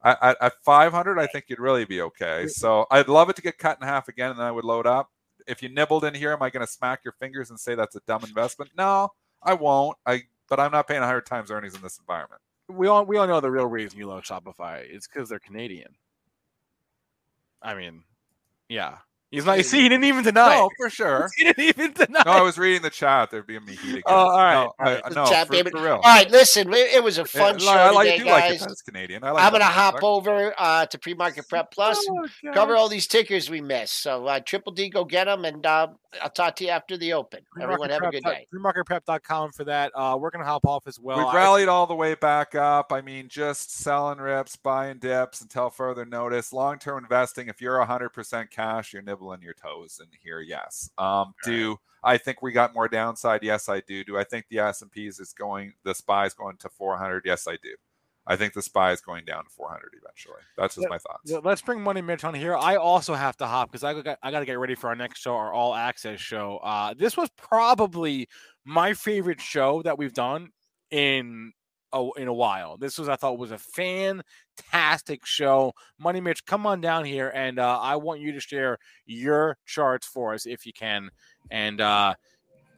At, 0.05 0.19
at, 0.21 0.37
at 0.39 0.53
500, 0.63 1.19
I 1.19 1.27
think 1.29 1.47
you'd 1.49 1.59
really 1.59 1.87
be 1.87 2.03
okay. 2.03 2.47
So 2.47 2.87
I'd 2.91 3.09
love 3.09 3.31
it 3.31 3.37
to 3.37 3.43
get 3.43 3.57
cut 3.57 3.79
in 3.81 3.89
half 3.89 4.09
again, 4.09 4.31
and 4.31 4.39
then 4.39 4.45
I 4.45 4.51
would 4.51 4.65
load 4.65 4.87
up. 4.87 5.11
If 5.47 5.63
you 5.63 5.71
nibbled 5.71 6.05
in 6.05 6.13
here, 6.13 6.31
am 6.31 6.43
I 6.43 6.51
going 6.51 6.65
to 6.65 6.71
smack 6.71 7.01
your 7.05 7.15
fingers 7.21 7.49
and 7.49 7.59
say 7.59 7.75
that's 7.75 7.97
a 7.97 8.01
dumb 8.07 8.23
investment? 8.23 8.71
No, 8.77 9.13
I 9.43 9.55
won't. 9.55 9.97
I 10.05 10.25
but 10.47 10.61
I'm 10.61 10.73
not 10.73 10.87
paying 10.87 11.01
100 11.01 11.25
times 11.25 11.51
earnings 11.51 11.75
in 11.75 11.81
this 11.81 11.99
environment. 11.99 12.43
we 12.69 12.89
all 12.89 13.07
we 13.07 13.17
all 13.17 13.27
know 13.27 13.41
the 13.41 13.51
real 13.51 13.67
reason 13.67 13.99
you 13.99 14.09
love 14.09 14.25
Shopify. 14.25 14.85
It's 14.87 15.07
because 15.07 15.31
they're 15.31 15.39
Canadian. 15.39 15.95
I 17.63 17.75
mean, 17.75 18.03
yeah. 18.69 18.99
He's 19.33 19.45
not. 19.47 19.59
See, 19.65 19.81
he 19.83 19.89
didn't 19.89 20.05
even 20.05 20.23
deny. 20.23 20.55
No, 20.57 20.67
it. 20.67 20.73
for 20.77 20.91
sure. 20.91 21.29
He 21.37 21.45
didn't 21.45 21.65
even 21.65 21.93
deny. 21.93 22.23
No, 22.25 22.31
I 22.33 22.41
was 22.43 22.59
reading 22.59 22.83
the 22.83 22.91
chat. 22.91 23.31
There'd 23.31 23.47
be 23.47 23.57
a 23.57 23.61
me 23.61 23.75
heat 23.75 23.91
again. 23.91 24.03
Oh, 24.07 24.15
all 24.15 24.37
right, 24.39 24.53
No, 24.55 24.61
all 24.61 24.75
right. 24.79 25.01
I, 25.05 25.09
no, 25.09 25.25
chat, 25.27 25.49
for, 25.49 25.55
for 25.71 25.83
real. 25.83 25.95
All 25.95 26.01
right, 26.03 26.31
listen, 26.31 26.69
it, 26.73 26.77
it 26.97 27.03
was 27.03 27.17
a 27.19 27.25
fun 27.25 27.55
no, 27.55 27.59
show 27.61 27.71
I 27.71 27.91
like, 27.91 28.05
today, 28.13 28.19
do 28.19 28.25
like 28.31 28.45
it 28.53 28.59
guys. 28.61 28.71
it's 28.71 28.83
Canadian. 28.83 29.25
I 29.25 29.31
like 29.31 29.43
I'm 29.45 29.51
gonna 29.53 29.65
hop 29.65 29.95
aspect. 29.95 30.05
over 30.05 30.55
uh, 30.59 30.85
to 30.87 30.99
pre-market 30.99 31.49
prep 31.49 31.71
plus 31.73 32.07
and 32.07 32.19
Oh, 32.19 32.53
cover 32.53 32.75
God. 32.75 32.79
all 32.81 32.89
these 32.91 33.07
tickers 33.07 33.49
we 33.49 33.63
missed. 33.63 34.03
So 34.03 34.27
uh, 34.27 34.41
Triple 34.41 34.73
D, 34.73 34.91
go 34.91 35.05
get 35.07 35.25
them, 35.25 35.47
and 35.47 35.65
uh, 35.65 35.89
I'll 36.23 36.29
talk 36.29 36.55
to 36.57 36.65
you 36.65 36.71
after 36.71 36.99
the 36.99 37.15
open. 37.15 37.41
Everyone 37.59 37.89
have 37.89 38.03
a 38.03 38.11
good 38.11 38.23
day. 38.23 38.47
Premarketprep.com 38.55 39.53
for 39.53 39.65
that. 39.65 39.93
Uh, 39.95 40.19
we're 40.21 40.31
gonna 40.31 40.45
hop 40.45 40.67
off 40.67 40.87
as 40.87 41.01
well. 41.01 41.17
We've 41.17 41.27
I- 41.29 41.37
rallied 41.37 41.69
all 41.69 41.87
the 41.87 41.95
way 41.95 42.15
back 42.15 42.55
up. 42.55 42.93
I 42.93 43.01
mean, 43.01 43.29
just 43.29 43.75
selling 43.75 44.19
rips, 44.19 44.57
buying 44.57 44.99
dips 44.99 45.41
until 45.41 45.71
further 45.71 46.05
notice. 46.05 46.53
Long 46.53 46.79
term 46.79 47.03
investing, 47.03 47.49
if 47.49 47.63
you're 47.63 47.79
100% 47.79 48.51
cash, 48.51 48.93
you're 48.93 49.01
nibbling 49.01 49.22
your 49.43 49.55
toes 49.55 50.01
in 50.03 50.09
here. 50.23 50.41
Yes. 50.41 50.91
Um, 50.99 51.35
do 51.45 51.79
I 52.03 52.19
think 52.19 52.43
we 52.43 52.53
got 52.53 52.75
more 52.75 52.89
downside? 52.89 53.43
Yes, 53.43 53.69
I 53.69 53.81
do. 53.81 54.05
Do 54.05 54.19
I 54.19 54.25
think 54.25 54.47
the 54.49 54.59
S&Ps 54.59 55.21
is 55.21 55.33
going, 55.33 55.75
the 55.85 55.95
SPY 55.95 56.27
is 56.27 56.35
going 56.35 56.57
to 56.59 56.69
400? 56.69 57.23
Yes, 57.25 57.47
I 57.47 57.53
do. 57.63 57.75
I 58.27 58.37
think 58.37 58.55
the 58.55 58.63
SPY 58.63 58.93
is 58.93 59.01
going 59.01 59.25
down 59.25 59.45
to 59.45 59.51
400 59.51 59.95
eventually. 60.01 60.43
That's 60.57 60.77
just 60.77 60.85
Yeah, 60.85 60.89
my 60.91 60.99
thoughts. 60.99 61.45
Let's 61.45 61.63
bring 61.63 61.81
Money 61.81 62.03
Mitch 62.03 62.25
on 62.25 62.35
here. 62.35 62.57
I 62.57 62.77
also 62.77 63.15
have 63.15 63.37
to 63.39 63.47
hop 63.47 63.71
because 63.71 63.83
I 63.83 64.01
got 64.01 64.19
I 64.23 64.31
got 64.31 64.41
to 64.41 64.47
get 64.47 64.59
ready 64.59 64.77
for 64.77 64.89
our 64.89 64.95
next 64.95 65.21
show, 65.21 65.35
our 65.35 65.53
All 65.53 65.75
Access 65.75 66.21
show. 66.21 66.59
Uh, 66.63 66.95
this 66.95 67.17
was 67.17 67.29
probably 67.37 68.29
my 68.65 68.95
favorite 68.95 69.41
show 69.41 69.83
that 69.83 69.99
we've 69.99 70.13
done 70.13 70.51
in 70.93 71.53
a, 71.93 72.09
in 72.17 72.29
a 72.29 72.33
while. 72.33 72.77
This 72.77 72.97
was 72.97 73.09
I 73.09 73.17
thought 73.17 73.39
was 73.39 73.51
a 73.51 73.59
fantastic 74.57 75.25
show. 75.25 75.73
Money 75.99 76.21
Mitch, 76.21 76.45
come 76.45 76.67
on 76.67 76.81
down 76.81 77.05
here, 77.05 77.31
and 77.35 77.59
uh, 77.59 77.79
I 77.81 77.97
want 77.97 78.21
you 78.21 78.33
to 78.33 78.41
share 78.41 78.79
your 79.07 79.57
charts 79.67 80.07
for 80.07 80.35
us 80.35 80.47
if 80.47 80.67
you 80.67 80.73
can, 80.73 81.11
and 81.51 81.81
uh, 81.81 82.15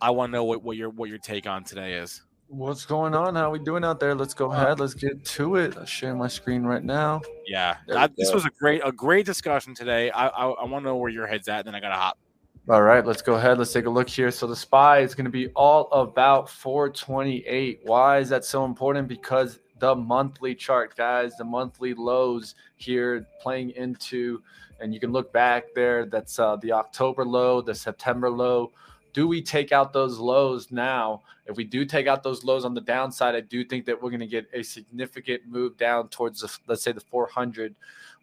I 0.00 0.10
want 0.10 0.30
to 0.30 0.32
know 0.38 0.44
what, 0.44 0.62
what 0.62 0.76
your 0.76 0.90
what 0.90 1.08
your 1.08 1.18
take 1.18 1.46
on 1.46 1.64
today 1.64 1.94
is. 1.94 2.22
What's 2.48 2.84
going 2.84 3.14
on? 3.14 3.34
How 3.34 3.50
we 3.50 3.58
doing 3.58 3.84
out 3.84 3.98
there? 3.98 4.14
Let's 4.14 4.34
go 4.34 4.52
ahead. 4.52 4.78
Let's 4.78 4.94
get 4.94 5.24
to 5.24 5.56
it. 5.56 5.76
I'll 5.78 5.86
share 5.86 6.14
my 6.14 6.28
screen 6.28 6.62
right 6.64 6.84
now. 6.84 7.22
Yeah, 7.46 7.76
that- 7.88 8.14
this 8.16 8.32
was 8.32 8.44
a 8.44 8.50
great 8.50 8.82
a 8.84 8.92
great 8.92 9.26
discussion 9.26 9.74
today. 9.74 10.10
I 10.10 10.28
I, 10.28 10.48
I 10.50 10.64
want 10.64 10.84
to 10.84 10.90
know 10.90 10.96
where 10.96 11.10
your 11.10 11.26
head's 11.26 11.48
at, 11.48 11.60
And 11.60 11.68
then 11.68 11.74
I 11.74 11.80
gotta 11.80 11.96
hop. 11.96 12.18
All 12.66 12.80
right, 12.80 13.04
let's 13.04 13.20
go 13.20 13.34
ahead. 13.34 13.58
Let's 13.58 13.74
take 13.74 13.84
a 13.84 13.90
look 13.90 14.08
here. 14.08 14.30
So 14.30 14.46
the 14.46 14.56
spy 14.56 15.00
is 15.00 15.14
going 15.14 15.26
to 15.26 15.30
be 15.30 15.48
all 15.48 15.86
about 15.92 16.48
428. 16.48 17.80
Why 17.82 18.18
is 18.18 18.30
that 18.30 18.42
so 18.42 18.64
important? 18.64 19.06
Because 19.06 19.58
the 19.78 19.94
monthly 19.94 20.54
chart, 20.54 20.96
guys, 20.96 21.36
the 21.36 21.44
monthly 21.44 21.94
lows 21.94 22.54
here 22.76 23.26
playing 23.40 23.70
into, 23.70 24.42
and 24.80 24.94
you 24.94 25.00
can 25.00 25.12
look 25.12 25.32
back 25.32 25.64
there. 25.74 26.06
That's 26.06 26.38
uh, 26.38 26.56
the 26.56 26.72
October 26.72 27.24
low, 27.24 27.60
the 27.60 27.74
September 27.74 28.30
low. 28.30 28.72
Do 29.12 29.28
we 29.28 29.42
take 29.42 29.72
out 29.72 29.92
those 29.92 30.18
lows 30.18 30.70
now? 30.70 31.22
If 31.46 31.56
we 31.56 31.64
do 31.64 31.84
take 31.84 32.06
out 32.06 32.22
those 32.22 32.42
lows 32.42 32.64
on 32.64 32.74
the 32.74 32.80
downside, 32.80 33.34
I 33.34 33.40
do 33.40 33.64
think 33.64 33.84
that 33.86 34.02
we're 34.02 34.10
going 34.10 34.20
to 34.20 34.26
get 34.26 34.48
a 34.52 34.62
significant 34.62 35.42
move 35.46 35.76
down 35.76 36.08
towards 36.08 36.40
the, 36.40 36.58
let's 36.66 36.82
say 36.82 36.92
the 36.92 37.00
400. 37.00 37.74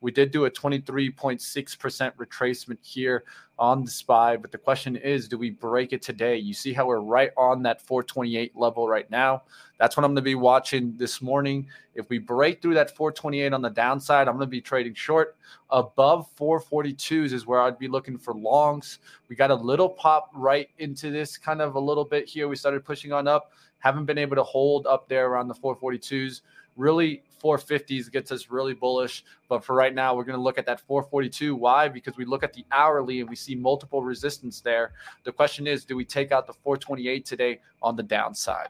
We 0.01 0.11
did 0.11 0.31
do 0.31 0.45
a 0.45 0.51
23.6% 0.51 2.15
retracement 2.15 2.77
here 2.81 3.23
on 3.59 3.85
the 3.85 3.91
SPY, 3.91 4.37
but 4.37 4.51
the 4.51 4.57
question 4.57 4.95
is, 4.95 5.27
do 5.27 5.37
we 5.37 5.51
break 5.51 5.93
it 5.93 6.01
today? 6.01 6.35
You 6.35 6.55
see 6.55 6.73
how 6.73 6.87
we're 6.87 6.99
right 6.99 7.29
on 7.37 7.61
that 7.63 7.79
428 7.81 8.57
level 8.57 8.87
right 8.87 9.09
now. 9.11 9.43
That's 9.77 9.95
what 9.95 10.03
I'm 10.03 10.09
going 10.09 10.15
to 10.15 10.23
be 10.23 10.33
watching 10.35 10.97
this 10.97 11.21
morning. 11.21 11.67
If 11.93 12.09
we 12.09 12.17
break 12.17 12.61
through 12.61 12.73
that 12.73 12.95
428 12.95 13.53
on 13.53 13.61
the 13.61 13.69
downside, 13.69 14.27
I'm 14.27 14.35
going 14.35 14.47
to 14.47 14.51
be 14.51 14.61
trading 14.61 14.95
short. 14.95 15.35
Above 15.69 16.27
442s 16.35 17.33
is 17.33 17.45
where 17.45 17.61
I'd 17.61 17.77
be 17.77 17.87
looking 17.87 18.17
for 18.17 18.33
longs. 18.33 18.97
We 19.29 19.35
got 19.35 19.51
a 19.51 19.55
little 19.55 19.89
pop 19.89 20.31
right 20.33 20.69
into 20.79 21.11
this 21.11 21.37
kind 21.37 21.61
of 21.61 21.75
a 21.75 21.79
little 21.79 22.05
bit 22.05 22.27
here. 22.27 22.47
We 22.47 22.55
started 22.55 22.83
pushing 22.83 23.13
on 23.13 23.27
up. 23.27 23.51
Haven't 23.77 24.05
been 24.05 24.17
able 24.17 24.35
to 24.35 24.43
hold 24.43 24.87
up 24.87 25.07
there 25.07 25.27
around 25.27 25.47
the 25.47 25.55
442s. 25.55 26.41
Really, 26.77 27.23
450s 27.41 28.11
gets 28.11 28.31
us 28.31 28.49
really 28.49 28.73
bullish. 28.73 29.23
But 29.49 29.63
for 29.63 29.75
right 29.75 29.93
now, 29.93 30.15
we're 30.15 30.23
going 30.23 30.37
to 30.37 30.43
look 30.43 30.57
at 30.57 30.65
that 30.67 30.81
442. 30.81 31.55
Why? 31.55 31.87
Because 31.87 32.17
we 32.17 32.25
look 32.25 32.43
at 32.43 32.53
the 32.53 32.65
hourly 32.71 33.19
and 33.21 33.29
we 33.29 33.35
see 33.35 33.55
multiple 33.55 34.03
resistance 34.03 34.61
there. 34.61 34.93
The 35.23 35.31
question 35.31 35.67
is, 35.67 35.85
do 35.85 35.95
we 35.95 36.05
take 36.05 36.31
out 36.31 36.47
the 36.47 36.53
428 36.53 37.25
today 37.25 37.59
on 37.81 37.95
the 37.95 38.03
downside? 38.03 38.69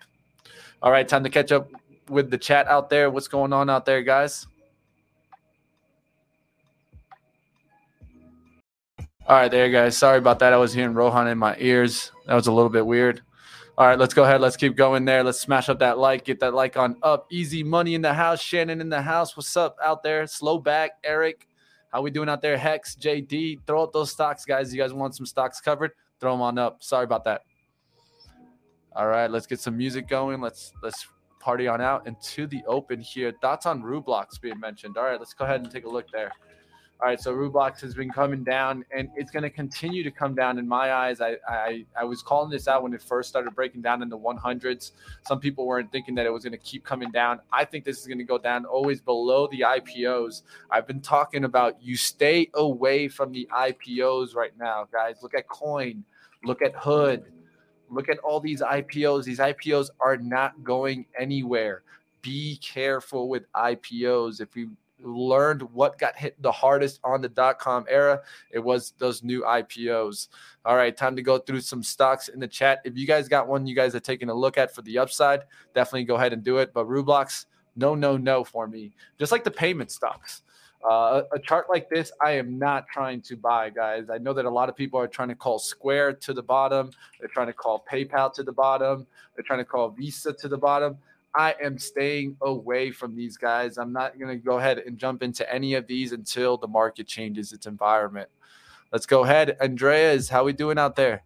All 0.82 0.91
right, 0.91 1.07
time 1.07 1.24
to 1.24 1.30
catch 1.30 1.51
up 1.51 1.69
with 2.09 2.32
the 2.32 2.38
chat 2.38 2.67
out 2.67 2.89
there. 2.89 3.09
What's 3.09 3.28
going 3.28 3.53
on 3.53 3.69
out 3.69 3.86
there, 3.86 4.01
guys? 4.01 4.47
All 9.28 9.38
right, 9.38 9.51
there, 9.51 9.69
guys. 9.69 9.95
Sorry 9.95 10.17
about 10.17 10.39
that. 10.39 10.51
I 10.51 10.57
was 10.57 10.74
hearing 10.74 10.93
Rohan 10.93 11.28
in 11.28 11.38
my 11.38 11.55
ears. 11.59 12.11
That 12.26 12.34
was 12.34 12.47
a 12.47 12.51
little 12.51 12.69
bit 12.69 12.86
weird. 12.86 13.22
All 13.82 13.88
right, 13.88 13.97
let's 13.97 14.13
go 14.13 14.25
ahead. 14.25 14.41
Let's 14.41 14.57
keep 14.57 14.75
going 14.75 15.05
there. 15.05 15.23
Let's 15.23 15.39
smash 15.39 15.67
up 15.67 15.79
that 15.79 15.97
like, 15.97 16.23
get 16.23 16.39
that 16.41 16.53
like 16.53 16.77
on 16.77 16.97
up. 17.01 17.25
Easy 17.32 17.63
money 17.63 17.95
in 17.95 18.03
the 18.03 18.13
house. 18.13 18.39
Shannon 18.39 18.79
in 18.79 18.89
the 18.89 19.01
house. 19.01 19.36
What's 19.36 19.57
up 19.57 19.75
out 19.84 20.03
there? 20.03 20.27
Slow 20.27 20.59
back, 20.59 20.91
Eric. 21.03 21.47
How 21.91 22.03
we 22.03 22.11
doing 22.11 22.29
out 22.29 22.43
there? 22.43 22.59
Hex, 22.59 22.95
JD. 22.95 23.61
Throw 23.65 23.82
up 23.82 23.91
those 23.91 24.11
stocks, 24.11 24.45
guys. 24.45 24.71
You 24.71 24.79
guys 24.79 24.93
want 24.93 25.15
some 25.15 25.25
stocks 25.25 25.59
covered? 25.59 25.93
Throw 26.19 26.32
them 26.34 26.43
on 26.43 26.59
up. 26.59 26.84
Sorry 26.84 27.05
about 27.05 27.23
that. 27.23 27.41
All 28.95 29.07
right, 29.07 29.32
let's 29.32 29.47
get 29.47 29.59
some 29.59 29.75
music 29.75 30.07
going. 30.07 30.41
Let's 30.41 30.73
let's 30.84 31.07
party 31.39 31.67
on 31.67 31.82
out 31.82 32.05
into 32.05 32.45
the 32.45 32.61
open 32.67 32.99
here. 32.99 33.34
Thoughts 33.41 33.65
on 33.65 33.82
Roblox 33.82 34.39
being 34.39 34.59
mentioned. 34.59 34.95
All 34.95 35.05
right, 35.05 35.17
let's 35.17 35.34
go 35.34 35.45
ahead 35.45 35.61
and 35.61 35.71
take 35.71 35.86
a 35.86 35.89
look 35.89 36.05
there. 36.13 36.32
All 37.02 37.08
right, 37.08 37.20
so 37.20 37.34
Roblox 37.34 37.82
has 37.82 37.95
been 37.95 38.12
coming 38.12 38.43
down, 38.43 38.86
and 38.95 39.10
it's 39.16 39.32
going 39.32 39.41
to 39.41 39.49
continue 39.49 40.04
to 40.04 40.12
come 40.12 40.36
down 40.36 40.60
in 40.60 40.68
my 40.68 40.93
eyes. 40.93 41.20
I, 41.20 41.38
I 41.47 41.84
I 41.99 42.04
was 42.04 42.22
calling 42.22 42.52
this 42.52 42.68
out 42.68 42.84
when 42.84 42.93
it 42.93 43.02
first 43.02 43.28
started 43.28 43.56
breaking 43.56 43.82
down 43.82 44.04
in 44.04 44.10
the 44.10 44.20
100s. 44.20 44.91
Some 45.26 45.39
people 45.39 45.66
weren't 45.66 45.91
thinking 45.91 46.14
that 46.14 46.28
it 46.28 46.30
was 46.30 46.43
going 46.43 46.52
to 46.52 46.60
keep 46.60 46.86
coming 46.86 47.10
down. 47.10 47.39
I 47.52 47.66
think 47.66 47.86
this 47.86 47.99
is 47.99 48.06
going 48.06 48.20
to 48.20 48.24
go 48.24 48.38
down 48.38 48.66
always 48.66 49.02
below 49.02 49.47
the 49.47 49.62
IPOs. 49.62 50.43
I've 50.70 50.86
been 50.86 51.02
talking 51.02 51.45
about 51.45 51.82
you 51.82 51.97
stay 51.97 52.52
away 52.54 53.08
from 53.08 53.32
the 53.32 53.49
IPOs 53.52 54.36
right 54.36 54.54
now, 54.60 54.88
guys. 54.91 55.24
Look 55.24 55.34
at 55.34 55.47
Coin, 55.47 56.04
look 56.43 56.62
at 56.62 56.76
Hood, 56.76 57.24
look 57.89 58.10
at 58.10 58.20
all 58.20 58.39
these 58.39 58.62
IPOs. 58.62 59.24
These 59.24 59.39
IPOs 59.39 59.89
are 60.02 60.18
not 60.18 60.64
going 60.64 61.08
anywhere. 61.20 61.82
Be 62.22 62.58
careful 62.58 63.28
with 63.28 63.52
IPOs. 63.54 64.39
If 64.39 64.56
you 64.56 64.78
learned 65.04 65.62
what 65.62 65.97
got 65.97 66.16
hit 66.16 66.41
the 66.41 66.52
hardest 66.52 66.99
on 67.04 67.22
the 67.22 67.30
dot 67.30 67.60
com 67.60 67.86
era, 67.89 68.22
it 68.52 68.60
was 68.60 68.93
those 68.97 69.24
new 69.24 69.41
IPOs. 69.41 70.28
All 70.66 70.76
right, 70.76 70.95
time 70.95 71.16
to 71.16 71.22
go 71.22 71.38
through 71.38 71.62
some 71.62 71.84
stocks 71.84 72.28
in 72.28 72.39
the 72.39 72.47
chat. 72.47 72.82
If 72.86 72.97
you 72.97 73.08
guys 73.08 73.28
got 73.28 73.47
one 73.47 73.66
you 73.66 73.76
guys 73.76 73.95
are 73.95 73.99
taking 73.99 74.30
a 74.30 74.34
look 74.34 74.58
at 74.58 74.74
for 74.74 74.82
the 74.84 74.97
upside, 74.97 75.41
definitely 75.74 76.06
go 76.06 76.16
ahead 76.16 76.34
and 76.34 76.43
do 76.43 76.58
it. 76.58 76.74
But 76.74 76.88
Roblox, 76.88 77.45
no, 77.76 77.95
no, 77.95 78.18
no 78.18 78.43
for 78.43 78.68
me. 78.68 78.93
Just 79.20 79.32
like 79.32 79.43
the 79.43 79.52
payment 79.52 79.91
stocks. 79.91 80.43
Uh, 80.89 81.22
a 81.32 81.38
chart 81.38 81.70
like 81.70 81.88
this, 81.89 82.12
I 82.24 82.32
am 82.32 82.58
not 82.58 82.88
trying 82.88 83.22
to 83.22 83.38
buy, 83.38 83.70
guys. 83.70 84.10
I 84.10 84.18
know 84.18 84.34
that 84.34 84.45
a 84.45 84.49
lot 84.49 84.68
of 84.68 84.76
people 84.76 84.99
are 84.99 85.08
trying 85.08 85.28
to 85.28 85.36
call 85.36 85.60
Square 85.60 86.14
to 86.14 86.34
the 86.34 86.41
bottom. 86.41 86.89
They're 87.20 87.30
trying 87.30 87.47
to 87.47 87.54
call 87.54 87.86
PayPal 87.89 88.34
to 88.34 88.41
the 88.41 88.52
bottom. 88.52 89.06
They're 89.36 89.43
trying 89.43 89.60
to 89.60 89.66
call 89.66 89.89
Visa 89.89 90.34
to 90.34 90.47
the 90.47 90.58
bottom. 90.58 90.97
I 91.36 91.55
am 91.61 91.77
staying 91.77 92.38
away 92.41 92.91
from 92.91 93.15
these 93.15 93.38
guys. 93.38 93.77
I'm 93.77 93.93
not 93.93 94.19
going 94.19 94.38
to 94.38 94.43
go 94.43 94.57
ahead 94.59 94.79
and 94.79 94.97
jump 94.97 95.23
into 95.23 95.51
any 95.51 95.75
of 95.75 95.88
these 95.88 96.11
until 96.11 96.57
the 96.57 96.67
market 96.67 97.07
changes 97.07 97.53
its 97.53 97.67
environment. 97.67 98.29
Let's 98.91 99.05
go 99.05 99.23
ahead. 99.23 99.55
Andreas, 99.61 100.27
how 100.27 100.43
we 100.43 100.51
doing 100.51 100.77
out 100.77 100.95
there? 100.95 101.23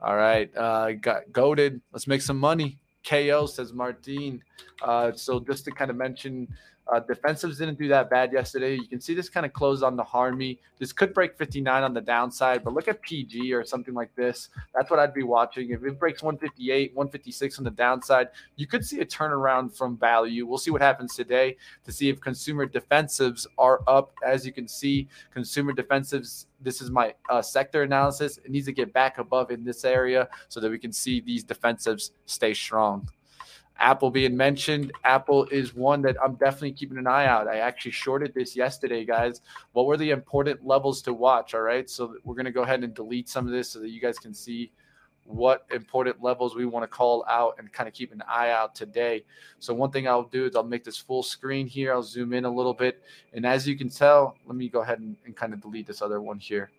All 0.00 0.16
right. 0.16 0.54
Uh, 0.54 0.92
got 0.92 1.32
goaded. 1.32 1.80
Let's 1.92 2.06
make 2.06 2.20
some 2.20 2.38
money. 2.38 2.78
KO 3.08 3.46
says 3.46 3.72
Martin. 3.72 4.42
Uh, 4.82 5.12
so 5.12 5.40
just 5.40 5.64
to 5.64 5.70
kind 5.70 5.90
of 5.90 5.96
mention, 5.96 6.48
uh, 6.88 7.00
defensives 7.00 7.58
didn't 7.58 7.78
do 7.78 7.88
that 7.88 8.08
bad 8.08 8.32
yesterday. 8.32 8.76
You 8.76 8.86
can 8.86 9.00
see 9.00 9.12
this 9.12 9.28
kind 9.28 9.44
of 9.44 9.52
closed 9.52 9.82
on 9.82 9.96
the 9.96 10.04
harami. 10.04 10.58
This 10.78 10.92
could 10.92 11.12
break 11.12 11.36
59 11.36 11.82
on 11.82 11.92
the 11.92 12.00
downside, 12.00 12.62
but 12.62 12.74
look 12.74 12.86
at 12.86 13.02
PG 13.02 13.52
or 13.52 13.64
something 13.64 13.92
like 13.92 14.14
this. 14.14 14.50
That's 14.72 14.88
what 14.88 15.00
I'd 15.00 15.12
be 15.12 15.24
watching. 15.24 15.70
If 15.70 15.82
it 15.82 15.98
breaks 15.98 16.22
158, 16.22 16.94
156 16.94 17.58
on 17.58 17.64
the 17.64 17.70
downside, 17.72 18.28
you 18.54 18.68
could 18.68 18.84
see 18.84 19.00
a 19.00 19.04
turnaround 19.04 19.76
from 19.76 19.96
value. 19.96 20.46
We'll 20.46 20.58
see 20.58 20.70
what 20.70 20.80
happens 20.80 21.16
today 21.16 21.56
to 21.84 21.90
see 21.90 22.08
if 22.08 22.20
consumer 22.20 22.66
defensives 22.66 23.46
are 23.58 23.80
up. 23.88 24.12
As 24.24 24.46
you 24.46 24.52
can 24.52 24.68
see, 24.68 25.08
consumer 25.34 25.72
defensives, 25.72 26.46
this 26.60 26.80
is 26.80 26.90
my 26.90 27.14
uh, 27.28 27.42
sector 27.42 27.82
analysis. 27.82 28.38
It 28.38 28.50
needs 28.52 28.66
to 28.66 28.72
get 28.72 28.92
back 28.92 29.18
above 29.18 29.50
in 29.50 29.64
this 29.64 29.84
area 29.84 30.28
so 30.48 30.60
that 30.60 30.70
we 30.70 30.78
can 30.78 30.92
see 30.92 31.20
these 31.20 31.44
defensives 31.44 32.12
stay 32.26 32.54
strong. 32.54 33.08
Apple 33.78 34.10
being 34.10 34.36
mentioned. 34.36 34.92
Apple 35.04 35.44
is 35.46 35.74
one 35.74 36.02
that 36.02 36.16
I'm 36.22 36.34
definitely 36.34 36.72
keeping 36.72 36.98
an 36.98 37.06
eye 37.06 37.26
out. 37.26 37.48
I 37.48 37.58
actually 37.58 37.92
shorted 37.92 38.34
this 38.34 38.56
yesterday, 38.56 39.04
guys. 39.04 39.40
What 39.72 39.86
were 39.86 39.96
the 39.96 40.10
important 40.10 40.66
levels 40.66 41.02
to 41.02 41.12
watch? 41.12 41.54
All 41.54 41.60
right. 41.60 41.88
So 41.88 42.16
we're 42.24 42.34
going 42.34 42.46
to 42.46 42.52
go 42.52 42.62
ahead 42.62 42.82
and 42.82 42.94
delete 42.94 43.28
some 43.28 43.46
of 43.46 43.52
this 43.52 43.70
so 43.70 43.80
that 43.80 43.90
you 43.90 44.00
guys 44.00 44.18
can 44.18 44.34
see 44.34 44.70
what 45.24 45.66
important 45.72 46.22
levels 46.22 46.54
we 46.54 46.64
want 46.64 46.84
to 46.84 46.88
call 46.88 47.24
out 47.28 47.56
and 47.58 47.72
kind 47.72 47.88
of 47.88 47.94
keep 47.94 48.12
an 48.12 48.22
eye 48.28 48.50
out 48.50 48.74
today. 48.74 49.24
So 49.58 49.74
one 49.74 49.90
thing 49.90 50.06
I'll 50.06 50.22
do 50.22 50.46
is 50.46 50.54
I'll 50.54 50.62
make 50.62 50.84
this 50.84 50.96
full 50.96 51.22
screen 51.22 51.66
here. 51.66 51.92
I'll 51.92 52.02
zoom 52.02 52.32
in 52.32 52.44
a 52.44 52.50
little 52.50 52.74
bit. 52.74 53.02
And 53.32 53.44
as 53.44 53.66
you 53.66 53.76
can 53.76 53.88
tell, 53.88 54.36
let 54.46 54.56
me 54.56 54.68
go 54.68 54.80
ahead 54.80 55.00
and, 55.00 55.16
and 55.24 55.36
kind 55.36 55.52
of 55.52 55.60
delete 55.60 55.86
this 55.86 56.00
other 56.00 56.20
one 56.20 56.38
here. 56.38 56.70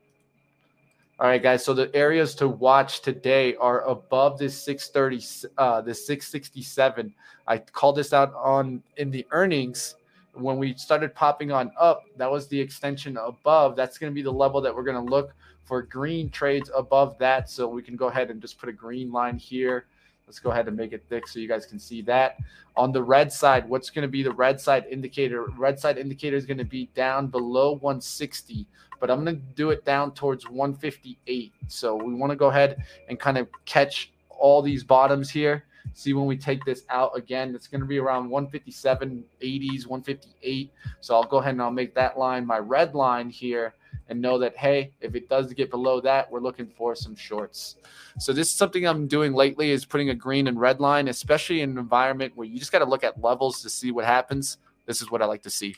All 1.19 1.27
right, 1.27 1.41
guys. 1.41 1.65
So 1.65 1.73
the 1.73 1.89
areas 1.95 2.35
to 2.35 2.47
watch 2.47 3.01
today 3.01 3.55
are 3.55 3.81
above 3.87 4.37
this 4.37 4.55
630, 4.61 5.49
uh, 5.57 5.81
this 5.81 6.05
667. 6.05 7.11
I 7.47 7.57
called 7.57 7.95
this 7.95 8.13
out 8.13 8.35
on 8.35 8.83
in 8.97 9.09
the 9.09 9.25
earnings 9.31 9.95
when 10.33 10.57
we 10.57 10.75
started 10.75 11.15
popping 11.15 11.51
on 11.51 11.71
up. 11.79 12.03
That 12.17 12.29
was 12.29 12.47
the 12.47 12.61
extension 12.61 13.17
above. 13.17 13.75
That's 13.75 13.97
going 13.97 14.11
to 14.11 14.13
be 14.13 14.21
the 14.21 14.31
level 14.31 14.61
that 14.61 14.75
we're 14.75 14.83
going 14.83 15.03
to 15.03 15.11
look 15.11 15.33
for 15.63 15.81
green 15.81 16.29
trades 16.29 16.69
above 16.75 17.17
that. 17.17 17.49
So 17.49 17.67
we 17.67 17.81
can 17.81 17.95
go 17.95 18.09
ahead 18.09 18.29
and 18.29 18.39
just 18.39 18.59
put 18.59 18.69
a 18.69 18.73
green 18.73 19.11
line 19.11 19.39
here. 19.39 19.87
Let's 20.27 20.37
go 20.39 20.51
ahead 20.51 20.67
and 20.67 20.77
make 20.77 20.93
it 20.93 21.03
thick 21.09 21.27
so 21.27 21.39
you 21.39 21.47
guys 21.47 21.65
can 21.65 21.79
see 21.79 22.03
that. 22.03 22.37
On 22.75 22.91
the 22.91 23.01
red 23.01 23.33
side, 23.33 23.67
what's 23.67 23.89
going 23.89 24.03
to 24.03 24.07
be 24.07 24.21
the 24.21 24.33
red 24.33 24.61
side 24.61 24.85
indicator? 24.91 25.45
Red 25.57 25.79
side 25.79 25.97
indicator 25.97 26.37
is 26.37 26.45
going 26.45 26.57
to 26.59 26.65
be 26.65 26.91
down 26.93 27.27
below 27.27 27.71
160, 27.71 28.67
but 28.99 29.09
I'm 29.09 29.23
going 29.23 29.35
to 29.35 29.41
do 29.55 29.71
it 29.71 29.85
down 29.85 30.13
towards 30.13 30.49
158. 30.49 31.53
So 31.67 31.95
we 31.95 32.13
want 32.13 32.31
to 32.31 32.35
go 32.35 32.47
ahead 32.47 32.83
and 33.09 33.19
kind 33.19 33.37
of 33.37 33.47
catch 33.65 34.11
all 34.29 34.61
these 34.61 34.83
bottoms 34.83 35.29
here. 35.29 35.65
See 35.93 36.13
when 36.13 36.25
we 36.25 36.37
take 36.37 36.63
this 36.65 36.83
out 36.89 37.11
again, 37.15 37.55
it's 37.55 37.67
going 37.67 37.81
to 37.81 37.87
be 37.87 37.97
around 37.97 38.29
157, 38.29 39.23
80s, 39.41 39.87
158. 39.87 40.71
So 40.99 41.15
I'll 41.15 41.23
go 41.23 41.37
ahead 41.37 41.53
and 41.53 41.61
I'll 41.61 41.71
make 41.71 41.95
that 41.95 42.19
line 42.19 42.45
my 42.45 42.59
red 42.59 42.93
line 42.93 43.29
here 43.29 43.73
and 44.09 44.21
know 44.21 44.37
that 44.37 44.55
hey, 44.55 44.91
if 45.01 45.15
it 45.15 45.27
does 45.29 45.51
get 45.53 45.69
below 45.69 45.99
that, 46.01 46.31
we're 46.31 46.39
looking 46.39 46.67
for 46.67 46.95
some 46.95 47.15
shorts. 47.15 47.77
So 48.19 48.33
this 48.33 48.47
is 48.47 48.55
something 48.55 48.85
I'm 48.85 49.07
doing 49.07 49.33
lately 49.33 49.71
is 49.71 49.85
putting 49.85 50.09
a 50.09 50.15
green 50.15 50.47
and 50.47 50.59
red 50.59 50.79
line, 50.79 51.07
especially 51.07 51.61
in 51.61 51.71
an 51.71 51.77
environment 51.77 52.33
where 52.35 52.47
you 52.47 52.59
just 52.59 52.71
got 52.71 52.79
to 52.79 52.85
look 52.85 53.03
at 53.03 53.21
levels 53.21 53.61
to 53.63 53.69
see 53.69 53.91
what 53.91 54.05
happens. 54.05 54.57
This 54.85 55.01
is 55.01 55.11
what 55.11 55.21
I 55.21 55.25
like 55.25 55.43
to 55.43 55.49
see. 55.49 55.75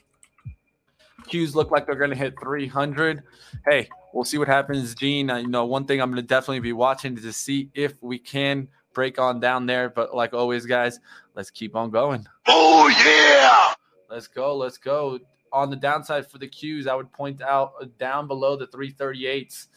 Qs 1.27 1.55
look 1.55 1.71
like 1.71 1.85
they're 1.85 1.95
going 1.95 2.09
to 2.09 2.15
hit 2.15 2.39
300. 2.41 3.23
Hey, 3.65 3.89
we'll 4.13 4.23
see 4.23 4.37
what 4.37 4.47
happens, 4.47 4.95
Gene. 4.95 5.29
I 5.29 5.41
know 5.41 5.65
one 5.65 5.85
thing 5.85 6.01
I'm 6.01 6.09
going 6.09 6.21
to 6.21 6.27
definitely 6.27 6.59
be 6.59 6.73
watching 6.73 7.17
is 7.17 7.23
to 7.23 7.33
see 7.33 7.69
if 7.73 7.93
we 8.01 8.19
can 8.19 8.67
break 8.93 9.19
on 9.19 9.39
down 9.39 9.65
there. 9.65 9.89
But 9.89 10.15
like 10.15 10.33
always, 10.33 10.65
guys, 10.65 10.99
let's 11.35 11.51
keep 11.51 11.75
on 11.75 11.89
going. 11.89 12.25
Oh 12.47 12.87
yeah! 13.05 13.73
Let's 14.09 14.27
go. 14.27 14.55
Let's 14.55 14.77
go 14.77 15.19
on 15.51 15.69
the 15.69 15.75
downside 15.75 16.29
for 16.29 16.37
the 16.37 16.47
Qs, 16.47 16.87
I 16.87 16.95
would 16.95 17.11
point 17.11 17.41
out 17.41 17.73
down 17.97 18.27
below 18.27 18.55
the 18.55 18.67
338s. 18.67 19.67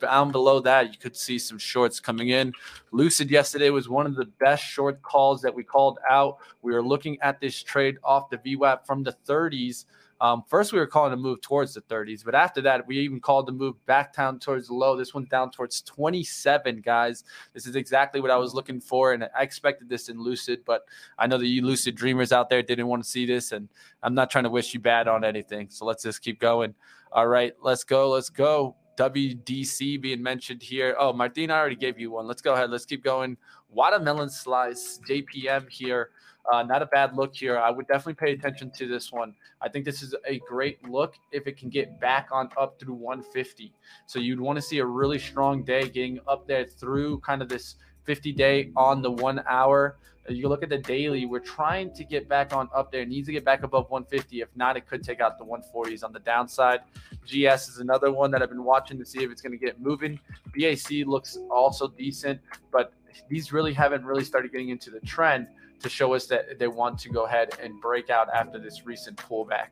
Down 0.00 0.30
below 0.32 0.60
that, 0.60 0.92
you 0.92 0.98
could 0.98 1.16
see 1.16 1.38
some 1.38 1.58
shorts 1.58 1.98
coming 1.98 2.28
in. 2.28 2.52
Lucid 2.92 3.30
yesterday 3.30 3.70
was 3.70 3.88
one 3.88 4.04
of 4.04 4.16
the 4.16 4.26
best 4.38 4.62
short 4.62 5.00
calls 5.00 5.40
that 5.40 5.54
we 5.54 5.64
called 5.64 5.98
out. 6.10 6.38
We 6.60 6.74
were 6.74 6.82
looking 6.82 7.18
at 7.22 7.40
this 7.40 7.62
trade 7.62 7.96
off 8.04 8.28
the 8.28 8.36
VWAP 8.38 8.84
from 8.84 9.02
the 9.02 9.16
30s 9.26 9.86
um, 10.20 10.42
first, 10.48 10.72
we 10.72 10.78
were 10.78 10.86
calling 10.86 11.12
a 11.12 11.16
move 11.16 11.40
towards 11.40 11.74
the 11.74 11.80
30s, 11.82 12.24
but 12.24 12.34
after 12.34 12.60
that, 12.62 12.86
we 12.86 12.98
even 12.98 13.20
called 13.20 13.46
the 13.46 13.52
move 13.52 13.74
back 13.86 14.14
down 14.16 14.38
towards 14.40 14.68
the 14.68 14.74
low. 14.74 14.96
This 14.96 15.14
one 15.14 15.24
down 15.24 15.50
towards 15.50 15.80
27, 15.82 16.80
guys. 16.80 17.24
This 17.54 17.66
is 17.66 17.76
exactly 17.76 18.20
what 18.20 18.30
I 18.30 18.36
was 18.36 18.52
looking 18.52 18.80
for, 18.80 19.12
and 19.12 19.28
I 19.36 19.42
expected 19.42 19.88
this 19.88 20.08
in 20.08 20.20
Lucid, 20.20 20.64
but 20.64 20.82
I 21.18 21.26
know 21.26 21.38
that 21.38 21.46
you 21.46 21.62
Lucid 21.62 21.94
dreamers 21.94 22.32
out 22.32 22.50
there 22.50 22.62
didn't 22.62 22.88
want 22.88 23.04
to 23.04 23.08
see 23.08 23.26
this, 23.26 23.52
and 23.52 23.68
I'm 24.02 24.14
not 24.14 24.30
trying 24.30 24.44
to 24.44 24.50
wish 24.50 24.74
you 24.74 24.80
bad 24.80 25.06
on 25.06 25.24
anything. 25.24 25.68
So 25.70 25.84
let's 25.84 26.02
just 26.02 26.20
keep 26.22 26.40
going. 26.40 26.74
All 27.12 27.28
right, 27.28 27.54
let's 27.62 27.84
go. 27.84 28.10
Let's 28.10 28.30
go. 28.30 28.76
WDC 28.98 30.00
being 30.00 30.22
mentioned 30.22 30.62
here. 30.62 30.96
Oh, 30.98 31.12
Martin, 31.12 31.52
I 31.52 31.58
already 31.58 31.76
gave 31.76 32.00
you 32.00 32.10
one. 32.10 32.26
Let's 32.26 32.42
go 32.42 32.54
ahead. 32.54 32.70
Let's 32.70 32.84
keep 32.84 33.04
going. 33.04 33.36
Watermelon 33.70 34.28
slice, 34.28 34.98
JPM 35.08 35.68
here. 35.70 36.10
Uh, 36.50 36.62
not 36.62 36.82
a 36.82 36.86
bad 36.86 37.14
look 37.14 37.36
here. 37.36 37.58
I 37.58 37.70
would 37.70 37.86
definitely 37.86 38.14
pay 38.14 38.32
attention 38.32 38.70
to 38.72 38.88
this 38.88 39.12
one. 39.12 39.34
I 39.60 39.68
think 39.68 39.84
this 39.84 40.02
is 40.02 40.14
a 40.26 40.38
great 40.40 40.82
look 40.88 41.14
if 41.30 41.46
it 41.46 41.58
can 41.58 41.68
get 41.68 42.00
back 42.00 42.28
on 42.32 42.48
up 42.58 42.80
through 42.80 42.94
150. 42.94 43.72
So 44.06 44.18
you'd 44.18 44.40
want 44.40 44.56
to 44.56 44.62
see 44.62 44.78
a 44.78 44.84
really 44.84 45.18
strong 45.18 45.62
day 45.62 45.88
getting 45.88 46.18
up 46.26 46.48
there 46.48 46.64
through 46.64 47.20
kind 47.20 47.42
of 47.42 47.48
this 47.48 47.76
50 48.04 48.32
day 48.32 48.72
on 48.76 49.02
the 49.02 49.10
one 49.10 49.44
hour. 49.48 49.98
You 50.28 50.48
look 50.48 50.62
at 50.62 50.68
the 50.68 50.78
daily, 50.78 51.26
we're 51.26 51.38
trying 51.40 51.92
to 51.94 52.04
get 52.04 52.28
back 52.28 52.54
on 52.54 52.68
up 52.74 52.92
there. 52.92 53.02
It 53.02 53.08
needs 53.08 53.26
to 53.28 53.32
get 53.32 53.44
back 53.44 53.62
above 53.62 53.90
150. 53.90 54.40
If 54.40 54.48
not, 54.56 54.76
it 54.76 54.86
could 54.86 55.02
take 55.02 55.20
out 55.20 55.38
the 55.38 55.44
140s 55.44 56.04
on 56.04 56.12
the 56.12 56.20
downside. 56.20 56.80
GS 57.24 57.68
is 57.68 57.78
another 57.78 58.12
one 58.12 58.30
that 58.32 58.42
I've 58.42 58.50
been 58.50 58.64
watching 58.64 58.98
to 58.98 59.04
see 59.04 59.22
if 59.22 59.30
it's 59.30 59.42
going 59.42 59.58
to 59.58 59.64
get 59.64 59.80
moving. 59.80 60.18
BAC 60.56 61.06
looks 61.06 61.38
also 61.50 61.88
decent, 61.88 62.40
but 62.70 62.92
these 63.28 63.52
really 63.52 63.72
haven't 63.72 64.04
really 64.04 64.24
started 64.24 64.52
getting 64.52 64.68
into 64.68 64.90
the 64.90 65.00
trend 65.00 65.48
to 65.80 65.88
show 65.88 66.14
us 66.14 66.26
that 66.26 66.58
they 66.58 66.68
want 66.68 66.98
to 67.00 67.08
go 67.08 67.26
ahead 67.26 67.50
and 67.62 67.80
break 67.80 68.10
out 68.10 68.28
after 68.34 68.58
this 68.58 68.84
recent 68.84 69.16
pullback. 69.16 69.68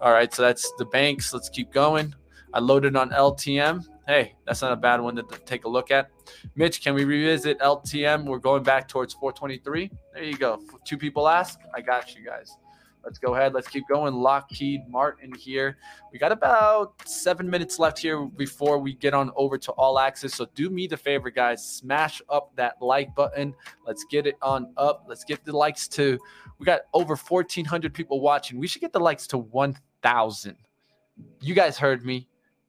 All 0.00 0.12
right, 0.12 0.32
so 0.32 0.42
that's 0.42 0.72
the 0.78 0.84
banks. 0.84 1.32
Let's 1.32 1.48
keep 1.48 1.72
going. 1.72 2.14
I 2.52 2.60
loaded 2.60 2.96
on 2.96 3.10
LTM. 3.10 3.86
Hey, 4.06 4.36
that's 4.46 4.62
not 4.62 4.70
a 4.70 4.76
bad 4.76 5.00
one 5.00 5.16
to 5.16 5.24
take 5.46 5.64
a 5.64 5.68
look 5.68 5.90
at. 5.90 6.10
Mitch, 6.54 6.80
can 6.80 6.94
we 6.94 7.04
revisit 7.04 7.58
LTM? 7.58 8.24
We're 8.24 8.38
going 8.38 8.62
back 8.62 8.86
towards 8.86 9.14
423. 9.14 9.90
There 10.14 10.22
you 10.22 10.36
go. 10.36 10.62
Two 10.84 10.96
people 10.96 11.26
ask. 11.26 11.58
I 11.74 11.80
got 11.80 12.14
you 12.14 12.24
guys. 12.24 12.56
Let's 13.06 13.18
go 13.18 13.34
ahead. 13.34 13.52
Let's 13.52 13.66
keep 13.66 13.86
going. 13.88 14.14
Lockheed 14.14 14.88
Martin 14.88 15.32
here. 15.34 15.78
We 16.12 16.20
got 16.20 16.30
about 16.30 16.94
seven 17.04 17.50
minutes 17.50 17.80
left 17.80 17.98
here 17.98 18.26
before 18.26 18.78
we 18.78 18.94
get 18.94 19.12
on 19.12 19.32
over 19.34 19.58
to 19.58 19.72
All 19.72 19.98
Access. 19.98 20.34
So 20.34 20.46
do 20.54 20.70
me 20.70 20.86
the 20.86 20.96
favor, 20.96 21.30
guys. 21.30 21.64
Smash 21.64 22.22
up 22.28 22.54
that 22.54 22.74
like 22.80 23.12
button. 23.16 23.54
Let's 23.84 24.04
get 24.04 24.28
it 24.28 24.36
on 24.40 24.72
up. 24.76 25.04
Let's 25.08 25.24
get 25.24 25.44
the 25.44 25.56
likes 25.56 25.88
to. 25.88 26.16
We 26.58 26.66
got 26.66 26.82
over 26.94 27.16
1,400 27.16 27.92
people 27.92 28.20
watching. 28.20 28.58
We 28.58 28.68
should 28.68 28.82
get 28.82 28.92
the 28.92 29.00
likes 29.00 29.26
to 29.28 29.38
1,000. 29.38 30.56
You 31.40 31.54
guys 31.54 31.76
heard 31.76 32.04
me 32.04 32.28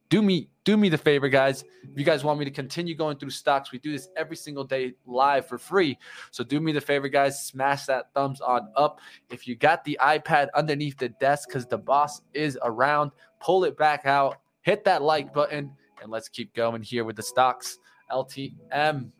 do 0.10 0.22
me 0.22 0.50
do 0.68 0.76
me 0.76 0.90
the 0.90 0.98
favor 0.98 1.30
guys. 1.30 1.64
If 1.82 1.98
you 1.98 2.04
guys 2.04 2.26
want 2.26 2.40
me 2.40 2.44
to 2.44 2.52
continue 2.52 2.94
going 2.94 3.18
through 3.18 3.30
stocks 3.30 3.72
we 3.72 3.80
do 3.80 3.94
this 3.94 4.10
every 4.18 4.36
single 4.36 4.66
day 4.66 4.96
live 5.06 5.48
for 5.48 5.58
free. 5.58 5.98
So 6.32 6.44
do 6.44 6.60
me 6.60 6.74
the 6.74 6.82
favor 6.82 7.08
guys. 7.08 7.42
Smash 7.48 7.86
that 7.86 8.14
thumbs 8.14 8.42
on 8.42 8.68
up. 8.76 9.00
If 9.30 9.48
you 9.48 9.56
got 9.56 9.86
the 9.86 9.98
ipad 10.02 10.50
underneath 10.54 10.98
the 10.98 11.08
desk 11.08 11.48
because 11.48 11.68
the 11.68 11.78
boss 11.78 12.22
is 12.34 12.60
around 12.64 13.12
pull 13.40 13.64
it 13.64 13.78
back 13.78 14.06
out 14.06 14.40
hit 14.64 14.84
that 14.84 15.02
like 15.02 15.34
button 15.34 15.72
and 16.02 16.12
let's 16.12 16.28
keep 16.28 16.54
going 16.54 16.82
here 16.82 17.06
with 17.06 17.16
the 17.16 17.24
stocks. 17.24 17.80
Ltm 18.12 19.12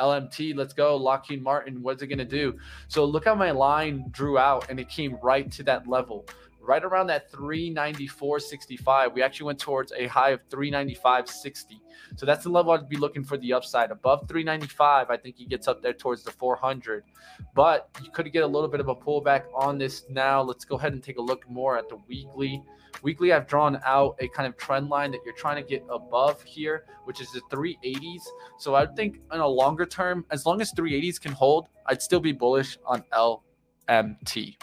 LMT, 0.00 0.56
let's 0.56 0.72
go. 0.72 0.96
Lockheed 0.96 1.42
Martin, 1.42 1.80
what's 1.80 2.02
it 2.02 2.08
going 2.08 2.18
to 2.18 2.24
do? 2.24 2.56
So 2.88 3.04
look 3.04 3.24
how 3.24 3.36
my 3.36 3.52
line 3.52 4.06
drew 4.10 4.36
out 4.36 4.68
and 4.68 4.80
it 4.80 4.88
came 4.88 5.16
right 5.22 5.50
to 5.52 5.62
that 5.64 5.86
level 5.86 6.26
right 6.60 6.84
around 6.84 7.06
that 7.08 7.30
394.65. 7.32 9.14
We 9.14 9.22
actually 9.22 9.46
went 9.46 9.58
towards 9.58 9.92
a 9.92 10.06
high 10.06 10.30
of 10.30 10.46
395.60. 10.48 11.80
So 12.16 12.26
that's 12.26 12.44
the 12.44 12.50
level 12.50 12.72
I'd 12.72 12.88
be 12.88 12.96
looking 12.96 13.24
for 13.24 13.36
the 13.38 13.52
upside. 13.52 13.90
Above 13.90 14.28
395, 14.28 15.10
I 15.10 15.16
think 15.16 15.36
he 15.36 15.46
gets 15.46 15.68
up 15.68 15.82
there 15.82 15.92
towards 15.92 16.22
the 16.22 16.30
400. 16.30 17.04
But 17.54 17.88
you 18.02 18.10
could 18.10 18.30
get 18.32 18.42
a 18.42 18.46
little 18.46 18.68
bit 18.68 18.80
of 18.80 18.88
a 18.88 18.94
pullback 18.94 19.44
on 19.54 19.78
this 19.78 20.04
now. 20.10 20.42
Let's 20.42 20.64
go 20.64 20.76
ahead 20.76 20.92
and 20.92 21.02
take 21.02 21.18
a 21.18 21.22
look 21.22 21.48
more 21.48 21.78
at 21.78 21.88
the 21.88 21.98
weekly. 22.08 22.62
Weekly, 23.02 23.32
I've 23.32 23.46
drawn 23.46 23.80
out 23.84 24.16
a 24.18 24.28
kind 24.28 24.46
of 24.46 24.56
trend 24.56 24.88
line 24.88 25.12
that 25.12 25.20
you're 25.24 25.34
trying 25.34 25.62
to 25.62 25.68
get 25.68 25.84
above 25.90 26.42
here, 26.42 26.84
which 27.04 27.20
is 27.20 27.30
the 27.30 27.40
380s. 27.52 28.22
So 28.58 28.74
I 28.74 28.86
think 28.86 29.20
in 29.32 29.40
a 29.40 29.46
longer 29.46 29.86
term, 29.86 30.24
as 30.30 30.44
long 30.46 30.60
as 30.60 30.72
380s 30.72 31.20
can 31.20 31.32
hold, 31.32 31.68
I'd 31.86 32.02
still 32.02 32.20
be 32.20 32.32
bullish 32.32 32.78
on 32.84 33.04
LMT. 33.88 34.56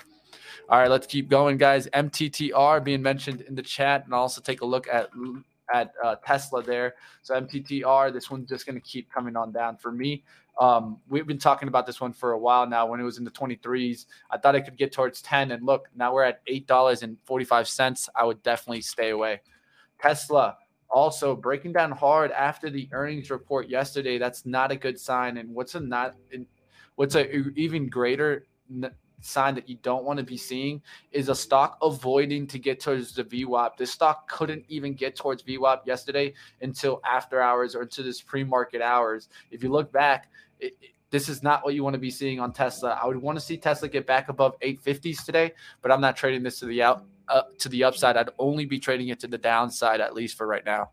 All 0.67 0.79
right, 0.79 0.89
let's 0.89 1.05
keep 1.05 1.29
going, 1.29 1.57
guys. 1.57 1.87
MTTR 1.93 2.83
being 2.83 3.01
mentioned 3.01 3.41
in 3.41 3.53
the 3.53 3.61
chat, 3.61 4.05
and 4.05 4.13
also 4.15 4.41
take 4.41 4.61
a 4.61 4.65
look 4.65 4.87
at 4.87 5.09
at 5.73 5.93
uh, 6.03 6.15
Tesla 6.25 6.63
there. 6.63 6.95
So 7.21 7.39
MTTR, 7.39 8.11
this 8.11 8.31
one's 8.31 8.49
just 8.49 8.65
going 8.65 8.75
to 8.75 8.81
keep 8.81 9.11
coming 9.11 9.35
on 9.35 9.51
down 9.51 9.77
for 9.77 9.91
me. 9.91 10.23
Um, 10.59 10.97
we've 11.07 11.27
been 11.27 11.37
talking 11.37 11.67
about 11.67 11.85
this 11.85 12.01
one 12.01 12.13
for 12.13 12.31
a 12.31 12.37
while 12.37 12.67
now. 12.67 12.87
When 12.87 12.99
it 12.99 13.03
was 13.03 13.17
in 13.17 13.23
the 13.23 13.31
23s, 13.31 14.05
I 14.31 14.37
thought 14.37 14.55
I 14.55 14.61
could 14.61 14.77
get 14.77 14.91
towards 14.91 15.21
10, 15.21 15.51
and 15.51 15.63
look, 15.63 15.87
now 15.95 16.13
we're 16.13 16.23
at 16.23 16.41
eight 16.47 16.65
dollars 16.65 17.03
and 17.03 17.17
45 17.25 17.67
cents. 17.67 18.09
I 18.15 18.23
would 18.25 18.41
definitely 18.41 18.81
stay 18.81 19.11
away. 19.11 19.41
Tesla 20.01 20.57
also 20.89 21.35
breaking 21.35 21.73
down 21.73 21.91
hard 21.91 22.31
after 22.31 22.71
the 22.71 22.89
earnings 22.91 23.29
report 23.29 23.69
yesterday. 23.69 24.17
That's 24.17 24.45
not 24.45 24.71
a 24.71 24.75
good 24.75 24.99
sign. 24.99 25.37
And 25.37 25.53
what's 25.53 25.75
a 25.75 25.79
not 25.79 26.15
what's 26.95 27.15
a 27.15 27.31
even 27.59 27.87
greater 27.89 28.47
sign 29.25 29.55
that 29.55 29.67
you 29.67 29.77
don't 29.81 30.03
want 30.03 30.17
to 30.17 30.23
be 30.23 30.37
seeing 30.37 30.81
is 31.11 31.29
a 31.29 31.35
stock 31.35 31.77
avoiding 31.81 32.47
to 32.47 32.59
get 32.59 32.79
towards 32.79 33.13
the 33.13 33.23
VWAP. 33.23 33.77
This 33.77 33.91
stock 33.91 34.29
couldn't 34.29 34.63
even 34.67 34.93
get 34.93 35.15
towards 35.15 35.43
VWAP 35.43 35.85
yesterday 35.85 36.33
until 36.61 37.01
after 37.05 37.41
hours 37.41 37.75
or 37.75 37.81
into 37.83 38.03
this 38.03 38.21
pre-market 38.21 38.81
hours. 38.81 39.29
If 39.51 39.63
you 39.63 39.69
look 39.69 39.91
back, 39.91 40.29
it, 40.59 40.75
it, 40.81 40.91
this 41.09 41.29
is 41.29 41.43
not 41.43 41.63
what 41.63 41.73
you 41.73 41.83
want 41.83 41.93
to 41.93 41.99
be 41.99 42.11
seeing 42.11 42.39
on 42.39 42.51
Tesla. 42.51 42.99
I 43.01 43.05
would 43.05 43.17
want 43.17 43.37
to 43.37 43.43
see 43.43 43.57
Tesla 43.57 43.87
get 43.87 44.05
back 44.05 44.29
above 44.29 44.59
850s 44.59 45.23
today, 45.23 45.53
but 45.81 45.91
I'm 45.91 46.01
not 46.01 46.15
trading 46.15 46.43
this 46.43 46.59
to 46.59 46.65
the 46.65 46.81
out 46.81 47.05
uh, 47.27 47.43
to 47.57 47.69
the 47.69 47.83
upside. 47.83 48.17
I'd 48.17 48.29
only 48.37 48.65
be 48.65 48.79
trading 48.79 49.07
it 49.09 49.19
to 49.21 49.27
the 49.27 49.37
downside 49.37 50.01
at 50.01 50.13
least 50.13 50.37
for 50.37 50.45
right 50.45 50.65
now. 50.65 50.91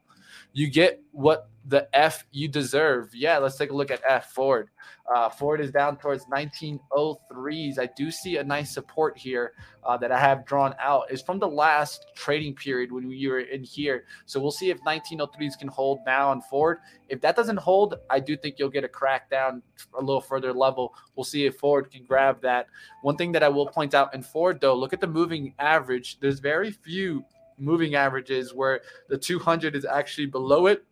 You 0.52 0.70
get 0.70 1.00
what 1.12 1.48
the 1.66 1.88
F 1.92 2.24
you 2.32 2.48
deserve. 2.48 3.14
Yeah, 3.14 3.38
let's 3.38 3.56
take 3.56 3.70
a 3.70 3.74
look 3.74 3.90
at 3.90 4.00
F 4.08 4.32
Ford. 4.32 4.68
Uh, 5.12 5.28
Ford 5.28 5.60
is 5.60 5.70
down 5.70 5.96
towards 5.96 6.24
1903s. 6.26 7.78
I 7.78 7.88
do 7.96 8.10
see 8.10 8.38
a 8.38 8.44
nice 8.44 8.72
support 8.72 9.16
here 9.16 9.52
uh, 9.84 9.96
that 9.98 10.10
I 10.10 10.18
have 10.18 10.44
drawn 10.44 10.74
out. 10.80 11.10
Is 11.10 11.22
from 11.22 11.38
the 11.38 11.48
last 11.48 12.06
trading 12.16 12.54
period 12.54 12.90
when 12.90 13.06
we 13.06 13.28
were 13.28 13.40
in 13.40 13.62
here. 13.62 14.04
So 14.26 14.40
we'll 14.40 14.50
see 14.50 14.70
if 14.70 14.80
1903s 14.80 15.58
can 15.58 15.68
hold 15.68 16.00
now 16.04 16.30
on 16.30 16.40
Ford. 16.42 16.78
If 17.08 17.20
that 17.20 17.36
doesn't 17.36 17.58
hold, 17.58 17.94
I 18.10 18.20
do 18.20 18.36
think 18.36 18.56
you'll 18.58 18.70
get 18.70 18.84
a 18.84 18.88
crack 18.88 19.30
down 19.30 19.62
a 19.98 20.00
little 20.00 20.20
further 20.20 20.52
level. 20.52 20.94
We'll 21.14 21.24
see 21.24 21.46
if 21.46 21.56
Ford 21.56 21.90
can 21.90 22.04
grab 22.04 22.40
that. 22.42 22.66
One 23.02 23.16
thing 23.16 23.32
that 23.32 23.42
I 23.42 23.48
will 23.48 23.66
point 23.66 23.94
out 23.94 24.14
in 24.14 24.22
Ford, 24.22 24.60
though, 24.60 24.74
look 24.74 24.92
at 24.92 25.00
the 25.00 25.06
moving 25.06 25.54
average. 25.58 26.18
There's 26.20 26.40
very 26.40 26.70
few 26.70 27.24
moving 27.58 27.94
averages 27.94 28.54
where 28.54 28.80
the 29.08 29.18
200 29.18 29.74
is 29.74 29.84
actually 29.84 30.26
below 30.26 30.66
it 30.66 30.84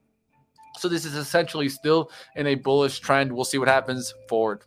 so 0.78 0.88
this 0.88 1.04
is 1.04 1.14
essentially 1.14 1.68
still 1.68 2.10
in 2.36 2.46
a 2.46 2.54
bullish 2.54 3.00
trend. 3.00 3.32
We'll 3.32 3.44
see 3.44 3.58
what 3.58 3.68
happens 3.68 4.14
forward. 4.28 4.62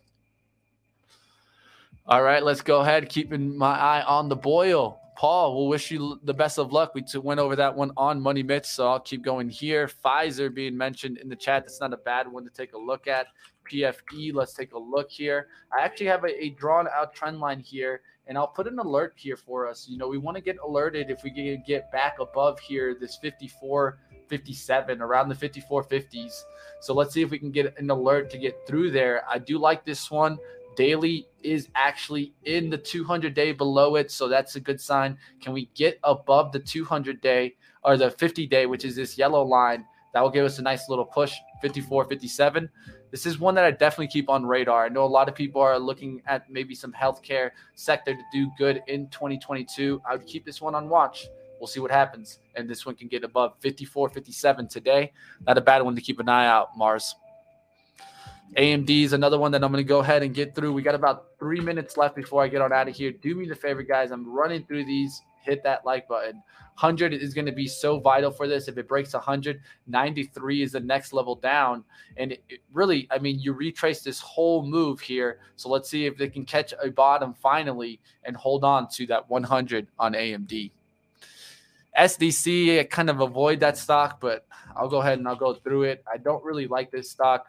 All 2.06 2.22
right, 2.22 2.42
let's 2.42 2.60
go 2.60 2.80
ahead. 2.80 3.08
Keeping 3.08 3.56
my 3.56 3.78
eye 3.78 4.02
on 4.02 4.28
the 4.28 4.36
boil. 4.36 5.00
Paul, 5.16 5.56
we'll 5.56 5.68
wish 5.68 5.90
you 5.90 6.20
the 6.24 6.34
best 6.34 6.58
of 6.58 6.72
luck. 6.72 6.94
We 6.94 7.04
went 7.20 7.40
over 7.40 7.56
that 7.56 7.74
one 7.74 7.92
on 7.96 8.20
Money 8.20 8.42
Mitch, 8.42 8.66
so 8.66 8.88
I'll 8.88 9.00
keep 9.00 9.22
going 9.22 9.48
here. 9.48 9.88
Pfizer 9.88 10.52
being 10.52 10.76
mentioned 10.76 11.18
in 11.18 11.28
the 11.28 11.36
chat. 11.36 11.64
That's 11.64 11.80
not 11.80 11.92
a 11.92 11.98
bad 11.98 12.30
one 12.30 12.44
to 12.44 12.50
take 12.50 12.74
a 12.74 12.78
look 12.78 13.06
at. 13.06 13.28
PFE, 13.70 14.34
let's 14.34 14.52
take 14.52 14.74
a 14.74 14.78
look 14.78 15.10
here. 15.10 15.48
I 15.72 15.82
actually 15.82 16.06
have 16.06 16.24
a, 16.24 16.44
a 16.44 16.50
drawn 16.50 16.86
out 16.94 17.14
trend 17.14 17.40
line 17.40 17.60
here, 17.60 18.02
and 18.26 18.38
I'll 18.38 18.46
put 18.46 18.66
an 18.66 18.78
alert 18.78 19.14
here 19.16 19.36
for 19.36 19.68
us. 19.68 19.86
You 19.88 19.98
know, 19.98 20.08
we 20.08 20.18
want 20.18 20.36
to 20.36 20.42
get 20.42 20.56
alerted 20.58 21.10
if 21.10 21.22
we 21.22 21.30
can 21.30 21.62
get 21.66 21.90
back 21.92 22.18
above 22.20 22.58
here, 22.58 22.96
this 22.98 23.16
54 23.16 23.98
57, 24.28 25.02
around 25.02 25.28
the 25.28 25.34
54 25.34 25.84
50s. 25.84 26.42
So 26.80 26.94
let's 26.94 27.12
see 27.12 27.22
if 27.22 27.30
we 27.30 27.38
can 27.38 27.50
get 27.50 27.78
an 27.78 27.90
alert 27.90 28.30
to 28.30 28.38
get 28.38 28.66
through 28.66 28.90
there. 28.90 29.22
I 29.28 29.38
do 29.38 29.58
like 29.58 29.84
this 29.84 30.10
one. 30.10 30.38
Daily 30.76 31.28
is 31.42 31.68
actually 31.74 32.34
in 32.44 32.70
the 32.70 32.78
200 32.78 33.34
day 33.34 33.52
below 33.52 33.96
it. 33.96 34.10
So 34.10 34.28
that's 34.28 34.56
a 34.56 34.60
good 34.60 34.80
sign. 34.80 35.18
Can 35.40 35.52
we 35.52 35.66
get 35.74 35.98
above 36.02 36.52
the 36.52 36.58
200 36.58 37.20
day 37.20 37.54
or 37.82 37.96
the 37.96 38.10
50 38.10 38.46
day, 38.46 38.66
which 38.66 38.84
is 38.84 38.96
this 38.96 39.16
yellow 39.18 39.44
line? 39.44 39.84
That 40.12 40.22
will 40.22 40.30
give 40.30 40.44
us 40.44 40.58
a 40.58 40.62
nice 40.62 40.88
little 40.88 41.04
push 41.04 41.34
54 41.60 42.06
57. 42.06 42.68
This 43.14 43.26
is 43.26 43.38
one 43.38 43.54
that 43.54 43.64
I 43.64 43.70
definitely 43.70 44.08
keep 44.08 44.28
on 44.28 44.44
radar. 44.44 44.86
I 44.86 44.88
know 44.88 45.04
a 45.04 45.06
lot 45.06 45.28
of 45.28 45.36
people 45.36 45.60
are 45.60 45.78
looking 45.78 46.20
at 46.26 46.50
maybe 46.50 46.74
some 46.74 46.92
healthcare 46.92 47.50
sector 47.76 48.12
to 48.12 48.22
do 48.32 48.50
good 48.58 48.82
in 48.88 49.06
2022. 49.06 50.02
I 50.04 50.16
would 50.16 50.26
keep 50.26 50.44
this 50.44 50.60
one 50.60 50.74
on 50.74 50.88
watch. 50.88 51.28
We'll 51.60 51.68
see 51.68 51.78
what 51.78 51.92
happens. 51.92 52.40
And 52.56 52.68
this 52.68 52.84
one 52.84 52.96
can 52.96 53.06
get 53.06 53.22
above 53.22 53.54
54, 53.60 54.08
57 54.08 54.66
today. 54.66 55.12
Not 55.46 55.56
a 55.56 55.60
bad 55.60 55.82
one 55.82 55.94
to 55.94 56.00
keep 56.00 56.18
an 56.18 56.28
eye 56.28 56.48
out, 56.48 56.76
Mars. 56.76 57.14
AMD 58.56 58.90
is 58.90 59.12
another 59.12 59.38
one 59.38 59.52
that 59.52 59.62
I'm 59.62 59.70
going 59.70 59.84
to 59.84 59.88
go 59.88 60.00
ahead 60.00 60.24
and 60.24 60.34
get 60.34 60.56
through. 60.56 60.72
We 60.72 60.82
got 60.82 60.96
about 60.96 61.38
three 61.38 61.60
minutes 61.60 61.96
left 61.96 62.16
before 62.16 62.42
I 62.42 62.48
get 62.48 62.62
on 62.62 62.72
out 62.72 62.88
of 62.88 62.96
here. 62.96 63.12
Do 63.12 63.36
me 63.36 63.46
the 63.46 63.54
favor, 63.54 63.84
guys. 63.84 64.10
I'm 64.10 64.28
running 64.28 64.66
through 64.66 64.86
these. 64.86 65.22
Hit 65.44 65.62
that 65.64 65.84
like 65.84 66.08
button. 66.08 66.42
100 66.80 67.12
is 67.12 67.34
going 67.34 67.46
to 67.46 67.52
be 67.52 67.68
so 67.68 68.00
vital 68.00 68.32
for 68.32 68.48
this. 68.48 68.66
If 68.66 68.76
it 68.78 68.88
breaks 68.88 69.12
100, 69.12 69.60
93 69.86 70.62
is 70.62 70.72
the 70.72 70.80
next 70.80 71.12
level 71.12 71.36
down. 71.36 71.84
And 72.16 72.32
it, 72.32 72.42
it 72.48 72.60
really, 72.72 73.06
I 73.10 73.18
mean, 73.18 73.38
you 73.38 73.52
retrace 73.52 74.02
this 74.02 74.20
whole 74.20 74.66
move 74.66 75.00
here. 75.00 75.38
So 75.54 75.68
let's 75.68 75.88
see 75.88 76.06
if 76.06 76.16
they 76.16 76.28
can 76.28 76.44
catch 76.44 76.74
a 76.82 76.90
bottom 76.90 77.32
finally 77.32 78.00
and 78.24 78.36
hold 78.36 78.64
on 78.64 78.88
to 78.94 79.06
that 79.06 79.30
100 79.30 79.86
on 79.98 80.14
AMD. 80.14 80.72
SDC, 81.96 82.80
I 82.80 82.84
kind 82.84 83.08
of 83.08 83.20
avoid 83.20 83.60
that 83.60 83.78
stock, 83.78 84.20
but 84.20 84.44
I'll 84.76 84.88
go 84.88 85.00
ahead 85.00 85.18
and 85.18 85.28
I'll 85.28 85.36
go 85.36 85.54
through 85.54 85.84
it. 85.84 86.02
I 86.12 86.16
don't 86.16 86.42
really 86.44 86.66
like 86.66 86.90
this 86.90 87.10
stock. 87.10 87.46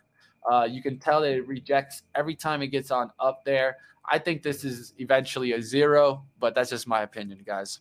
Uh, 0.50 0.68
you 0.70 0.84
can 0.84 1.00
tell 1.00 1.22
that 1.22 1.32
it 1.32 1.48
rejects 1.48 2.04
every 2.14 2.36
time 2.36 2.62
it 2.62 2.68
gets 2.68 2.92
on 2.92 3.10
up 3.20 3.44
there. 3.44 3.78
I 4.10 4.20
think 4.20 4.44
this 4.44 4.64
is 4.64 4.94
eventually 4.98 5.54
a 5.54 5.62
zero, 5.62 6.24
but 6.40 6.56
that's 6.56 6.70
just 6.70 6.88
my 6.88 7.02
opinion, 7.02 7.40
guys. 7.46 7.80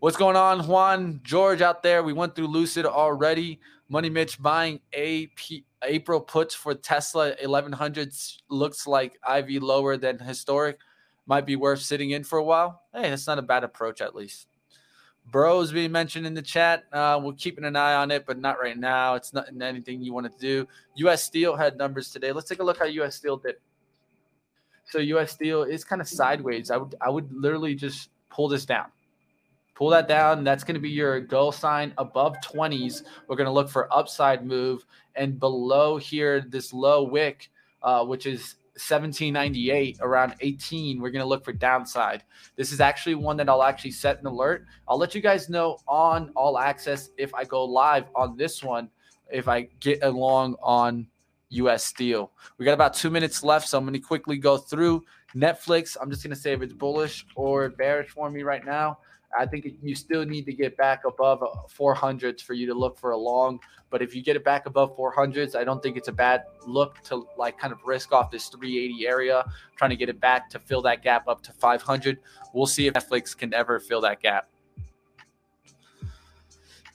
What's 0.00 0.16
going 0.16 0.36
on, 0.36 0.66
Juan 0.66 1.20
George 1.22 1.62
out 1.62 1.82
there? 1.82 2.02
We 2.02 2.12
went 2.12 2.34
through 2.34 2.48
Lucid 2.48 2.84
already. 2.86 3.60
Money 3.88 4.10
Mitch 4.10 4.40
buying 4.42 4.80
AP, 4.92 5.62
April 5.84 6.20
puts 6.20 6.54
for 6.54 6.74
Tesla 6.74 7.34
1100 7.40 8.12
looks 8.48 8.86
like 8.86 9.18
IV 9.28 9.62
lower 9.62 9.96
than 9.96 10.18
historic 10.18 10.78
might 11.26 11.46
be 11.46 11.56
worth 11.56 11.80
sitting 11.80 12.10
in 12.10 12.24
for 12.24 12.38
a 12.38 12.44
while. 12.44 12.82
Hey, 12.92 13.10
that's 13.10 13.26
not 13.26 13.38
a 13.38 13.42
bad 13.42 13.64
approach, 13.64 14.00
at 14.00 14.14
least. 14.14 14.48
Bros 15.30 15.70
being 15.70 15.92
mentioned 15.92 16.26
in 16.26 16.34
the 16.34 16.42
chat. 16.42 16.84
Uh, 16.92 17.20
we're 17.22 17.34
keeping 17.34 17.64
an 17.64 17.76
eye 17.76 17.94
on 17.94 18.10
it, 18.10 18.26
but 18.26 18.38
not 18.38 18.60
right 18.60 18.76
now. 18.76 19.14
It's 19.14 19.32
not 19.32 19.46
anything 19.60 20.02
you 20.02 20.12
want 20.12 20.26
to 20.26 20.38
do. 20.38 20.66
U.S. 20.96 21.22
Steel 21.22 21.54
had 21.54 21.76
numbers 21.76 22.10
today. 22.10 22.32
Let's 22.32 22.48
take 22.48 22.58
a 22.58 22.64
look 22.64 22.78
how 22.78 22.86
U.S. 22.86 23.16
Steel 23.16 23.36
did. 23.36 23.56
So 24.84 24.98
U.S. 24.98 25.32
Steel 25.32 25.62
is 25.62 25.84
kind 25.84 26.00
of 26.00 26.08
sideways. 26.08 26.70
I 26.70 26.76
would 26.76 26.94
I 27.00 27.08
would 27.08 27.32
literally 27.32 27.74
just 27.74 28.10
pull 28.30 28.48
this 28.48 28.64
down. 28.66 28.86
Pull 29.74 29.90
that 29.90 30.06
down. 30.06 30.44
That's 30.44 30.64
going 30.64 30.74
to 30.74 30.80
be 30.80 30.90
your 30.90 31.20
go 31.20 31.50
sign 31.50 31.94
above 31.98 32.36
20s. 32.44 33.02
We're 33.26 33.36
going 33.36 33.46
to 33.46 33.52
look 33.52 33.70
for 33.70 33.92
upside 33.92 34.44
move 34.44 34.84
and 35.14 35.40
below 35.40 35.96
here 35.96 36.40
this 36.40 36.72
low 36.72 37.02
wick, 37.04 37.50
uh, 37.82 38.04
which 38.04 38.26
is 38.26 38.56
1798 38.74 39.98
around 40.00 40.34
18 40.40 40.98
we're 40.98 41.10
going 41.10 41.22
to 41.22 41.28
look 41.28 41.44
for 41.44 41.52
downside 41.52 42.24
this 42.56 42.72
is 42.72 42.80
actually 42.80 43.14
one 43.14 43.36
that 43.36 43.46
i'll 43.46 43.62
actually 43.62 43.90
set 43.90 44.18
an 44.18 44.26
alert 44.26 44.64
i'll 44.88 44.96
let 44.96 45.14
you 45.14 45.20
guys 45.20 45.50
know 45.50 45.76
on 45.86 46.30
all 46.34 46.58
access 46.58 47.10
if 47.18 47.34
i 47.34 47.44
go 47.44 47.66
live 47.66 48.06
on 48.16 48.34
this 48.34 48.64
one 48.64 48.88
if 49.30 49.46
i 49.46 49.68
get 49.80 50.02
along 50.02 50.56
on 50.62 51.06
us 51.52 51.84
steel 51.84 52.32
we 52.58 52.64
got 52.64 52.74
about 52.74 52.94
two 52.94 53.10
minutes 53.10 53.42
left 53.42 53.68
so 53.68 53.78
i'm 53.78 53.84
going 53.84 53.92
to 53.92 53.98
quickly 53.98 54.36
go 54.36 54.56
through 54.56 55.02
netflix 55.34 55.96
i'm 56.00 56.10
just 56.10 56.22
going 56.22 56.34
to 56.34 56.40
say 56.40 56.52
if 56.52 56.62
it's 56.62 56.72
bullish 56.72 57.26
or 57.36 57.70
bearish 57.70 58.10
for 58.10 58.30
me 58.30 58.42
right 58.42 58.64
now 58.64 58.98
I 59.38 59.46
think 59.46 59.66
you 59.82 59.94
still 59.94 60.24
need 60.24 60.44
to 60.46 60.52
get 60.52 60.76
back 60.76 61.04
above 61.06 61.40
400s 61.68 62.42
for 62.42 62.52
you 62.52 62.66
to 62.66 62.74
look 62.74 62.98
for 62.98 63.12
a 63.12 63.16
long. 63.16 63.60
But 63.90 64.02
if 64.02 64.14
you 64.14 64.22
get 64.22 64.36
it 64.36 64.44
back 64.44 64.66
above 64.66 64.96
400s, 64.96 65.54
I 65.54 65.64
don't 65.64 65.82
think 65.82 65.96
it's 65.96 66.08
a 66.08 66.12
bad 66.12 66.44
look 66.66 67.00
to 67.04 67.26
like 67.38 67.58
kind 67.58 67.72
of 67.72 67.78
risk 67.84 68.12
off 68.12 68.30
this 68.30 68.48
380 68.48 69.06
area, 69.06 69.44
trying 69.76 69.90
to 69.90 69.96
get 69.96 70.08
it 70.08 70.20
back 70.20 70.50
to 70.50 70.58
fill 70.58 70.82
that 70.82 71.02
gap 71.02 71.28
up 71.28 71.42
to 71.42 71.52
500. 71.52 72.18
We'll 72.52 72.66
see 72.66 72.86
if 72.86 72.94
Netflix 72.94 73.36
can 73.36 73.54
ever 73.54 73.80
fill 73.80 74.00
that 74.02 74.20
gap. 74.20 74.48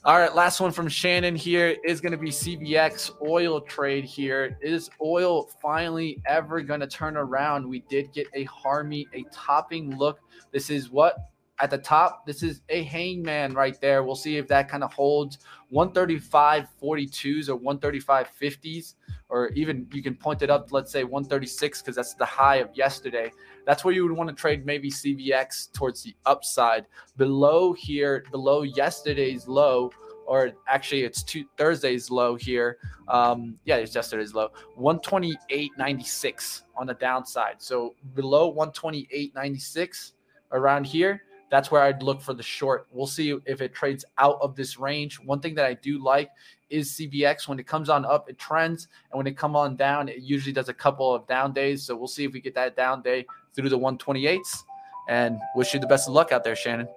All 0.04 0.16
right, 0.16 0.32
last 0.32 0.60
one 0.60 0.70
from 0.70 0.88
Shannon 0.88 1.34
here 1.34 1.76
is 1.84 2.00
going 2.00 2.12
to 2.12 2.18
be 2.18 2.30
CVX 2.30 3.10
oil 3.20 3.60
trade 3.60 4.04
here. 4.04 4.56
Is 4.62 4.88
oil 5.02 5.50
finally 5.60 6.22
ever 6.24 6.62
going 6.62 6.78
to 6.78 6.86
turn 6.86 7.16
around? 7.16 7.68
We 7.68 7.80
did 7.90 8.12
get 8.12 8.28
a 8.32 8.46
harami, 8.46 9.06
a 9.12 9.24
topping 9.32 9.98
look. 9.98 10.20
This 10.52 10.70
is 10.70 10.88
what 10.88 11.16
at 11.60 11.70
the 11.70 11.78
top, 11.78 12.24
this 12.26 12.44
is 12.44 12.62
a 12.68 12.84
hangman 12.84 13.54
right 13.54 13.78
there. 13.80 14.04
We'll 14.04 14.14
see 14.14 14.36
if 14.36 14.46
that 14.46 14.68
kind 14.68 14.84
of 14.84 14.92
holds 14.92 15.38
135 15.70 16.68
42s 16.80 17.48
or 17.48 17.56
135 17.56 18.30
50s, 18.40 18.94
or 19.28 19.48
even 19.48 19.88
you 19.92 20.00
can 20.00 20.14
point 20.14 20.42
it 20.42 20.50
up, 20.50 20.70
let's 20.70 20.92
say 20.92 21.02
136, 21.02 21.82
because 21.82 21.96
that's 21.96 22.14
the 22.14 22.24
high 22.24 22.56
of 22.56 22.70
yesterday. 22.74 23.32
That's 23.68 23.84
where 23.84 23.92
you 23.92 24.02
would 24.02 24.16
want 24.16 24.30
to 24.30 24.34
trade 24.34 24.64
maybe 24.64 24.90
CVX 24.90 25.74
towards 25.74 26.02
the 26.02 26.14
upside. 26.24 26.86
Below 27.18 27.74
here, 27.74 28.24
below 28.30 28.62
yesterday's 28.62 29.46
low, 29.46 29.90
or 30.26 30.52
actually 30.66 31.02
it's 31.02 31.22
two 31.22 31.44
Thursday's 31.58 32.10
low 32.10 32.34
here. 32.34 32.78
Um, 33.08 33.58
yeah, 33.66 33.76
it's 33.76 33.94
yesterday's 33.94 34.32
low, 34.32 34.52
128.96 34.80 36.62
on 36.78 36.86
the 36.86 36.94
downside. 36.94 37.56
So 37.58 37.94
below 38.14 38.54
128.96 38.54 40.12
around 40.52 40.86
here 40.86 41.20
that's 41.50 41.70
where 41.70 41.82
I'd 41.82 42.02
look 42.02 42.20
for 42.20 42.34
the 42.34 42.42
short. 42.42 42.86
We'll 42.90 43.06
see 43.06 43.34
if 43.46 43.60
it 43.60 43.74
trades 43.74 44.04
out 44.18 44.38
of 44.40 44.54
this 44.54 44.78
range. 44.78 45.18
One 45.20 45.40
thing 45.40 45.54
that 45.54 45.64
I 45.64 45.74
do 45.74 46.02
like 46.02 46.30
is 46.68 46.92
CVX. 46.92 47.48
When 47.48 47.58
it 47.58 47.66
comes 47.66 47.88
on 47.88 48.04
up, 48.04 48.28
it 48.28 48.38
trends, 48.38 48.88
and 49.10 49.16
when 49.16 49.26
it 49.26 49.36
come 49.36 49.56
on 49.56 49.76
down, 49.76 50.08
it 50.08 50.18
usually 50.18 50.52
does 50.52 50.68
a 50.68 50.74
couple 50.74 51.14
of 51.14 51.26
down 51.26 51.52
days. 51.52 51.82
So 51.84 51.96
we'll 51.96 52.08
see 52.08 52.24
if 52.24 52.32
we 52.32 52.40
get 52.40 52.54
that 52.54 52.76
down 52.76 53.02
day 53.02 53.24
through 53.54 53.68
the 53.68 53.78
128s. 53.78 54.64
And 55.08 55.38
wish 55.54 55.72
you 55.72 55.80
the 55.80 55.86
best 55.86 56.08
of 56.08 56.14
luck 56.14 56.32
out 56.32 56.44
there, 56.44 56.56
Shannon. 56.56 56.88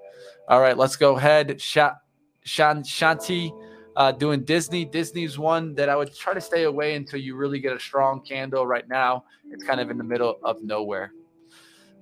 All 0.47 0.59
right, 0.59 0.77
let's 0.77 0.95
go 0.95 1.15
ahead. 1.15 1.61
Sha- 1.61 1.95
Shan- 2.43 2.83
Shanti 2.83 3.51
uh, 3.95 4.11
doing 4.11 4.43
Disney. 4.43 4.85
Disney's 4.85 5.37
one 5.37 5.75
that 5.75 5.89
I 5.89 5.95
would 5.95 6.13
try 6.13 6.33
to 6.33 6.41
stay 6.41 6.63
away 6.63 6.95
until 6.95 7.19
you 7.19 7.35
really 7.35 7.59
get 7.59 7.73
a 7.73 7.79
strong 7.79 8.21
candle. 8.21 8.65
Right 8.67 8.87
now, 8.87 9.23
it's 9.49 9.63
kind 9.63 9.79
of 9.79 9.89
in 9.89 9.97
the 9.97 10.03
middle 10.03 10.39
of 10.43 10.61
nowhere. 10.63 11.13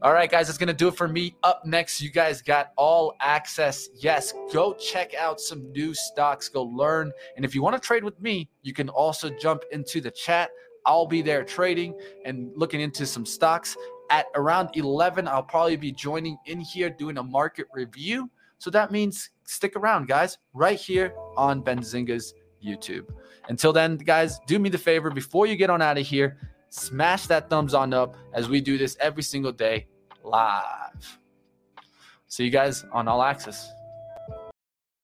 All 0.02 0.14
right, 0.14 0.32
guys, 0.32 0.48
that's 0.48 0.58
going 0.58 0.68
to 0.68 0.74
do 0.74 0.88
it 0.88 0.96
for 0.96 1.10
me. 1.10 1.36
Up 1.44 1.66
next, 1.66 2.02
you 2.02 2.10
guys 2.10 2.42
got 2.42 2.72
all 2.78 3.16
access. 3.20 3.90
Yes, 3.96 4.34
go 4.54 4.74
check 4.74 5.14
out 5.14 5.42
some 5.42 5.74
new 5.74 5.94
stocks, 5.94 6.48
go 6.48 6.64
learn. 6.64 7.12
And 7.36 7.44
if 7.44 7.54
you 7.54 7.62
want 7.62 7.76
to 7.76 7.86
trade 7.86 8.06
with 8.06 8.20
me, 8.22 8.50
you 8.62 8.74
can 8.74 8.88
also 8.88 9.30
jump 9.30 9.64
into 9.74 10.00
the 10.00 10.10
chat. 10.10 10.52
I'll 10.86 11.06
be 11.06 11.22
there 11.22 11.44
trading 11.44 12.00
and 12.24 12.50
looking 12.56 12.80
into 12.80 13.06
some 13.06 13.26
stocks. 13.26 13.76
At 14.10 14.26
around 14.36 14.70
11, 14.76 15.28
I'll 15.28 15.44
probably 15.44 15.76
be 15.76 15.92
joining 15.92 16.38
in 16.46 16.60
here 16.60 16.90
doing 16.90 17.18
a 17.18 17.24
market 17.24 17.68
review. 17.74 18.30
So 18.58 18.70
that 18.72 18.92
means 18.92 19.30
stick 19.44 19.76
around, 19.76 20.08
guys, 20.08 20.38
right 20.54 20.80
here 20.80 21.14
on 21.38 21.64
Benzinga's 21.64 22.34
YouTube. 22.64 23.06
Until 23.48 23.72
then, 23.72 23.98
guys, 23.98 24.40
do 24.48 24.60
me 24.60 24.70
the 24.70 24.78
favor 24.78 25.10
before 25.10 25.46
you 25.48 25.56
get 25.56 25.70
on 25.70 25.82
out 25.82 25.98
of 25.98 26.06
here, 26.06 26.38
smash 26.70 27.28
that 27.28 27.50
thumbs 27.50 27.74
on 27.74 27.94
up 27.94 28.16
as 28.34 28.50
we 28.50 28.62
do 28.62 28.78
this 28.78 28.98
every 29.00 29.24
single 29.24 29.52
day 29.52 29.88
live. 30.24 31.20
See 32.28 32.44
you 32.44 32.52
guys 32.52 32.86
on 32.92 33.08
All 33.08 33.24
Access. 33.24 33.72